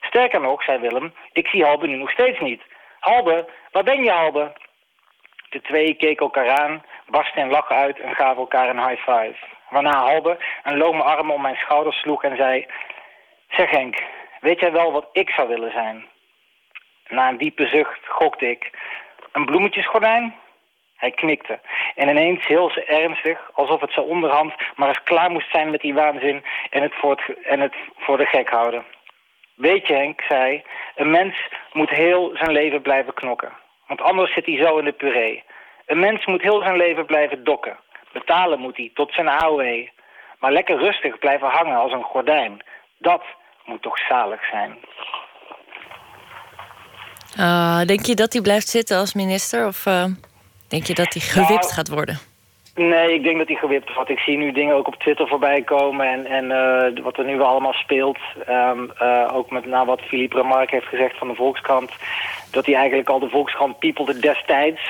Sterker 0.00 0.40
nog, 0.40 0.62
zei 0.62 0.78
Willem, 0.78 1.14
ik 1.32 1.46
zie 1.46 1.64
Halbe 1.64 1.86
nu 1.86 1.96
nog 1.96 2.10
steeds 2.10 2.40
niet. 2.40 2.62
Halbe, 3.00 3.48
waar 3.70 3.84
ben 3.84 4.04
je, 4.04 4.10
Halbe? 4.10 4.52
De 5.50 5.60
twee 5.60 5.94
keken 5.94 6.24
elkaar 6.24 6.48
aan, 6.48 6.84
barsten 7.06 7.42
in 7.42 7.50
lachen 7.50 7.76
uit 7.76 8.00
en 8.00 8.14
gaven 8.14 8.36
elkaar 8.36 8.68
een 8.68 8.88
high 8.88 9.02
five. 9.02 9.36
Waarna 9.70 9.98
Halbe 9.98 10.38
een 10.62 10.76
lome 10.76 11.02
arm 11.02 11.30
om 11.30 11.42
mijn 11.42 11.56
schouders 11.56 11.96
sloeg 11.96 12.24
en 12.24 12.36
zei... 12.36 12.66
Zeg 13.48 13.70
Henk, 13.70 14.02
weet 14.40 14.60
jij 14.60 14.72
wel 14.72 14.92
wat 14.92 15.08
ik 15.12 15.30
zou 15.30 15.48
willen 15.48 15.72
zijn? 15.72 16.06
Na 17.08 17.28
een 17.28 17.38
diepe 17.38 17.66
zucht 17.66 18.00
gokte 18.08 18.50
ik... 18.50 18.70
Een 19.32 19.44
bloemetjesgordijn? 19.44 20.34
Hij 20.96 21.10
knikte. 21.10 21.60
En 21.94 22.08
ineens 22.08 22.46
heel 22.46 22.72
ernstig, 22.74 23.50
alsof 23.54 23.80
het 23.80 23.92
zo 23.92 24.00
onderhand 24.00 24.54
maar 24.76 24.88
eens 24.88 25.02
klaar 25.02 25.30
moest 25.30 25.50
zijn 25.50 25.70
met 25.70 25.80
die 25.80 25.94
waanzin 25.94 26.44
en 26.70 26.82
het 26.82 26.94
voor, 26.94 27.10
het, 27.10 27.42
en 27.44 27.60
het 27.60 27.74
voor 27.96 28.16
de 28.16 28.26
gek 28.26 28.48
houden. 28.48 28.84
Weet 29.54 29.86
je 29.86 29.94
Henk, 29.94 30.22
zei 30.28 30.62
een 30.94 31.10
mens 31.10 31.48
moet 31.72 31.90
heel 31.90 32.30
zijn 32.34 32.52
leven 32.52 32.82
blijven 32.82 33.14
knokken. 33.14 33.52
Want 33.90 34.02
anders 34.02 34.34
zit 34.34 34.46
hij 34.46 34.56
zo 34.56 34.78
in 34.78 34.84
de 34.84 34.92
puree. 34.92 35.44
Een 35.86 36.00
mens 36.00 36.26
moet 36.26 36.42
heel 36.42 36.62
zijn 36.62 36.76
leven 36.76 37.06
blijven 37.06 37.44
dokken. 37.44 37.76
Betalen 38.12 38.60
moet 38.60 38.76
hij 38.76 38.90
tot 38.94 39.12
zijn 39.12 39.28
AOE. 39.28 39.90
Maar 40.38 40.52
lekker 40.52 40.78
rustig 40.78 41.18
blijven 41.18 41.48
hangen 41.48 41.76
als 41.76 41.92
een 41.92 42.02
gordijn. 42.02 42.64
Dat 42.98 43.22
moet 43.64 43.82
toch 43.82 43.98
zalig 43.98 44.44
zijn. 44.50 44.78
Uh, 47.38 47.80
denk 47.80 48.06
je 48.06 48.14
dat 48.14 48.32
hij 48.32 48.42
blijft 48.42 48.68
zitten 48.68 48.98
als 48.98 49.14
minister? 49.14 49.66
Of 49.66 49.86
uh, 49.86 50.04
denk 50.68 50.86
je 50.86 50.94
dat 50.94 51.12
hij 51.12 51.22
gewipt 51.22 51.62
nou, 51.62 51.72
gaat 51.72 51.88
worden? 51.88 52.29
Nee, 52.74 53.14
ik 53.14 53.22
denk 53.22 53.38
dat 53.38 53.48
hij 53.48 53.56
gewipt 53.56 53.94
wordt. 53.94 54.10
Ik 54.10 54.18
zie 54.18 54.36
nu 54.36 54.52
dingen 54.52 54.74
ook 54.74 54.86
op 54.86 54.94
Twitter 54.94 55.28
voorbij 55.28 55.62
komen 55.62 56.06
en, 56.06 56.26
en 56.26 56.44
uh, 56.44 57.04
wat 57.04 57.18
er 57.18 57.24
nu 57.24 57.40
allemaal 57.40 57.72
speelt. 57.72 58.18
Um, 58.48 58.90
uh, 59.02 59.28
ook 59.32 59.50
met 59.50 59.66
na 59.66 59.84
wat 59.84 60.00
Philippe 60.00 60.36
Remarque 60.36 60.74
heeft 60.74 60.86
gezegd 60.86 61.18
van 61.18 61.28
de 61.28 61.34
Volkskrant. 61.34 61.92
Dat 62.50 62.66
hij 62.66 62.74
eigenlijk 62.74 63.08
al 63.08 63.18
de 63.18 63.28
Volkskrant 63.28 63.78
piepelde 63.78 64.18
destijds. 64.18 64.80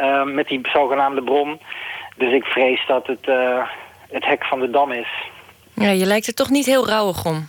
Uh, 0.00 0.24
met 0.24 0.48
die 0.48 0.60
zogenaamde 0.62 1.22
bron. 1.22 1.60
Dus 2.16 2.32
ik 2.32 2.44
vrees 2.44 2.86
dat 2.86 3.06
het 3.06 3.26
uh, 3.26 3.68
het 4.10 4.24
hek 4.24 4.44
van 4.44 4.60
de 4.60 4.70
dam 4.70 4.92
is. 4.92 5.08
Ja, 5.74 5.90
je 5.90 6.06
lijkt 6.06 6.26
er 6.26 6.34
toch 6.34 6.50
niet 6.50 6.66
heel 6.66 6.86
rauwig 6.86 7.24
om. 7.24 7.48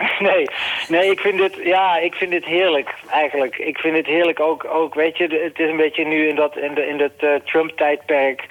Nee, 0.18 0.46
nee, 0.88 1.10
ik 1.10 1.20
vind 1.20 1.38
dit, 1.38 1.58
ja, 1.62 1.96
ik 1.96 2.14
vind 2.14 2.30
dit 2.30 2.44
heerlijk 2.44 2.94
eigenlijk. 3.10 3.58
Ik 3.58 3.78
vind 3.78 3.96
het 3.96 4.06
heerlijk 4.06 4.40
ook, 4.40 4.64
ook 4.64 4.94
weet 4.94 5.16
je, 5.16 5.40
het 5.42 5.58
is 5.58 5.70
een 5.70 5.76
beetje 5.76 6.04
nu 6.04 6.28
in 6.28 6.36
dat, 6.36 6.56
in 6.56 6.74
de, 6.74 6.86
in 6.86 7.00
het 7.00 7.22
uh, 7.22 7.34
Trump-tijdperk. 7.44 8.46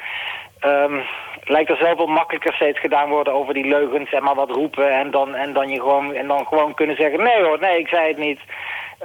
Um, 0.66 1.02
lijkt 1.44 1.70
er 1.70 1.78
zoveel 1.78 2.08
makkelijker 2.08 2.54
steeds 2.54 2.80
gedaan 2.80 3.10
worden 3.10 3.34
over 3.34 3.54
die 3.54 3.68
leugens 3.68 4.12
en 4.12 4.24
maar 4.24 4.36
wat 4.36 4.50
roepen 4.50 4.94
en 4.94 5.12
dan, 5.12 5.36
en 5.36 5.54
dan 5.54 5.70
je 5.70 5.80
gewoon, 5.80 6.14
en 6.14 6.28
dan 6.28 6.46
gewoon 6.46 6.74
kunnen 6.74 6.96
zeggen, 6.96 7.24
nee 7.24 7.44
hoor, 7.44 7.60
nee, 7.60 7.80
ik 7.80 7.88
zei 7.88 8.08
het 8.08 8.18
niet. 8.18 8.40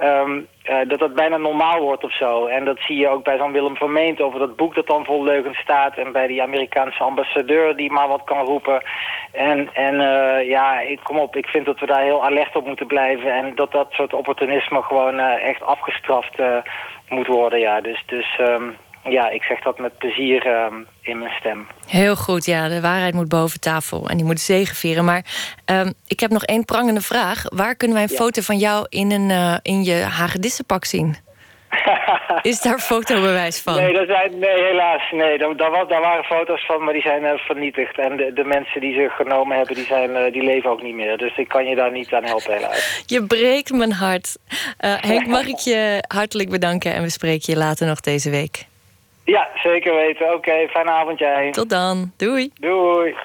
Um, 0.03 0.47
dat 0.87 0.99
dat 0.99 1.13
bijna 1.13 1.37
normaal 1.37 1.81
wordt 1.81 2.03
of 2.03 2.15
zo. 2.15 2.45
En 2.45 2.65
dat 2.65 2.79
zie 2.79 2.97
je 2.97 3.09
ook 3.09 3.23
bij 3.23 3.37
zo'n 3.37 3.51
Willem 3.51 3.75
Vermeent 3.75 4.21
over 4.21 4.39
dat 4.39 4.55
boek 4.55 4.75
dat 4.75 4.87
dan 4.87 5.05
vol 5.05 5.23
leugens 5.23 5.57
staat. 5.57 5.97
En 5.97 6.11
bij 6.11 6.27
die 6.27 6.41
Amerikaanse 6.41 7.03
ambassadeur 7.03 7.75
die 7.75 7.91
maar 7.91 8.07
wat 8.07 8.23
kan 8.23 8.45
roepen. 8.45 8.83
En, 9.31 9.69
en 9.73 9.93
uh, 9.93 10.49
ja, 10.49 10.79
ik, 10.79 10.99
kom 11.03 11.17
op, 11.17 11.35
ik 11.35 11.47
vind 11.47 11.65
dat 11.65 11.79
we 11.79 11.85
daar 11.85 12.01
heel 12.01 12.23
alert 12.25 12.55
op 12.55 12.65
moeten 12.65 12.87
blijven. 12.87 13.33
En 13.33 13.55
dat 13.55 13.71
dat 13.71 13.87
soort 13.91 14.13
opportunisme 14.13 14.81
gewoon 14.81 15.19
uh, 15.19 15.47
echt 15.47 15.61
afgestraft 15.61 16.37
moet 17.09 17.27
worden. 17.27 17.59
Ja. 17.59 17.81
Dus, 17.81 18.03
dus 18.05 18.39
um, 18.39 18.77
ja, 19.09 19.29
ik 19.29 19.43
zeg 19.43 19.59
dat 19.59 19.79
met 19.79 19.97
plezier 19.97 20.47
uh, 20.47 20.65
in 21.01 21.19
mijn 21.19 21.33
stem. 21.39 21.67
Heel 21.87 22.15
goed, 22.15 22.45
ja. 22.45 22.67
De 22.67 22.81
waarheid 22.81 23.13
moet 23.13 23.29
boven 23.29 23.59
tafel 23.59 24.09
en 24.09 24.17
die 24.17 24.25
moet 24.25 24.39
zegenvieren. 24.39 25.05
Maar 25.05 25.25
uh, 25.71 25.81
ik 26.07 26.19
heb 26.19 26.31
nog 26.31 26.43
één 26.43 26.65
prangende 26.65 27.01
vraag. 27.01 27.43
Waar 27.45 27.75
kunnen 27.75 27.97
wij 27.97 28.05
een 28.05 28.11
ja. 28.11 28.23
foto 28.23 28.41
van 28.41 28.57
jou 28.57 28.85
in, 28.89 29.11
een, 29.11 29.29
uh, 29.29 29.55
in 29.61 29.83
je 29.83 29.93
hagedissenpak 29.93 30.85
zien? 30.85 31.15
Is 32.41 32.61
daar 32.61 32.79
fotobewijs 32.79 33.61
van? 33.61 33.75
Nee, 33.75 33.93
dat 33.93 34.07
zijn, 34.07 34.39
nee 34.39 34.63
helaas. 34.63 35.11
Nee, 35.11 35.37
daar, 35.37 35.57
daar, 35.57 36.01
waren 36.01 36.23
foto's 36.23 36.65
van, 36.65 36.83
maar 36.83 36.93
die 36.93 37.01
zijn 37.01 37.23
uh, 37.23 37.31
vernietigd. 37.35 37.97
En 37.97 38.17
de, 38.17 38.33
de, 38.33 38.43
mensen 38.43 38.81
die 38.81 38.93
ze 38.93 39.09
genomen 39.09 39.57
hebben, 39.57 39.75
die, 39.75 39.85
zijn, 39.85 40.09
uh, 40.09 40.31
die 40.31 40.43
leven 40.43 40.69
ook 40.69 40.81
niet 40.81 40.95
meer. 40.95 41.17
Dus 41.17 41.37
ik 41.37 41.47
kan 41.47 41.65
je 41.65 41.75
daar 41.75 41.91
niet 41.91 42.13
aan 42.13 42.23
helpen, 42.23 42.53
helaas. 42.53 43.03
Je 43.05 43.23
breekt 43.25 43.73
mijn 43.73 43.91
hart. 43.91 44.37
Henk, 44.77 45.27
mag 45.27 45.47
ik 45.47 45.57
je 45.57 46.03
hartelijk 46.07 46.49
bedanken 46.49 46.93
en 46.93 47.01
we 47.01 47.09
spreken 47.09 47.53
je 47.53 47.59
later 47.59 47.87
nog 47.87 47.99
deze 47.99 48.29
week. 48.29 48.65
Ja, 49.25 49.47
zeker 49.63 49.95
weten. 49.95 50.25
Oké, 50.25 50.35
okay, 50.35 50.67
fijne 50.67 50.91
avond 50.91 51.19
jij. 51.19 51.51
Tot 51.51 51.69
dan. 51.69 52.11
Doei. 52.17 52.51
Doei. 52.59 53.15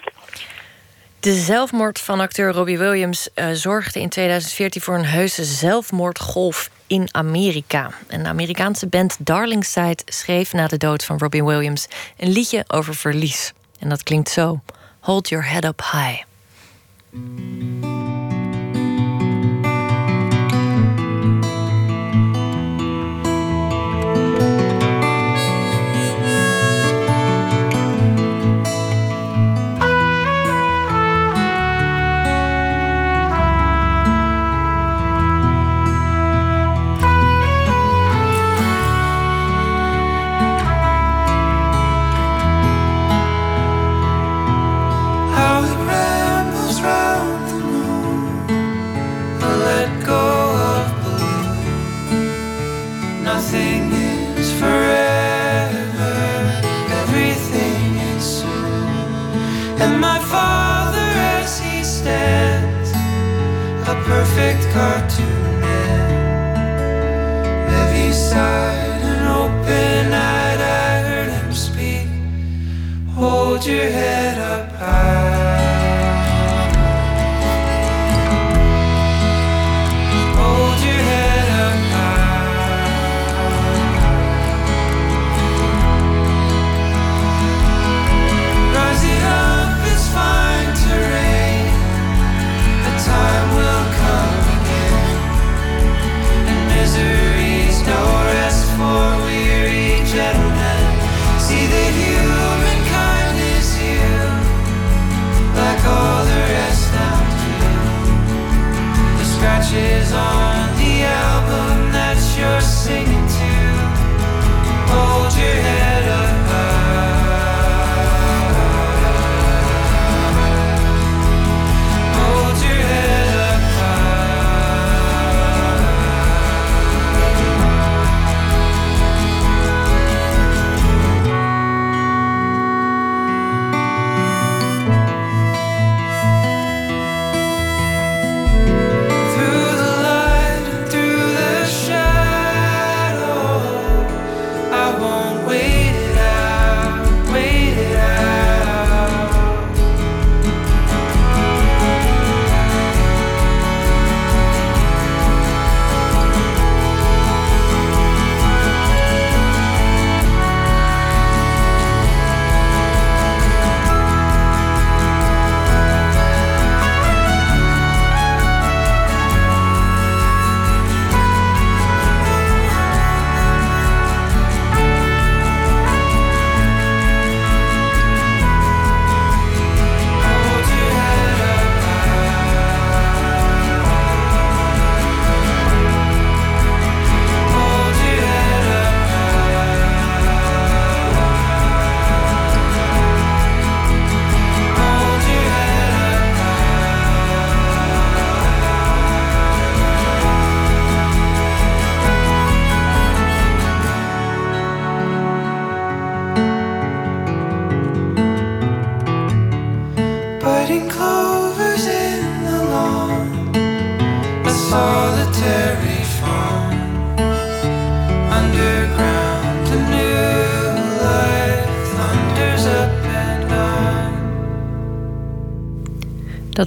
De 1.20 1.32
zelfmoord 1.32 2.00
van 2.00 2.20
acteur 2.20 2.52
Robbie 2.52 2.78
Williams 2.78 3.28
uh, 3.34 3.46
zorgde 3.52 4.00
in 4.00 4.08
2014 4.08 4.82
voor 4.82 4.94
een 4.94 5.04
heuse 5.04 5.44
zelfmoordgolf 5.44 6.70
in 6.86 7.08
Amerika. 7.10 7.90
En 8.08 8.22
de 8.22 8.28
Amerikaanse 8.28 8.86
band 8.86 9.26
Darlingside 9.26 10.02
schreef 10.04 10.52
na 10.52 10.66
de 10.66 10.76
dood 10.76 11.04
van 11.04 11.18
Robbie 11.18 11.44
Williams 11.44 11.88
een 12.18 12.32
liedje 12.32 12.64
over 12.66 12.94
verlies. 12.94 13.52
En 13.80 13.88
dat 13.88 14.02
klinkt 14.02 14.28
zo: 14.28 14.60
Hold 15.00 15.28
your 15.28 15.48
head 15.48 15.64
up 15.64 15.80
high. 15.92 16.22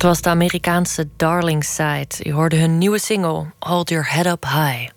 Dat 0.04 0.12
was 0.12 0.22
de 0.22 0.30
Amerikaanse 0.30 1.08
Darling 1.16 1.64
Side. 1.64 2.08
Je 2.18 2.32
hoorde 2.32 2.56
hun 2.56 2.78
nieuwe 2.78 3.00
single 3.00 3.46
Hold 3.60 3.90
Your 3.90 4.10
Head 4.10 4.26
Up 4.26 4.44
High. 4.44 4.90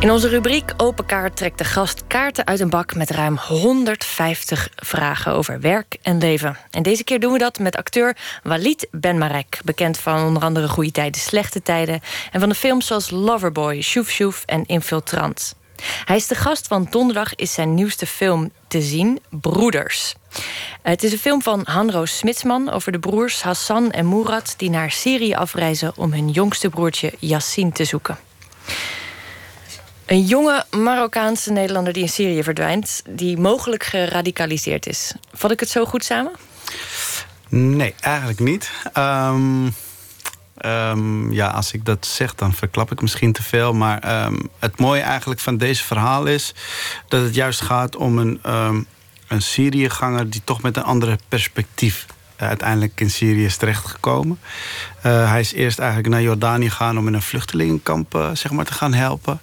In 0.00 0.10
onze 0.10 0.28
rubriek 0.28 0.74
Open 0.76 1.06
Kaart 1.06 1.36
trekt 1.36 1.58
de 1.58 1.64
gast 1.64 2.06
kaarten 2.06 2.46
uit 2.46 2.60
een 2.60 2.70
bak 2.70 2.94
met 2.94 3.10
ruim 3.10 3.36
150 3.36 4.68
vragen 4.76 5.32
over 5.32 5.60
werk 5.60 5.96
en 6.02 6.18
leven. 6.18 6.56
En 6.70 6.82
deze 6.82 7.04
keer 7.04 7.20
doen 7.20 7.32
we 7.32 7.38
dat 7.38 7.58
met 7.58 7.76
acteur 7.76 8.16
Walid 8.42 8.88
Benmarek, 8.90 9.60
bekend 9.64 9.98
van 9.98 10.26
onder 10.26 10.42
andere 10.42 10.68
Goede 10.68 10.90
Tijden, 10.90 11.20
Slechte 11.20 11.62
Tijden 11.62 12.00
en 12.32 12.40
van 12.40 12.48
de 12.48 12.54
films 12.54 12.86
zoals 12.86 13.10
Loverboy, 13.10 13.80
Shoef 13.82 14.10
Shoef 14.10 14.42
en 14.46 14.66
Infiltrant. 14.66 15.57
Hij 16.04 16.16
is 16.16 16.26
de 16.26 16.34
gast, 16.34 16.68
want 16.68 16.92
donderdag 16.92 17.34
is 17.34 17.52
zijn 17.52 17.74
nieuwste 17.74 18.06
film 18.06 18.50
te 18.68 18.82
zien, 18.82 19.20
Broeders. 19.30 20.14
Het 20.82 21.02
is 21.02 21.12
een 21.12 21.18
film 21.18 21.42
van 21.42 21.60
Hanro 21.64 22.04
Smitsman 22.04 22.70
over 22.70 22.92
de 22.92 22.98
broers 22.98 23.42
Hassan 23.42 23.90
en 23.90 24.08
Murat... 24.08 24.54
die 24.56 24.70
naar 24.70 24.90
Syrië 24.90 25.34
afreizen 25.34 25.92
om 25.96 26.12
hun 26.12 26.30
jongste 26.30 26.68
broertje 26.68 27.12
Yassin 27.18 27.72
te 27.72 27.84
zoeken. 27.84 28.18
Een 30.06 30.24
jonge 30.24 30.64
Marokkaanse 30.70 31.52
Nederlander 31.52 31.92
die 31.92 32.02
in 32.02 32.08
Syrië 32.08 32.42
verdwijnt... 32.42 33.02
die 33.08 33.36
mogelijk 33.36 33.84
geradicaliseerd 33.84 34.86
is. 34.86 35.12
Vat 35.32 35.50
ik 35.50 35.60
het 35.60 35.68
zo 35.68 35.84
goed 35.84 36.04
samen? 36.04 36.32
Nee, 37.48 37.94
eigenlijk 38.00 38.40
niet. 38.40 38.70
Um, 38.96 39.74
um, 40.66 41.32
ja, 41.32 41.46
als 41.46 41.72
ik 41.72 41.84
dat 41.84 42.06
zeg, 42.06 42.34
dan 42.34 42.52
verklap 42.52 42.92
ik 42.92 43.00
misschien 43.00 43.32
te 43.32 43.42
veel. 43.42 43.74
Maar 43.74 44.24
um, 44.24 44.48
het 44.58 44.78
mooie 44.78 45.00
eigenlijk 45.00 45.40
van 45.40 45.56
deze 45.56 45.84
verhaal 45.84 46.24
is... 46.26 46.54
dat 47.08 47.22
het 47.22 47.34
juist 47.34 47.60
gaat 47.60 47.96
om 47.96 48.18
een, 48.18 48.40
een 49.28 49.42
Syriëganger... 49.42 50.30
die 50.30 50.40
toch 50.44 50.62
met 50.62 50.76
een 50.76 50.82
andere 50.82 51.18
perspectief 51.28 52.06
uiteindelijk 52.36 53.00
in 53.00 53.10
Syrië 53.10 53.44
is 53.44 53.56
terechtgekomen. 53.56 54.38
Uh, 55.06 55.30
hij 55.30 55.40
is 55.40 55.52
eerst 55.52 55.78
eigenlijk 55.78 56.08
naar 56.08 56.22
Jordanië 56.22 56.70
gegaan 56.70 56.98
om 56.98 57.06
in 57.06 57.14
een 57.14 57.22
vluchtelingenkamp 57.22 58.14
uh, 58.14 58.30
zeg 58.32 58.52
maar, 58.52 58.64
te 58.64 58.72
gaan 58.72 58.94
helpen. 58.94 59.40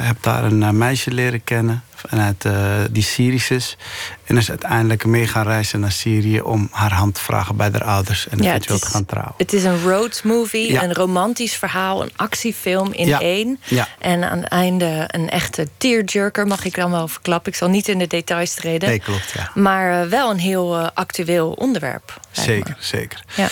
Heb 0.00 0.16
daar 0.20 0.44
een 0.44 0.78
meisje 0.78 1.10
leren 1.10 1.44
kennen 1.44 1.84
vanuit 2.08 2.46
die 2.90 3.02
Syrisch 3.02 3.50
is. 3.50 3.76
En 4.24 4.36
is 4.36 4.50
uiteindelijk 4.50 5.04
mee 5.04 5.26
gaan 5.26 5.46
reizen 5.46 5.80
naar 5.80 5.92
Syrië 5.92 6.40
om 6.40 6.68
haar 6.70 6.92
hand 6.92 7.14
te 7.14 7.20
vragen 7.20 7.56
bij 7.56 7.68
haar 7.72 7.84
ouders 7.84 8.28
en 8.28 8.40
eventueel 8.40 8.78
te 8.78 8.86
gaan 8.86 9.04
trouwen. 9.04 9.34
Het 9.36 9.52
is 9.52 9.64
een 9.64 9.82
road 9.82 10.20
movie, 10.24 10.82
een 10.82 10.94
romantisch 10.94 11.54
verhaal, 11.54 12.02
een 12.02 12.12
actiefilm 12.16 12.92
in 12.92 13.12
één. 13.12 13.60
Ja. 13.64 13.88
En 13.98 14.30
aan 14.30 14.38
het 14.38 14.48
einde 14.48 15.04
een 15.06 15.30
echte 15.30 15.68
tearjerker, 15.76 16.46
mag 16.46 16.64
ik 16.64 16.74
dan 16.74 16.90
wel 16.90 17.08
verklappen. 17.08 17.52
Ik 17.52 17.58
zal 17.58 17.68
niet 17.68 17.88
in 17.88 17.98
de 17.98 18.06
details 18.06 18.54
treden. 18.54 18.88
Nee, 18.88 18.98
klopt, 18.98 19.32
ja. 19.34 19.50
Maar 19.54 20.08
wel 20.08 20.30
een 20.30 20.38
heel 20.38 20.76
actueel 20.76 21.50
onderwerp. 21.50 22.20
Zeker, 22.30 22.76
zeker. 22.80 23.24
Ja. 23.34 23.48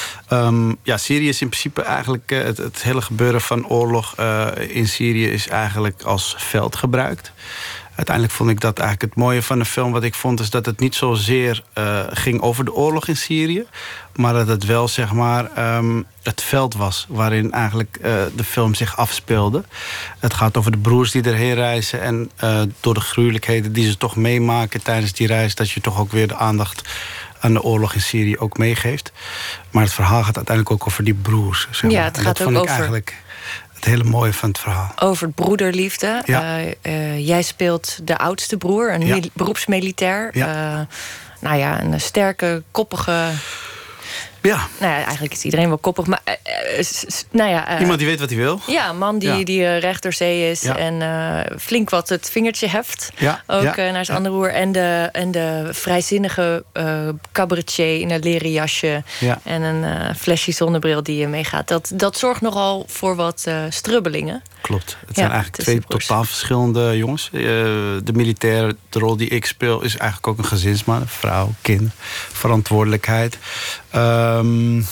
Um, 0.47 0.77
ja, 0.83 0.97
Syrië 0.97 1.29
is 1.29 1.41
in 1.41 1.49
principe 1.49 1.83
eigenlijk 1.83 2.31
het, 2.31 2.57
het, 2.57 2.83
hele 2.83 3.03
gebeuren 3.03 3.41
van 3.41 3.69
oorlog 3.69 4.15
in 4.59 4.89
Syrië 4.89 5.31
is 5.31 5.49
eigenlijk 5.49 6.03
als 6.03 6.35
veld 6.39 6.77
gebruikt. 6.77 7.33
Uiteindelijk 8.01 8.37
vond 8.37 8.51
ik 8.51 8.61
dat 8.61 8.79
eigenlijk 8.79 9.15
het 9.15 9.23
mooie 9.23 9.43
van 9.43 9.59
de 9.59 9.65
film. 9.65 9.93
Wat 9.93 10.03
ik 10.03 10.15
vond 10.15 10.41
is 10.41 10.51
dat 10.51 10.67
het 10.67 10.81
niet 10.81 10.95
zozeer 10.95 11.63
uh, 11.79 12.01
ging 12.11 12.41
over 12.41 12.65
de 12.65 12.75
oorlog 12.75 13.09
in 13.09 13.17
Syrië. 13.17 13.65
Maar 14.17 14.33
dat 14.33 14.47
het 14.47 14.65
wel 14.65 14.89
zeg 14.89 15.13
maar 15.13 15.77
um, 15.77 16.07
het 16.23 16.43
veld 16.43 16.75
was 16.75 17.07
waarin 17.09 17.53
eigenlijk 17.53 17.99
de 18.37 18.45
film 18.45 18.75
zich 18.75 18.97
afspeelde. 18.97 19.65
Het 20.19 20.35
gaat 20.35 20.57
over 20.57 20.71
de 20.71 20.79
broers 20.79 21.11
die 21.11 21.23
erheen 21.23 21.55
reizen. 21.55 22.01
En 22.01 22.31
door 22.81 22.95
de 22.95 23.01
gruwelijkheden 23.01 23.73
die 23.73 23.91
ze 23.91 23.97
toch 23.97 24.17
meemaken 24.17 24.83
tijdens 24.83 25.13
die 25.13 25.27
reis. 25.27 25.55
Dat 25.55 25.71
je 25.71 25.81
toch 25.81 25.99
ook 25.99 26.13
weer 26.13 26.29
de 26.29 26.37
aandacht 26.37 26.89
aan 27.41 27.53
de 27.53 27.63
oorlog 27.63 27.95
in 27.95 28.01
Syrië 28.01 28.39
ook 28.39 28.59
meegeeft. 28.59 29.13
Maar 29.71 29.83
het 29.83 29.93
verhaal 29.93 30.25
gaat 30.25 30.37
uiteindelijk 30.37 30.75
ook 30.75 30.87
over 30.87 31.05
die 31.05 31.15
broers. 31.15 31.69
Zeg 31.71 31.83
maar. 31.83 31.91
Ja, 31.91 32.05
het 32.05 32.19
gaat 32.19 32.41
ook 32.41 32.45
vond 32.45 32.57
ik 32.57 32.63
over... 32.63 32.75
eigenlijk 32.75 33.15
het 33.81 33.89
hele 33.89 34.05
mooie 34.05 34.33
van 34.33 34.49
het 34.49 34.59
verhaal. 34.59 34.93
Over 34.99 35.31
broederliefde. 35.31 36.23
Ja. 36.25 36.59
Uh, 36.59 36.67
uh, 36.83 37.27
jij 37.27 37.43
speelt 37.43 37.99
de 38.03 38.19
oudste 38.19 38.57
broer, 38.57 38.95
een 38.95 39.07
ja. 39.07 39.19
beroepsmilitair. 39.33 40.31
Ja. 40.33 40.79
Uh, 40.79 40.87
nou 41.41 41.57
ja, 41.57 41.83
een 41.83 42.01
sterke, 42.01 42.63
koppige. 42.71 43.29
Ja. 44.43 44.67
Nou 44.79 44.93
ja, 44.93 45.05
eigenlijk 45.05 45.33
is 45.33 45.43
iedereen 45.45 45.69
wel 45.69 45.79
koppig, 45.79 46.07
maar 46.07 46.21
nou 47.31 47.51
ja, 47.51 47.81
iemand 47.81 47.99
die 47.99 48.09
weet 48.09 48.21
wat 48.21 48.29
hij 48.29 48.39
wil. 48.39 48.61
Ja, 48.67 48.89
een 48.89 48.99
man 48.99 49.19
die, 49.19 49.29
Ja. 49.29 49.45
die 49.45 49.61
uh, 49.61 49.79
recht 49.79 50.03
door 50.03 50.13
zee 50.13 50.51
is 50.51 50.61
Ja. 50.63 50.77
en 50.77 50.95
uh, 51.01 51.57
flink 51.59 51.91
wat 51.91 52.09
het 52.09 52.31
vingertje 52.31 52.69
heft. 52.69 53.11
Ja, 53.17 53.43
Ook 53.47 53.77
naar 53.77 54.05
zijn 54.05 54.17
andere 54.17 54.35
broer. 54.35 54.51
En 54.53 54.73
de, 54.73 55.09
en 55.13 55.31
de 55.31 55.69
vrijzinnige 55.71 56.65
cabaretier 57.33 58.01
in 58.01 58.11
een 58.11 58.21
leren 58.23 58.53
jasje 58.53 59.03
Ja. 59.21 59.41
en 59.45 59.63
een 59.63 60.15
flesje 60.17 60.53
zonnebril 60.53 61.03
die 61.03 61.17
je 61.17 61.27
meegaat. 61.27 61.69
Dat, 61.69 61.91
dat 61.95 62.19
zorgt 62.19 62.41
nogal 62.41 62.85
voor 62.89 63.17
wat 63.17 63.47
strubbelingen. 63.69 64.43
Klopt. 64.61 64.97
Het 65.07 65.17
zijn 65.17 65.31
eigenlijk 65.31 65.63
twee 65.63 65.81
totaal 65.89 66.25
verschillende 66.25 66.97
jongens. 66.97 67.31
Eh, 67.33 67.41
de 67.41 68.13
militair, 68.13 68.73
de 68.89 68.99
rol 68.99 69.17
die 69.17 69.29
ik 69.29 69.47
speel, 69.47 69.83
is 69.83 69.97
eigenlijk 69.97 70.27
ook 70.29 70.39
een 70.39 70.45
gezinsman. 70.51 71.03
Vrouw, 71.09 71.53
kind, 71.61 71.93
verantwoordelijkheid. 72.33 73.39
Ehm, 73.91 74.83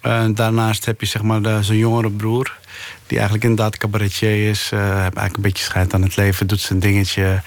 en 0.00 0.34
daarnaast 0.34 0.84
heb 0.84 1.00
je 1.00 1.06
zeg 1.06 1.22
maar 1.22 1.64
zo'n 1.64 1.76
jongere 1.76 2.10
broer. 2.10 2.56
Die 3.06 3.18
eigenlijk 3.18 3.48
inderdaad 3.48 3.76
cabaretier 3.76 4.48
is. 4.50 4.70
heeft 4.70 4.80
eigenlijk 4.82 5.36
een 5.36 5.42
beetje 5.42 5.64
scheid 5.64 5.94
aan 5.94 6.02
het 6.02 6.16
leven. 6.16 6.46
Doet 6.46 6.60
zijn 6.60 6.78
dingetje. 6.78 7.42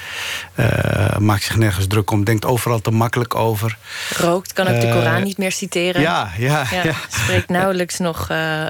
eh, 0.55 1.17
maakt 1.17 1.43
zich 1.43 1.57
nergens 1.57 1.87
druk 1.87 2.11
om. 2.11 2.23
Denkt 2.23 2.45
overal 2.45 2.81
te 2.81 2.91
makkelijk 2.91 3.35
over. 3.35 3.77
Rookt, 4.17 4.53
kan 4.53 4.67
ook 4.67 4.81
de 4.81 4.87
Eh, 4.87 4.93
Koran 4.93 5.23
niet 5.23 5.37
meer 5.37 5.51
citeren. 5.51 6.01
Ja, 6.01 6.31
ja, 6.37 6.65
Ja, 6.71 6.83
ja. 6.83 6.93
Spreekt 7.09 7.49
nauwelijks 7.49 7.97
nog 7.97 8.29
uh, 8.31 8.61
uh, 8.61 8.67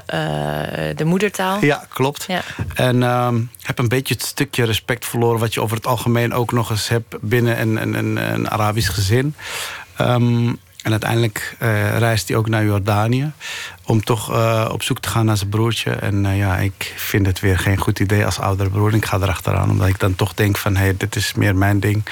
de 0.96 1.04
moedertaal. 1.04 1.64
Ja, 1.64 1.84
klopt. 1.88 2.24
Ja. 2.28 2.40
En 2.74 3.02
um, 3.02 3.50
heb 3.62 3.78
een 3.78 3.88
beetje 3.88 4.14
het 4.14 4.22
stukje 4.22 4.64
respect 4.64 5.06
verloren... 5.06 5.40
wat 5.40 5.54
je 5.54 5.62
over 5.62 5.76
het 5.76 5.86
algemeen 5.86 6.32
ook 6.32 6.52
nog 6.52 6.70
eens 6.70 6.88
hebt 6.88 7.16
binnen 7.20 7.60
een, 7.60 7.82
een, 7.82 7.94
een, 7.94 8.32
een 8.34 8.50
Arabisch 8.50 8.90
gezin. 8.94 9.34
Um, 10.00 10.58
en 10.82 10.90
uiteindelijk 10.90 11.56
uh, 11.62 11.98
reist 11.98 12.28
hij 12.28 12.36
ook 12.36 12.48
naar 12.48 12.64
Jordanië... 12.64 13.32
om 13.84 14.04
toch 14.04 14.32
uh, 14.32 14.68
op 14.72 14.82
zoek 14.82 15.00
te 15.00 15.08
gaan 15.08 15.24
naar 15.24 15.36
zijn 15.36 15.48
broertje. 15.48 15.90
En 15.90 16.24
uh, 16.24 16.38
ja, 16.38 16.56
ik 16.56 16.92
vind 16.96 17.26
het 17.26 17.40
weer 17.40 17.58
geen 17.58 17.76
goed 17.76 17.98
idee 17.98 18.24
als 18.24 18.38
oudere 18.38 18.70
broer. 18.70 18.94
Ik 18.94 19.04
ga 19.04 19.16
erachteraan, 19.16 19.70
omdat 19.70 19.88
ik 19.88 20.00
dan 20.00 20.14
toch 20.14 20.34
denk 20.34 20.56
van... 20.56 20.76
hé, 20.76 20.82
hey, 20.82 20.96
dit 20.96 21.16
is 21.16 21.34
meer 21.34 21.56
mijn 21.56 21.80
ding 21.80 22.02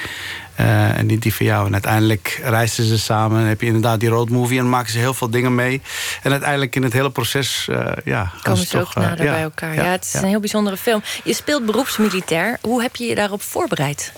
en 0.55 1.05
niet 1.05 1.21
die 1.21 1.33
van 1.33 1.45
jou. 1.45 1.65
En 1.65 1.73
uiteindelijk 1.73 2.41
reizen 2.43 2.83
ze 2.83 2.99
samen. 2.99 3.45
heb 3.45 3.61
je 3.61 3.67
inderdaad 3.67 3.99
die 3.99 4.09
road 4.09 4.29
movie 4.29 4.59
en 4.59 4.69
maken 4.69 4.91
ze 4.91 4.97
heel 4.97 5.13
veel 5.13 5.29
dingen 5.29 5.55
mee. 5.55 5.81
En 6.23 6.31
uiteindelijk 6.31 6.75
in 6.75 6.83
het 6.83 6.93
hele 6.93 7.09
proces, 7.09 7.67
ja... 8.03 8.31
Komen 8.43 8.65
ze, 8.65 8.67
toch, 8.67 8.81
ook 8.97 9.03
nader 9.03 9.25
ja, 9.25 9.31
bij 9.31 9.41
elkaar. 9.41 9.75
Ja, 9.75 9.83
het 9.83 10.05
is 10.05 10.13
een 10.13 10.27
heel 10.27 10.39
bijzondere 10.39 10.77
film. 10.77 11.01
Je 11.23 11.33
speelt 11.33 11.65
beroepsmilitair. 11.65 12.57
Hoe 12.61 12.81
heb 12.81 12.95
je 12.95 13.05
je 13.05 13.15
daarop 13.15 13.41
voorbereid? 13.41 14.13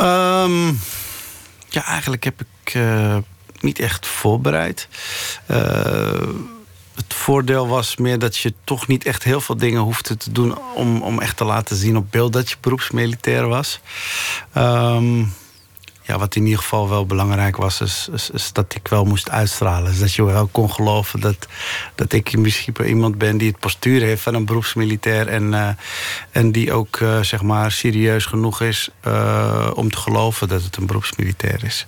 Um, 0.00 0.80
ja, 1.68 1.84
eigenlijk 1.84 2.24
heb 2.24 2.40
ik 2.40 2.78
niet 3.62 3.78
echt 3.78 4.06
voorbereid. 4.06 4.88
Uh, 5.50 6.28
het 6.94 7.14
voordeel 7.14 7.68
was 7.68 7.96
meer 7.96 8.18
dat 8.18 8.36
je 8.36 8.54
toch 8.64 8.86
niet 8.86 9.04
echt 9.04 9.22
heel 9.22 9.40
veel 9.40 9.56
dingen 9.56 9.80
hoefde 9.80 10.16
te 10.16 10.32
doen... 10.32 10.58
om, 10.74 11.02
om 11.02 11.20
echt 11.20 11.36
te 11.36 11.44
laten 11.44 11.76
zien 11.76 11.96
op 11.96 12.06
beeld 12.10 12.32
dat 12.32 12.50
je 12.50 12.56
beroepsmilitair 12.60 13.48
was. 13.48 13.80
Um, 14.56 15.32
ja, 16.02 16.18
wat 16.18 16.34
in 16.34 16.44
ieder 16.44 16.58
geval 16.58 16.88
wel 16.88 17.06
belangrijk 17.06 17.56
was, 17.56 17.80
is, 17.80 18.08
is, 18.12 18.30
is, 18.30 18.52
dat 18.52 18.74
ik 18.74 18.88
wel 18.88 19.04
moest 19.04 19.30
uitstralen. 19.30 19.90
Dus 19.90 20.00
dat 20.00 20.14
je 20.14 20.24
wel 20.24 20.46
kon 20.46 20.72
geloven 20.72 21.20
dat, 21.20 21.46
dat 21.94 22.12
ik 22.12 22.30
principe 22.30 22.86
iemand 22.86 23.18
ben 23.18 23.36
die 23.36 23.48
het 23.48 23.58
postuur 23.58 24.00
heeft 24.00 24.22
van 24.22 24.34
een 24.34 24.44
beroepsmilitair. 24.44 25.28
En, 25.28 25.52
uh, 25.52 25.68
en 26.30 26.52
die 26.52 26.72
ook 26.72 26.96
uh, 26.96 27.22
zeg 27.22 27.42
maar 27.42 27.72
serieus 27.72 28.24
genoeg 28.24 28.60
is 28.60 28.88
uh, 29.06 29.70
om 29.74 29.90
te 29.90 29.96
geloven 29.96 30.48
dat 30.48 30.62
het 30.62 30.76
een 30.76 30.86
beroepsmilitair 30.86 31.64
is. 31.64 31.86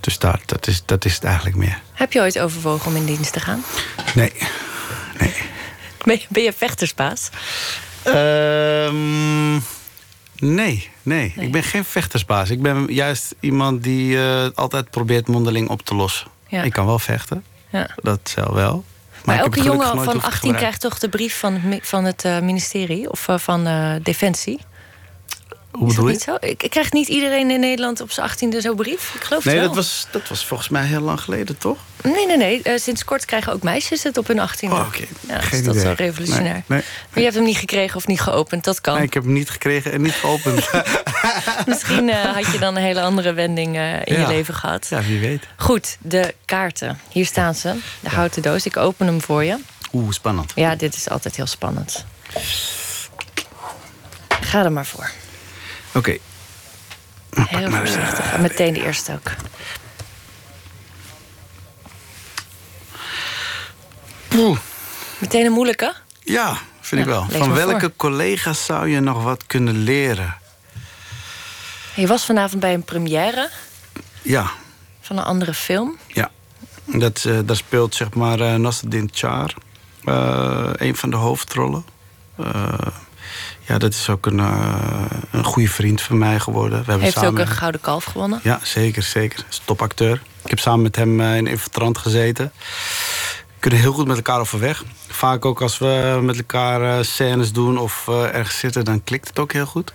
Dus 0.00 0.18
daar, 0.18 0.40
dat, 0.46 0.66
is, 0.66 0.82
dat 0.86 1.04
is 1.04 1.14
het 1.14 1.24
eigenlijk 1.24 1.56
meer. 1.56 1.80
Heb 1.92 2.12
je 2.12 2.20
ooit 2.20 2.38
overwogen 2.38 2.90
om 2.90 2.96
in 2.96 3.04
dienst 3.04 3.32
te 3.32 3.40
gaan? 3.40 3.64
Nee. 4.14 4.32
nee. 5.18 5.34
Ben, 6.04 6.18
je, 6.18 6.26
ben 6.28 6.42
je 6.42 6.52
vechtersbaas? 6.52 7.30
Um, 8.06 9.62
Nee, 10.36 10.90
nee, 11.02 11.32
nee, 11.36 11.46
Ik 11.46 11.52
ben 11.52 11.62
geen 11.62 11.84
vechtersbaas. 11.84 12.50
Ik 12.50 12.62
ben 12.62 12.86
juist 12.88 13.34
iemand 13.40 13.82
die 13.82 14.14
uh, 14.14 14.46
altijd 14.54 14.90
probeert 14.90 15.28
mondeling 15.28 15.68
op 15.68 15.82
te 15.82 15.94
lossen. 15.94 16.26
Ja. 16.48 16.62
Ik 16.62 16.72
kan 16.72 16.86
wel 16.86 16.98
vechten. 16.98 17.44
Ja. 17.70 17.90
Dat 17.96 18.20
zal 18.22 18.54
wel. 18.54 18.84
Maar, 19.24 19.36
maar 19.36 19.44
elke 19.44 19.62
jongen 19.62 19.86
van 19.86 19.98
18 19.98 20.20
gebruikt. 20.20 20.58
krijgt 20.58 20.80
toch 20.80 20.98
de 20.98 21.08
brief 21.08 21.38
van 21.38 21.54
het, 21.54 21.88
van 21.88 22.04
het 22.04 22.24
uh, 22.24 22.40
ministerie 22.40 23.10
of 23.10 23.28
uh, 23.28 23.38
van 23.38 23.68
Defensie? 24.02 24.60
Hoe 25.72 25.86
bedoel 25.86 26.06
je? 26.06 26.12
niet 26.12 26.22
zo? 26.22 26.36
Ik, 26.40 26.62
ik 26.62 26.70
krijg 26.70 26.92
niet 26.92 27.08
iedereen 27.08 27.50
in 27.50 27.60
Nederland 27.60 28.00
op 28.00 28.10
zijn 28.10 28.26
achttiende 28.26 28.60
zo'n 28.60 28.76
brief. 28.76 29.14
Ik 29.14 29.22
geloof 29.24 29.44
Nee, 29.44 29.54
het 29.54 29.64
wel. 29.64 29.74
dat 29.74 29.84
was, 29.84 30.06
dat 30.10 30.28
was 30.28 30.46
volgens 30.46 30.68
mij 30.68 30.84
heel 30.84 31.00
lang 31.00 31.20
geleden, 31.20 31.58
toch? 31.58 31.78
Nee, 32.02 32.26
nee, 32.26 32.36
nee. 32.36 32.62
Eh, 32.62 32.78
sinds 32.78 33.04
kort 33.04 33.24
krijgen 33.24 33.52
ook 33.52 33.62
meisjes 33.62 34.02
het 34.02 34.16
op 34.18 34.26
hun 34.26 34.38
achttiende. 34.38 34.74
Oh, 34.74 34.86
oké. 34.86 35.04
Ja, 35.20 35.38
dus 35.50 35.64
dat 35.64 35.74
is 35.74 35.82
wel 35.82 35.92
revolutionair. 35.94 36.52
Nee, 36.52 36.62
nee. 36.66 36.82
Maar 37.08 37.18
je 37.18 37.22
hebt 37.22 37.34
hem 37.34 37.44
niet 37.44 37.56
gekregen 37.56 37.96
of 37.96 38.06
niet 38.06 38.20
geopend. 38.20 38.64
Dat 38.64 38.80
kan. 38.80 38.94
Nee, 38.94 39.02
ik 39.04 39.14
heb 39.14 39.22
hem 39.22 39.32
niet 39.32 39.50
gekregen 39.50 39.92
en 39.92 40.02
niet 40.02 40.14
geopend. 40.14 40.70
Misschien 41.66 42.10
eh, 42.10 42.34
had 42.34 42.52
je 42.52 42.58
dan 42.58 42.76
een 42.76 42.82
hele 42.82 43.00
andere 43.00 43.32
wending 43.32 43.76
eh, 43.76 43.94
in 44.04 44.20
je 44.20 44.26
leven 44.26 44.54
gehad. 44.54 44.86
ja, 44.90 45.02
wie 45.02 45.20
weet. 45.20 45.44
Goed, 45.56 45.96
de 46.00 46.34
kaarten. 46.44 46.98
Hier 47.08 47.26
staan 47.26 47.54
ze. 47.54 47.74
De 48.00 48.08
houten 48.08 48.42
doos. 48.42 48.66
Ik 48.66 48.76
open 48.76 49.06
hem 49.06 49.20
voor 49.20 49.44
je. 49.44 49.58
Oeh, 49.92 50.12
spannend. 50.12 50.52
Ja, 50.54 50.74
dit 50.76 50.94
is 50.94 51.08
altijd 51.08 51.36
heel 51.36 51.46
spannend. 51.46 52.04
Ga 54.40 54.64
er 54.64 54.72
maar 54.72 54.86
voor. 54.86 55.10
Oké. 55.94 56.16
Heel 57.34 57.70
voorzichtig. 57.70 58.32
En 58.32 58.40
meteen 58.42 58.72
de 58.74 58.84
eerste 58.84 59.12
ook. 59.12 59.30
Poeh. 64.28 64.58
Meteen 65.18 65.46
een 65.46 65.52
moeilijke? 65.52 65.94
Ja, 66.22 66.56
vind 66.80 67.00
ik 67.00 67.06
Ja, 67.06 67.12
wel. 67.12 67.26
Van 67.30 67.54
welke 67.54 67.80
voor. 67.80 67.92
collega's 67.96 68.64
zou 68.64 68.88
je 68.88 69.00
nog 69.00 69.22
wat 69.22 69.46
kunnen 69.46 69.76
leren? 69.82 70.34
Je 71.94 72.06
was 72.06 72.24
vanavond 72.24 72.60
bij 72.60 72.74
een 72.74 72.84
première 72.84 73.50
Ja, 74.22 74.50
van 75.00 75.18
een 75.18 75.24
andere 75.24 75.54
film. 75.54 75.98
ja. 76.06 76.30
Dat, 76.84 77.24
eh, 77.24 77.38
daar 77.44 77.56
speelt 77.56 77.94
zeg 77.94 78.14
maar 78.14 78.40
uh, 78.40 78.54
Nasreddin 78.54 79.08
Char. 79.12 79.54
eh, 80.04 80.70
een 80.72 80.96
van 80.96 81.10
de 81.10 81.16
hoofdrollen. 81.16 81.84
Ja, 83.72 83.78
dat 83.78 83.92
is 83.92 84.08
ook 84.08 84.26
een, 84.26 84.40
eh, 84.40 85.04
een 85.30 85.44
goede 85.44 85.68
vriend 85.68 86.00
van 86.00 86.18
mij 86.18 86.40
geworden. 86.40 86.78
We 86.78 86.84
hebben 86.84 87.00
Heeft 87.00 87.16
samen... 87.16 87.30
ook 87.30 87.38
een 87.38 87.52
gouden 87.52 87.80
kalf 87.80 88.04
gewonnen. 88.04 88.40
Ja, 88.42 88.60
zeker, 88.62 89.02
zeker. 89.02 89.44
Is 89.50 89.56
een 89.56 89.64
topacteur. 89.64 90.22
Ik 90.44 90.50
heb 90.50 90.58
samen 90.58 90.82
met 90.82 90.96
hem 90.96 91.20
eh, 91.20 91.36
in 91.36 91.46
Infiltrant 91.46 91.98
gezeten. 91.98 92.52
We 93.46 93.58
kunnen 93.58 93.80
heel 93.80 93.92
goed 93.92 94.06
met 94.06 94.16
elkaar 94.16 94.40
overweg. 94.40 94.84
Vaak 95.08 95.44
ook 95.44 95.62
als 95.62 95.78
we 95.78 96.18
met 96.22 96.36
elkaar 96.36 96.98
eh, 96.98 97.04
scènes 97.04 97.52
doen 97.52 97.78
of 97.78 98.08
ergens 98.08 98.58
zitten, 98.58 98.84
dan 98.84 99.04
klikt 99.04 99.28
het 99.28 99.38
ook 99.38 99.52
heel 99.52 99.66
goed. 99.66 99.92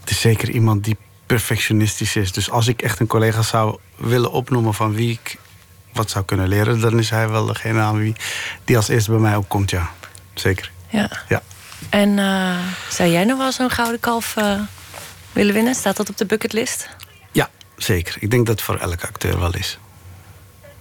Het 0.00 0.10
is 0.10 0.20
zeker 0.20 0.50
iemand 0.50 0.84
die 0.84 0.96
perfectionistisch 1.26 2.16
is. 2.16 2.32
Dus 2.32 2.50
als 2.50 2.66
ik 2.66 2.82
echt 2.82 3.00
een 3.00 3.06
collega 3.06 3.42
zou 3.42 3.78
willen 3.96 4.32
opnoemen 4.32 4.74
van 4.74 4.94
wie 4.94 5.10
ik 5.10 5.36
wat 5.92 6.10
zou 6.10 6.24
kunnen 6.24 6.48
leren, 6.48 6.80
dan 6.80 6.98
is 6.98 7.10
hij 7.10 7.28
wel 7.28 7.46
degene 7.46 7.80
aan 7.80 7.98
wie 7.98 8.14
die 8.64 8.76
als 8.76 8.88
eerste 8.88 9.10
bij 9.10 9.20
mij 9.20 9.36
opkomt, 9.36 9.70
ja. 9.70 9.90
Zeker. 10.34 10.70
Ja. 10.88 11.10
Ja. 11.28 11.42
En 11.88 12.18
eh, 12.18 12.56
zou 12.90 13.08
jij 13.10 13.24
nog 13.24 13.38
wel 13.38 13.52
zo'n 13.52 13.70
gouden 13.70 14.00
kalf 14.00 14.36
eh, 14.36 14.60
willen 15.32 15.54
winnen? 15.54 15.74
Staat 15.74 15.96
dat 15.96 16.08
op 16.08 16.16
de 16.16 16.26
bucketlist? 16.26 16.88
Ja, 17.32 17.48
zeker. 17.76 18.16
Ik 18.20 18.30
denk 18.30 18.46
dat 18.46 18.54
het 18.54 18.64
voor 18.64 18.76
elke 18.78 19.06
acteur 19.06 19.40
wel 19.40 19.54
is. 19.54 19.78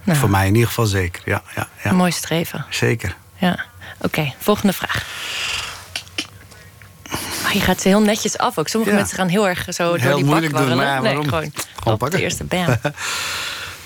Nou, 0.03 0.19
Voor 0.19 0.29
mij 0.29 0.47
in 0.47 0.53
ieder 0.53 0.67
geval 0.67 0.85
zeker, 0.85 1.21
ja. 1.25 1.41
ja, 1.55 1.67
ja. 1.83 1.91
Mooi 1.91 2.11
streven. 2.11 2.65
Zeker. 2.69 3.15
Ja. 3.37 3.59
Oké, 4.01 4.33
volgende 4.39 4.73
vraag. 4.73 5.05
Oh, 7.45 7.51
je 7.51 7.59
gaat 7.61 7.81
ze 7.81 7.87
heel 7.87 8.01
netjes 8.01 8.37
af 8.37 8.57
ook. 8.57 8.67
Sommige 8.67 8.91
Ja. 8.91 8.97
mensen 8.99 9.17
gaan 9.17 9.27
heel 9.27 9.47
erg 9.47 9.65
zo 9.69 9.83
door 9.87 9.97
Heel 9.97 10.15
die 10.15 10.23
bak 10.25 10.25
moeilijk 10.25 10.53
doen, 10.57 10.61
warrelen. 10.67 10.77
maar 10.85 10.95
ja, 10.95 11.01
nee, 11.01 11.03
waarom? 11.13 11.27
gewoon, 11.29 11.51
Gewoon 11.75 11.93
op 11.93 11.99
de 11.99 12.05
pakken. 12.05 12.19
eerste 12.19 12.43
bam. 12.43 12.67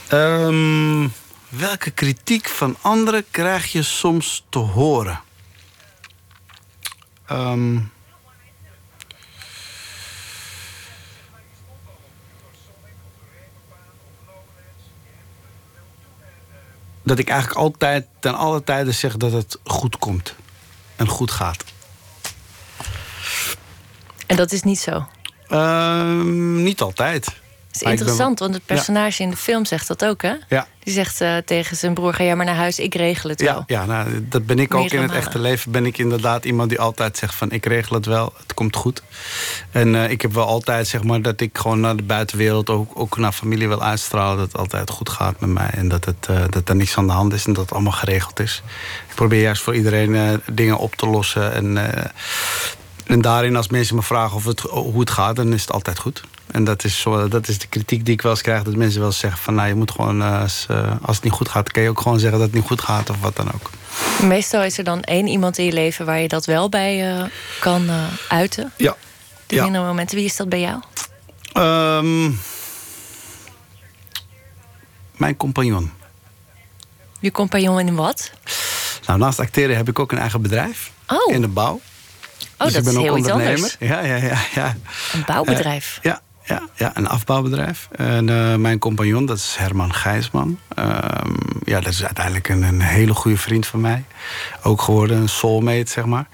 Ehm, 0.08 1.08
welke 1.50 1.92
kritiek 1.92 2.48
van 2.50 2.76
anderen 2.82 3.26
krijg 3.32 3.72
je 3.72 3.84
soms 3.84 4.44
te 4.50 4.60
horen? 4.60 5.22
Ehm, 7.26 7.80
dat 17.04 17.20
ik 17.20 17.30
eigenlijk 17.30 17.60
altijd, 17.60 18.08
ten 18.20 18.36
alle 18.36 18.64
tijden 18.64 18.94
zeg 18.94 19.18
dat 19.18 19.32
het 19.32 19.60
goed 19.64 19.98
komt. 19.98 20.36
En 20.96 21.08
goed 21.08 21.32
gaat. 21.32 21.64
En 24.28 24.36
dat 24.36 24.52
is 24.52 24.62
niet 24.62 24.80
zo. 24.80 25.08
Ehm, 25.48 26.64
niet 26.64 26.82
altijd. 26.82 27.42
Het 27.74 27.82
is 27.82 27.90
interessant, 27.90 28.40
want 28.40 28.54
het 28.54 28.66
personage 28.66 29.24
in 29.24 29.30
de 29.30 29.36
film 29.36 29.66
zegt 29.66 29.88
dat 29.88 30.06
ook, 30.06 30.22
hè? 30.22 30.34
Ja. 30.50 30.68
Die 30.84 30.94
zegt 30.94 31.22
eh, 31.22 31.38
tegen 31.38 31.78
zijn 31.78 31.94
broer, 31.94 32.14
ga 32.14 32.24
jij 32.24 32.36
maar 32.36 32.46
naar 32.46 32.56
huis, 32.56 32.80
ik 32.80 32.96
regel 32.96 33.30
het 33.30 33.42
wel. 33.42 33.56
Ja, 33.56 33.64
ja 33.68 33.86
nou, 33.86 34.28
dat 34.30 34.46
ben 34.46 34.60
ik 34.60 34.74
ook 34.74 34.92
in 34.92 35.02
het 35.02 35.12
echte 35.12 35.40
leven. 35.40 35.72
Ben 35.72 35.86
ik 35.86 35.98
inderdaad 35.98 36.46
iemand 36.46 36.70
die 36.70 36.80
altijd 36.80 37.18
zegt 37.18 37.36
van 37.36 37.52
ik 37.52 37.66
regel 37.66 37.96
het 37.96 38.06
wel, 38.06 38.34
het 38.38 38.54
komt 38.54 38.76
goed. 38.76 39.04
En 39.72 39.96
eh, 39.96 40.10
ik 40.10 40.22
heb 40.22 40.34
wel 40.34 40.46
altijd 40.46 40.88
zeg 40.88 41.04
maar 41.04 41.22
dat 41.22 41.42
ik 41.42 41.58
gewoon 41.58 41.80
naar 41.80 41.96
de 41.96 42.04
buitenwereld, 42.04 42.70
ook, 42.70 42.92
ook 42.94 43.18
naar 43.18 43.32
familie 43.32 43.68
wil 43.68 43.84
uitstralen 43.84 44.38
dat 44.38 44.48
het 44.48 44.58
altijd 44.58 44.90
goed 44.90 45.10
gaat 45.10 45.40
met 45.40 45.50
mij. 45.50 45.70
En 45.70 45.88
dat, 45.88 46.06
het, 46.06 46.28
eh, 46.30 46.44
dat 46.50 46.70
er 46.70 46.76
niks 46.76 46.98
aan 46.98 47.08
de 47.08 47.14
hand 47.14 47.34
is 47.34 47.46
en 47.46 47.54
dat 47.54 47.64
het 47.64 47.74
allemaal 47.74 47.92
geregeld 47.92 48.40
is. 48.40 48.64
Ik 49.10 49.16
probeer 49.16 49.42
juist 49.42 49.62
voor 49.62 49.76
iedereen 49.76 50.42
dingen 50.52 50.78
op 50.78 50.96
te 50.96 51.08
lossen. 51.08 51.54
En, 51.54 51.78
en 53.06 53.22
daarin 53.22 53.56
als 53.56 53.68
mensen 53.68 53.96
me 53.96 54.02
vragen 54.02 54.36
of 54.36 54.46
het, 54.46 54.60
hoe 54.60 55.00
het 55.00 55.12
gaat, 55.12 55.36
dan 55.36 55.54
is 55.54 55.62
het 55.62 55.72
altijd 55.72 56.00
goed. 56.00 56.24
En 56.54 56.64
dat 56.64 56.84
is, 56.84 57.00
zo, 57.02 57.28
dat 57.28 57.48
is 57.48 57.58
de 57.60 57.68
kritiek 57.68 58.06
die 58.06 58.14
ik 58.14 58.22
wel 58.22 58.32
eens 58.32 58.42
krijg. 58.42 58.64
Dat 58.64 58.76
mensen 58.76 59.00
wel 59.00 59.10
eens 59.10 59.20
zeggen 59.20 59.42
van 59.42 59.56
nou, 59.56 59.68
je 59.68 59.76
moet 59.76 59.92
gewoon, 59.92 60.22
eh, 60.22 60.42
als, 60.42 60.66
eh, 60.70 60.92
als 61.02 61.16
het 61.16 61.26
niet 61.26 61.34
goed 61.34 61.50
gaat, 61.50 61.72
kan 61.72 61.84
je 61.84 61.90
ook 61.90 62.02
gewoon 62.02 62.20
zeggen 62.20 62.38
dat 62.40 62.48
het 62.48 62.56
niet 62.58 62.68
goed 62.68 62.82
gaat 62.82 63.10
of 63.10 63.20
wat 63.22 63.36
dan 63.36 63.54
ook. 63.54 63.70
Meestal 64.22 64.64
is 64.64 64.78
er 64.78 64.84
dan 64.84 65.02
één 65.02 65.28
iemand 65.28 65.58
in 65.58 65.66
je 65.66 65.72
leven 65.72 66.06
waar 66.06 66.20
je 66.20 66.28
dat 66.28 66.46
wel 66.46 66.70
bij 66.70 67.12
eh, 67.18 67.24
kan 67.60 67.90
eh, 67.90 68.04
uiten. 68.28 68.72
Ja. 68.78 68.96
De 69.48 69.56
Ja. 69.56 69.64
mindere 69.64 69.86
momenten. 69.86 70.16
Wie 70.16 70.26
is 70.26 70.36
dat 70.36 70.50
bij 70.50 70.60
jou? 70.60 70.82
Ehm, 71.54 72.32
mijn 75.18 75.38
compagnon. 75.38 75.92
Je 77.20 77.32
compagnon 77.32 77.80
in 77.80 77.96
wat? 77.96 78.32
Nou, 79.06 79.20
naast 79.20 79.40
acteren 79.40 79.76
heb 79.76 79.90
ik 79.90 80.00
ook 80.00 80.12
een 80.12 80.18
eigen 80.18 80.42
bedrijf. 80.42 80.92
Oh. 81.08 81.34
In 81.34 81.42
de 81.42 81.48
bouw. 81.48 81.74
Oh, 81.74 81.80
Dus 82.58 82.74
dat 82.74 82.76
ik 82.76 82.84
ben 82.84 82.92
is 82.92 82.98
ook 82.98 83.04
heel 83.04 83.18
iets 83.18 83.32
ondernemer. 83.32 83.56
anders. 83.56 83.76
Ja, 83.80 84.00
ja, 84.00 84.16
ja. 84.16 84.38
ja. 84.56 84.76
Een 85.14 85.24
bouwbedrijf. 85.26 86.00
Eh, 86.02 86.12
ja, 86.12 86.22
ja, 86.46 86.62
ja, 86.76 86.92
een 86.94 87.08
afbouwbedrijf. 87.08 87.88
En 87.92 88.30
eh, 88.30 88.56
mijn 88.56 88.80
compagnon, 88.80 89.26
dat 89.26 89.38
is 89.38 89.56
Herman 89.58 89.94
Gijsman. 89.94 90.60
Ehm, 90.76 91.34
ja, 91.64 91.80
dat 91.80 91.94
is 91.94 92.04
uiteindelijk 92.04 92.50
een, 92.50 92.64
een 92.64 92.82
hele 92.82 93.14
goede 93.14 93.38
vriend 93.38 93.68
van 93.68 93.82
mij. 93.82 94.04
Ook 94.64 94.82
geworden, 94.82 95.18
een 95.18 95.30
soulmate, 95.30 95.92
zeg 95.92 96.06
maar. 96.06 96.28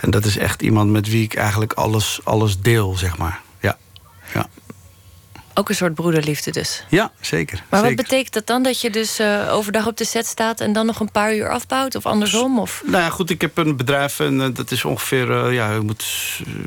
En 0.00 0.10
dat 0.10 0.24
is 0.24 0.36
echt 0.36 0.62
iemand 0.62 0.90
met 0.90 1.08
wie 1.08 1.22
ik 1.22 1.34
eigenlijk 1.34 1.72
alles, 1.72 2.20
alles 2.24 2.60
deel, 2.60 2.96
zeg 2.96 3.18
maar. 3.18 3.40
Ja, 3.60 3.76
ja. 4.34 4.46
Ook 5.54 5.68
een 5.68 5.74
soort 5.74 5.94
broederliefde 5.94 6.50
dus. 6.50 6.84
ja 6.88 7.10
zeker. 7.20 7.62
Maar 7.68 7.80
zeker. 7.80 7.96
wat 7.96 8.04
betekent 8.06 8.32
dat 8.32 8.46
dan? 8.46 8.62
Dat 8.62 8.80
je 8.80 8.90
dus 8.90 9.18
eh, 9.18 9.48
overdag 9.52 9.86
op 9.86 9.96
de 9.96 10.04
set 10.04 10.26
staat 10.26 10.60
en 10.60 10.72
dan 10.72 10.86
nog 10.86 11.00
een 11.00 11.10
paar 11.10 11.34
uur 11.34 11.50
afbouwt? 11.50 11.94
Of 11.94 12.06
andersom? 12.06 12.58
Of... 12.58 12.82
Nou 12.84 13.02
ja, 13.02 13.10
goed, 13.10 13.30
ik 13.30 13.40
heb 13.40 13.58
een 13.58 13.76
bedrijf 13.76 14.20
en 14.20 14.40
eh, 14.40 14.48
dat 14.52 14.70
is 14.70 14.84
ongeveer, 14.84 15.30
eh, 15.30 15.54
ja, 15.54 15.72
je 15.72 15.80
moet 15.80 16.04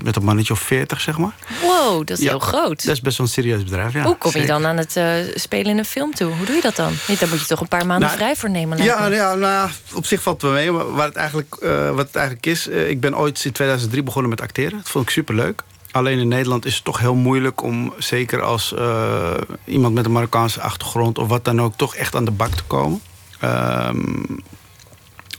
met 0.04 0.16
een 0.16 0.24
mannetje 0.24 0.54
of 0.54 0.60
40, 0.60 1.02
zeg 1.02 1.18
maar. 1.18 1.34
Wow, 1.62 2.08
dat 2.08 2.18
is 2.18 2.24
Ja, 2.24 2.30
heel 2.30 2.40
groot. 2.40 2.86
Dat 2.86 2.96
is 2.96 3.02
best 3.02 3.18
wel 3.18 3.28
een 3.28 3.34
serieus 3.34 3.64
bedrijf, 3.64 3.94
ja. 3.94 4.04
Hoe 4.04 4.18
kom 4.18 4.32
je 4.32 4.46
dan 4.46 4.66
aan 4.66 4.78
het 4.78 5.00
spelen 5.36 5.72
in 5.72 5.78
een 5.78 5.86
film 5.86 6.14
toe? 6.14 6.34
Hoe 6.34 6.46
doe 6.46 6.56
je 6.56 6.62
dat 6.62 6.76
dan? 6.76 6.94
Niet, 7.08 7.20
daar 7.20 7.30
moet 7.30 7.40
je 7.40 7.46
toch 7.46 7.62
een 7.62 7.68
paar 7.68 7.86
maanden 7.86 8.08
Nou, 8.08 8.20
vrij 8.20 8.36
voor 8.36 8.50
nemen. 8.50 8.84
Ja, 8.84 9.08
me. 9.08 9.16
ja 9.16 9.36
nou, 9.36 9.70
op 9.94 10.06
zich 10.06 10.22
valt 10.22 10.42
het 10.42 10.52
wel 10.52 10.60
mee. 10.60 10.72
Maar 10.72 10.92
waar 10.92 11.08
het 11.08 11.16
eigenlijk, 11.16 11.56
wat 11.96 12.08
het 12.08 12.16
eigenlijk 12.16 12.46
is... 12.46 12.68
ik 12.68 13.00
ben 13.00 13.18
ooit 13.18 13.46
in 13.46 13.52
2003 13.52 14.04
begonnen 14.04 14.30
met 14.30 14.42
acteren. 14.42 14.78
Dat 14.78 14.90
vond 14.90 15.06
ik 15.06 15.12
superleuk. 15.12 15.64
Alleen 15.96 16.20
in 16.20 16.28
Nederland 16.28 16.66
is 16.66 16.76
het 16.76 16.84
toch 16.84 17.00
heel 17.00 17.16
moeilijk 17.16 17.62
om... 17.62 17.94
zeker 17.98 18.42
als 18.42 18.74
eh, 18.74 19.34
iemand 19.66 19.94
met 19.94 20.06
een 20.06 20.12
Marokkaanse 20.12 20.62
achtergrond... 20.62 21.18
of 21.18 21.28
wat 21.28 21.46
dan 21.46 21.62
ook, 21.62 21.74
toch 21.76 21.96
echt 21.96 22.16
aan 22.16 22.26
de 22.26 22.32
bak 22.32 22.54
te 22.54 22.64
komen. 22.64 23.02
Ehm, 23.40 24.24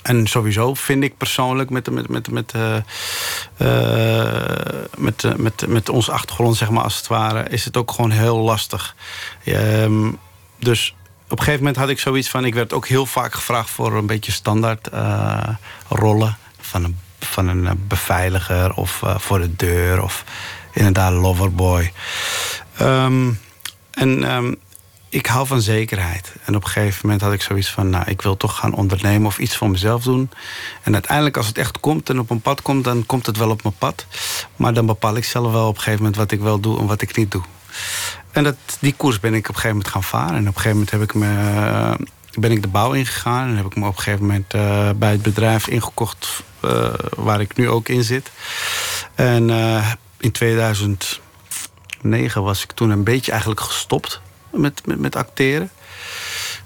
en 0.02 0.26
sowieso 0.26 0.74
vind 0.74 1.02
ik 1.02 1.16
persoonlijk 1.16 1.70
met, 1.70 1.90
met, 1.90 2.08
met, 2.08 2.30
met, 2.30 2.52
eh, 2.52 2.76
eh, 3.56 4.64
met, 4.96 5.38
met, 5.38 5.66
met 5.68 5.88
onze 5.88 6.12
achtergrond, 6.12 6.56
zeg 6.56 6.70
maar, 6.70 6.84
als 6.84 6.96
het 6.96 7.06
ware, 7.06 7.48
is 7.48 7.64
het 7.64 7.76
ook 7.76 7.90
gewoon 7.90 8.10
heel 8.10 8.38
lastig. 8.38 8.96
Ehm, 9.44 10.10
dus 10.58 10.94
op 11.24 11.30
een 11.30 11.38
gegeven 11.38 11.58
moment 11.58 11.76
had 11.76 11.88
ik 11.88 11.98
zoiets 11.98 12.30
van, 12.30 12.44
ik 12.44 12.54
werd 12.54 12.72
ook 12.72 12.86
heel 12.86 13.06
vaak 13.06 13.34
gevraagd 13.34 13.70
voor 13.70 13.96
een 13.96 14.06
beetje 14.06 14.32
standaard 14.32 14.88
rollen 15.88 16.36
van 16.60 16.84
een, 16.84 16.98
van 17.18 17.48
een 17.48 17.66
eh, 17.66 17.72
beveiliger 17.88 18.74
of 18.74 19.02
eh, 19.02 19.18
voor 19.18 19.38
de 19.38 19.56
deur 19.56 20.02
of 20.02 20.24
inderdaad 20.72 21.12
loverboy. 21.12 21.92
Ehm, 22.76 23.30
en 23.90 24.24
ehm, 24.24 24.52
ik 25.08 25.26
hou 25.26 25.46
van 25.46 25.60
zekerheid. 25.60 26.32
En 26.44 26.56
op 26.56 26.64
een 26.64 26.70
gegeven 26.70 27.00
moment 27.02 27.20
had 27.20 27.32
ik 27.32 27.42
zoiets 27.42 27.70
van... 27.70 27.90
nou, 27.90 28.04
ik 28.06 28.22
wil 28.22 28.36
toch 28.36 28.56
gaan 28.56 28.74
ondernemen 28.74 29.26
of 29.26 29.38
iets 29.38 29.56
voor 29.56 29.70
mezelf 29.70 30.02
doen. 30.02 30.30
En 30.82 30.92
uiteindelijk 30.92 31.36
als 31.36 31.46
het 31.46 31.58
echt 31.58 31.80
komt 31.80 32.10
en 32.10 32.18
op 32.18 32.30
een 32.30 32.40
pad 32.40 32.62
komt... 32.62 32.84
dan 32.84 33.06
komt 33.06 33.26
het 33.26 33.36
wel 33.36 33.50
op 33.50 33.62
mijn 33.62 33.74
pad. 33.78 34.06
Maar 34.56 34.74
dan 34.74 34.86
bepaal 34.86 35.16
ik 35.16 35.24
zelf 35.24 35.52
wel 35.52 35.68
op 35.68 35.74
een 35.74 35.82
gegeven 35.82 35.98
moment... 35.98 36.16
wat 36.16 36.30
ik 36.30 36.40
wel 36.40 36.60
doe 36.60 36.78
en 36.78 36.86
wat 36.86 37.02
ik 37.02 37.16
niet 37.16 37.30
doe. 37.30 37.42
En 38.30 38.44
dat, 38.44 38.56
die 38.80 38.94
koers 38.96 39.20
ben 39.20 39.34
ik 39.34 39.48
op 39.48 39.54
een 39.54 39.60
gegeven 39.60 39.76
moment 39.76 39.92
gaan 39.92 40.02
varen. 40.02 40.36
En 40.36 40.48
op 40.48 40.56
een 40.56 40.62
gegeven 40.62 40.70
moment 40.70 40.90
heb 40.90 41.02
ik 41.02 41.14
me, 41.14 41.26
eh, 41.26 42.06
ben 42.34 42.50
ik 42.50 42.62
de 42.62 42.68
bouw 42.68 42.92
ingegaan. 42.92 43.48
En 43.48 43.56
heb 43.56 43.66
ik 43.66 43.76
me 43.76 43.86
op 43.86 43.96
een 43.96 44.02
gegeven 44.02 44.26
moment 44.26 44.48
bij 44.98 45.10
het 45.10 45.22
bedrijf 45.22 45.66
ingekocht... 45.68 46.42
eh, 46.66 46.94
waar 47.16 47.40
ik 47.40 47.56
nu 47.56 47.68
ook 47.68 47.88
in 47.88 48.04
zit. 48.04 48.30
En 49.14 49.50
eh, 49.50 49.92
in 50.18 50.32
2000 50.32 51.20
2009 52.06 52.42
was 52.42 52.62
ik 52.62 52.72
toen 52.72 52.90
een 52.90 53.04
beetje 53.04 53.30
eigenlijk 53.30 53.60
gestopt 53.60 54.20
met, 54.50 54.86
met, 54.86 54.98
met 54.98 55.16
acteren. 55.16 55.70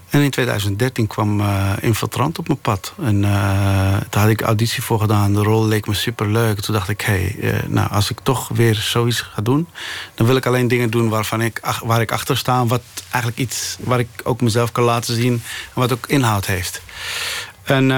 En 0.09 0.21
in 0.21 0.31
2013 0.31 1.07
kwam 1.07 1.41
uh, 1.41 1.73
Infiltrant 1.81 2.39
op 2.39 2.47
mijn 2.47 2.61
pad. 2.61 2.95
En 3.03 3.21
daar 3.21 4.23
had 4.23 4.29
ik 4.29 4.41
auditie 4.41 4.83
voor 4.83 5.01
gedaan. 5.01 5.33
De 5.33 5.43
rol 5.43 5.67
leek 5.67 5.87
me 5.87 5.95
super 5.95 6.29
leuk. 6.29 6.61
Toen 6.61 6.75
dacht 6.75 6.89
ik, 6.89 7.01
hé, 7.01 7.35
hey, 7.39 7.65
nou, 7.67 7.91
als 7.91 8.11
ik 8.11 8.21
toch 8.23 8.49
weer 8.49 8.75
zoiets 8.75 9.21
ga 9.21 9.43
doen... 9.43 9.69
dan 10.15 10.27
wil 10.27 10.37
ik 10.37 10.47
alleen 10.47 10.69
dingen 10.69 10.91
doen 10.91 11.09
waarvan 11.09 11.41
ik, 11.41 11.61
waar 11.85 12.01
ik 12.01 12.13
achter 12.13 12.37
sta. 12.37 12.67
Wat 12.67 12.83
eigenlijk 13.11 13.39
iets 13.39 13.77
waar 13.81 13.99
ik 13.99 14.09
ook 14.23 14.41
mezelf 14.41 14.73
kan 14.73 14.85
laten 14.85 15.15
zien. 15.15 15.33
En 15.75 15.81
wat 15.81 15.93
ook 15.93 16.07
inhoud 16.07 16.47
heeft. 16.47 16.83
En, 17.63 17.91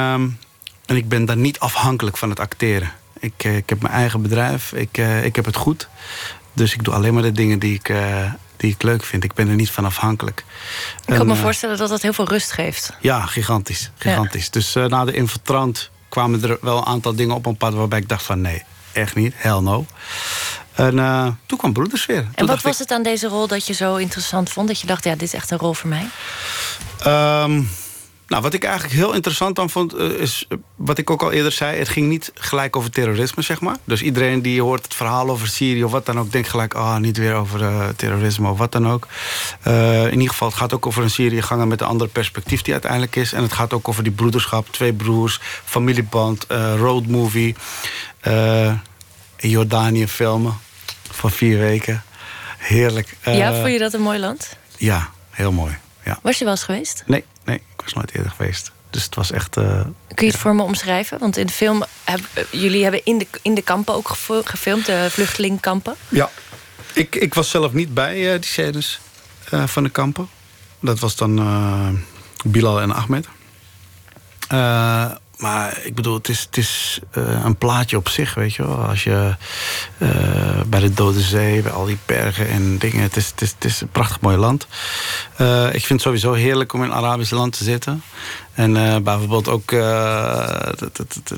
en 0.87 0.97
ik 0.97 1.09
ben 1.09 1.25
dan 1.25 1.41
niet 1.41 1.59
afhankelijk 1.59 2.17
van 2.17 2.31
het 2.31 2.41
acteren. 2.41 2.93
Ik, 3.19 3.45
ik 3.45 3.69
heb 3.69 3.83
mijn 3.83 3.95
eigen 3.95 4.23
bedrijf. 4.23 4.73
Ik, 4.73 4.99
ik 5.23 5.37
heb 5.37 5.45
het 5.45 5.57
goed. 5.57 5.89
Dus 6.53 6.75
ik 6.75 6.85
doe 6.85 6.95
alleen 6.95 7.15
maar 7.15 7.23
de 7.23 7.33
dingen 7.33 7.59
die 7.59 7.75
ik, 7.75 7.93
die 8.57 8.71
ik 8.71 8.83
leuk 8.83 9.05
vind. 9.05 9.25
Ik 9.25 9.35
ben 9.35 9.49
er 9.49 9.55
niet 9.55 9.71
van 9.71 9.85
afhankelijk. 9.85 10.45
Ik 11.07 11.15
kan 11.15 11.27
me 11.27 11.37
voorstellen 11.37 11.79
dat 11.79 11.89
dat 11.89 12.03
heel 12.03 12.13
veel 12.13 12.29
rust 12.29 12.53
geeft. 12.53 12.93
Ja, 13.01 13.27
gigantisch. 13.27 13.91
gigantisch. 13.97 14.51
Dus 14.51 14.77
uh, 14.77 14.85
na 14.85 15.05
de 15.05 15.13
infiltrant 15.13 15.91
kwamen 16.09 16.43
er 16.43 16.59
wel 16.61 16.77
een 16.79 16.87
aantal 16.87 17.15
dingen 17.15 17.35
op 17.35 17.47
een 17.47 17.57
pad... 17.57 17.75
waarbij 17.75 17.99
ik 17.99 18.09
dacht 18.09 18.23
van 18.23 18.41
nee, 18.41 18.63
echt 18.93 19.15
niet, 19.15 19.35
hell 19.37 19.61
no. 19.61 19.87
En 20.73 20.97
uh, 20.97 21.27
toen 21.47 21.59
kwam 21.59 21.73
Broeders 21.73 22.07
weer. 22.07 22.27
En 22.35 22.47
wat 22.47 22.63
was 22.63 22.79
het 22.79 22.91
aan 22.91 23.03
deze 23.03 23.29
rol 23.29 23.47
dat 23.47 23.67
je 23.67 23.73
zo 23.73 23.97
interessant 23.97 24.51
vond? 24.51 24.69
Dat 24.69 24.81
je 24.81 24.87
dacht, 24.87 25.05
ja, 25.05 25.13
dit 25.13 25.23
is 25.23 25.35
echt 25.35 25.51
een 25.51 25.59
rol 25.59 25.75
voor 25.75 25.89
mij? 25.89 26.09
Um, 27.07 27.69
nou, 28.33 28.45
wat 28.45 28.55
ik 28.55 28.65
eigenlijk 28.65 28.95
heel 28.95 29.13
interessant 29.13 29.59
aan 29.59 29.71
vond, 29.71 29.95
uh, 29.95 30.09
is 30.09 30.47
wat 30.77 30.99
ik 30.99 31.11
ook 31.11 31.23
al 31.23 31.33
eerder 31.33 31.53
zei: 31.53 31.79
het 31.79 31.89
ging 31.89 32.09
niet 32.09 32.33
gelijk 32.35 32.77
over 32.77 32.91
terrorisme, 32.91 33.43
zeg 33.43 33.61
maar. 33.61 33.77
Dus 33.85 34.03
iedereen 34.03 34.43
die 34.43 34.63
hoort 34.63 34.85
het 34.85 34.95
verhaal 34.95 35.31
over 35.31 35.49
Syrië 35.49 35.85
of 35.85 35.91
wat 35.91 36.07
dan 36.07 36.19
ook, 36.19 36.33
denkt 36.33 36.49
gelijk: 36.49 36.75
ah, 36.75 36.83
oh, 36.83 36.97
niet 36.97 37.17
weer 37.17 37.35
over 37.35 37.61
uh, 37.61 37.89
terrorisme 37.97 38.51
of 38.51 38.59
wat 38.59 38.73
dan 38.73 38.89
ook. 38.89 39.07
In 39.65 40.13
ieder 40.13 40.29
geval, 40.29 40.49
het 40.49 40.57
gaat 40.57 40.75
ook 40.75 40.87
over 40.87 41.03
een 41.03 41.11
Syriëganger 41.11 41.67
met 41.67 41.81
een 41.81 41.87
ander 41.87 42.09
perspectief 42.09 42.63
die 42.63 42.73
uiteindelijk 42.73 43.17
is. 43.17 43.33
En 43.33 43.43
het 43.43 43.53
gaat 43.53 43.73
ook 43.73 43.89
over 43.89 44.03
die 44.03 44.13
broederschap, 44.13 44.69
twee 44.71 44.93
broers, 44.93 45.41
familieband, 45.65 46.47
roadmovie. 46.77 47.55
Jordanië 49.37 50.09
filmen 50.09 50.55
van 51.11 51.31
vier 51.31 51.59
weken. 51.59 52.03
Heerlijk. 52.59 53.17
ja, 53.25 53.55
vond 53.55 53.73
je 53.73 53.79
dat 53.79 53.93
een 53.93 54.03
mooi 54.03 54.19
land? 54.19 54.57
Ja, 54.77 55.11
heel 55.31 55.53
mooi. 55.53 55.79
Ja. 56.05 56.19
Was 56.23 56.39
je 56.39 56.45
wel 56.45 56.53
eens 56.53 56.63
geweest? 56.63 57.03
Nee, 57.07 57.25
nee, 57.45 57.63
was 57.83 57.93
nooit 57.93 58.15
eerder 58.15 58.31
geweest. 58.31 58.73
Dus 58.91 59.05
het 59.05 59.15
was 59.15 59.31
echt. 59.31 59.57
Uh, 59.57 59.65
Kun 59.65 59.95
je 60.07 60.25
het 60.25 60.33
ja. 60.33 60.39
voor 60.39 60.55
me 60.55 60.63
omschrijven? 60.63 61.19
Want 61.19 61.37
in 61.37 61.47
de 61.47 61.53
film. 61.53 61.85
Heb, 62.05 62.21
jullie 62.51 62.83
hebben 62.83 63.05
in 63.05 63.19
de, 63.19 63.27
in 63.43 63.55
de 63.55 63.63
kampen 63.63 63.95
ook 63.95 64.09
gefilmd, 64.45 64.87
de 64.87 65.07
vluchtelingkampen. 65.11 65.95
Ja, 66.09 66.31
ik, 66.93 67.15
ik 67.15 67.35
was 67.35 67.51
zelf 67.51 67.73
niet 67.73 67.95
bij 67.95 68.19
uh, 68.19 68.33
die 68.33 68.51
scènes 68.51 69.01
uh, 69.55 69.67
van 69.67 69.83
de 69.83 69.91
kampen. 69.91 70.29
Dat 70.81 70.99
was 70.99 71.17
dan 71.17 72.05
Bilal 72.45 72.81
en 72.81 72.95
Ahmed. 72.95 73.27
Maar 75.43 75.78
ik 75.85 75.94
bedoel, 75.94 76.14
het 76.14 76.28
is, 76.28 76.40
het 76.40 76.56
is 76.56 77.01
uh, 77.19 77.44
een 77.44 77.56
plaatje 77.56 77.97
op 77.97 78.09
zich, 78.09 78.35
weet 78.35 78.55
je 78.55 78.66
wel. 78.66 78.77
Als 78.77 79.05
je 79.05 79.35
uh, 79.98 80.60
bij 80.66 80.81
de 80.81 80.93
Dode 80.94 81.20
Zee, 81.20 81.62
bij 81.62 81.73
al 81.73 81.85
die 81.85 81.98
bergen 82.06 82.48
en 82.48 82.78
dingen... 82.78 83.02
het 83.02 83.16
is, 83.16 83.31
het 83.31 83.40
is, 83.40 83.51
het 83.51 83.64
is 83.64 83.81
een 83.81 83.89
prachtig 83.89 84.20
mooi 84.20 84.36
land. 84.36 84.66
Uh, 85.40 85.66
ik 85.66 85.86
vind 85.86 85.89
het 85.89 86.01
sowieso 86.01 86.32
heerlijk 86.32 86.73
om 86.73 86.82
in 86.82 86.90
een 86.90 86.97
Arabisch 86.97 87.31
land 87.31 87.59
te 87.59 87.64
zitten. 87.64 88.02
En 88.55 88.73
bijvoorbeeld 89.02 89.48
ook 89.48 89.70
het, 89.70 90.98
het, 90.98 91.28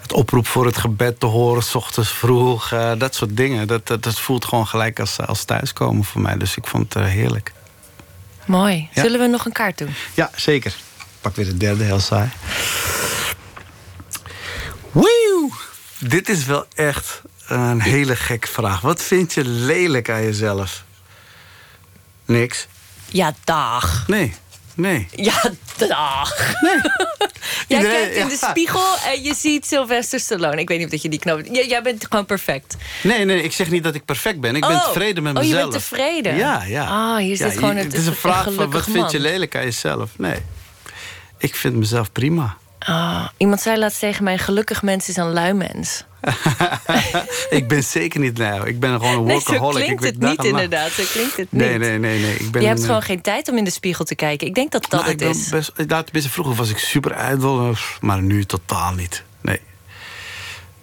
het, 0.00 0.12
oproep 0.12 0.46
voor 0.46 0.66
het 0.66 0.76
gebed 0.76 1.20
te 1.20 1.26
horen... 1.26 1.62
s 1.62 1.74
ochtends 1.74 2.10
vroeg, 2.10 2.68
dat 2.98 3.14
soort 3.14 3.36
dingen. 3.36 3.66
Dat, 3.66 3.86
dat, 3.86 4.02
dat, 4.02 4.20
voelt 4.20 4.44
gewoon 4.44 4.66
gelijk 4.66 5.00
als, 5.00 5.20
als 5.20 5.44
thuiskomen 5.44 6.04
voor 6.04 6.20
mij. 6.20 6.36
Dus 6.36 6.56
ik 6.56 6.66
vond 6.66 6.94
het 6.94 7.04
heerlijk. 7.04 7.52
Mooi. 8.44 8.88
Ja? 8.92 9.02
Zullen 9.02 9.20
we 9.20 9.26
nog 9.26 9.46
een 9.46 9.52
kaart 9.52 9.78
doen? 9.78 9.94
Ja, 10.14 10.30
zeker 10.36 10.74
pak 11.28 11.36
weer 11.36 11.46
de 11.46 11.56
derde, 11.56 11.84
heel 11.84 12.00
saai. 12.00 12.28
Woe! 14.90 15.50
Dit 15.98 16.28
is 16.28 16.44
wel 16.44 16.66
echt 16.74 17.22
een 17.46 17.80
hele 17.80 18.16
gekke 18.16 18.48
vraag. 18.48 18.80
Wat 18.80 19.02
vind 19.02 19.34
je 19.34 19.44
lelijk 19.44 20.10
aan 20.10 20.22
jezelf? 20.22 20.84
Niks. 22.24 22.66
Ja, 23.08 23.34
dag. 23.44 24.04
Nee, 24.06 24.34
nee. 24.74 25.08
Ja, 25.14 25.42
dag. 25.76 26.52
Nee. 26.60 26.80
jij 27.80 27.82
kijkt 27.82 28.14
in 28.14 28.28
de 28.28 28.46
spiegel 28.50 28.96
en 29.04 29.22
je 29.22 29.34
ziet 29.34 29.66
Sylvester 29.66 30.20
Stallone. 30.20 30.60
Ik 30.60 30.68
weet 30.68 30.78
niet 30.78 30.86
of 30.86 30.92
dat 30.92 31.02
je 31.02 31.08
die 31.08 31.18
knop... 31.18 31.40
Jij 31.52 31.82
bent 31.82 32.06
gewoon 32.08 32.26
perfect. 32.26 32.76
Nee, 33.02 33.24
nee, 33.24 33.42
ik 33.42 33.52
zeg 33.52 33.70
niet 33.70 33.84
dat 33.84 33.94
ik 33.94 34.04
perfect 34.04 34.40
ben. 34.40 34.56
Ik 34.56 34.66
ben 34.66 34.82
tevreden 34.82 35.22
met 35.22 35.32
mezelf. 35.32 35.54
Oh, 35.54 35.58
je 35.58 35.68
bent 35.68 35.82
tevreden? 35.82 36.36
Ja, 36.36 36.64
ja. 36.64 36.86
Ah, 36.86 37.16
hier 37.16 37.36
zit 37.36 37.52
ja, 37.52 37.58
gewoon 37.58 37.76
het, 37.76 37.84
het 37.84 37.94
is 37.94 38.06
een 38.06 38.14
vraag 38.14 38.44
van 38.44 38.56
wat 38.56 38.70
man. 38.70 38.82
vind 38.82 39.10
je 39.10 39.20
lelijk 39.20 39.56
aan 39.56 39.64
jezelf? 39.64 40.10
Nee. 40.16 40.42
Ik 41.38 41.54
vind 41.54 41.74
mezelf 41.74 42.12
prima. 42.12 42.56
Oh, 42.88 43.26
iemand 43.36 43.60
zei 43.60 43.78
laatst 43.78 43.98
tegen 43.98 44.24
mij: 44.24 44.38
gelukkig 44.38 44.82
mens 44.82 45.08
is 45.08 45.16
een 45.16 45.32
lui 45.32 45.52
mens. 45.52 46.04
ik 47.58 47.68
ben 47.68 47.84
zeker 47.84 48.20
niet 48.20 48.38
lui. 48.38 48.68
Ik 48.68 48.80
ben 48.80 49.00
gewoon 49.00 49.12
een 49.12 49.32
workaholic. 49.32 49.78
Nee, 49.78 49.88
zo 49.88 49.94
klinkt 49.94 50.04
het 50.04 50.30
niet 50.30 50.44
inderdaad. 50.44 50.90
Zo 50.90 51.02
klinkt 51.12 51.36
het 51.36 51.52
niet. 51.52 51.60
Nee, 51.60 51.78
nee, 51.78 51.98
nee. 51.98 52.20
nee. 52.20 52.34
Ik 52.34 52.50
ben 52.50 52.60
je 52.62 52.66
hebt 52.66 52.80
een, 52.80 52.86
gewoon 52.86 53.02
geen 53.02 53.20
tijd 53.20 53.48
om 53.48 53.56
in 53.56 53.64
de 53.64 53.70
spiegel 53.70 54.04
te 54.04 54.14
kijken. 54.14 54.46
Ik 54.46 54.54
denk 54.54 54.72
dat 54.72 54.82
dat 54.82 55.00
nou, 55.00 55.12
het 55.12 55.20
ik 55.20 55.28
is. 55.28 55.48
Best, 55.48 55.72
tenminste, 55.74 56.30
vroeger 56.30 56.54
was 56.54 56.70
ik 56.70 56.78
super 56.78 57.10
ijdel. 57.10 57.74
Maar 58.00 58.22
nu 58.22 58.44
totaal 58.44 58.92
niet. 58.92 59.22
Nee. 59.40 59.60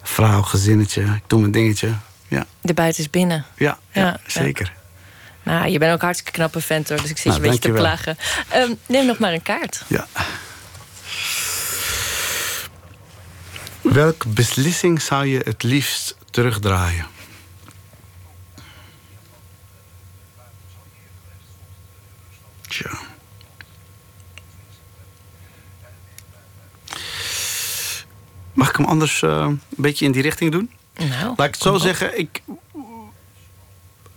Vrouw, 0.01 0.41
gezinnetje. 0.41 1.01
Ik 1.01 1.23
doe 1.27 1.39
mijn 1.39 1.51
dingetje. 1.51 1.93
Ja. 2.27 2.45
De 2.61 2.73
buiten 2.73 3.03
is 3.03 3.09
binnen. 3.09 3.45
Ja, 3.57 3.77
ja, 3.91 4.01
ja 4.01 4.19
zeker. 4.27 4.73
Nou, 5.43 5.67
je 5.67 5.79
bent 5.79 5.93
ook 5.93 6.01
hartstikke 6.01 6.31
knappe 6.31 6.61
vent 6.61 6.89
hoor, 6.89 7.01
dus 7.01 7.09
ik 7.09 7.17
zit 7.17 7.25
nou, 7.25 7.41
je 7.41 7.45
een 7.45 7.53
beetje 7.53 7.69
te 7.69 7.75
plagen. 7.75 8.17
Um, 8.55 8.77
neem 8.85 9.05
nog 9.05 9.17
maar 9.17 9.33
een 9.33 9.41
kaart. 9.41 9.83
Ja. 9.87 10.07
Welke 13.93 14.27
beslissing 14.27 15.01
zou 15.01 15.25
je 15.25 15.41
het 15.43 15.63
liefst 15.63 16.17
terugdraaien? 16.31 17.05
Tja. 22.67 22.89
Mag 28.53 28.69
ik 28.69 28.75
hem 28.75 28.85
anders 28.85 29.21
uh, 29.21 29.29
een 29.31 29.61
beetje 29.69 30.05
in 30.05 30.11
die 30.11 30.21
richting 30.21 30.51
doen? 30.51 30.71
Nou, 30.97 31.33
Laat 31.37 31.47
ik 31.47 31.53
het 31.53 31.61
zo 31.61 31.77
zeggen. 31.77 32.19
Ik, 32.19 32.41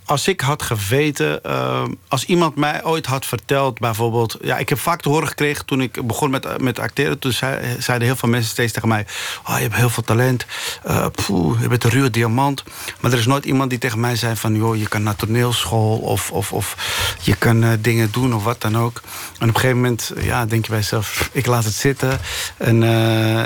als 0.09 0.27
ik 0.27 0.41
had 0.41 0.61
geweten, 0.61 1.39
uh, 1.45 1.83
als 2.07 2.25
iemand 2.25 2.55
mij 2.55 2.83
ooit 2.83 3.05
had 3.05 3.25
verteld, 3.25 3.79
bijvoorbeeld. 3.79 4.37
Ja, 4.41 4.57
ik 4.57 4.69
heb 4.69 4.79
vaak 4.79 5.01
te 5.01 5.09
horen 5.09 5.27
gekregen 5.27 5.65
toen 5.65 5.81
ik 5.81 6.07
begon 6.07 6.29
met, 6.29 6.61
met 6.61 6.79
acteren. 6.79 7.19
Toen 7.19 7.31
zei, 7.31 7.75
zeiden 7.79 8.07
heel 8.07 8.15
veel 8.15 8.29
mensen 8.29 8.51
steeds 8.51 8.73
tegen 8.73 8.87
mij: 8.87 9.05
oh, 9.47 9.55
Je 9.55 9.61
hebt 9.61 9.75
heel 9.75 9.89
veel 9.89 10.03
talent. 10.03 10.45
Uh, 10.87 11.05
poeh, 11.25 11.61
je 11.61 11.67
bent 11.67 11.83
een 11.83 11.89
ruwe 11.89 12.09
diamant. 12.09 12.63
Maar 12.99 13.11
er 13.11 13.17
is 13.17 13.25
nooit 13.25 13.45
iemand 13.45 13.69
die 13.69 13.79
tegen 13.79 13.99
mij 13.99 14.15
zei: 14.15 14.35
van, 14.35 14.55
joh, 14.55 14.75
Je 14.75 14.87
kan 14.87 15.03
naar 15.03 15.15
toneelschool 15.15 15.97
of, 15.97 16.31
of, 16.31 16.53
of 16.53 16.75
je 17.21 17.35
kan 17.35 17.63
uh, 17.63 17.71
dingen 17.79 18.11
doen 18.11 18.33
of 18.33 18.43
wat 18.43 18.61
dan 18.61 18.77
ook. 18.77 19.01
En 19.39 19.49
op 19.49 19.55
een 19.55 19.61
gegeven 19.61 19.75
moment 19.75 20.11
ja, 20.21 20.45
denk 20.45 20.65
je 20.65 20.71
bij 20.71 20.79
jezelf: 20.79 21.29
Ik 21.31 21.45
laat 21.45 21.63
het 21.63 21.73
zitten. 21.73 22.19
En, 22.57 22.83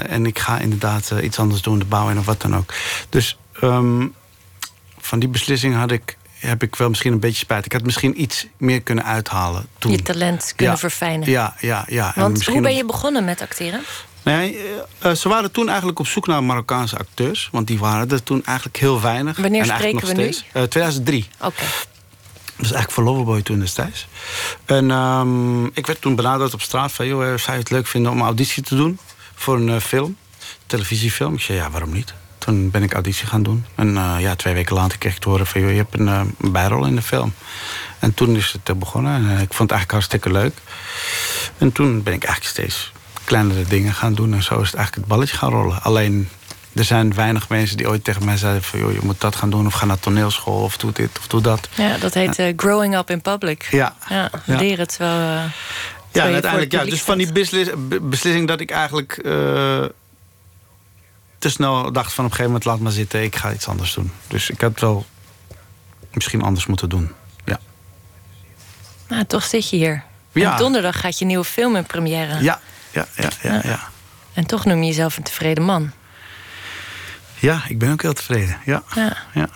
en 0.08 0.26
ik 0.26 0.40
ga 0.40 0.60
inderdaad 0.60 1.14
iets 1.22 1.40
anders 1.40 1.62
doen, 1.62 1.80
de 1.80 1.86
bouw 1.86 2.10
en 2.10 2.20
of 2.20 2.26
wat 2.26 2.42
dan 2.42 2.56
ook. 2.56 2.74
Dus 3.10 3.38
um, 3.62 4.14
van 5.00 5.20
die 5.20 5.30
beslissing 5.30 5.76
had 5.76 5.92
ik 5.92 6.18
heb 6.48 6.64
ik 6.64 6.76
wel 6.76 6.90
misschien 6.90 7.12
een 7.12 7.20
beetje 7.20 7.38
spijt. 7.38 7.66
Ik 7.66 7.72
had 7.72 7.84
misschien 7.84 8.22
iets 8.22 8.48
meer 8.58 8.82
kunnen 8.82 9.06
uithalen 9.06 9.68
toen. 9.78 9.92
Je 9.92 10.02
talent 10.02 10.54
kunnen 10.56 10.76
ja, 10.76 10.80
verfijnen. 10.80 11.30
Ja, 11.30 11.56
ja, 11.60 11.86
ja. 11.88 12.14
Want 12.16 12.46
hoe 12.46 12.62
ben 12.62 12.76
je 12.76 12.86
begonnen 12.86 13.26
met 13.26 13.42
acteren? 13.42 13.82
Nee, 14.24 14.58
uh, 15.06 15.12
ze 15.12 15.30
waren 15.30 15.52
toen 15.52 15.68
eigenlijk 15.68 16.00
op 16.00 16.08
zoek 16.08 16.28
naar 16.28 16.44
Marokkaanse 16.44 16.98
acteurs. 16.98 17.50
Want 17.52 17.68
die 17.68 17.80
waren 17.80 18.10
er 18.10 18.24
toen 18.24 18.46
eigenlijk 18.46 18.78
heel 18.78 19.02
weinig. 19.02 19.38
Wanneer 19.38 19.62
en 19.62 19.68
spreken 19.68 19.94
nog 19.94 20.04
we 20.04 20.10
steeds. 20.10 20.46
nu? 20.54 20.62
Uh, 20.62 20.68
2003. 20.68 21.28
Oké. 21.36 21.46
Okay. 21.46 21.68
Dat 22.46 22.72
was 22.72 22.72
eigenlijk 22.72 22.92
voor 22.92 23.04
Loverboy 23.04 23.42
toen 23.42 23.60
destijds. 23.60 24.08
En 24.66 24.92
um, 24.92 25.66
ik 25.74 25.88
werd 25.88 26.02
toen 26.02 26.16
benaderd 26.16 26.54
op 26.54 26.62
straat 26.62 26.92
van... 26.92 27.08
joh, 27.08 27.20
zou 27.20 27.52
je 27.52 27.60
het 27.60 27.70
leuk 27.70 27.88
vinden 27.88 28.12
om 28.12 28.18
een 28.18 28.26
auditie 28.26 28.64
te 28.64 28.76
doen 28.76 29.00
voor 29.36 29.56
een 29.56 29.68
uh, 29.68 29.80
film? 29.80 30.18
Televisiefilm. 30.66 31.34
Ik 31.34 31.42
zei, 31.42 31.58
ja, 31.58 31.70
waarom 31.70 31.94
niet? 31.94 32.14
Toen 32.46 32.70
ben 32.72 32.84
ik 32.84 32.94
auditie 32.94 33.28
gaan 33.28 33.44
doen. 33.44 33.66
En 33.76 33.88
uh, 33.88 34.16
ja, 34.20 34.36
twee 34.36 34.54
weken 34.54 34.76
later 34.76 34.98
kreeg 34.98 35.14
ik 35.14 35.20
te 35.20 35.30
horen 35.30 35.48
van... 35.48 35.62
Joh, 35.62 35.70
je 35.70 35.78
hebt 35.78 36.00
een, 36.00 36.08
uh, 36.08 36.22
een 36.40 36.52
bijrol 36.52 36.86
in 36.86 36.96
de 36.96 37.02
film. 37.02 37.34
En 38.00 38.14
toen 38.14 38.36
is 38.36 38.52
het 38.52 38.70
uh, 38.70 38.76
begonnen. 38.76 39.14
En, 39.14 39.24
ik 39.24 39.54
vond 39.54 39.70
het 39.70 39.72
eigenlijk 39.72 39.92
hartstikke 39.92 40.32
leuk. 40.32 40.54
En 41.58 41.72
toen 41.72 42.04
ben 42.04 42.14
ik 42.14 42.24
eigenlijk 42.24 42.56
steeds 42.56 42.92
kleinere 43.24 43.64
dingen 43.64 43.94
gaan 43.94 44.14
doen. 44.14 44.34
En 44.34 44.44
zo 44.44 44.60
is 44.60 44.68
het 44.68 44.76
eigenlijk 44.76 44.96
het 44.96 45.06
balletje 45.06 45.38
gaan 45.38 45.50
rollen. 45.50 45.82
Alleen, 45.82 46.30
er 46.74 46.84
zijn 46.84 47.14
weinig 47.14 47.50
mensen 47.50 47.78
die 47.78 47.90
ooit 47.90 48.04
tegen 48.04 48.26
mij 48.26 48.38
zeiden... 48.38 48.64
van 48.64 48.80
joh, 48.80 48.94
je 48.94 49.00
moet 49.04 49.22
dat 49.22 49.36
gaan 49.36 49.50
doen 49.50 49.66
of 49.66 49.74
ga 49.74 49.86
naar 49.86 50.00
toneelschool... 50.00 50.64
of 50.64 50.78
doe 50.78 50.92
dit 50.92 51.20
of 51.20 51.28
doe 51.28 51.42
dat. 51.42 51.70
Ja, 51.76 51.98
dat 51.98 52.14
heet 52.14 52.54
growing 52.56 52.98
up 52.98 53.10
in 53.10 53.22
public. 53.22 53.68
Ja. 53.72 53.96
ja 54.10 54.30
leer 54.46 54.78
het 54.78 54.98
wel... 54.98 55.18
ja, 56.12 56.24
uiteindelijk, 56.24 56.72
ja, 56.72 56.84
dus 56.84 57.02
van 57.02 57.18
die 57.18 57.32
beslis 57.32 57.68
beslissing 58.02 58.48
dat 58.48 58.60
ik 58.60 58.72
eigenlijk 58.72 59.22
te 61.44 61.50
snel 61.50 61.92
dacht 61.92 62.14
van 62.14 62.26
op 62.26 62.32
een 62.32 62.36
gegeven 62.38 62.46
moment 62.46 62.66
laat 62.66 62.80
maar 62.80 62.92
zitten, 62.92 63.24
ik 63.24 63.36
ga 63.36 63.52
iets 63.54 63.68
anders 63.68 63.94
doen. 63.94 64.12
Dus 64.28 64.50
ik 64.50 64.62
heb 64.62 64.80
wel 64.80 65.06
misschien 66.14 66.42
anders 66.42 66.66
moeten 66.66 66.90
doen. 66.90 67.12
Ja. 67.46 67.60
Nou, 69.08 69.26
toch 69.26 69.44
zit 69.44 69.70
je 69.70 69.76
hier. 69.78 70.04
Ja. 70.32 70.52
En 70.52 70.58
donderdag 70.58 71.00
gaat 71.00 71.20
je 71.20 71.26
nieuwe 71.26 71.44
film 71.44 71.76
in 71.76 71.84
première. 71.86 72.42
Ja, 72.44 72.60
ja, 72.92 73.08
ja, 73.16 73.30
ja, 73.42 73.60
ja. 73.64 73.80
En 74.34 74.46
toch 74.46 74.66
noem 74.66 74.80
je 74.82 74.86
jezelf 74.88 75.18
een 75.18 75.24
tevreden 75.24 75.64
man. 75.64 75.92
Ja, 77.40 77.62
ik 77.68 77.80
ben 77.80 77.92
ook 77.92 78.02
heel 78.02 78.14
tevreden. 78.14 78.58
Ja, 78.66 78.84
Ja. 78.96 79.18
ja. 79.34 79.50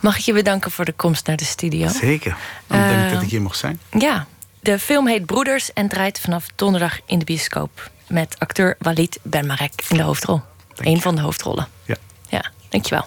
Mag 0.00 0.16
ik 0.16 0.22
je 0.22 0.32
bedanken 0.32 0.70
voor 0.70 0.84
de 0.84 0.92
komst 0.92 1.26
naar 1.26 1.36
de 1.36 1.44
studio? 1.44 1.88
zeker. 1.88 2.36
Dan 2.66 2.78
denk 2.78 2.98
ik 3.00 3.06
Eh, 3.06 3.12
dat 3.12 3.22
ik 3.22 3.30
hier 3.30 3.42
mocht 3.42 3.58
zijn. 3.58 3.80
Ja. 3.98 4.26
De 4.60 4.78
film 4.78 5.06
heet 5.06 5.26
Broeders 5.26 5.72
en 5.72 5.88
draait 5.88 6.20
vanaf 6.20 6.46
donderdag 6.54 6.98
in 7.06 7.18
de 7.18 7.24
bioscoop. 7.24 7.90
Met 8.06 8.34
acteur 8.38 8.76
Walid 8.78 9.18
Benmarek 9.22 9.72
in 9.88 9.96
de 9.96 10.02
hoofdrol. 10.02 10.40
Een 10.76 11.00
van 11.00 11.14
de 11.14 11.20
hoofdrollen. 11.20 11.68
Ja. 11.84 11.96
Ja, 12.28 12.44
dankjewel. 12.68 13.04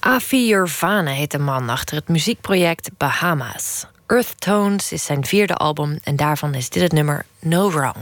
Afi 0.00 0.50
Irvane 0.50 1.10
heet 1.10 1.30
de 1.30 1.38
man 1.38 1.68
achter 1.68 1.96
het 1.96 2.08
muziekproject 2.08 2.90
Bahama's. 2.96 3.86
Earth 4.06 4.40
Tones 4.40 4.92
is 4.92 5.04
zijn 5.04 5.24
vierde 5.24 5.54
album 5.54 5.98
en 6.02 6.16
daarvan 6.16 6.54
is 6.54 6.68
dit 6.68 6.82
het 6.82 6.92
nummer 6.92 7.24
No 7.40 7.70
Wrong. 7.70 7.96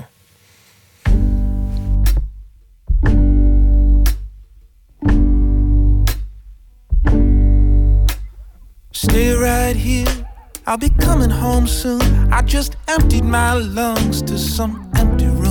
Stay 8.91 9.35
right 9.35 9.77
here. 9.77 10.31
I'll 10.67 10.79
be 10.79 10.91
coming 11.05 11.31
home 11.31 11.67
soon. 11.67 12.01
I 12.33 12.43
just 12.43 12.77
emptied 12.87 13.25
my 13.25 13.55
lungs 13.55 14.23
to 14.23 14.39
some 14.39 14.89
empty 14.95 15.27
room. 15.27 15.42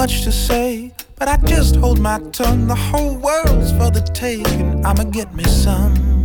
Much 0.00 0.22
to 0.22 0.32
say, 0.32 0.90
but 1.16 1.28
I 1.28 1.36
just 1.44 1.76
hold 1.76 2.00
my 2.00 2.18
tongue. 2.32 2.66
The 2.66 2.74
whole 2.74 3.16
world's 3.18 3.70
for 3.72 3.90
the 3.90 4.00
taking. 4.14 4.82
I'ma 4.86 5.04
get 5.04 5.34
me 5.34 5.44
some. 5.44 6.19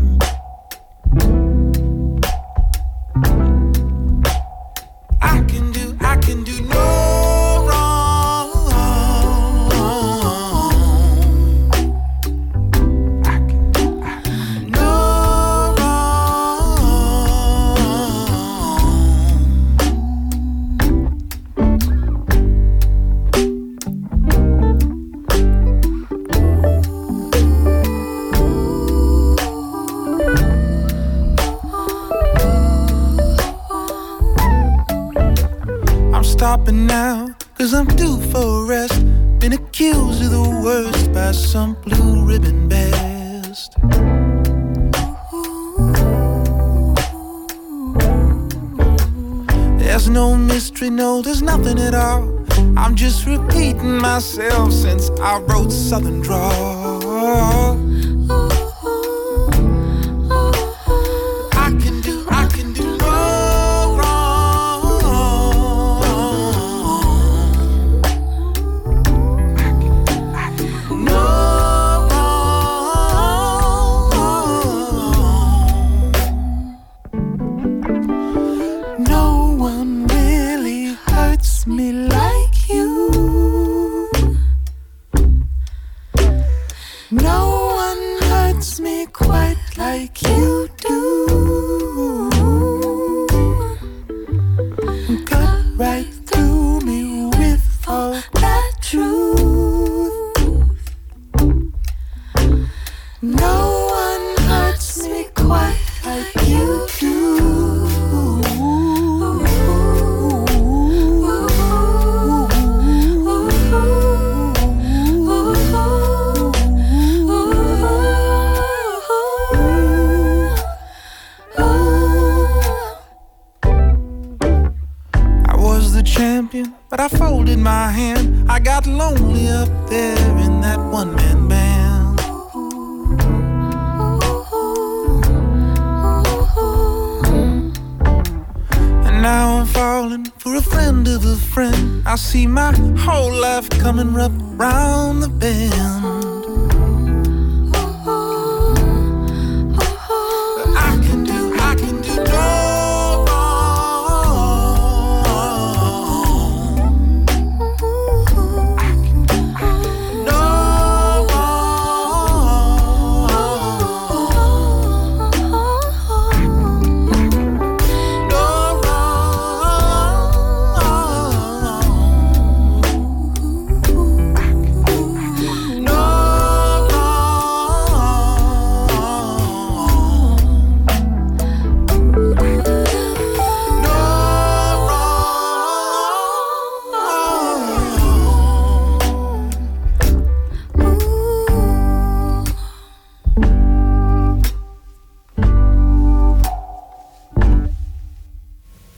Myself 53.99 54.71
since 54.71 55.09
I 55.21 55.39
wrote 55.39 55.71
Southern 55.71 56.21
Drawl. 56.21 56.74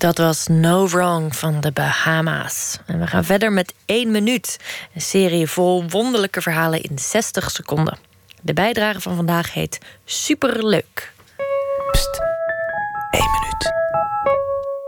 Dat 0.08 0.18
was 0.18 0.48
No 0.48 0.88
Wrong 0.88 1.36
van 1.36 1.60
de 1.62 1.72
Bahama's. 1.72 2.80
En 2.86 3.00
we 3.00 3.08
gaan 3.08 3.24
verder 3.24 3.52
met 3.52 3.74
1 3.86 4.12
minuut. 4.12 4.60
Een 4.94 5.02
serie 5.02 5.48
vol 5.48 5.90
wonderlijke 5.90 6.42
verhalen 6.42 6.82
in 6.82 7.00
60 7.00 7.52
seconden. 7.52 7.98
De 8.42 8.54
bijdrage 8.54 9.02
van 9.02 9.16
vandaag 9.16 9.54
heet 9.54 9.80
Superleuk. 10.06 11.12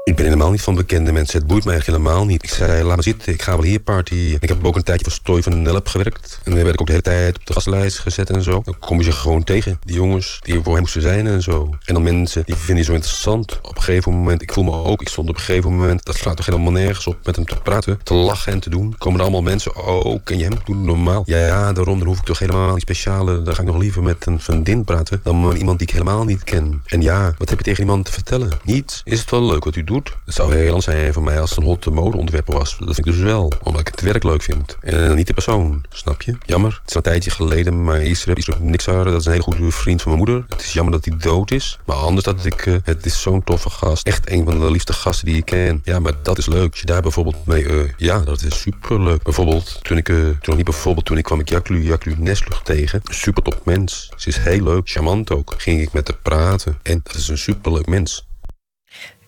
In 0.09 0.15
ben 0.15 0.25
helemaal 0.25 0.51
niet 0.51 0.61
van 0.61 0.75
bekende 0.75 1.11
mensen. 1.11 1.39
Het 1.39 1.47
boeit 1.47 1.65
mij 1.65 1.81
helemaal 1.85 2.25
niet. 2.25 2.43
Ik 2.43 2.49
zei, 2.49 2.83
laat 2.83 2.95
me 2.95 3.03
zitten, 3.03 3.33
ik 3.33 3.41
ga 3.41 3.51
wel 3.51 3.63
hier 3.63 3.79
party. 3.79 4.37
Ik 4.39 4.49
heb 4.49 4.65
ook 4.65 4.75
een 4.75 4.83
tijdje 4.83 5.03
voor 5.03 5.13
Stoy 5.13 5.43
van 5.43 5.61
Nelp 5.61 5.87
gewerkt. 5.87 6.39
En 6.43 6.51
dan 6.51 6.63
werd 6.63 6.73
ik 6.73 6.81
ook 6.81 6.87
de 6.87 6.91
hele 6.91 7.03
tijd 7.03 7.35
op 7.35 7.45
de 7.45 7.53
gastlijst 7.53 7.99
gezet 7.99 8.29
en 8.29 8.43
zo. 8.43 8.61
Dan 8.63 8.79
kom 8.79 8.97
je 8.97 9.03
ze 9.03 9.11
gewoon 9.11 9.43
tegen, 9.43 9.79
die 9.85 9.95
jongens 9.95 10.39
die 10.41 10.59
voor 10.63 10.71
hem 10.71 10.81
moesten 10.81 11.01
zijn 11.01 11.27
en 11.27 11.41
zo. 11.41 11.69
En 11.85 11.93
dan 11.93 12.03
mensen, 12.03 12.43
die 12.45 12.55
vinden 12.55 12.77
je 12.77 12.83
zo 12.83 12.93
interessant. 12.93 13.59
Op 13.61 13.75
een 13.75 13.81
gegeven 13.81 14.11
moment, 14.11 14.41
ik 14.41 14.53
voel 14.53 14.63
me 14.63 14.71
ook, 14.71 15.01
ik 15.01 15.09
stond 15.09 15.29
op 15.29 15.35
een 15.35 15.41
gegeven 15.41 15.75
moment... 15.75 16.05
dat 16.05 16.15
slaat 16.15 16.37
toch 16.37 16.45
helemaal 16.45 16.71
nergens 16.71 17.07
op 17.07 17.17
met 17.23 17.35
hem 17.35 17.45
te 17.45 17.55
praten, 17.55 17.99
te 18.03 18.13
lachen 18.13 18.53
en 18.53 18.59
te 18.59 18.69
doen. 18.69 18.95
Komen 18.97 19.17
er 19.19 19.25
allemaal 19.25 19.41
mensen, 19.41 19.75
oh, 19.85 20.19
ken 20.23 20.37
je 20.37 20.43
hem? 20.43 20.53
Doe 20.65 20.75
normaal. 20.75 21.23
Ja, 21.25 21.45
ja, 21.45 21.73
daarom, 21.73 22.03
hoef 22.03 22.17
ik 22.17 22.25
toch 22.25 22.39
helemaal 22.39 22.73
niet 22.73 22.81
speciale... 22.81 23.41
dan 23.41 23.55
ga 23.55 23.61
ik 23.61 23.67
nog 23.67 23.77
liever 23.77 24.03
met 24.03 24.25
een 24.25 24.39
vriendin 24.39 24.83
praten... 24.83 25.19
dan 25.23 25.47
met 25.47 25.57
iemand 25.57 25.79
die 25.79 25.87
ik 25.87 25.93
helemaal 25.93 26.23
niet 26.23 26.43
ken. 26.43 26.81
En 26.85 27.01
ja, 27.01 27.33
wat 27.37 27.49
heb 27.49 27.57
je 27.57 27.63
tegen 27.63 27.83
iemand 27.83 28.05
te 28.05 28.11
vertellen? 28.11 28.49
Niet? 28.63 29.01
Is 29.05 29.19
het 29.19 29.29
wel 29.29 29.43
leuk 29.43 29.63
wat 29.63 29.75
u 29.75 29.83
doet? 29.83 29.97
Het 30.25 30.35
zou 30.35 30.55
heel 30.55 30.67
anders 30.67 30.85
zijn 30.85 31.13
voor 31.13 31.23
mij 31.23 31.39
als 31.39 31.49
het 31.49 31.59
een 31.59 31.65
hot 31.65 31.85
modeontwerper 31.85 32.53
was. 32.53 32.69
Dat 32.77 32.95
vind 32.95 32.97
ik 32.97 33.03
dus 33.03 33.17
wel, 33.17 33.51
omdat 33.63 33.81
ik 33.81 33.87
het 33.87 34.01
werk 34.01 34.23
leuk 34.23 34.41
vind. 34.41 34.77
En 34.81 35.15
niet 35.15 35.27
de 35.27 35.33
persoon, 35.33 35.85
snap 35.89 36.21
je? 36.21 36.37
Jammer, 36.45 36.79
het 36.81 36.89
is 36.89 36.95
een 36.95 37.01
tijdje 37.01 37.31
geleden, 37.31 37.83
maar 37.83 38.01
Israël 38.01 38.37
is 38.37 38.49
niks. 38.59 38.85
Dat 38.85 39.07
is 39.07 39.25
een 39.25 39.31
hele 39.31 39.43
goede 39.43 39.71
vriend 39.71 40.01
van 40.01 40.11
mijn 40.11 40.23
moeder. 40.23 40.45
Het 40.49 40.61
is 40.61 40.73
jammer 40.73 40.93
dat 40.93 41.05
hij 41.05 41.17
dood 41.17 41.51
is. 41.51 41.79
Maar 41.85 41.95
anders 41.95 42.25
dat 42.25 42.45
ik, 42.45 42.65
uh, 42.65 42.75
het 42.83 43.05
is 43.05 43.21
zo'n 43.21 43.43
toffe 43.43 43.69
gast. 43.69 44.07
Echt 44.07 44.29
een 44.29 44.45
van 44.45 44.59
de 44.59 44.71
liefste 44.71 44.93
gasten 44.93 45.25
die 45.25 45.35
ik 45.35 45.45
ken. 45.45 45.81
Ja, 45.83 45.99
maar 45.99 46.13
dat 46.21 46.37
is 46.37 46.45
leuk. 46.45 46.71
Als 46.71 46.79
je 46.79 46.85
daar 46.85 47.01
bijvoorbeeld 47.01 47.45
mee, 47.45 47.63
uh, 47.63 47.89
ja, 47.97 48.19
dat 48.19 48.43
is 48.43 48.61
super 48.61 49.01
leuk. 49.01 49.23
Bijvoorbeeld, 49.23 49.79
toen 49.81 49.97
ik, 49.97 50.09
uh, 50.09 50.29
toen 50.41 50.55
niet 50.55 50.65
bijvoorbeeld, 50.65 51.05
toen 51.05 51.17
ik 51.17 51.23
kwam 51.23 51.39
ik 51.39 51.49
Jaklu, 51.49 51.83
Jaklu 51.83 52.15
Neslucht 52.17 52.65
tegen. 52.65 53.01
Super 53.03 53.43
top 53.43 53.61
mens. 53.65 54.11
Ze 54.15 54.27
is 54.27 54.37
heel 54.37 54.63
leuk, 54.63 54.89
charmant 54.89 55.31
ook. 55.31 55.53
Ging 55.57 55.81
ik 55.81 55.93
met 55.93 56.07
haar 56.07 56.17
praten. 56.17 56.77
En 56.83 56.99
dat 57.03 57.15
is 57.15 57.27
een 57.27 57.37
superleuk 57.37 57.87
mens. 57.87 58.27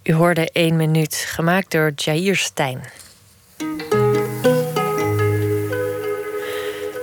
U 0.04 0.14
hoorde 0.14 0.50
1 0.52 0.76
minuut, 0.76 1.16
gemaakt 1.16 1.72
door 1.72 1.92
Jair 1.96 2.36
Stijn. 2.36 2.82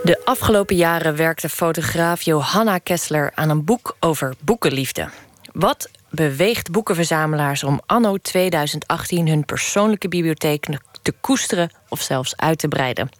De 0.03 0.21
afgelopen 0.25 0.77
jaren 0.77 1.17
werkte 1.17 1.49
fotograaf 1.49 2.23
Johanna 2.23 2.79
Kessler 2.79 3.33
aan 3.35 3.51
een 3.51 3.65
boek 3.65 3.97
over 4.01 4.35
boekenliefde. 4.41 5.09
Wat 5.53 5.91
beweegt 6.11 6.71
boekenverzamelaars 6.71 7.65
om 7.65 7.81
anno 7.87 8.17
2018 8.17 9.29
hun 9.29 9.45
persoonlijke 9.45 10.09
bibliotheek 10.09 10.67
te 11.03 11.13
koesteren 11.21 11.71
of 11.89 12.01
zelfs 12.01 12.37
uit 12.37 12.59
te 12.59 12.69
breiden? 12.69 13.11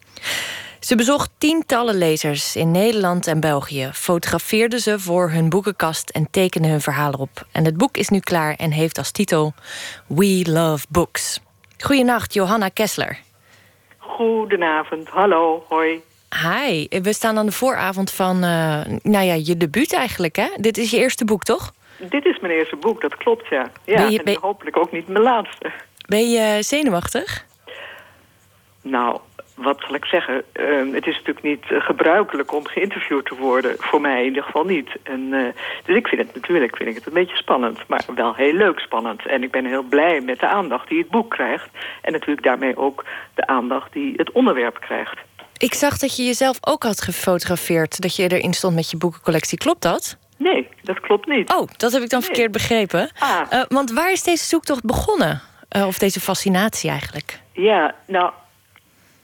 Ze 0.81 0.97
bezocht 0.97 1.31
tientallen 1.39 1.99
lezers 1.99 2.57
in 2.57 2.71
Nederland 2.71 3.27
en 3.27 3.41
België, 3.41 3.91
fotografeerde 3.93 4.81
ze 4.81 4.99
voor 4.99 5.31
hun 5.31 5.49
boekenkast 5.49 6.11
en 6.11 6.31
tekende 6.31 6.69
hun 6.69 6.81
verhalen 6.81 7.19
op. 7.19 7.47
En 7.53 7.65
het 7.65 7.77
boek 7.77 7.97
is 7.97 8.09
nu 8.09 8.21
klaar 8.21 8.55
en 8.55 8.71
heeft 8.71 8.99
als 8.99 9.11
titel 9.11 9.55
We 10.07 10.45
Love 10.51 10.87
Books. 10.89 11.41
Goedenacht, 11.79 12.35
Johanna 12.35 12.69
Kessler. 12.69 13.19
Goedenavond, 13.99 15.09
hallo, 15.09 15.65
hoi. 15.69 16.03
Hi, 16.29 16.87
we 17.03 17.13
staan 17.13 17.39
aan 17.39 17.47
de 17.47 17.53
vooravond 17.53 18.11
van 18.11 18.37
uh, 18.37 18.81
nou 19.03 19.25
ja, 19.25 19.35
je 19.35 19.57
debuut 19.57 19.95
eigenlijk, 19.95 20.37
hè? 20.37 20.49
Dit 20.57 20.79
is 20.79 20.91
je 20.91 20.99
eerste 20.99 21.25
boek, 21.25 21.43
toch? 21.43 21.73
Dit 21.97 22.25
is 22.25 22.39
mijn 22.41 22.53
eerste 22.53 22.77
boek, 22.77 23.01
dat 23.01 23.17
klopt, 23.17 23.49
ja. 23.49 23.71
Ja, 23.85 24.07
je, 24.07 24.23
en 24.23 24.39
hopelijk 24.41 24.77
ook 24.77 24.93
niet 24.93 25.09
mijn 25.09 25.25
laatste. 25.25 25.73
Ben 26.09 26.31
je 26.31 26.63
zenuwachtig? 26.63 27.47
Nou, 28.83 29.21
wat 29.59 29.81
zal 29.81 29.95
ik 29.95 30.05
zeggen? 30.05 30.43
Uh, 30.55 30.95
het 30.95 31.07
is 31.07 31.17
natuurlijk 31.17 31.43
niet 31.43 31.65
uh, 31.71 31.81
gebruikelijk 31.81 32.53
om 32.53 32.67
geïnterviewd 32.67 33.25
te 33.27 33.35
worden. 33.35 33.77
Voor 33.79 34.01
mij 34.01 34.19
in 34.21 34.25
ieder 34.27 34.43
geval 34.43 34.65
niet. 34.65 34.89
En, 35.03 35.21
uh, 35.21 35.47
dus 35.85 35.97
ik 35.97 36.09
vind 36.09 36.21
het 36.27 36.35
natuurlijk 36.35 36.77
vind 36.77 36.89
ik 36.89 36.95
het 36.95 37.07
een 37.07 37.13
beetje 37.13 37.37
spannend. 37.37 37.79
Maar 37.87 38.05
wel 38.15 38.35
heel 38.35 38.53
leuk 38.53 38.79
spannend. 38.79 39.27
En 39.27 39.43
ik 39.43 39.51
ben 39.51 39.65
heel 39.65 39.83
blij 39.83 40.21
met 40.21 40.41
de 40.41 40.47
aandacht 40.49 40.89
die 40.89 40.99
het 40.99 41.09
boek 41.09 41.31
krijgt. 41.31 41.69
En 42.03 42.13
natuurlijk 42.13 42.43
daarmee 42.47 42.77
ook 42.77 43.05
de 43.35 43.47
aandacht 43.47 43.93
die 43.93 44.13
het 44.17 44.33
onderwerp 44.33 44.81
krijgt. 44.81 45.19
Ik 45.57 45.75
zag 45.75 45.99
dat 45.99 46.17
je 46.17 46.25
jezelf 46.25 46.57
ook 46.61 46.83
had 46.83 47.03
gefotografeerd. 47.03 48.01
Dat 48.01 48.17
je 48.17 48.33
erin 48.33 48.53
stond 48.53 48.75
met 48.75 48.91
je 48.91 48.97
boekencollectie. 48.97 49.59
Klopt 49.59 49.83
dat? 49.83 50.17
Nee, 50.37 50.69
dat 50.83 51.01
klopt 51.01 51.27
niet. 51.27 51.51
Oh, 51.55 51.69
dat 51.77 51.93
heb 51.93 52.03
ik 52.03 52.11
dan 52.11 52.19
Nee. 52.19 52.29
verkeerd 52.29 52.53
begrepen. 52.53 53.11
Ah. 53.19 53.41
Uh, 53.53 53.63
want 53.69 53.93
waar 53.93 54.13
is 54.13 54.23
deze 54.23 54.45
zoektocht 54.45 54.85
begonnen? 54.85 55.41
Of 55.87 55.99
deze 55.99 56.21
fascinatie 56.21 56.91
eigenlijk? 56.91 57.41
Ja, 57.53 57.95
nou, 58.07 58.33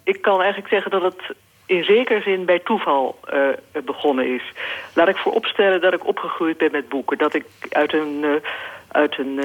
ik 0.04 0.22
kan 0.22 0.40
eigenlijk 0.40 0.68
zeggen 0.68 0.90
dat 0.90 1.02
het 1.02 1.36
in 1.66 1.84
zekere 1.84 2.20
zin 2.20 2.44
bij 2.44 2.58
toeval 2.58 3.18
uh, 3.34 3.82
begonnen 3.84 4.34
is. 4.34 4.42
Laat 4.94 5.08
ik 5.08 5.16
vooropstellen 5.16 5.80
dat 5.80 5.92
ik 5.92 6.06
opgegroeid 6.06 6.56
ben 6.56 6.70
met 6.72 6.88
boeken. 6.88 7.18
Dat 7.18 7.34
ik 7.34 7.44
uit 7.68 7.92
een, 7.92 8.20
uh, 8.22 8.30
uit 8.88 9.18
een 9.18 9.40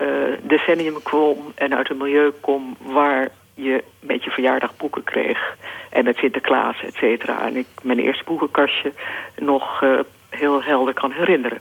uh, 0.00 0.32
decennium 0.42 1.02
kwam 1.02 1.52
en 1.54 1.74
uit 1.74 1.90
een 1.90 1.96
milieu 1.96 2.30
kom 2.40 2.76
waar 2.80 3.28
je 3.54 3.84
met 4.00 4.24
je 4.24 4.30
verjaardag 4.30 4.76
boeken 4.76 5.04
kreeg. 5.04 5.56
En 5.90 6.04
met 6.04 6.16
Sinterklaas, 6.16 6.82
et 6.82 6.94
cetera. 6.94 7.46
En 7.46 7.56
ik 7.56 7.66
mijn 7.82 7.98
eerste 7.98 8.24
boekenkastje 8.24 8.92
nog 9.36 9.84
heel 10.30 10.62
helder 10.62 10.94
kan 10.94 11.12
herinneren. 11.12 11.60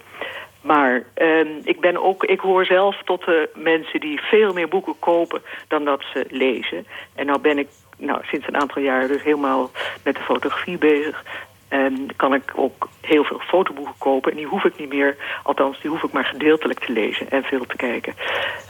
Maar 0.62 1.04
uh, 1.18 1.46
ik, 1.64 1.80
ben 1.80 2.04
ook, 2.04 2.24
ik 2.24 2.40
hoor 2.40 2.66
zelf 2.66 3.02
tot 3.04 3.26
de 3.26 3.50
mensen 3.56 4.00
die 4.00 4.22
veel 4.22 4.54
meer 4.54 4.68
boeken 4.68 5.00
kopen 5.00 5.42
dan 5.68 5.86
dat 5.86 6.04
ze 6.14 6.26
lezen. 6.30 6.88
En 7.16 7.26
nou 7.26 7.40
ben 7.40 7.58
ik 7.58 7.68
nou, 7.98 8.20
sinds 8.24 8.48
een 8.48 8.62
aantal 8.62 8.82
jaar 8.82 9.08
dus 9.08 9.24
helemaal 9.24 9.72
met 10.04 10.16
de 10.16 10.22
fotografie 10.22 10.78
bezig. 10.78 11.24
En 11.68 12.10
kan 12.16 12.34
ik 12.34 12.52
ook 12.56 12.90
heel 13.02 13.24
veel 13.24 13.40
fotoboeken 13.40 13.94
kopen. 13.98 14.32
En 14.32 14.38
die 14.38 14.46
hoef 14.46 14.64
ik 14.64 14.80
niet 14.80 14.94
meer, 14.94 15.18
althans 15.44 15.82
die 15.82 15.90
hoef 15.90 16.04
ik 16.04 16.12
maar 16.12 16.26
gedeeltelijk 16.26 16.80
te 16.80 16.92
lezen 16.92 17.30
en 17.30 17.44
veel 17.44 17.66
te 17.66 17.76
kijken. 17.76 18.14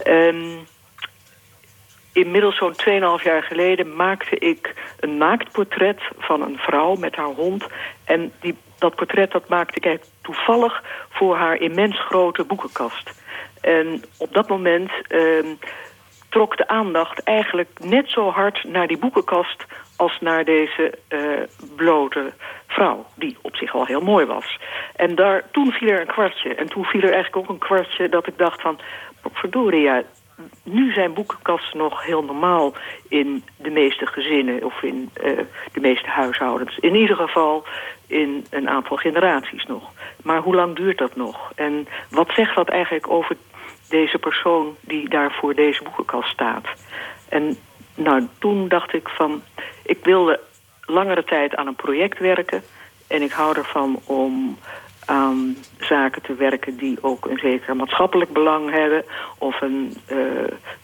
Um, 0.06 0.66
inmiddels 2.12 2.56
zo'n 2.56 2.74
2,5 3.18 3.24
jaar 3.24 3.42
geleden 3.42 3.96
maakte 3.96 4.38
ik 4.38 4.74
een 5.00 5.16
naaktportret 5.16 6.00
van 6.18 6.42
een 6.42 6.56
vrouw 6.58 6.94
met 6.94 7.16
haar 7.16 7.34
hond. 7.34 7.66
En 8.04 8.32
die, 8.40 8.56
dat 8.78 8.94
portret 8.94 9.30
dat 9.30 9.48
maakte 9.48 9.90
ik 9.90 10.02
toevallig 10.22 10.82
voor 11.10 11.36
haar 11.36 11.60
immens 11.60 12.00
grote 12.00 12.44
boekenkast. 12.44 13.10
En 13.60 14.04
op 14.18 14.32
dat 14.32 14.48
moment 14.48 14.90
uh, 15.08 15.44
trok 16.28 16.56
de 16.56 16.68
aandacht 16.68 17.22
eigenlijk 17.22 17.78
net 17.78 18.08
zo 18.10 18.30
hard 18.30 18.64
naar 18.64 18.86
die 18.86 18.98
boekenkast 18.98 19.64
als 19.96 20.18
naar 20.20 20.44
deze 20.44 20.98
uh, 21.08 21.20
blote 21.76 22.32
vrouw, 22.66 23.06
die 23.14 23.36
op 23.40 23.56
zich 23.56 23.74
al 23.74 23.86
heel 23.86 24.00
mooi 24.00 24.26
was. 24.26 24.58
En 24.96 25.14
daar, 25.14 25.42
toen 25.50 25.72
viel 25.72 25.88
er 25.88 26.00
een 26.00 26.06
kwartje. 26.06 26.54
En 26.54 26.68
toen 26.68 26.84
viel 26.84 27.02
er 27.02 27.12
eigenlijk 27.12 27.36
ook 27.36 27.48
een 27.48 27.66
kwartje 27.68 28.08
dat 28.08 28.26
ik 28.26 28.38
dacht 28.38 28.60
van... 28.60 28.78
verdorie, 29.32 29.80
ja, 29.80 30.02
nu 30.62 30.92
zijn 30.92 31.12
boekenkasten 31.12 31.78
nog 31.78 32.04
heel 32.04 32.24
normaal 32.24 32.74
in 33.08 33.44
de 33.56 33.70
meeste 33.70 34.06
gezinnen... 34.06 34.64
of 34.64 34.82
in 34.82 35.10
uh, 35.24 35.38
de 35.72 35.80
meeste 35.80 36.08
huishoudens. 36.08 36.78
In 36.78 36.94
ieder 36.94 37.16
geval 37.16 37.64
in 38.06 38.46
een 38.50 38.68
aantal 38.68 38.96
generaties 38.96 39.64
nog. 39.64 39.90
Maar 40.22 40.40
hoe 40.40 40.54
lang 40.54 40.76
duurt 40.76 40.98
dat 40.98 41.16
nog? 41.16 41.52
En 41.54 41.88
wat 42.10 42.30
zegt 42.30 42.54
dat 42.54 42.68
eigenlijk 42.68 43.10
over 43.10 43.36
deze 43.88 44.18
persoon 44.18 44.76
die 44.80 45.08
daar 45.08 45.32
voor 45.32 45.54
deze 45.54 45.82
boekenkast 45.82 46.32
staat? 46.32 46.66
En 47.28 47.56
nou, 47.94 48.28
toen 48.38 48.68
dacht 48.68 48.94
ik 48.94 49.08
van... 49.08 49.42
ik 49.82 49.98
wilde 50.02 50.40
langere 50.84 51.24
tijd 51.24 51.56
aan 51.56 51.66
een 51.66 51.74
project 51.74 52.18
werken... 52.18 52.62
en 53.06 53.22
ik 53.22 53.32
hou 53.32 53.56
ervan 53.56 54.00
om 54.04 54.58
aan 55.04 55.56
zaken 55.78 56.22
te 56.22 56.34
werken 56.34 56.76
die 56.76 56.98
ook 57.00 57.26
een 57.26 57.38
zeker 57.38 57.76
maatschappelijk 57.76 58.32
belang 58.32 58.70
hebben... 58.70 59.04
of 59.38 59.60
een 59.60 59.96
uh, 60.12 60.18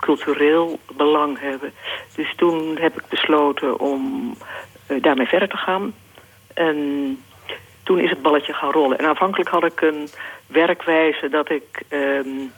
cultureel 0.01 0.79
belang 0.97 1.41
hebben. 1.41 1.73
Dus 2.17 2.35
toen 2.37 2.77
heb 2.81 2.97
ik 2.97 3.09
besloten 3.09 3.81
om 3.81 4.35
uh, 4.89 5.03
daarmee 5.03 5.27
verder 5.27 5.49
te 5.49 5.57
gaan. 5.57 5.95
En 6.55 7.19
toen 7.83 7.99
is 7.99 8.11
het 8.11 8.23
balletje 8.23 8.53
gaan 8.53 8.71
rollen. 8.71 8.99
En 8.99 9.07
aanvankelijk 9.07 9.51
had 9.51 9.65
ik 9.65 9.81
een 9.81 10.09
werkwijze 10.47 11.29
dat 11.29 11.51
ik 11.51 11.83
um, 11.91 12.53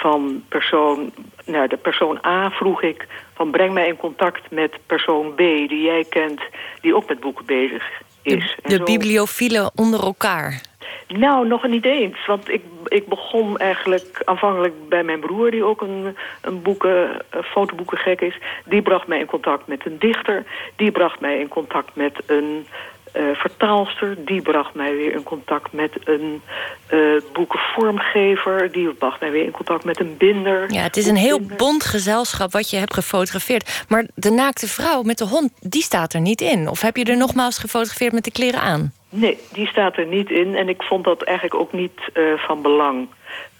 van 0.00 0.44
persoon... 0.48 1.12
Nou, 1.44 1.68
de 1.68 1.76
persoon 1.76 2.18
A 2.26 2.50
vroeg 2.50 2.82
ik 2.82 3.06
van 3.34 3.50
breng 3.50 3.72
mij 3.72 3.88
in 3.88 3.96
contact 3.96 4.50
met 4.50 4.78
persoon 4.86 5.34
B... 5.34 5.36
die 5.38 5.82
jij 5.82 6.04
kent, 6.08 6.40
die 6.80 6.94
ook 6.94 7.08
met 7.08 7.20
boeken 7.20 7.46
bezig 7.46 7.90
is. 8.22 8.56
De, 8.62 8.76
de 8.76 8.82
bibliofielen 8.84 9.70
onder 9.74 10.02
elkaar. 10.02 10.60
Nou, 11.08 11.46
nog 11.46 11.66
niet 11.66 11.84
eens. 11.84 12.26
Want 12.26 12.48
ik, 12.48 12.62
ik 12.86 13.06
begon 13.06 13.58
eigenlijk 13.58 14.22
aanvankelijk 14.24 14.88
bij 14.88 15.02
mijn 15.02 15.20
broer... 15.20 15.50
die 15.50 15.64
ook 15.64 15.80
een, 15.80 16.16
een 16.40 16.62
boeken, 16.62 17.22
een 17.30 17.42
fotoboekengek 17.42 18.20
is. 18.20 18.38
Die 18.64 18.82
bracht 18.82 19.06
mij 19.06 19.18
in 19.18 19.26
contact 19.26 19.66
met 19.66 19.86
een 19.86 19.98
dichter. 19.98 20.44
Die 20.76 20.90
bracht 20.90 21.20
mij 21.20 21.38
in 21.38 21.48
contact 21.48 21.96
met 21.96 22.22
een 22.26 22.66
uh, 23.16 23.22
vertaalster. 23.34 24.24
Die 24.24 24.42
bracht 24.42 24.74
mij 24.74 24.96
weer 24.96 25.12
in 25.12 25.22
contact 25.22 25.72
met 25.72 25.92
een 26.04 26.42
uh, 26.90 27.20
boekenvormgever. 27.32 28.72
Die 28.72 28.92
bracht 28.92 29.20
mij 29.20 29.30
weer 29.30 29.44
in 29.44 29.50
contact 29.50 29.84
met 29.84 30.00
een 30.00 30.16
binder. 30.16 30.72
Ja, 30.72 30.82
het 30.82 30.96
is 30.96 31.06
een 31.06 31.16
heel 31.16 31.40
bond 31.56 31.84
gezelschap 31.84 32.52
wat 32.52 32.70
je 32.70 32.76
hebt 32.76 32.94
gefotografeerd. 32.94 33.84
Maar 33.88 34.06
de 34.14 34.30
naakte 34.30 34.68
vrouw 34.68 35.02
met 35.02 35.18
de 35.18 35.24
hond, 35.24 35.52
die 35.60 35.82
staat 35.82 36.12
er 36.12 36.20
niet 36.20 36.40
in. 36.40 36.68
Of 36.68 36.80
heb 36.80 36.96
je 36.96 37.04
er 37.04 37.16
nogmaals 37.16 37.58
gefotografeerd 37.58 38.12
met 38.12 38.24
de 38.24 38.32
kleren 38.32 38.60
aan? 38.60 38.92
Nee, 39.08 39.38
die 39.52 39.66
staat 39.66 39.96
er 39.96 40.06
niet 40.06 40.30
in. 40.30 40.54
En 40.54 40.68
ik 40.68 40.82
vond 40.82 41.04
dat 41.04 41.22
eigenlijk 41.22 41.60
ook 41.60 41.72
niet 41.72 42.00
uh, 42.14 42.38
van 42.38 42.62
belang. 42.62 43.08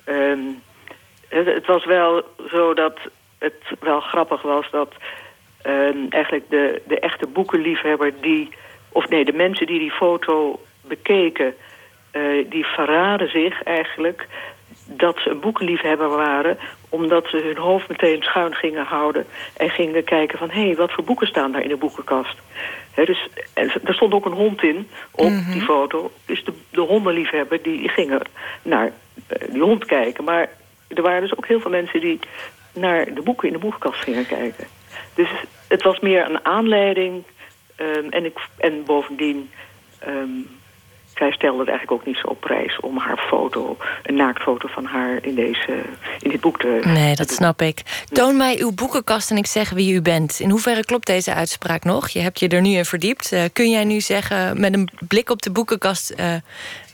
Um, 0.06 0.62
het, 1.28 1.46
het, 1.46 1.66
was 1.66 1.84
wel 1.84 2.22
zo 2.50 2.74
dat 2.74 2.98
het 3.38 3.62
wel 3.80 4.00
grappig 4.00 4.42
was 4.42 4.70
dat 4.70 4.94
ehm, 5.62 5.96
eigenlijk 6.08 6.50
de, 6.50 6.82
de 6.86 7.00
echte 7.00 7.26
boekenliefhebber 7.26 8.12
die... 8.20 8.48
of 8.92 9.08
nee, 9.08 9.24
de 9.24 9.32
mensen 9.32 9.66
die 9.66 9.78
die 9.78 9.90
foto 9.90 10.60
bekeken... 10.80 11.54
eh, 12.10 12.22
die 12.50 12.64
verraden 12.64 13.30
zich 13.30 13.62
eigenlijk 13.62 14.26
dat 14.84 15.18
ze 15.18 15.30
een 15.30 15.40
boekenliefhebber 15.40 16.08
waren... 16.08 16.58
omdat 16.88 17.26
ze 17.28 17.36
hun 17.36 17.56
hoofd 17.56 17.88
meteen 17.88 18.22
schuin 18.22 18.54
gingen 18.54 18.84
houden... 18.84 19.26
en 19.56 19.70
gingen 19.70 20.04
kijken 20.04 20.38
van, 20.38 20.50
hé, 20.50 20.64
hey, 20.64 20.76
wat 20.76 20.92
voor 20.92 21.04
boeken 21.04 21.26
staan 21.26 21.52
daar 21.52 21.62
in 21.62 21.68
de 21.68 21.76
boekenkast? 21.76 22.38
He, 22.90 23.04
dus, 23.04 23.28
en 23.54 23.70
er 23.84 23.94
stond 23.94 24.12
ook 24.12 24.26
een 24.26 24.32
hond 24.32 24.62
in 24.62 24.88
op 25.10 25.32
die 25.52 25.62
foto. 25.62 26.10
Dus 26.26 26.44
de, 26.44 26.52
de 26.70 26.80
hondenliefhebber 26.80 27.62
die 27.62 27.88
gingen 27.88 28.22
naar 28.62 28.86
uh, 28.86 29.52
die 29.52 29.62
hond 29.62 29.84
kijken. 29.84 30.24
Maar 30.24 30.48
er 30.88 31.02
waren 31.02 31.20
dus 31.20 31.36
ook 31.36 31.46
heel 31.46 31.60
veel 31.60 31.70
mensen 31.70 32.00
die 32.00 32.18
naar 32.74 33.14
de 33.14 33.22
boeken 33.22 33.46
in 33.46 33.54
de 33.54 33.60
boekenkast 33.60 34.02
gingen 34.02 34.26
kijken. 34.26 34.66
Dus 35.14 35.28
het 35.68 35.82
was 35.82 36.00
meer 36.00 36.30
een 36.30 36.44
aanleiding. 36.44 37.22
Um, 37.80 38.08
en, 38.10 38.24
ik, 38.24 38.38
en 38.56 38.84
bovendien... 38.84 39.50
Um, 40.08 40.58
zij 41.20 41.32
stelde 41.32 41.58
het 41.58 41.68
eigenlijk 41.68 42.00
ook 42.00 42.06
niet 42.06 42.16
zo 42.16 42.26
op 42.26 42.40
prijs 42.40 42.80
om 42.80 42.98
haar 42.98 43.18
foto, 43.28 43.76
een 44.02 44.14
naaktfoto 44.14 44.68
van 44.68 44.84
haar 44.84 45.24
in, 45.24 45.34
deze, 45.34 45.82
in 46.18 46.30
dit 46.30 46.40
boek 46.40 46.58
te. 46.60 46.80
Nee, 46.84 47.14
dat 47.14 47.30
snap 47.30 47.62
ik. 47.62 47.82
Toon 48.12 48.36
mij 48.36 48.60
uw 48.60 48.72
boekenkast 48.72 49.30
en 49.30 49.36
ik 49.36 49.46
zeg 49.46 49.70
wie 49.70 49.94
u 49.94 50.02
bent. 50.02 50.40
In 50.40 50.50
hoeverre 50.50 50.84
klopt 50.84 51.06
deze 51.06 51.34
uitspraak 51.34 51.84
nog? 51.84 52.08
Je 52.08 52.18
hebt 52.18 52.40
je 52.40 52.48
er 52.48 52.60
nu 52.60 52.70
in 52.70 52.84
verdiept. 52.84 53.32
Uh, 53.32 53.44
kun 53.52 53.70
jij 53.70 53.84
nu 53.84 54.00
zeggen, 54.00 54.60
met 54.60 54.74
een 54.74 54.88
blik 55.08 55.30
op 55.30 55.42
de 55.42 55.50
boekenkast, 55.50 56.14
uh, 56.20 56.34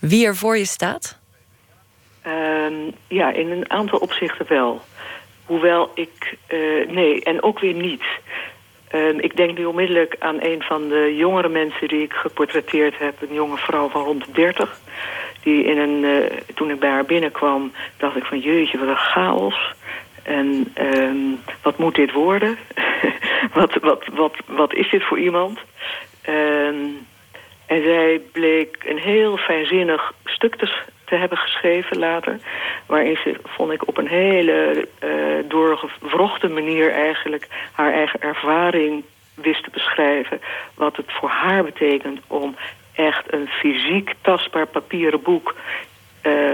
wie 0.01 0.27
er 0.27 0.37
voor 0.37 0.59
je 0.59 0.67
staat? 0.67 1.19
Uh, 2.27 2.33
ja, 3.09 3.33
in 3.33 3.51
een 3.51 3.71
aantal 3.71 3.99
opzichten 3.99 4.47
wel. 4.49 4.81
Hoewel 5.45 5.91
ik. 5.95 6.37
Uh, 6.49 6.89
nee, 6.89 7.25
en 7.25 7.43
ook 7.43 7.59
weer 7.59 7.75
niet. 7.75 8.03
Ik 9.17 9.37
denk 9.37 9.59
nu 9.59 9.65
onmiddellijk 9.65 10.17
aan 10.19 10.37
een 10.41 10.63
van 10.63 10.89
de 10.89 11.15
jongere 11.17 11.49
mensen 11.49 11.89
die 11.89 12.03
ik 12.03 12.13
geportretteerd 12.13 12.99
heb. 12.99 13.15
Een 13.21 13.35
jonge 13.35 13.57
vrouw 13.57 13.89
van 13.89 14.05
rond 14.05 14.25
de 14.25 14.33
30. 14.33 14.81
Die 15.43 15.65
in 15.65 15.79
een, 15.79 16.03
uh, 16.03 16.39
toen 16.55 16.71
ik 16.71 16.81
bij 16.81 16.91
haar 16.91 17.05
binnenkwam, 17.05 17.73
dacht 17.97 18.17
ik 18.17 18.25
van 18.25 18.39
jeetje, 18.39 18.79
wat 18.79 18.89
een 18.89 18.97
chaos. 18.97 19.75
En 20.23 20.73
um, 20.81 21.41
wat 21.63 21.79
moet 21.79 21.95
dit 21.95 22.13
worden? 22.13 22.59
wat, 23.55 23.75
wat, 23.81 24.05
wat, 24.13 24.35
wat 24.47 24.75
is 24.75 24.91
dit 24.91 25.05
voor 25.05 25.19
iemand? 25.19 25.59
Um, 26.29 27.07
en 27.67 27.83
zij 27.83 28.21
bleek 28.33 28.85
een 28.87 28.99
heel 28.99 29.37
fijnzinnig 29.37 30.13
stuk 30.25 30.57
te, 30.57 30.77
te 31.07 31.15
hebben 31.15 31.39
geschreven 31.39 31.99
later. 31.99 32.39
Waarin 32.87 33.19
ze, 33.25 33.37
vond 33.45 33.73
ik, 33.73 33.89
op 33.89 33.97
een 33.97 34.09
hele 34.09 34.89
uh, 35.05 35.49
doorgevrochte 35.49 36.49
manier 36.49 36.93
eigenlijk 36.93 37.49
haar 37.73 37.93
eigen 37.93 38.21
ervaring 38.21 39.05
wist 39.35 39.65
te 39.65 39.71
beschrijven. 39.71 40.41
Wat 40.75 40.97
het 40.97 41.13
voor 41.13 41.29
haar 41.29 41.65
betekent 41.65 42.21
om 42.27 42.57
echt 42.95 43.33
een 43.33 43.49
fysiek 43.49 44.15
tastbaar 44.21 44.67
papieren 44.67 45.23
boek... 45.23 45.55
Uh, 46.23 46.51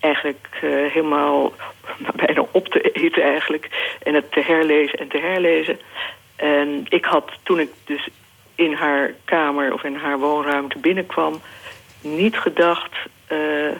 eigenlijk 0.00 0.48
uh, 0.54 0.92
helemaal 0.92 1.52
bijna 2.26 2.44
op 2.50 2.68
te 2.68 2.80
eten 2.80 3.22
eigenlijk. 3.22 3.94
En 4.02 4.14
het 4.14 4.32
te 4.32 4.40
herlezen 4.40 4.98
en 4.98 5.08
te 5.08 5.18
herlezen. 5.18 5.80
En 6.36 6.84
ik 6.88 7.04
had 7.04 7.30
toen 7.42 7.60
ik 7.60 7.70
dus 7.84 8.08
in 8.54 8.72
haar 8.72 9.14
kamer 9.24 9.72
of 9.72 9.84
in 9.84 9.96
haar 9.96 10.18
woonruimte 10.18 10.78
binnenkwam... 10.78 11.40
niet 12.00 12.38
gedacht... 12.38 12.96
Uh, 13.32 13.70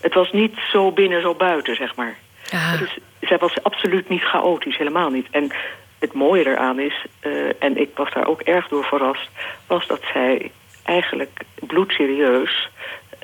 het 0.00 0.14
was 0.14 0.32
niet 0.32 0.54
zo 0.72 0.92
binnen, 0.92 1.20
zo 1.20 1.34
buiten, 1.34 1.76
zeg 1.76 1.96
maar. 1.96 2.16
Ah. 2.52 2.78
Dus 2.78 2.98
zij 3.20 3.38
was 3.38 3.62
absoluut 3.62 4.08
niet 4.08 4.22
chaotisch, 4.22 4.76
helemaal 4.76 5.10
niet. 5.10 5.26
En 5.30 5.50
het 5.98 6.12
mooie 6.12 6.46
eraan 6.46 6.80
is, 6.80 7.04
uh, 7.22 7.50
en 7.58 7.76
ik 7.76 7.90
was 7.94 8.12
daar 8.12 8.26
ook 8.26 8.40
erg 8.40 8.68
door 8.68 8.84
verrast... 8.84 9.28
was 9.66 9.86
dat 9.86 10.00
zij 10.12 10.50
eigenlijk 10.82 11.40
bloedserieus... 11.54 12.68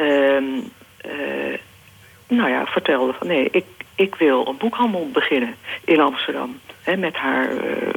Uh, 0.01 0.69
nou 2.29 2.51
ja, 2.51 2.67
vertelde 2.67 3.13
van... 3.13 3.27
nee, 3.27 3.49
ik, 3.51 3.65
ik 3.95 4.15
wil 4.15 4.47
een 4.47 4.57
boekhandel 4.57 5.09
beginnen 5.13 5.55
in 5.85 6.01
Amsterdam. 6.01 6.61
Hè, 6.83 6.97
met 6.97 7.17
haar 7.17 7.49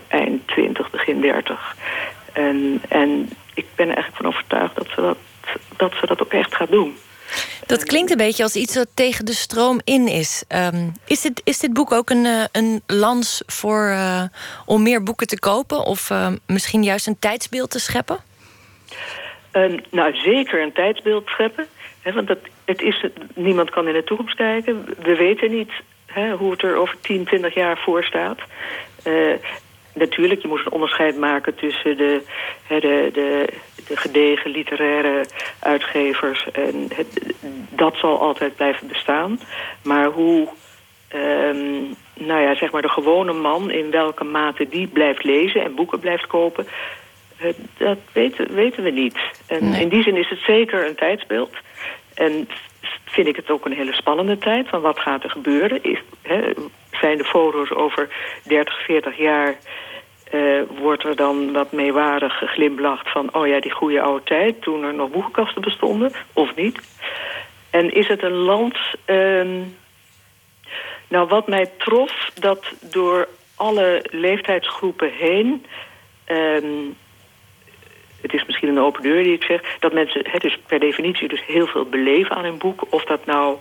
eind 0.08 0.48
20, 0.48 0.90
begin 0.90 1.22
30. 1.22 1.76
En, 2.34 2.82
en 2.90 3.30
ik 3.54 3.66
ben 3.76 3.88
er 3.90 3.96
eigenlijk 3.96 4.16
van 4.16 4.26
overtuigd 4.26 4.76
dat 4.76 4.88
ze 4.96 5.02
dat, 5.02 5.18
dat 5.78 5.94
ze 6.00 6.08
dat 6.08 6.22
ook 6.22 6.34
echt 6.34 6.56
gaat 6.56 6.72
doen. 6.72 6.98
Dat 7.66 7.84
klinkt 7.84 8.12
een 8.12 8.18
beetje 8.18 8.44
als 8.44 8.56
iets 8.56 8.74
dat 8.74 8.88
tegen 8.94 9.26
de 9.26 9.34
stroom 9.34 9.80
in 9.84 10.08
is. 10.08 10.44
Um, 10.74 10.94
is, 11.06 11.22
dit, 11.22 11.42
is 11.44 11.60
dit 11.60 11.74
boek 11.74 11.92
ook 11.92 12.10
een, 12.10 12.26
uh, 12.26 12.44
een 12.52 12.82
lans 12.88 13.44
voor, 13.46 13.88
uh, 13.90 14.24
om 14.66 14.84
meer 14.84 15.04
boeken 15.04 15.28
te 15.28 15.40
kopen? 15.40 15.86
Of 15.86 16.10
uh, 16.10 16.28
misschien 16.48 16.84
juist 16.84 17.08
een 17.08 17.20
tijdsbeeld 17.20 17.72
te 17.72 17.80
scheppen? 17.80 18.18
Um, 19.52 19.80
nou, 19.92 20.16
zeker 20.16 20.62
een 20.62 20.74
tijdsbeeld 20.74 21.28
scheppen. 21.28 21.68
Hè, 22.02 22.14
want 22.14 22.28
dat, 22.28 22.40
het 22.66 22.82
is, 22.82 23.06
niemand 23.36 23.70
kan 23.70 23.88
in 23.88 23.94
de 23.94 24.04
toekomst 24.04 24.36
kijken. 24.36 24.86
We 25.00 25.16
weten 25.16 25.52
niet 25.52 25.72
hè, 26.06 26.32
hoe 26.32 26.52
het 26.52 26.64
er 26.64 26.76
over 26.76 26.96
10, 27.02 27.26
20 27.26 27.54
jaar 27.54 27.78
voor 27.78 28.04
staat 28.04 28.40
natuurlijk, 29.96 30.42
je 30.42 30.48
moet 30.48 30.66
een 30.66 30.72
onderscheid 30.72 31.18
maken 31.18 31.56
tussen 31.56 31.98
de, 31.98 32.22
de, 32.68 33.10
de, 33.14 33.50
de 33.88 33.98
gedegen 33.98 34.52
literaire 34.52 35.26
uitgevers. 35.60 36.48
En 36.52 36.88
het, 36.94 37.36
dat 37.70 37.96
zal 37.96 38.20
altijd 38.20 38.56
blijven 38.56 38.88
bestaan. 38.88 39.40
Maar 39.84 40.06
hoe, 40.06 40.48
um, 41.16 41.96
nou 42.14 42.42
ja, 42.42 42.56
zeg 42.56 42.72
maar 42.72 42.82
de 42.82 42.90
gewone 42.90 43.34
man, 43.34 43.72
in 43.72 43.92
welke 43.92 44.24
mate 44.24 44.68
die 44.70 44.88
blijft 44.88 45.24
lezen 45.24 45.64
en 45.64 45.76
boeken 45.76 46.00
blijft 46.00 46.28
kopen, 46.28 46.68
dat 47.78 47.98
weten, 48.12 48.54
weten 48.54 48.84
we 48.84 48.90
niet. 48.90 49.18
En 49.48 49.70
nee. 49.70 49.82
in 49.82 49.90
die 49.90 50.04
zin 50.04 50.18
is 50.18 50.30
het 50.30 50.40
zeker 50.40 50.88
een 50.88 50.96
tijdsbeeld. 50.96 51.54
En 52.14 52.48
vind 53.06 53.28
ik 53.28 53.36
het 53.36 53.50
ook 53.50 53.66
een 53.66 53.74
hele 53.74 53.94
spannende 53.94 54.38
tijd. 54.38 54.70
Van 54.70 54.82
wat 54.82 55.00
gaat 55.00 55.24
er 55.24 55.30
gebeuren? 55.30 55.84
Is, 55.84 56.00
hè, 56.22 56.52
zijn 56.92 57.18
de 57.18 57.24
foto's 57.24 57.72
over 57.72 58.10
30, 58.44 58.86
40 58.86 59.18
jaar... 59.18 59.56
Uh, 60.36 60.62
wordt 60.80 61.04
er 61.04 61.16
dan 61.16 61.52
wat 61.52 61.72
meewarig 61.72 62.38
geglimlacht 62.38 63.12
van... 63.12 63.34
oh 63.34 63.48
ja, 63.48 63.60
die 63.60 63.72
goede 63.72 64.02
oude 64.02 64.24
tijd, 64.24 64.62
toen 64.62 64.84
er 64.84 64.94
nog 64.94 65.10
boekenkasten 65.10 65.62
bestonden, 65.62 66.12
of 66.34 66.56
niet? 66.56 66.80
En 67.70 67.94
is 67.94 68.08
het 68.08 68.24
een 68.24 68.36
land... 68.36 68.78
Uh, 69.06 69.62
nou, 71.08 71.28
wat 71.28 71.48
mij 71.48 71.72
trof, 71.78 72.32
dat 72.40 72.66
door 72.92 73.28
alle 73.56 74.06
leeftijdsgroepen 74.12 75.12
heen... 75.12 75.66
Uh, 76.28 76.90
het 78.22 78.34
is 78.34 78.46
misschien 78.46 78.70
een 78.70 78.80
open 78.80 79.02
deur 79.02 79.24
die 79.24 79.34
ik 79.34 79.44
zeg... 79.44 79.62
dat 79.80 79.94
mensen 79.94 80.22
het 80.30 80.44
is 80.44 80.58
per 80.68 80.80
definitie 80.80 81.28
dus 81.28 81.46
heel 81.46 81.68
veel 81.68 81.86
beleven 81.86 82.36
aan 82.36 82.44
hun 82.44 82.58
boek... 82.58 82.86
of 82.90 83.04
dat 83.04 83.26
nou, 83.26 83.58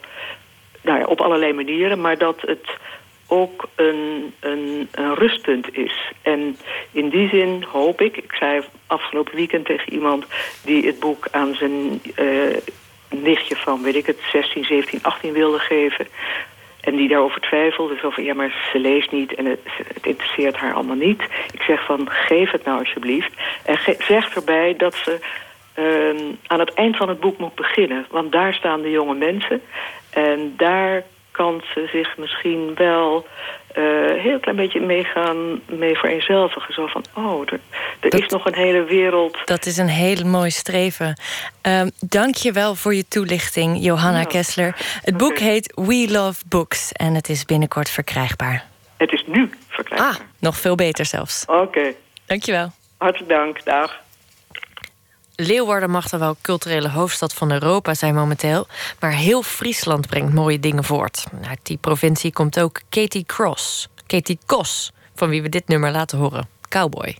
nou 0.81 0.99
ja, 0.99 1.05
op 1.05 1.21
allerlei 1.21 1.53
manieren... 1.53 2.01
maar 2.01 2.19
dat 2.19 2.41
het 2.41 2.77
ook 3.35 3.69
een, 3.75 4.33
een, 4.41 4.89
rustpunt 5.15 5.77
is. 5.77 6.13
En 6.23 6.57
in 6.93 7.09
die 7.09 7.29
zin 7.29 7.65
hoop 7.69 8.01
ik... 8.01 8.17
ik 8.17 8.33
zei 8.33 8.63
afgelopen 8.87 9.37
weekend 9.37 9.65
tegen 9.67 9.93
iemand... 9.93 10.25
die 10.65 10.87
het 10.87 10.99
boek 10.99 11.29
aan 11.31 11.55
zijn 11.55 12.01
uh, 12.17 12.57
nichtje 13.09 13.57
van, 13.57 13.83
weet 13.83 13.95
ik 13.95 14.07
het, 14.07 14.19
16, 14.33 14.65
17, 14.65 14.99
18 15.03 15.33
wilde 15.33 15.59
geven... 15.59 16.07
En 16.81 16.97
die 16.97 17.09
daarover 17.09 17.41
twijfelde. 17.41 17.97
Zo 18.01 18.11
van, 18.11 18.25
ja, 18.25 18.35
maar 18.35 18.69
ze 18.73 18.79
leest 18.79 19.11
niet 19.13 19.35
en 19.35 19.45
het, 19.45 19.61
interesseert 20.03 20.57
haar 20.57 20.75
allemaal 20.75 20.97
niet. 20.97 21.23
Ik 21.53 21.63
zeg 21.63 21.85
van, 21.85 22.11
geef 22.11 22.51
het 22.51 22.65
nou 22.65 22.79
alsjeblieft. 22.79 23.33
En 23.65 23.79
zeg 23.99 24.35
erbij 24.35 24.75
dat 24.77 24.95
ze 24.95 25.19
uh, 25.79 26.35
aan 26.47 26.59
het 26.59 26.75
eind 26.75 26.97
van 26.97 27.09
het 27.09 27.21
boek 27.21 27.39
moet 27.39 27.55
beginnen. 27.55 28.07
Want 28.11 28.33
daar 28.33 28.55
staan 28.55 28.83
de 28.83 28.91
jonge 28.91 29.15
mensen. 29.15 29.63
En 30.11 30.55
daar 30.57 31.05
kan 31.35 31.63
ze 31.75 31.89
zich 31.93 32.17
misschien 32.17 32.75
wel 32.75 33.27
een 33.73 33.83
uh, 33.83 34.23
heel 34.23 34.41
klein 34.41 34.57
beetje 34.57 34.81
mee 34.81 35.05
gaan 35.05 35.61
mee 35.67 35.97
vereenzelvigen. 35.97 36.75
Zo 36.75 36.87
van, 36.87 37.05
oh, 37.15 37.41
er, 37.41 37.61
er 38.01 38.11
dat, 38.11 38.21
is 38.21 38.29
nog 38.29 38.47
een 38.47 38.55
hele 38.55 38.85
wereld. 38.85 39.39
Dat 39.45 39.67
is 39.67 39.77
een 39.77 39.89
heel 39.89 40.27
mooi 40.27 40.51
streven. 40.51 41.21
Uh, 41.67 41.83
Dank 42.01 42.35
je 42.35 42.53
wel 42.53 42.75
voor 42.75 42.95
je 42.95 43.09
toelichting, 43.09 43.85
Johanna 43.85 44.19
ja. 44.19 44.25
Kessler. 44.25 44.77
Het 45.03 45.17
boek 45.17 45.31
okay. 45.31 45.49
heet 45.49 45.73
We 45.75 46.07
Love 46.11 46.43
Books 46.49 46.93
en 46.93 47.15
het 47.15 47.29
is 47.29 47.45
binnenkort 47.45 47.91
verkrijgbaar. 47.91 48.65
Het 48.97 49.13
is 49.13 49.25
nu 49.27 49.51
verkrijgbaar. 49.69 50.11
Ah, 50.11 50.21
nog 50.41 50.57
veel 50.57 50.75
beter 50.75 51.05
zelfs. 51.05 51.45
Oké. 51.47 51.61
Okay. 51.61 51.97
Dank 52.27 52.43
je 52.43 52.53
wel. 52.53 52.73
Hartelijk 52.99 53.31
dank, 53.31 53.65
dag. 53.65 54.03
Leeuwarden 55.37 55.91
mag 55.91 56.09
dan 56.09 56.21
wel 56.21 56.37
culturele 56.41 56.89
hoofdstad 56.89 57.35
van 57.35 57.53
Europa 57.53 57.95
zijn 57.95 58.15
momenteel. 58.15 58.67
Maar 59.01 59.13
heel 59.13 59.43
Friesland 59.43 60.07
brengt 60.07 60.33
mooie 60.33 60.61
dingen 60.61 60.85
voort. 60.85 61.25
Uit 61.49 61.61
die 61.63 61.77
provincie 61.77 62.33
komt 62.33 62.61
ook 62.61 62.81
Katie 62.89 63.25
Cross. 63.25 63.89
Katie 64.07 64.39
Kos, 64.47 64.93
van 65.15 65.29
wie 65.29 65.43
we 65.43 65.49
dit 65.49 65.69
nummer 65.69 65.91
laten 65.91 66.19
horen. 66.19 66.49
Cowboy. 66.69 67.17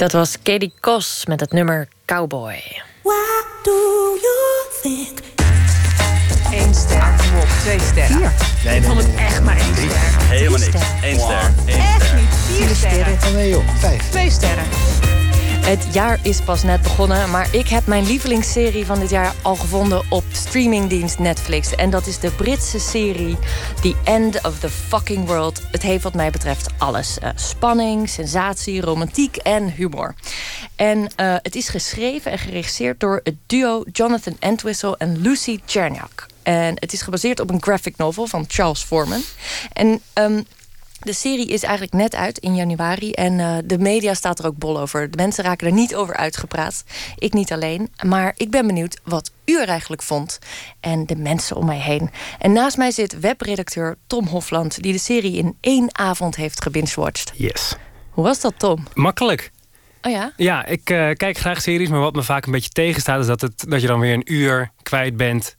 Dat 0.00 0.12
was 0.12 0.36
Katie 0.42 0.72
Kos 0.80 1.24
met 1.26 1.40
het 1.40 1.52
nummer 1.52 1.88
Cowboy. 2.04 2.62
What 3.02 3.44
do 3.62 3.70
you 4.20 4.36
think? 4.82 5.18
Eén 6.52 6.74
ster. 6.74 7.14
Op, 7.40 7.48
twee 7.62 7.80
sterren. 7.80 8.32
Nee, 8.64 8.76
ik 8.76 8.84
vond 8.84 8.98
het 8.98 9.14
echt 9.14 9.42
maar 9.42 9.56
één 9.56 9.74
ster. 9.74 10.22
Helemaal 10.28 10.58
niks. 10.58 10.74
Eén 11.02 11.18
ster. 11.18 11.52
Eén 11.66 11.80
Echt 11.80 12.04
ster. 12.04 12.16
niet. 12.16 12.34
Vier 12.34 12.76
sterren. 12.76 13.12
Oh 13.26 13.32
nee 13.32 13.48
joh, 13.48 13.64
vijf. 13.78 14.10
Twee 14.10 14.30
sterren. 14.30 14.64
Het 15.60 15.86
jaar 15.92 16.18
is 16.22 16.40
pas 16.40 16.62
net 16.62 16.82
begonnen, 16.82 17.30
maar 17.30 17.48
ik 17.50 17.68
heb 17.68 17.86
mijn 17.86 18.06
lievelingsserie 18.06 18.86
van 18.86 19.00
dit 19.00 19.10
jaar 19.10 19.34
al 19.42 19.56
gevonden 19.56 20.02
op 20.08 20.24
streamingdienst 20.32 21.18
Netflix. 21.18 21.74
En 21.74 21.90
dat 21.90 22.06
is 22.06 22.18
de 22.18 22.30
Britse 22.30 22.78
serie 22.78 23.38
The 23.80 23.94
End 24.04 24.46
of 24.46 24.58
the 24.58 24.70
Fucking 24.70 25.26
World. 25.26 25.60
Het 25.80 25.88
heeft 25.88 26.04
wat 26.04 26.14
mij 26.14 26.30
betreft 26.30 26.68
alles. 26.78 27.18
Eh, 27.18 27.30
spanning, 27.34 28.08
sensatie, 28.08 28.80
romantiek 28.80 29.36
en 29.36 29.72
humor. 29.72 30.14
En 30.76 31.10
eh, 31.16 31.34
het 31.42 31.54
is 31.54 31.68
geschreven 31.68 32.32
en 32.32 32.38
geregisseerd 32.38 33.00
door 33.00 33.20
het 33.22 33.34
duo 33.46 33.84
Jonathan 33.92 34.36
Entwistle 34.38 34.96
en 34.98 35.20
Lucy 35.20 35.60
Cherniak. 35.66 36.26
En 36.42 36.74
het 36.74 36.92
is 36.92 37.02
gebaseerd 37.02 37.40
op 37.40 37.50
een 37.50 37.62
graphic 37.62 37.96
novel 37.96 38.26
van 38.26 38.44
Charles 38.48 38.82
Foreman. 38.82 39.22
En 39.72 40.00
ehm, 40.12 40.42
de 41.02 41.12
serie 41.12 41.46
is 41.46 41.62
eigenlijk 41.62 41.92
net 41.92 42.14
uit 42.14 42.38
in 42.38 42.54
januari 42.54 43.12
en 43.12 43.40
eh, 43.40 43.56
de 43.64 43.78
media 43.78 44.14
staat 44.14 44.38
er 44.38 44.46
ook 44.46 44.56
bol 44.56 44.80
over. 44.80 45.10
De 45.10 45.16
mensen 45.16 45.44
raken 45.44 45.66
er 45.66 45.72
niet 45.72 45.94
over 45.94 46.16
uitgepraat. 46.16 46.84
Ik 47.16 47.32
niet 47.32 47.52
alleen. 47.52 47.92
Maar 48.06 48.32
ik 48.36 48.50
ben 48.50 48.66
benieuwd 48.66 49.00
wat 49.04 49.30
u 49.44 49.60
er 49.60 49.68
eigenlijk 49.68 50.02
vond 50.02 50.38
en 50.80 51.06
de 51.06 51.16
mensen 51.16 51.56
om 51.56 51.66
mij 51.66 51.78
heen. 51.78 52.10
En 52.38 52.52
naast 52.52 52.76
mij 52.76 52.90
zit 52.90 53.20
webredacteur 53.20 53.96
Tom 54.06 54.26
Hofland, 54.26 54.82
die 54.82 54.92
de 54.92 54.98
serie 54.98 55.36
in 55.36 55.56
één 55.60 55.88
avond 55.98 56.36
heeft 56.36 56.62
gebingewatcht. 56.62 57.32
Yes. 57.34 57.76
Hoe 58.10 58.24
was 58.24 58.40
dat, 58.40 58.54
Tom? 58.56 58.86
Makkelijk. 58.94 59.50
Oh 60.02 60.12
ja? 60.12 60.32
Ja, 60.36 60.66
ik 60.66 60.90
eh, 60.90 61.10
kijk 61.10 61.38
graag 61.38 61.62
series, 61.62 61.88
maar 61.88 62.00
wat 62.00 62.14
me 62.14 62.22
vaak 62.22 62.46
een 62.46 62.52
beetje 62.52 62.70
tegenstaat... 62.70 63.20
is 63.20 63.26
dat, 63.26 63.40
het, 63.40 63.64
dat 63.68 63.80
je 63.80 63.86
dan 63.86 64.00
weer 64.00 64.14
een 64.14 64.32
uur 64.32 64.70
kwijt 64.82 65.16
bent 65.16 65.54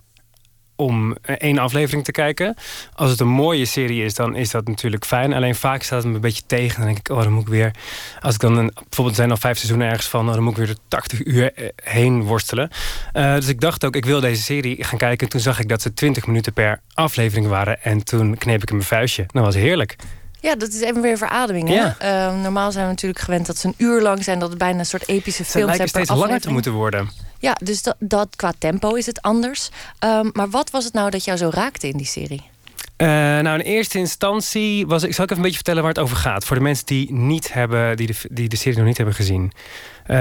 om 0.82 1.16
eh, 1.22 1.36
één 1.38 1.58
aflevering 1.58 2.04
te 2.04 2.12
kijken. 2.12 2.56
Als 2.94 3.10
het 3.10 3.20
een 3.20 3.28
mooie 3.28 3.66
serie 3.66 4.04
is, 4.04 4.14
dan 4.14 4.36
is 4.36 4.52
dat 4.52 4.68
natuurlijk 4.68 5.06
fijn. 5.06 5.34
Alleen 5.34 5.56
vaak 5.56 5.84
staat 5.84 5.98
het 5.98 6.08
me 6.08 6.16
een 6.16 6.22
beetje 6.22 6.42
tegen. 6.46 6.78
Dan 6.78 6.86
denk 6.86 6.98
ik, 6.98 7.10
oh, 7.10 7.24
dan 7.24 7.32
moet 7.32 7.42
ik 7.42 7.48
weer... 7.48 7.72
Als 8.20 8.34
ik 8.34 8.40
dan 8.42 8.58
een, 8.58 8.72
bijvoorbeeld 8.74 9.18
zijn 9.18 9.32
al 9.32 9.38
vijf 9.38 9.58
seizoenen 9.58 9.88
ergens 9.88 10.08
van... 10.08 10.26
dan 10.26 10.44
moet 10.44 10.52
ik 10.52 10.58
weer 10.58 10.68
de 10.68 10.78
80 10.88 11.26
uur 11.26 11.54
eh, 11.54 11.70
heen 11.84 12.24
worstelen. 12.24 12.70
Eh, 13.14 13.34
dus 13.36 13.48
ik 13.48 13.62
dacht 13.62 13.86
ook, 13.86 13.96
ik 13.96 14.06
wil 14.06 14.20
deze 14.20 14.42
serie 14.42 14.84
gaan 14.84 14.98
kijken. 14.98 15.30
Toen 15.30 15.40
zag 15.40 15.60
ik 15.60 15.70
dat 15.70 15.82
ze 15.82 15.94
20 15.94 16.28
minuten 16.28 16.54
per 16.54 16.82
aflevering 16.94 17.48
waren. 17.48 17.84
En 17.84 18.04
toen 18.04 18.38
kneep 18.38 18.62
ik 18.62 18.70
in 18.70 18.76
mijn 18.76 18.88
vuistje. 18.88 19.26
Dat 19.28 19.44
was 19.44 19.56
heerlijk. 19.56 19.96
Ja, 20.40 20.56
dat 20.56 20.70
is 20.70 20.82
even 20.82 21.02
weer 21.02 21.18
verademing. 21.18 21.70
Hè? 21.70 21.76
Ja. 21.76 22.32
Normaal 22.32 22.72
zijn 22.72 22.86
we 22.86 22.92
natuurlijk 22.92 23.22
gewend 23.22 23.46
dat 23.46 23.58
ze 23.58 23.68
een 23.68 23.76
uur 23.78 24.02
lang 24.02 24.24
zijn... 24.24 24.40
dat 24.40 24.50
het 24.50 24.58
bijna 24.58 24.80
een 24.80 24.86
soort 24.86 25.08
epische 25.08 25.44
Ze 25.44 25.58
lijken 25.58 25.76
zijn 25.76 25.92
per 25.92 26.06
steeds 26.06 26.20
langer 26.20 26.42
te 26.42 26.52
moeten 26.52 26.72
worden. 26.72 27.10
Ja, 27.42 27.58
dus 27.64 27.84
dat, 28.00 28.36
qua 28.36 28.54
tempo 28.58 28.94
is 28.94 29.06
het 29.06 29.22
anders. 29.22 29.70
Ehm, 30.00 30.30
maar 30.34 30.50
wat 30.50 30.70
was 30.70 30.84
het 30.84 30.94
nou 30.94 31.10
dat 31.10 31.26
jou 31.26 31.38
zo 31.38 31.50
raakte 31.54 31.88
in 31.88 31.98
die 31.98 32.06
serie? 32.06 32.42
Eh, 32.96 33.08
nou, 33.08 33.60
in 33.60 33.66
eerste 33.66 33.98
instantie 33.98 34.88
was 34.88 35.04
ik. 35.04 35.14
Zal 35.14 35.24
ik 35.24 35.30
even 35.30 35.44
een 35.44 35.50
beetje 35.50 35.64
vertellen 35.64 35.82
waar 35.82 35.92
het 35.92 36.02
over 36.02 36.18
gaat? 36.18 36.46
Voor 36.46 36.56
de 36.56 36.62
mensen 36.62 36.86
die, 36.86 37.14
niet 37.14 37.54
hebben, 37.54 37.98
die, 37.98 38.08
de, 38.08 38.16
die 38.30 38.50
de 38.50 38.56
serie 38.56 38.78
nog 38.78 38.88
niet 38.88 38.98
hebben 38.98 39.16
gezien. 39.16 39.52
Eh, 40.06 40.18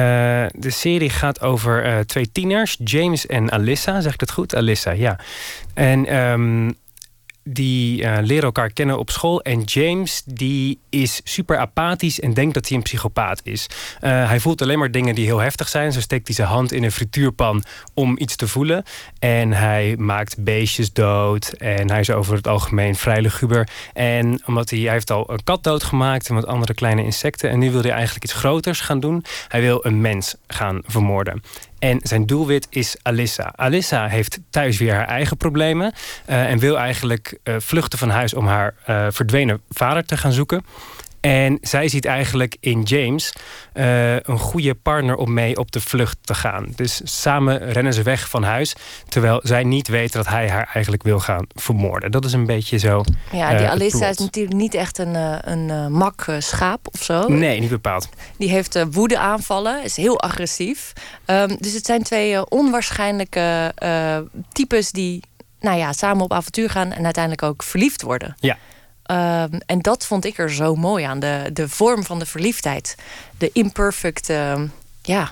de 0.53 0.71
serie 0.71 1.11
gaat 1.11 1.41
over 1.41 1.85
eh, 1.85 1.99
twee 1.99 2.33
tieners, 2.33 2.77
James 2.85 3.27
en 3.27 3.51
Alyssa. 3.51 4.01
Zeg 4.01 4.13
ik 4.13 4.19
dat 4.19 4.31
goed? 4.31 4.55
Alyssa, 4.55 4.91
ja. 4.91 5.19
En 5.75 6.07
ehm, 6.07 6.71
die 7.45 8.05
eh, 8.05 8.23
leren 8.23 8.45
elkaar 8.45 8.73
kennen 8.73 8.99
op 8.99 9.11
school. 9.11 9.43
En 9.43 9.63
James 9.63 10.23
die 10.27 10.81
is 10.89 11.21
super 11.25 11.59
apathisch 11.59 12.21
en 12.21 12.35
denkt 12.35 12.55
dat 12.55 12.69
hij 12.69 12.77
een 12.77 12.83
psychopaat 12.83 13.41
is. 13.45 13.67
Eh, 14.01 14.29
hij 14.29 14.41
voelt 14.41 14.63
alleen 14.63 14.79
maar 14.79 14.91
dingen 14.91 15.15
die 15.15 15.25
heel 15.25 15.39
heftig 15.39 15.69
zijn. 15.69 15.93
Zo 15.93 16.01
steekt 16.01 16.27
hij 16.27 16.37
zijn 16.37 16.49
hand 16.49 16.73
in 16.73 16.85
een 16.85 16.93
frituurpan 16.93 17.65
om 17.95 18.15
iets 18.19 18.37
te 18.37 18.49
voelen. 18.49 18.85
En 19.19 19.53
hij 19.53 19.95
maakt 19.99 20.45
beestjes 20.45 20.93
dood. 20.93 21.49
En 21.49 21.91
hij 21.91 22.01
is 22.01 22.11
over 22.11 22.35
het 22.35 22.49
algemeen 22.49 22.95
vrij 22.95 23.21
luguber. 23.21 23.69
En 23.93 24.43
omdat 24.47 24.71
hij, 24.71 24.79
heeft 24.79 25.11
al 25.11 25.31
een 25.31 25.45
kat 25.45 25.63
doodgemaakt 25.65 26.29
en 26.29 26.35
wat 26.35 26.47
andere 26.47 26.75
kleine 26.75 27.05
insecten. 27.05 27.51
En 27.51 27.59
nu 27.59 27.71
wil 27.71 27.83
hij 27.83 27.91
eigenlijk 27.91 28.25
iets 28.25 28.33
groters 28.33 28.81
gaan 28.81 29.01
doen. 29.01 29.25
Hij 29.49 29.61
wil 29.61 29.85
een 29.85 30.01
mens 30.01 30.35
gaan 30.47 30.81
vermoorden. 30.85 31.43
En 31.81 32.01
zijn 32.03 32.27
doelwit 32.27 32.67
is 32.71 32.97
Alyssa. 33.03 33.53
Alyssa 33.57 34.07
heeft 34.07 34.39
thuis 34.51 34.79
weer 34.79 34.95
haar 34.95 35.07
eigen 35.07 35.37
problemen. 35.37 35.93
eh, 36.27 36.51
en 36.51 36.59
wil 36.59 36.79
eigenlijk 36.79 37.39
eh, 37.43 37.55
vluchten 37.59 37.99
van 37.99 38.11
huis 38.11 38.35
om 38.35 38.47
haar 38.47 38.75
eh, 38.85 39.07
verdwenen 39.11 39.61
vader 39.69 40.05
te 40.05 40.17
gaan 40.17 40.33
zoeken. 40.33 40.65
En 41.21 41.59
zij 41.61 41.89
ziet 41.89 42.05
eigenlijk 42.05 42.57
in 42.61 42.83
James 42.83 43.33
eh, 43.73 44.15
een 44.15 44.39
goede 44.39 44.75
partner 44.75 45.17
om 45.17 45.33
mee 45.33 45.57
op 45.57 45.73
de 45.73 45.81
vlucht 45.81 46.19
te 46.21 46.35
gaan. 46.35 46.73
Dus 46.77 47.01
samen 47.05 47.73
rennen 47.73 47.95
ze 47.95 48.03
weg 48.03 48.29
van 48.29 48.43
huis. 48.43 48.75
Terwijl 49.09 49.41
zij 49.43 49.65
niet 49.65 49.89
weet 49.89 50.13
dat 50.13 50.27
hij 50.27 50.49
haar 50.49 50.71
eigenlijk 50.73 51.03
wil 51.03 51.21
gaan 51.21 51.47
vermoorden. 51.55 52.11
Dat 52.11 52.25
is 52.25 52.33
een 52.33 52.47
beetje 52.47 52.79
zo. 52.79 53.05
Ja, 53.33 53.53
eh, 53.53 53.71
die 53.79 53.89
plot. 53.91 54.03
is 54.03 54.19
natuurlijk 54.19 54.55
niet 54.55 54.75
echt 54.75 54.99
een, 54.99 55.15
eh, 55.15 55.37
een 55.41 55.93
mak 55.93 56.27
schaap 56.39 56.89
of 56.93 57.03
zo. 57.03 57.29
Nee, 57.29 57.61
niet 57.61 57.71
bepaald. 57.71 58.09
Die 58.37 58.49
heeft 58.49 58.85
woede 58.91 59.19
aanvallen, 59.19 59.85
is 59.85 59.97
heel 59.97 60.21
agressief. 60.21 60.93
Ehm, 61.25 61.57
dus 61.59 61.73
het 61.73 61.87
zijn 61.87 62.03
twee 62.03 62.49
onwaarschijnlijke 62.49 63.75
types 64.53 64.91
die 64.91 65.23
nou 65.61 65.79
ja, 65.79 65.93
samen 65.93 66.25
op 66.25 66.33
avontuur 66.33 66.71
gaan 66.71 66.93
en 66.93 67.05
uiteindelijk 67.05 67.43
ook 67.43 67.63
verliefd 67.63 68.03
worden. 68.03 68.37
Ja. 68.39 68.59
Ehm, 69.11 69.59
en 69.67 69.81
dat 69.81 70.07
vond 70.07 70.25
ik 70.25 70.39
er 70.39 70.53
zo 70.53 70.75
mooi 70.75 71.05
aan. 71.05 71.21
De, 71.21 71.51
de 71.53 71.69
vorm 71.69 72.05
van 72.05 72.19
de 72.19 72.27
verliefdheid. 72.27 72.95
De 73.39 73.51
imperfect 73.53 74.29
ehm, 74.29 74.67
ja, 75.03 75.31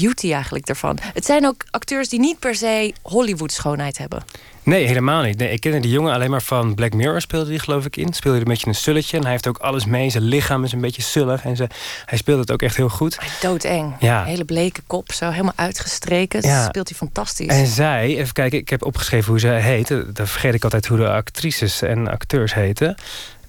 beauty 0.00 0.32
eigenlijk 0.32 0.66
daarvan. 0.66 0.98
Het 1.14 1.24
zijn 1.24 1.46
ook 1.46 1.64
acteurs 1.70 2.08
die 2.08 2.18
niet 2.20 2.38
per 2.38 2.54
se 2.54 2.92
Hollywood 3.02 3.52
schoonheid 3.52 3.98
hebben. 3.98 4.22
Nee, 4.62 4.86
helemaal 4.86 5.22
niet. 5.22 5.38
Nee, 5.38 5.50
ik 5.50 5.60
kende 5.60 5.80
die 5.80 5.90
jongen 5.90 6.12
alleen 6.14 6.30
maar 6.30 6.42
van 6.42 6.74
Black 6.74 6.92
Mirror 6.94 7.20
speelde 7.20 7.50
die 7.50 7.58
geloof 7.58 7.84
ik 7.84 7.96
in. 7.96 8.12
Speelde 8.12 8.38
hij 8.38 8.46
een 8.46 8.52
beetje 8.52 8.66
een 8.66 8.74
sulletje. 8.74 9.16
En 9.16 9.22
hij 9.22 9.32
heeft 9.32 9.46
ook 9.46 9.58
alles 9.58 9.84
mee. 9.84 10.10
Zijn 10.10 10.22
lichaam 10.22 10.64
is 10.64 10.72
een 10.72 10.80
beetje 10.80 11.02
sullig. 11.02 11.44
En 11.44 11.56
ze, 11.56 11.66
hij 12.04 12.18
speelt 12.18 12.38
het 12.38 12.50
ook 12.50 12.62
echt 12.62 12.76
heel 12.76 12.88
goed. 12.88 13.18
Doodeng. 13.40 13.94
Ja. 14.00 14.24
Hele 14.24 14.44
bleke 14.44 14.80
kop, 14.86 15.12
zo 15.12 15.30
helemaal 15.30 15.52
uitgestreken. 15.56 16.40
Ja. 16.42 16.58
Dat 16.60 16.68
speelt 16.68 16.88
hij 16.88 16.98
fantastisch. 16.98 17.46
En 17.46 17.66
zij, 17.66 18.06
even 18.16 18.32
kijken, 18.32 18.58
ik 18.58 18.68
heb 18.68 18.84
opgeschreven 18.84 19.30
hoe 19.30 19.40
ze 19.40 19.48
heet. 19.48 19.88
Dan 19.88 20.26
vergeet 20.26 20.54
ik 20.54 20.64
altijd 20.64 20.86
hoe 20.86 20.98
de 20.98 21.08
actrices 21.10 21.82
en 21.82 22.08
acteurs 22.08 22.54
heten. 22.54 22.96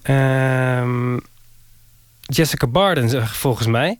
Ehm, 0.01 1.17
Jessica 2.21 2.67
Barden, 2.67 3.09
zeg- 3.09 3.35
volgens 3.35 3.67
mij. 3.67 3.97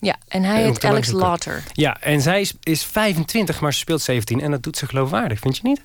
Ja, 0.00 0.16
en 0.28 0.42
hij 0.42 0.60
Eh, 0.60 0.66
heet 0.66 0.84
Alex 0.84 1.10
Lauter. 1.10 1.62
Ja, 1.72 1.96
en 2.00 2.20
zij 2.20 2.40
is, 2.40 2.52
is 2.62 2.84
25, 2.84 3.60
maar 3.60 3.72
ze 3.72 3.78
speelt 3.78 4.02
17. 4.02 4.40
En 4.40 4.50
dat 4.50 4.62
doet 4.62 4.76
ze 4.76 4.86
geloofwaardig, 4.86 5.38
vind 5.40 5.56
je 5.56 5.62
niet? 5.62 5.80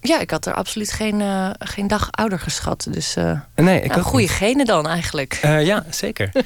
Ja, 0.00 0.20
ik 0.20 0.30
had 0.30 0.46
er 0.46 0.54
absoluut 0.54 0.92
geen, 0.92 1.20
eh, 1.20 1.50
geen 1.58 1.86
dag 1.86 2.08
ouder 2.10 2.38
geschat. 2.38 2.86
Dus 2.90 3.16
eh 3.16 3.40
Nee, 3.54 3.80
ik 3.82 3.88
nou, 3.90 4.02
goede 4.02 4.28
genen 4.28 4.66
dan 4.66 4.86
eigenlijk. 4.88 5.38
Ja, 5.42 5.84
zeker. 5.90 6.30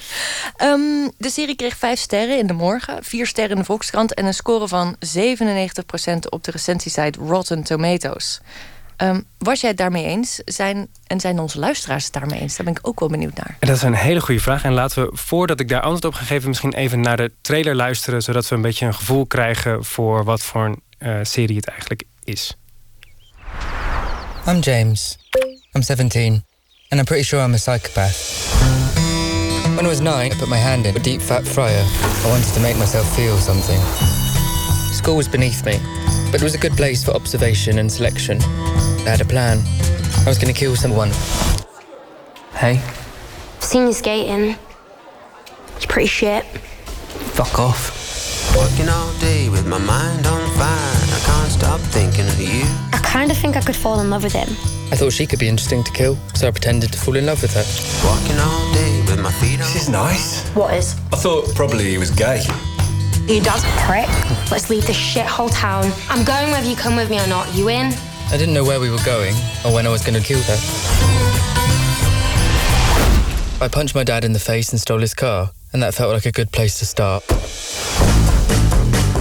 Ehm, 0.57 1.09
de 1.19 1.31
serie 1.31 1.57
kreeg 1.57 1.77
vijf 1.77 1.99
sterren 2.01 2.39
in 2.39 2.47
de 2.47 2.53
morgen, 2.53 3.05
vier 3.05 3.27
sterren 3.27 3.51
in 3.53 3.59
de 3.59 3.65
Volkskrant 3.65 4.15
en 4.15 4.27
een 4.27 4.35
score 4.35 4.69
van 4.69 4.97
97% 4.99 6.29
op 6.29 6.45
de 6.45 6.51
recensiesite 6.51 7.19
Rotten 7.19 7.63
Tomatoes. 7.63 8.41
Ehm, 9.01 9.21
was 9.39 9.61
jij 9.61 9.71
het 9.71 9.79
daarmee 9.79 10.05
eens? 10.05 10.41
Zijn, 10.45 10.89
en 11.07 11.21
zijn 11.21 11.39
onze 11.39 11.59
luisteraars 11.59 12.05
het 12.05 12.13
daarmee 12.13 12.41
eens? 12.41 12.57
Daar 12.57 12.67
ben 12.67 12.75
ik 12.75 12.89
ook 12.89 13.01
wel 13.01 13.09
benieuwd 13.09 13.37
naar. 13.37 13.57
En 13.59 13.67
dat 13.67 13.77
is 13.77 13.83
een 13.83 13.95
hele 13.95 14.21
goede 14.21 14.41
vraag. 14.41 14.65
En 14.65 14.73
laten 14.73 15.03
we, 15.03 15.17
voordat 15.17 15.61
ik 15.61 15.69
daar 15.69 15.81
antwoord 15.81 16.05
op 16.05 16.15
ga 16.15 16.25
geven... 16.25 16.49
misschien 16.49 16.73
even 16.73 17.01
naar 17.01 17.17
de 17.17 17.33
trailer 17.41 17.75
luisteren... 17.75 18.23
zodat 18.23 18.49
we 18.49 18.55
een 18.55 18.63
beetje 18.63 18.87
een 18.87 18.95
gevoel 18.95 19.27
krijgen... 19.27 19.85
voor 19.85 20.25
wat 20.25 20.43
voor 20.43 20.65
een 20.65 20.83
eh, 20.99 21.19
serie 21.23 21.57
het 21.57 21.67
eigenlijk 21.67 22.03
is. 22.25 22.57
I'm 24.47 24.59
James. 24.59 25.19
I'm 25.73 25.83
17, 25.83 26.45
and 26.89 27.01
I'm 27.01 27.05
pretty 27.05 27.25
sure 27.25 27.45
I'm 27.45 27.53
a 27.53 27.57
psychopath. 27.57 28.49
When 29.75 29.85
I 29.85 29.89
was 29.89 30.01
nine, 30.01 30.33
I 30.33 30.37
put 30.37 30.49
my 30.49 30.59
hand 30.59 30.87
in 30.87 30.97
a 30.97 31.01
deep 31.03 31.21
fat 31.21 31.49
fryer. 31.49 31.85
I 32.25 32.29
wanted 32.29 32.53
to 32.53 32.61
make 32.61 32.77
myself 32.77 33.15
feel 33.15 33.37
something. 33.37 33.81
School 34.93 35.17
was 35.17 35.29
beneath 35.29 35.65
me, 35.65 35.79
but 36.31 36.41
it 36.41 36.45
was 36.45 36.55
a 36.55 36.59
good 36.59 36.73
place 36.73 37.05
for 37.05 37.13
observation 37.13 37.79
and 37.79 37.91
selection. 37.91 38.41
I 38.43 39.11
had 39.11 39.21
a 39.21 39.25
plan. 39.25 39.59
I 40.25 40.29
was 40.29 40.39
going 40.39 40.53
to 40.53 40.59
kill 40.59 40.77
someone. 40.77 41.11
Hey, 42.55 42.81
Seen 43.61 43.87
you 43.87 43.93
skating. 43.93 44.57
It's 45.77 45.87
pretty 45.87 46.09
shit. 46.09 46.45
fuck 47.35 47.59
off. 47.59 47.97
Working 48.57 48.89
all 48.89 49.13
day 49.21 49.49
with 49.49 49.67
my 49.67 49.79
mind 49.79 50.27
on 50.27 50.41
fire. 50.57 50.97
I 51.17 51.21
can't 51.25 51.51
stop 51.53 51.81
thinking 51.81 52.27
of 52.27 52.41
you. 52.41 52.65
I 52.93 52.99
kind 53.03 53.31
of 53.31 53.37
think 53.37 53.57
I 53.57 53.61
could 53.61 53.77
fall 53.77 54.01
in 54.01 54.11
love 54.11 54.25
with 54.25 54.33
him. 54.33 54.49
I 54.93 54.97
thought 54.97 55.13
she 55.13 55.27
could 55.27 55.39
be 55.39 55.49
interesting 55.49 55.85
to 55.85 55.93
kill, 55.93 56.17
so 56.35 56.49
I 56.49 56.51
pretended 56.51 56.93
to 56.93 56.99
fall 56.99 57.17
in 57.17 57.27
love 57.27 57.41
with 57.43 57.55
her. 57.55 57.65
Walking 58.09 58.39
all 58.41 58.73
day 58.75 59.01
with 59.07 59.21
my 59.21 59.31
feet 59.33 59.61
on. 59.61 59.73
This 59.73 59.83
is 59.83 59.89
nice. 59.89 60.49
What 60.51 60.75
is? 60.75 60.95
I 61.13 61.17
thought 61.17 61.55
probably 61.55 61.85
he 61.91 61.99
was 61.99 62.11
gay. 62.11 62.43
He 63.27 63.41
does, 63.41 63.65
prick. 63.87 64.09
Let's 64.51 64.71
leave 64.71 64.87
this 64.87 64.97
shithole 64.97 65.51
town. 65.53 65.91
I'm 66.09 66.25
going 66.25 66.51
whether 66.51 66.69
you 66.69 66.77
come 66.77 66.97
with 66.97 67.11
me 67.11 67.21
or 67.21 67.27
not. 67.27 67.53
You 67.55 67.69
in? 67.69 67.93
I 68.31 68.37
didn't 68.37 68.55
know 68.55 68.65
where 68.65 68.81
we 68.81 68.91
were 68.91 69.03
going 69.05 69.35
or 69.65 69.73
when 69.73 69.87
I 69.87 69.91
was 69.91 70.03
going 70.03 70.21
to 70.21 70.27
kill 70.27 70.41
her. 70.43 70.57
I 73.63 73.69
punched 73.69 73.95
my 73.95 74.05
dad 74.05 74.25
in 74.25 74.33
the 74.33 74.41
face 74.41 74.73
and 74.73 74.81
stole 74.81 75.01
his 75.01 75.15
car, 75.15 75.51
and 75.73 75.83
that 75.83 75.95
felt 75.95 76.13
like 76.13 76.27
a 76.27 76.33
good 76.33 76.51
place 76.51 76.79
to 76.79 76.87
start. 76.87 77.23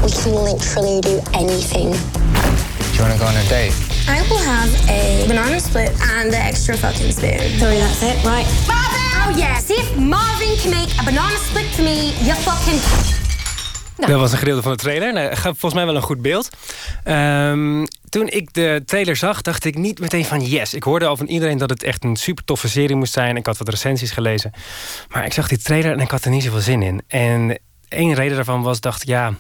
We 0.02 0.10
can 0.10 0.34
literally 0.34 1.02
do 1.02 1.20
anything. 1.34 1.92
Do 1.92 2.96
you 2.96 3.02
want 3.02 3.14
to 3.14 3.20
go 3.20 3.26
on 3.26 3.36
a 3.36 3.44
date? 3.50 3.74
I 4.08 4.22
will 4.30 4.40
have 4.40 4.90
a 4.90 5.28
banana 5.28 5.60
split 5.60 5.92
and 6.02 6.32
the 6.32 6.38
extra 6.38 6.78
fucking 6.78 7.12
spoon. 7.12 7.38
Sorry, 7.60 7.78
that's 7.78 8.02
it, 8.02 8.24
right? 8.24 8.48
Marvin! 8.68 9.00
Oh 9.22 9.36
yeah, 9.38 9.60
see 9.60 9.76
if 9.76 9.98
Marvin 9.98 10.56
can 10.58 10.72
make 10.72 10.90
a 11.00 11.04
banana 11.04 11.38
split 11.38 11.68
for 11.76 11.84
me, 11.84 12.14
you 12.24 12.34
fucking... 12.36 12.80
Dat 14.00 14.20
was 14.20 14.32
een 14.32 14.38
gedeelte 14.38 14.62
van 14.62 14.72
de 14.72 14.78
trailer. 14.78 15.14
Nou, 15.14 15.36
volgens 15.36 15.74
mij 15.74 15.86
wel 15.86 15.96
een 15.96 16.02
goed 16.02 16.22
beeld. 16.22 16.50
Ehm, 17.04 17.86
toen 18.10 18.28
ik 18.28 18.54
de 18.54 18.82
trailer 18.86 19.16
zag, 19.16 19.42
dacht 19.42 19.66
ik 19.66 19.78
niet 19.78 20.00
meteen 20.00 20.26
van 20.26 20.42
yes. 20.42 20.74
Ik 20.74 20.84
hoorde 20.84 21.06
al 21.06 21.18
van 21.18 21.26
iedereen 21.26 21.58
dat 21.58 21.70
het 21.70 21.84
echt 21.84 22.04
een 22.04 22.16
super 22.16 22.44
toffe 22.44 22.68
serie 22.70 22.96
moest 22.96 23.14
zijn. 23.14 23.36
Ik 23.36 23.46
had 23.46 23.58
wat 23.58 23.70
recensies 23.70 24.12
gelezen. 24.12 24.52
Maar 25.10 25.26
ik 25.26 25.34
zag 25.34 25.48
die 25.48 25.58
trailer 25.58 25.92
en 25.92 26.00
ik 26.00 26.12
had 26.12 26.26
er 26.26 26.32
niet 26.32 26.44
zoveel 26.44 26.60
zin 26.60 26.82
in. 26.82 27.02
En 27.08 27.60
één 27.88 28.14
reden 28.14 28.36
daarvan 28.36 28.62
was, 28.62 28.80
dacht 28.80 29.02
ik, 29.02 29.08
ja... 29.08 29.34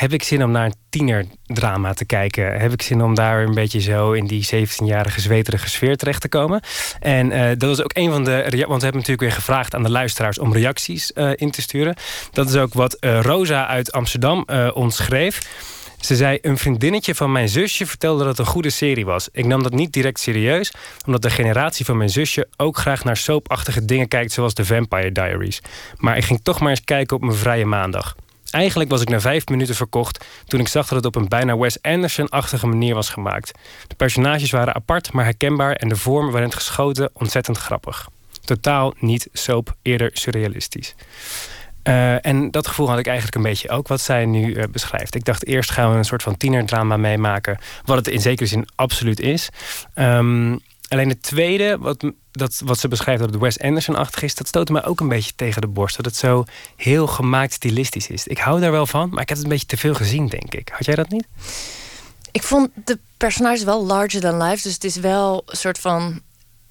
Heb 0.00 0.12
ik 0.12 0.22
zin 0.22 0.44
om 0.44 0.50
naar 0.50 0.64
een 0.64 0.74
tienerdrama 0.90 1.92
te 1.92 2.04
kijken? 2.04 2.60
Heb 2.60 2.72
ik 2.72 2.82
zin 2.82 3.02
om 3.02 3.14
daar 3.14 3.42
een 3.42 3.54
beetje 3.54 3.80
zo 3.80 4.12
in 4.12 4.26
die 4.26 4.46
17-jarige 4.54 5.20
zweterige 5.20 5.68
sfeer 5.68 5.96
terecht 5.96 6.20
te 6.20 6.28
komen? 6.28 6.60
En 7.00 7.32
eh, 7.32 7.48
dat 7.48 7.68
was 7.68 7.82
ook 7.82 7.90
een 7.94 8.10
van 8.10 8.24
de 8.24 8.30
Want 8.32 8.52
we 8.52 8.64
hebben 8.64 8.80
natuurlijk 8.80 9.20
weer 9.20 9.32
gevraagd 9.32 9.74
aan 9.74 9.82
de 9.82 9.90
luisteraars 9.90 10.38
om 10.38 10.52
reacties 10.52 11.12
eh, 11.12 11.30
in 11.34 11.50
te 11.50 11.62
sturen. 11.62 11.94
Dat 12.32 12.48
is 12.48 12.56
ook 12.56 12.74
wat 12.74 12.94
eh, 12.94 13.20
Rosa 13.20 13.66
uit 13.66 13.92
Amsterdam 13.92 14.46
ons 14.74 14.96
schreef. 14.96 15.40
Ze 16.00 16.16
zei: 16.16 16.38
Een 16.42 16.58
vriendinnetje 16.58 17.14
van 17.14 17.32
mijn 17.32 17.48
zusje 17.48 17.86
vertelde 17.86 18.18
dat 18.18 18.28
het 18.28 18.38
een 18.38 18.52
goede 18.52 18.70
serie 18.70 19.04
was. 19.04 19.28
Ik 19.32 19.44
nam 19.44 19.62
dat 19.62 19.72
niet 19.72 19.92
direct 19.92 20.20
serieus, 20.20 20.72
omdat 21.06 21.22
de 21.22 21.30
generatie 21.30 21.84
van 21.84 21.96
mijn 21.96 22.10
zusje 22.10 22.48
ook 22.56 22.78
graag 22.78 23.04
naar 23.04 23.16
soapachtige 23.16 23.84
dingen 23.84 24.08
kijkt, 24.08 24.32
zoals 24.32 24.54
The 24.54 24.64
Vampire 24.64 25.12
Diaries. 25.12 25.62
Maar 25.96 26.16
ik 26.16 26.24
ging 26.24 26.40
toch 26.42 26.60
maar 26.60 26.70
eens 26.70 26.84
kijken 26.84 27.16
op 27.16 27.22
mijn 27.22 27.36
vrije 27.36 27.66
maandag. 27.66 28.14
Eigenlijk 28.50 28.90
was 28.90 29.00
ik 29.00 29.08
na 29.08 29.20
vijf 29.20 29.48
minuten 29.48 29.74
verkocht 29.74 30.24
toen 30.44 30.60
ik 30.60 30.68
zag 30.68 30.88
dat 30.88 30.96
het 30.96 31.06
op 31.06 31.22
een 31.22 31.28
bijna 31.28 31.58
Wes 31.58 31.82
Anderson-achtige 31.82 32.66
manier 32.66 32.94
was 32.94 33.08
gemaakt. 33.08 33.58
De 33.86 33.94
personages 33.94 34.50
waren 34.50 34.74
apart, 34.74 35.12
maar 35.12 35.24
herkenbaar 35.24 35.72
en 35.72 35.88
de 35.88 35.96
vorm 35.96 36.26
waarin 36.30 36.48
het 36.48 36.54
geschoten 36.54 37.10
ontzettend 37.12 37.58
grappig. 37.58 38.08
Totaal 38.44 38.94
niet 38.98 39.28
soap, 39.32 39.74
eerder 39.82 40.10
surrealistisch. 40.12 40.94
Eh, 41.82 42.26
en 42.26 42.50
dat 42.50 42.66
gevoel 42.66 42.88
had 42.88 42.98
ik 42.98 43.06
eigenlijk 43.06 43.36
een 43.36 43.42
beetje 43.42 43.70
ook 43.70 43.88
wat 43.88 44.00
zij 44.00 44.24
nu 44.24 44.54
eh, 44.54 44.64
beschrijft. 44.70 45.14
Ik 45.14 45.24
dacht 45.24 45.46
eerst 45.46 45.70
gaan 45.70 45.90
we 45.90 45.96
een 45.96 46.04
soort 46.04 46.22
van 46.22 46.36
tienerdrama 46.36 46.96
meemaken, 46.96 47.58
wat 47.84 47.96
het 47.96 48.08
in 48.08 48.20
zekere 48.20 48.48
zin 48.48 48.68
absoluut 48.74 49.20
is. 49.20 49.48
Ehm, 49.94 50.56
alleen 50.88 51.08
het 51.08 51.22
tweede, 51.22 51.78
wat, 51.78 52.12
dat, 52.32 52.60
wat 52.64 52.78
ze 52.78 52.88
beschrijft 52.88 53.20
dat 53.20 53.30
het 53.30 53.40
Wes 53.40 53.60
Anderson-achtig 53.60 54.22
is, 54.22 54.34
dat 54.34 54.48
stootte 54.48 54.72
mij 54.72 54.84
ook 54.84 55.00
een 55.00 55.08
beetje 55.08 55.32
tegen 55.36 55.60
de 55.60 55.66
borst. 55.66 55.96
Dat 55.96 56.04
het 56.04 56.16
zo 56.16 56.44
heel 56.76 57.06
gemaakt 57.06 57.52
stilistisch 57.52 58.08
is. 58.08 58.26
Ik 58.26 58.38
hou 58.38 58.60
daar 58.60 58.70
wel 58.70 58.86
van, 58.86 59.08
maar 59.10 59.22
ik 59.22 59.28
heb 59.28 59.36
het 59.36 59.46
een 59.46 59.52
beetje 59.52 59.66
te 59.66 59.76
veel 59.76 59.94
gezien, 59.94 60.26
denk 60.26 60.54
ik. 60.54 60.68
Had 60.68 60.84
jij 60.84 60.94
dat 60.94 61.08
niet? 61.08 61.26
Ik 62.30 62.42
vond 62.42 62.70
de 62.84 62.98
personages 63.16 63.64
wel 63.64 63.86
larger 63.86 64.20
than 64.20 64.42
life. 64.42 64.62
Dus 64.62 64.74
het 64.74 64.84
is 64.84 64.96
wel 64.96 65.42
een 65.46 65.56
soort 65.56 65.78
van. 65.78 66.20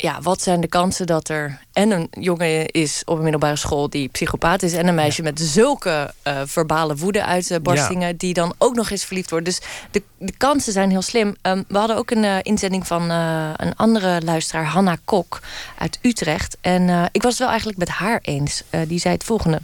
Ja, 0.01 0.21
wat 0.21 0.41
zijn 0.41 0.61
de 0.61 0.67
kansen 0.67 1.07
dat 1.07 1.29
er 1.29 1.59
en 1.73 1.91
een 1.91 2.07
jongen 2.19 2.65
is 2.65 3.01
op 3.05 3.15
een 3.17 3.21
middelbare 3.21 3.55
school 3.55 3.89
die 3.89 4.07
psychopaat 4.07 4.63
is, 4.63 4.73
en 4.73 4.87
een 4.87 4.95
meisje 4.95 5.21
met 5.21 5.39
zulke 5.39 6.13
eh, 6.23 6.41
verbale 6.45 6.95
woede 6.95 7.23
uitbarstingen 7.25 8.17
die 8.17 8.33
dan 8.33 8.53
ook 8.57 8.75
nog 8.75 8.89
eens 8.89 9.05
verliefd 9.05 9.29
wordt. 9.29 9.45
Dus 9.45 9.61
de, 9.91 10.03
de 10.17 10.33
kansen 10.37 10.73
zijn 10.73 10.89
heel 10.89 11.01
slim. 11.01 11.35
Ehm, 11.41 11.63
we 11.67 11.77
hadden 11.77 11.97
ook 11.97 12.11
een 12.11 12.23
eh, 12.23 12.37
inzending 12.41 12.87
van 12.87 13.11
eh, 13.11 13.49
een 13.55 13.75
andere 13.75 14.21
luisteraar, 14.23 14.65
Hanna 14.65 14.97
Kok 15.05 15.41
uit 15.77 15.99
Utrecht. 16.01 16.57
En 16.61 17.09
ik 17.11 17.21
was 17.21 17.31
het 17.31 17.39
wel 17.39 17.49
eigenlijk 17.49 17.79
met 17.79 17.89
haar 17.89 18.19
eens. 18.21 18.63
Die 18.87 18.99
zei 18.99 19.13
het 19.13 19.23
volgende. 19.23 19.61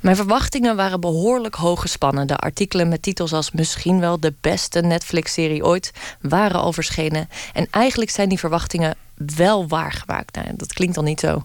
Mijn 0.00 0.16
verwachtingen 0.16 0.76
waren 0.76 1.00
behoorlijk 1.00 1.54
hoog 1.54 1.80
gespannen. 1.80 2.26
De 2.26 2.36
artikelen 2.36 2.88
met 2.88 3.02
titels 3.02 3.32
als 3.32 3.50
misschien 3.50 4.00
wel 4.00 4.20
de 4.20 4.34
beste 4.40 4.80
Netflix-serie 4.80 5.64
ooit 5.64 5.92
waren 6.20 6.60
al 6.60 6.72
verschenen. 6.72 7.28
En 7.52 7.66
eigenlijk 7.70 8.10
zijn 8.10 8.28
die 8.28 8.38
verwachtingen 8.38 8.96
wel 9.14 9.68
waargemaakt. 9.68 10.34
Nou, 10.34 10.46
dat 10.56 10.72
klinkt 10.72 10.94
dan 10.94 11.04
niet 11.04 11.20
zo. 11.20 11.44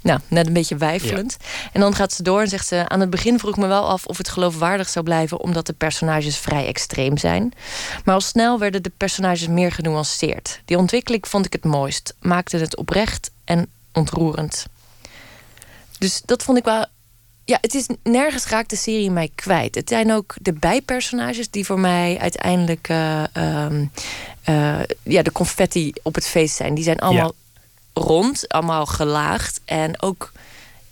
Nou, 0.00 0.20
net 0.28 0.46
een 0.46 0.52
beetje 0.52 0.76
weifelend. 0.76 1.36
En 1.72 1.80
dan 1.80 1.94
gaat 1.94 2.12
ze 2.12 2.22
door 2.22 2.40
en 2.40 2.48
zegt 2.48 2.66
ze... 2.66 2.88
aan 2.88 3.00
het 3.00 3.10
begin 3.10 3.38
vroeg 3.38 3.50
ik 3.50 3.56
me 3.56 3.66
wel 3.66 3.88
af 3.88 4.06
of 4.06 4.18
het 4.18 4.28
geloofwaardig 4.28 4.88
zou 4.88 5.04
blijven... 5.04 5.40
omdat 5.40 5.66
de 5.66 5.72
personages 5.72 6.36
vrij 6.36 6.66
extreem 6.66 7.16
zijn. 7.16 7.52
Maar 8.04 8.14
al 8.14 8.20
snel 8.20 8.58
werden 8.58 8.82
de 8.82 8.92
personages 8.96 9.46
meer 9.46 9.72
genuanceerd. 9.72 10.60
Die 10.64 10.78
ontwikkeling 10.78 11.28
vond 11.28 11.46
ik 11.46 11.52
het 11.52 11.64
mooist. 11.64 12.14
Maakte 12.20 12.56
het 12.56 12.76
oprecht 12.76 13.30
en 13.44 13.70
ontroerend. 13.92 14.66
Dus 15.98 16.22
dat 16.24 16.42
vond 16.42 16.58
ik 16.58 16.64
wel 16.64 16.86
ja, 17.44 17.58
het 17.60 17.74
is 17.74 17.86
nergens 18.02 18.46
raakt 18.46 18.70
de 18.70 18.76
serie 18.76 19.10
mij 19.10 19.30
kwijt. 19.34 19.74
Het 19.74 19.88
zijn 19.88 20.12
ook 20.12 20.34
de 20.40 20.52
bijpersonages 20.52 21.50
die 21.50 21.66
voor 21.66 21.80
mij 21.80 22.18
uiteindelijk 22.20 22.88
eh, 22.88 23.36
ehm, 23.36 23.84
eh, 24.42 24.80
ja, 25.02 25.22
de 25.22 25.32
confetti 25.32 25.92
op 26.02 26.14
het 26.14 26.26
feest 26.26 26.56
zijn. 26.56 26.74
Die 26.74 26.84
zijn 26.84 26.98
allemaal 26.98 27.34
rond, 27.92 28.48
allemaal 28.48 28.86
gelaagd 28.86 29.60
en 29.64 30.02
ook 30.02 30.32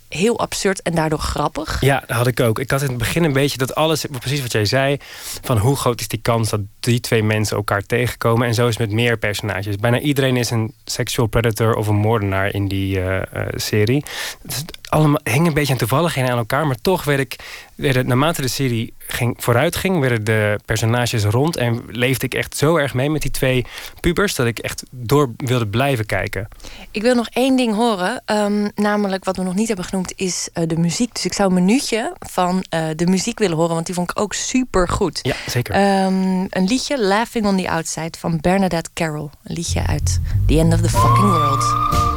heel 0.09 0.39
absurd 0.39 0.81
en 0.81 0.95
daardoor 0.95 1.19
grappig. 1.19 1.81
Ja, 1.81 2.03
dat 2.07 2.17
had 2.17 2.27
ik 2.27 2.39
ook. 2.39 2.59
Ik 2.59 2.71
had 2.71 2.81
in 2.81 2.89
het 2.89 2.97
begin 2.97 3.23
een 3.23 3.33
beetje 3.33 3.57
dat 3.57 3.75
alles, 3.75 4.05
precies 4.19 4.41
wat 4.41 4.51
jij 4.51 4.65
zei, 4.65 4.97
van 5.41 5.57
hoe 5.57 5.75
groot 5.75 5.99
is 5.99 6.07
die 6.07 6.21
kans 6.21 6.49
dat 6.49 6.59
die 6.81 6.99
twee 6.99 7.23
mensen 7.23 7.57
elkaar 7.57 7.81
tegenkomen. 7.81 8.47
En 8.47 8.53
zo 8.53 8.67
is 8.67 8.77
het 8.77 8.87
met 8.87 8.95
meer 8.95 9.17
personages. 9.17 9.75
Bijna 9.75 9.99
iedereen 9.99 10.37
is 10.37 10.49
een 10.49 10.73
sexual 10.85 11.27
predator 11.27 11.75
of 11.75 11.87
een 11.87 11.95
moordenaar 11.95 12.53
in 12.53 12.67
die 12.67 12.99
eh, 12.99 13.17
eh, 13.17 13.47
serie. 13.55 14.03
Het 14.41 14.79
allemaal 14.89 15.19
hing 15.23 15.47
een 15.47 15.53
beetje 15.53 15.71
aan 15.73 15.79
toevalligheden 15.79 16.31
aan 16.31 16.37
elkaar, 16.37 16.67
maar 16.67 16.81
toch 16.81 17.03
werd 17.03 17.19
ik, 17.19 17.35
werden, 17.75 18.07
naarmate 18.07 18.41
de 18.41 18.47
serie 18.47 18.93
ging, 18.97 19.35
vooruit 19.37 19.75
ging, 19.75 19.99
werden 19.99 20.23
de 20.23 20.59
personages 20.65 21.23
rond 21.23 21.57
en 21.57 21.83
leefde 21.87 22.25
ik 22.25 22.33
echt 22.33 22.57
zo 22.57 22.75
erg 22.75 22.93
mee 22.93 23.09
met 23.09 23.21
die 23.21 23.31
twee 23.31 23.65
pubers 23.99 24.35
dat 24.35 24.47
ik 24.47 24.59
echt 24.59 24.83
door 24.91 25.31
wilde 25.37 25.67
blijven 25.67 26.05
kijken. 26.05 26.47
Ik 26.91 27.01
wil 27.01 27.15
nog 27.15 27.27
één 27.29 27.55
ding 27.55 27.75
horen. 27.75 28.21
ehm, 28.25 28.69
namelijk 28.75 29.25
wat 29.25 29.37
we 29.37 29.43
nog 29.43 29.55
niet 29.55 29.67
hebben 29.67 29.85
genoemd 29.85 30.13
is 30.15 30.49
eh, 30.53 30.63
de 30.67 30.77
muziek. 30.77 31.13
Dus 31.13 31.25
ik 31.25 31.33
zou 31.33 31.49
een 31.49 31.65
minuutje 31.65 32.13
van 32.19 32.63
de 32.95 33.05
muziek 33.05 33.39
willen 33.39 33.57
horen. 33.57 33.73
Want 33.73 33.85
die 33.85 33.95
vond 33.95 34.09
ik 34.09 34.19
ook 34.19 34.33
super 34.33 34.87
goed. 34.87 35.19
Ja, 35.21 35.35
zeker. 35.47 35.73
Ehm, 35.73 36.45
een 36.49 36.65
liedje, 36.71 36.97
Laughing 36.97 37.45
on 37.45 37.57
the 37.57 37.69
Outside 37.69 38.17
van 38.17 38.37
Bernadette 38.41 38.89
Carroll. 38.93 39.29
Een 39.43 39.55
liedje 39.55 39.87
uit 39.87 40.19
The 40.47 40.59
End 40.59 40.73
of 40.73 40.81
the 40.81 40.89
Fucking 40.89 41.29
World. 41.29 42.10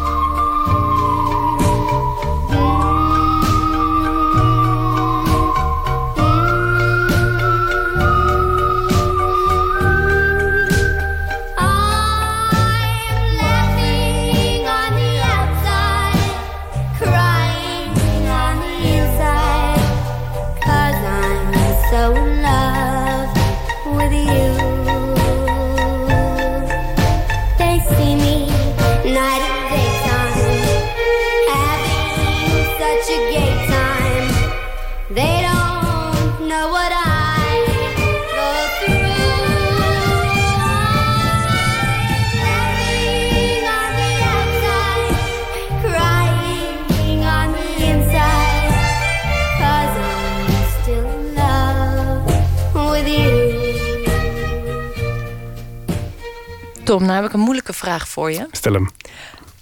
Vraag 57.95 58.09
voor 58.09 58.33
je. 58.33 58.47
Stel 58.51 58.73
hem. 58.73 58.91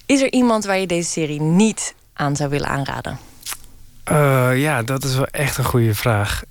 Is 0.05 0.21
er 0.21 0.31
iemand 0.31 0.65
waar 0.65 0.79
je 0.79 0.87
deze 0.87 1.09
serie 1.09 1.41
niet 1.41 1.95
aan 2.13 2.35
zou 2.35 2.49
willen 2.49 2.67
aanraden? 2.67 3.19
Uh, 4.11 4.51
ja, 4.55 4.83
dat 4.83 5.03
is 5.03 5.15
wel 5.15 5.27
echt 5.27 5.57
een 5.57 5.63
goede 5.63 5.95
vraag. 5.95 6.43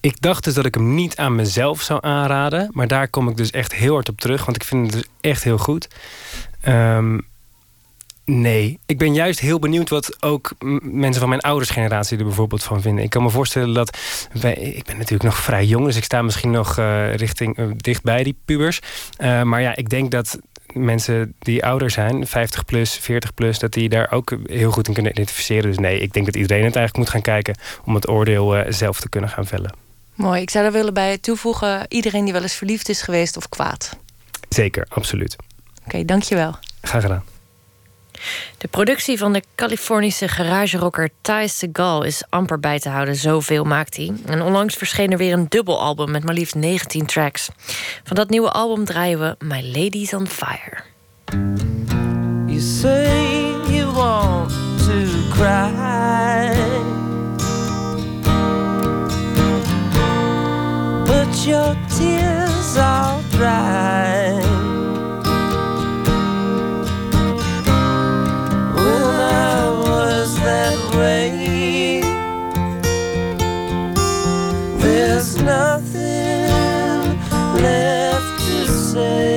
Ik 0.00 0.20
dacht 0.20 0.44
dus 0.44 0.54
dat 0.54 0.64
ik 0.64 0.74
hem 0.74 0.94
niet 0.94 1.16
aan 1.16 1.34
mezelf 1.34 1.80
zou 1.82 1.98
aanraden. 2.02 2.70
Maar 2.72 2.86
daar 2.86 3.08
kom 3.08 3.28
ik 3.28 3.36
dus 3.36 3.50
echt 3.50 3.74
heel 3.74 3.92
hard 3.92 4.08
op 4.08 4.20
terug. 4.20 4.44
Want 4.44 4.56
ik 4.56 4.64
vind 4.64 4.86
het 4.86 4.92
dus 4.92 5.10
echt 5.20 5.44
heel 5.44 5.58
goed. 5.58 5.88
Um, 6.68 7.26
nee, 8.24 8.78
ik 8.86 8.98
ben 8.98 9.14
juist 9.14 9.40
heel 9.40 9.58
benieuwd 9.58 9.88
wat 9.88 10.22
ook 10.22 10.52
mensen 10.82 11.20
van 11.20 11.28
mijn 11.28 11.40
ouders 11.40 11.70
generatie 11.70 12.18
er 12.18 12.24
bijvoorbeeld 12.24 12.62
van 12.62 12.80
vinden. 12.80 13.04
Ik 13.04 13.10
kan 13.10 13.22
me 13.22 13.30
voorstellen 13.30 13.74
dat 13.74 13.98
wij, 14.32 14.54
ik 14.54 14.84
ben 14.84 14.96
natuurlijk 14.96 15.22
nog 15.22 15.36
vrij 15.36 15.64
jong, 15.64 15.84
dus 15.84 15.96
ik 15.96 16.04
sta 16.04 16.22
misschien 16.22 16.50
nog 16.50 16.78
uh, 16.78 17.14
richting 17.14 17.58
uh, 17.58 17.70
dichtbij 17.76 18.22
die 18.22 18.36
pubers. 18.44 18.80
Uh, 19.18 19.42
maar 19.42 19.60
ja, 19.60 19.76
ik 19.76 19.88
denk 19.88 20.10
dat 20.10 20.38
mensen 20.74 21.34
die 21.38 21.64
ouder 21.64 21.90
zijn, 21.90 22.26
50 22.26 22.64
plus, 22.64 22.92
40 22.92 23.34
plus, 23.34 23.58
dat 23.58 23.72
die 23.72 23.88
daar 23.88 24.12
ook 24.12 24.36
heel 24.46 24.70
goed 24.70 24.88
in 24.88 24.94
kunnen 24.94 25.12
identificeren. 25.12 25.62
Dus 25.62 25.78
nee, 25.78 25.98
ik 25.98 26.12
denk 26.12 26.26
dat 26.26 26.36
iedereen 26.36 26.64
het 26.64 26.76
eigenlijk 26.76 26.96
moet 26.96 27.14
gaan 27.14 27.34
kijken 27.34 27.56
om 27.84 27.94
het 27.94 28.08
oordeel 28.08 28.64
zelf 28.68 29.00
te 29.00 29.08
kunnen 29.08 29.30
gaan 29.30 29.46
vellen. 29.46 29.74
Mooi. 30.14 30.40
Ik 30.40 30.50
zou 30.50 30.64
daar 30.64 30.72
willen 30.72 30.94
bij 30.94 31.18
toevoegen: 31.18 31.86
iedereen 31.88 32.24
die 32.24 32.32
wel 32.32 32.42
eens 32.42 32.54
verliefd 32.54 32.88
is 32.88 33.02
geweest 33.02 33.36
of 33.36 33.48
kwaad. 33.48 33.98
Zeker, 34.48 34.86
absoluut. 34.88 35.36
Oké, 35.36 35.86
okay, 35.86 36.04
dankjewel. 36.04 36.56
Graag 36.82 37.02
gedaan. 37.02 37.24
De 38.58 38.68
productie 38.68 39.18
van 39.18 39.32
de 39.32 39.42
Californische 39.54 40.28
garagerocker 40.28 41.08
Ty 41.20 41.46
Segal 41.46 42.02
is 42.02 42.22
amper 42.28 42.60
bij 42.60 42.78
te 42.78 42.88
houden. 42.88 43.16
Zoveel 43.16 43.64
maakt 43.64 43.96
hij. 43.96 44.12
En 44.26 44.42
onlangs 44.42 44.74
verscheen 44.74 45.10
er 45.10 45.18
weer 45.18 45.32
een 45.32 45.46
dubbelalbum 45.48 46.10
met 46.10 46.24
maar 46.24 46.34
liefst 46.34 46.54
19 46.54 47.06
tracks. 47.06 47.48
Van 48.04 48.16
dat 48.16 48.30
nieuwe 48.30 48.50
album 48.50 48.84
draaien 48.84 49.18
we 49.18 49.36
My 49.38 49.62
Lady's 49.62 50.12
on 50.12 50.26
Fire. 50.26 50.82
You 52.46 52.60
say 52.60 53.06
you 53.68 53.92
want 53.92 54.50
to 54.78 55.08
cry 55.30 56.52
But 61.06 61.46
your 61.46 61.76
tears 61.88 62.76
are 62.76 63.20
dry 63.30 64.53
way. 70.96 72.00
There's 74.82 75.30
nothing 75.42 76.50
left 77.62 78.38
to 78.46 78.66
say. 78.68 79.33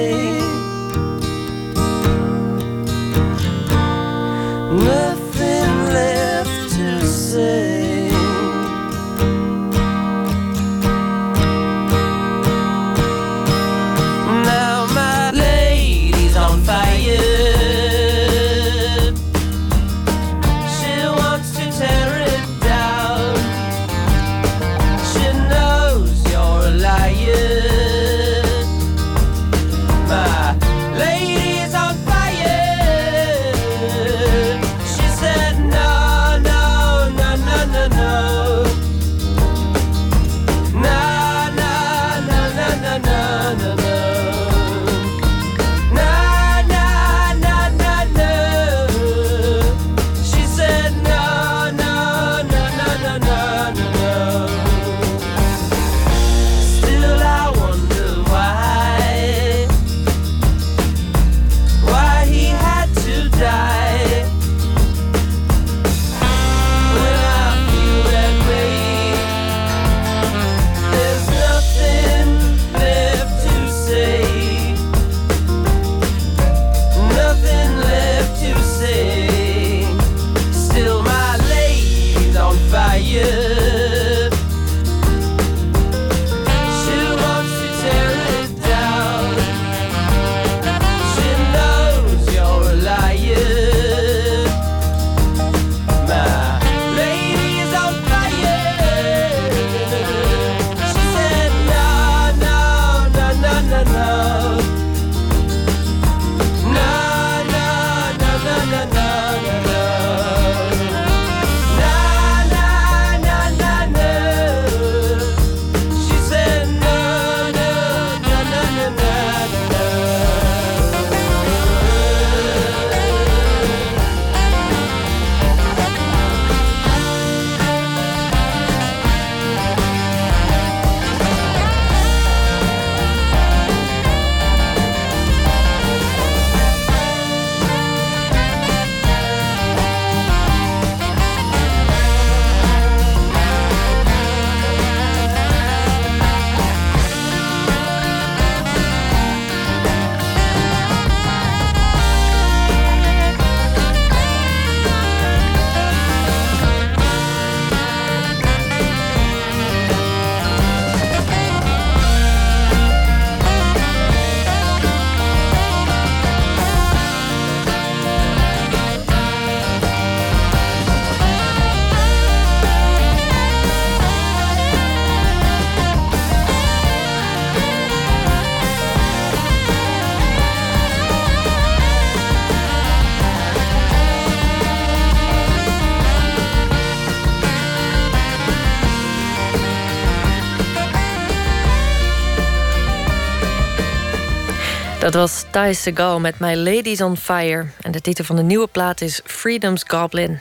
Was 195.18 195.45
Ty 195.52 195.73
Segal 195.73 196.19
met 196.19 196.39
My 196.39 196.56
Ladies 196.56 197.02
on 197.02 197.18
Fire. 197.18 197.65
En 197.81 197.91
de 197.91 198.02
titel 198.02 198.26
van 198.26 198.35
de 198.35 198.44
nieuwe 198.44 198.68
plaat 198.68 199.02
is 199.02 199.22
Freedom's 199.23 199.84
Goblin. 199.88 200.39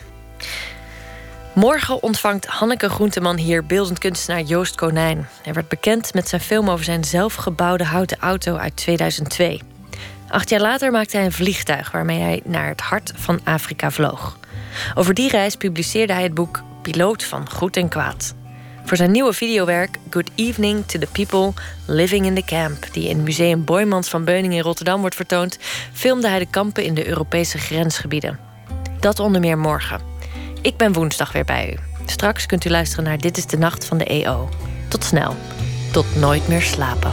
Morgen 1.55 2.03
ontvangt 2.03 2.47
Hanneke 2.47 2.89
Groenteman 2.89 3.36
hier 3.36 3.66
beeldend 3.66 3.98
kunstenaar 3.98 4.43
Joost 4.43 4.74
Konijn. 4.74 5.28
Hij 5.43 5.53
werd 5.53 5.69
bekend 5.69 6.15
met 6.15 6.28
zijn 6.28 6.40
film 6.40 6.70
over 6.70 6.85
zijn 6.85 7.05
zelfgebouwde 7.05 7.85
houten 7.85 8.16
auto 8.20 8.57
uit 8.57 8.77
2002. 8.77 9.61
Acht 10.28 10.48
jaar 10.48 10.61
later 10.61 10.90
maakte 10.90 11.16
hij 11.16 11.27
een 11.27 11.32
vliegtuig 11.32 11.90
waarmee 11.90 12.20
hij 12.20 12.40
naar 12.44 12.69
het 12.69 12.81
hart 12.81 13.12
van 13.15 13.40
Afrika 13.44 13.90
vloog. 13.90 14.39
Over 14.94 15.15
die 15.15 15.28
reis 15.28 15.57
publiceerde 15.57 16.12
hij 16.12 16.23
het 16.23 16.35
boek 16.35 16.62
Piloot 16.82 17.24
van 17.24 17.51
Goed 17.51 17.77
en 17.77 17.89
Kwaad. 17.89 18.35
Voor 18.86 18.96
zijn 18.96 19.10
nieuwe 19.10 19.32
videowerk 19.32 19.98
Good 20.10 20.30
Evening 20.34 20.86
to 20.86 20.98
the 20.98 21.06
People 21.12 21.52
Living 21.86 22.26
in 22.26 22.34
the 22.34 22.44
Camp, 22.44 22.92
die 22.92 23.08
in 23.08 23.22
Museum 23.22 23.64
Boymans 23.64 24.08
van 24.08 24.24
Beuning 24.24 24.52
in 24.52 24.60
Rotterdam 24.60 25.00
wordt 25.00 25.14
vertoond, 25.14 25.58
filmde 25.92 26.28
hij 26.28 26.38
de 26.38 26.46
kampen 26.50 26.84
in 26.84 26.94
de 26.94 27.06
Europese 27.06 27.58
grensgebieden. 27.58 28.38
Dat 29.00 29.20
onder 29.20 29.40
meer 29.40 29.58
morgen. 29.58 30.00
Ik 30.62 30.76
ben 30.76 30.92
woensdag 30.92 31.32
weer 31.32 31.44
bij 31.44 31.72
u. 31.72 32.04
Straks 32.06 32.46
kunt 32.46 32.64
u 32.64 32.70
luisteren 32.70 33.04
naar 33.04 33.18
Dit 33.18 33.36
is 33.36 33.46
de 33.46 33.58
Nacht 33.58 33.84
van 33.84 33.98
de 33.98 34.04
EO. 34.04 34.48
Tot 34.88 35.04
snel. 35.04 35.36
Tot 35.92 36.16
nooit 36.16 36.48
meer 36.48 36.62
slapen. 36.62 37.12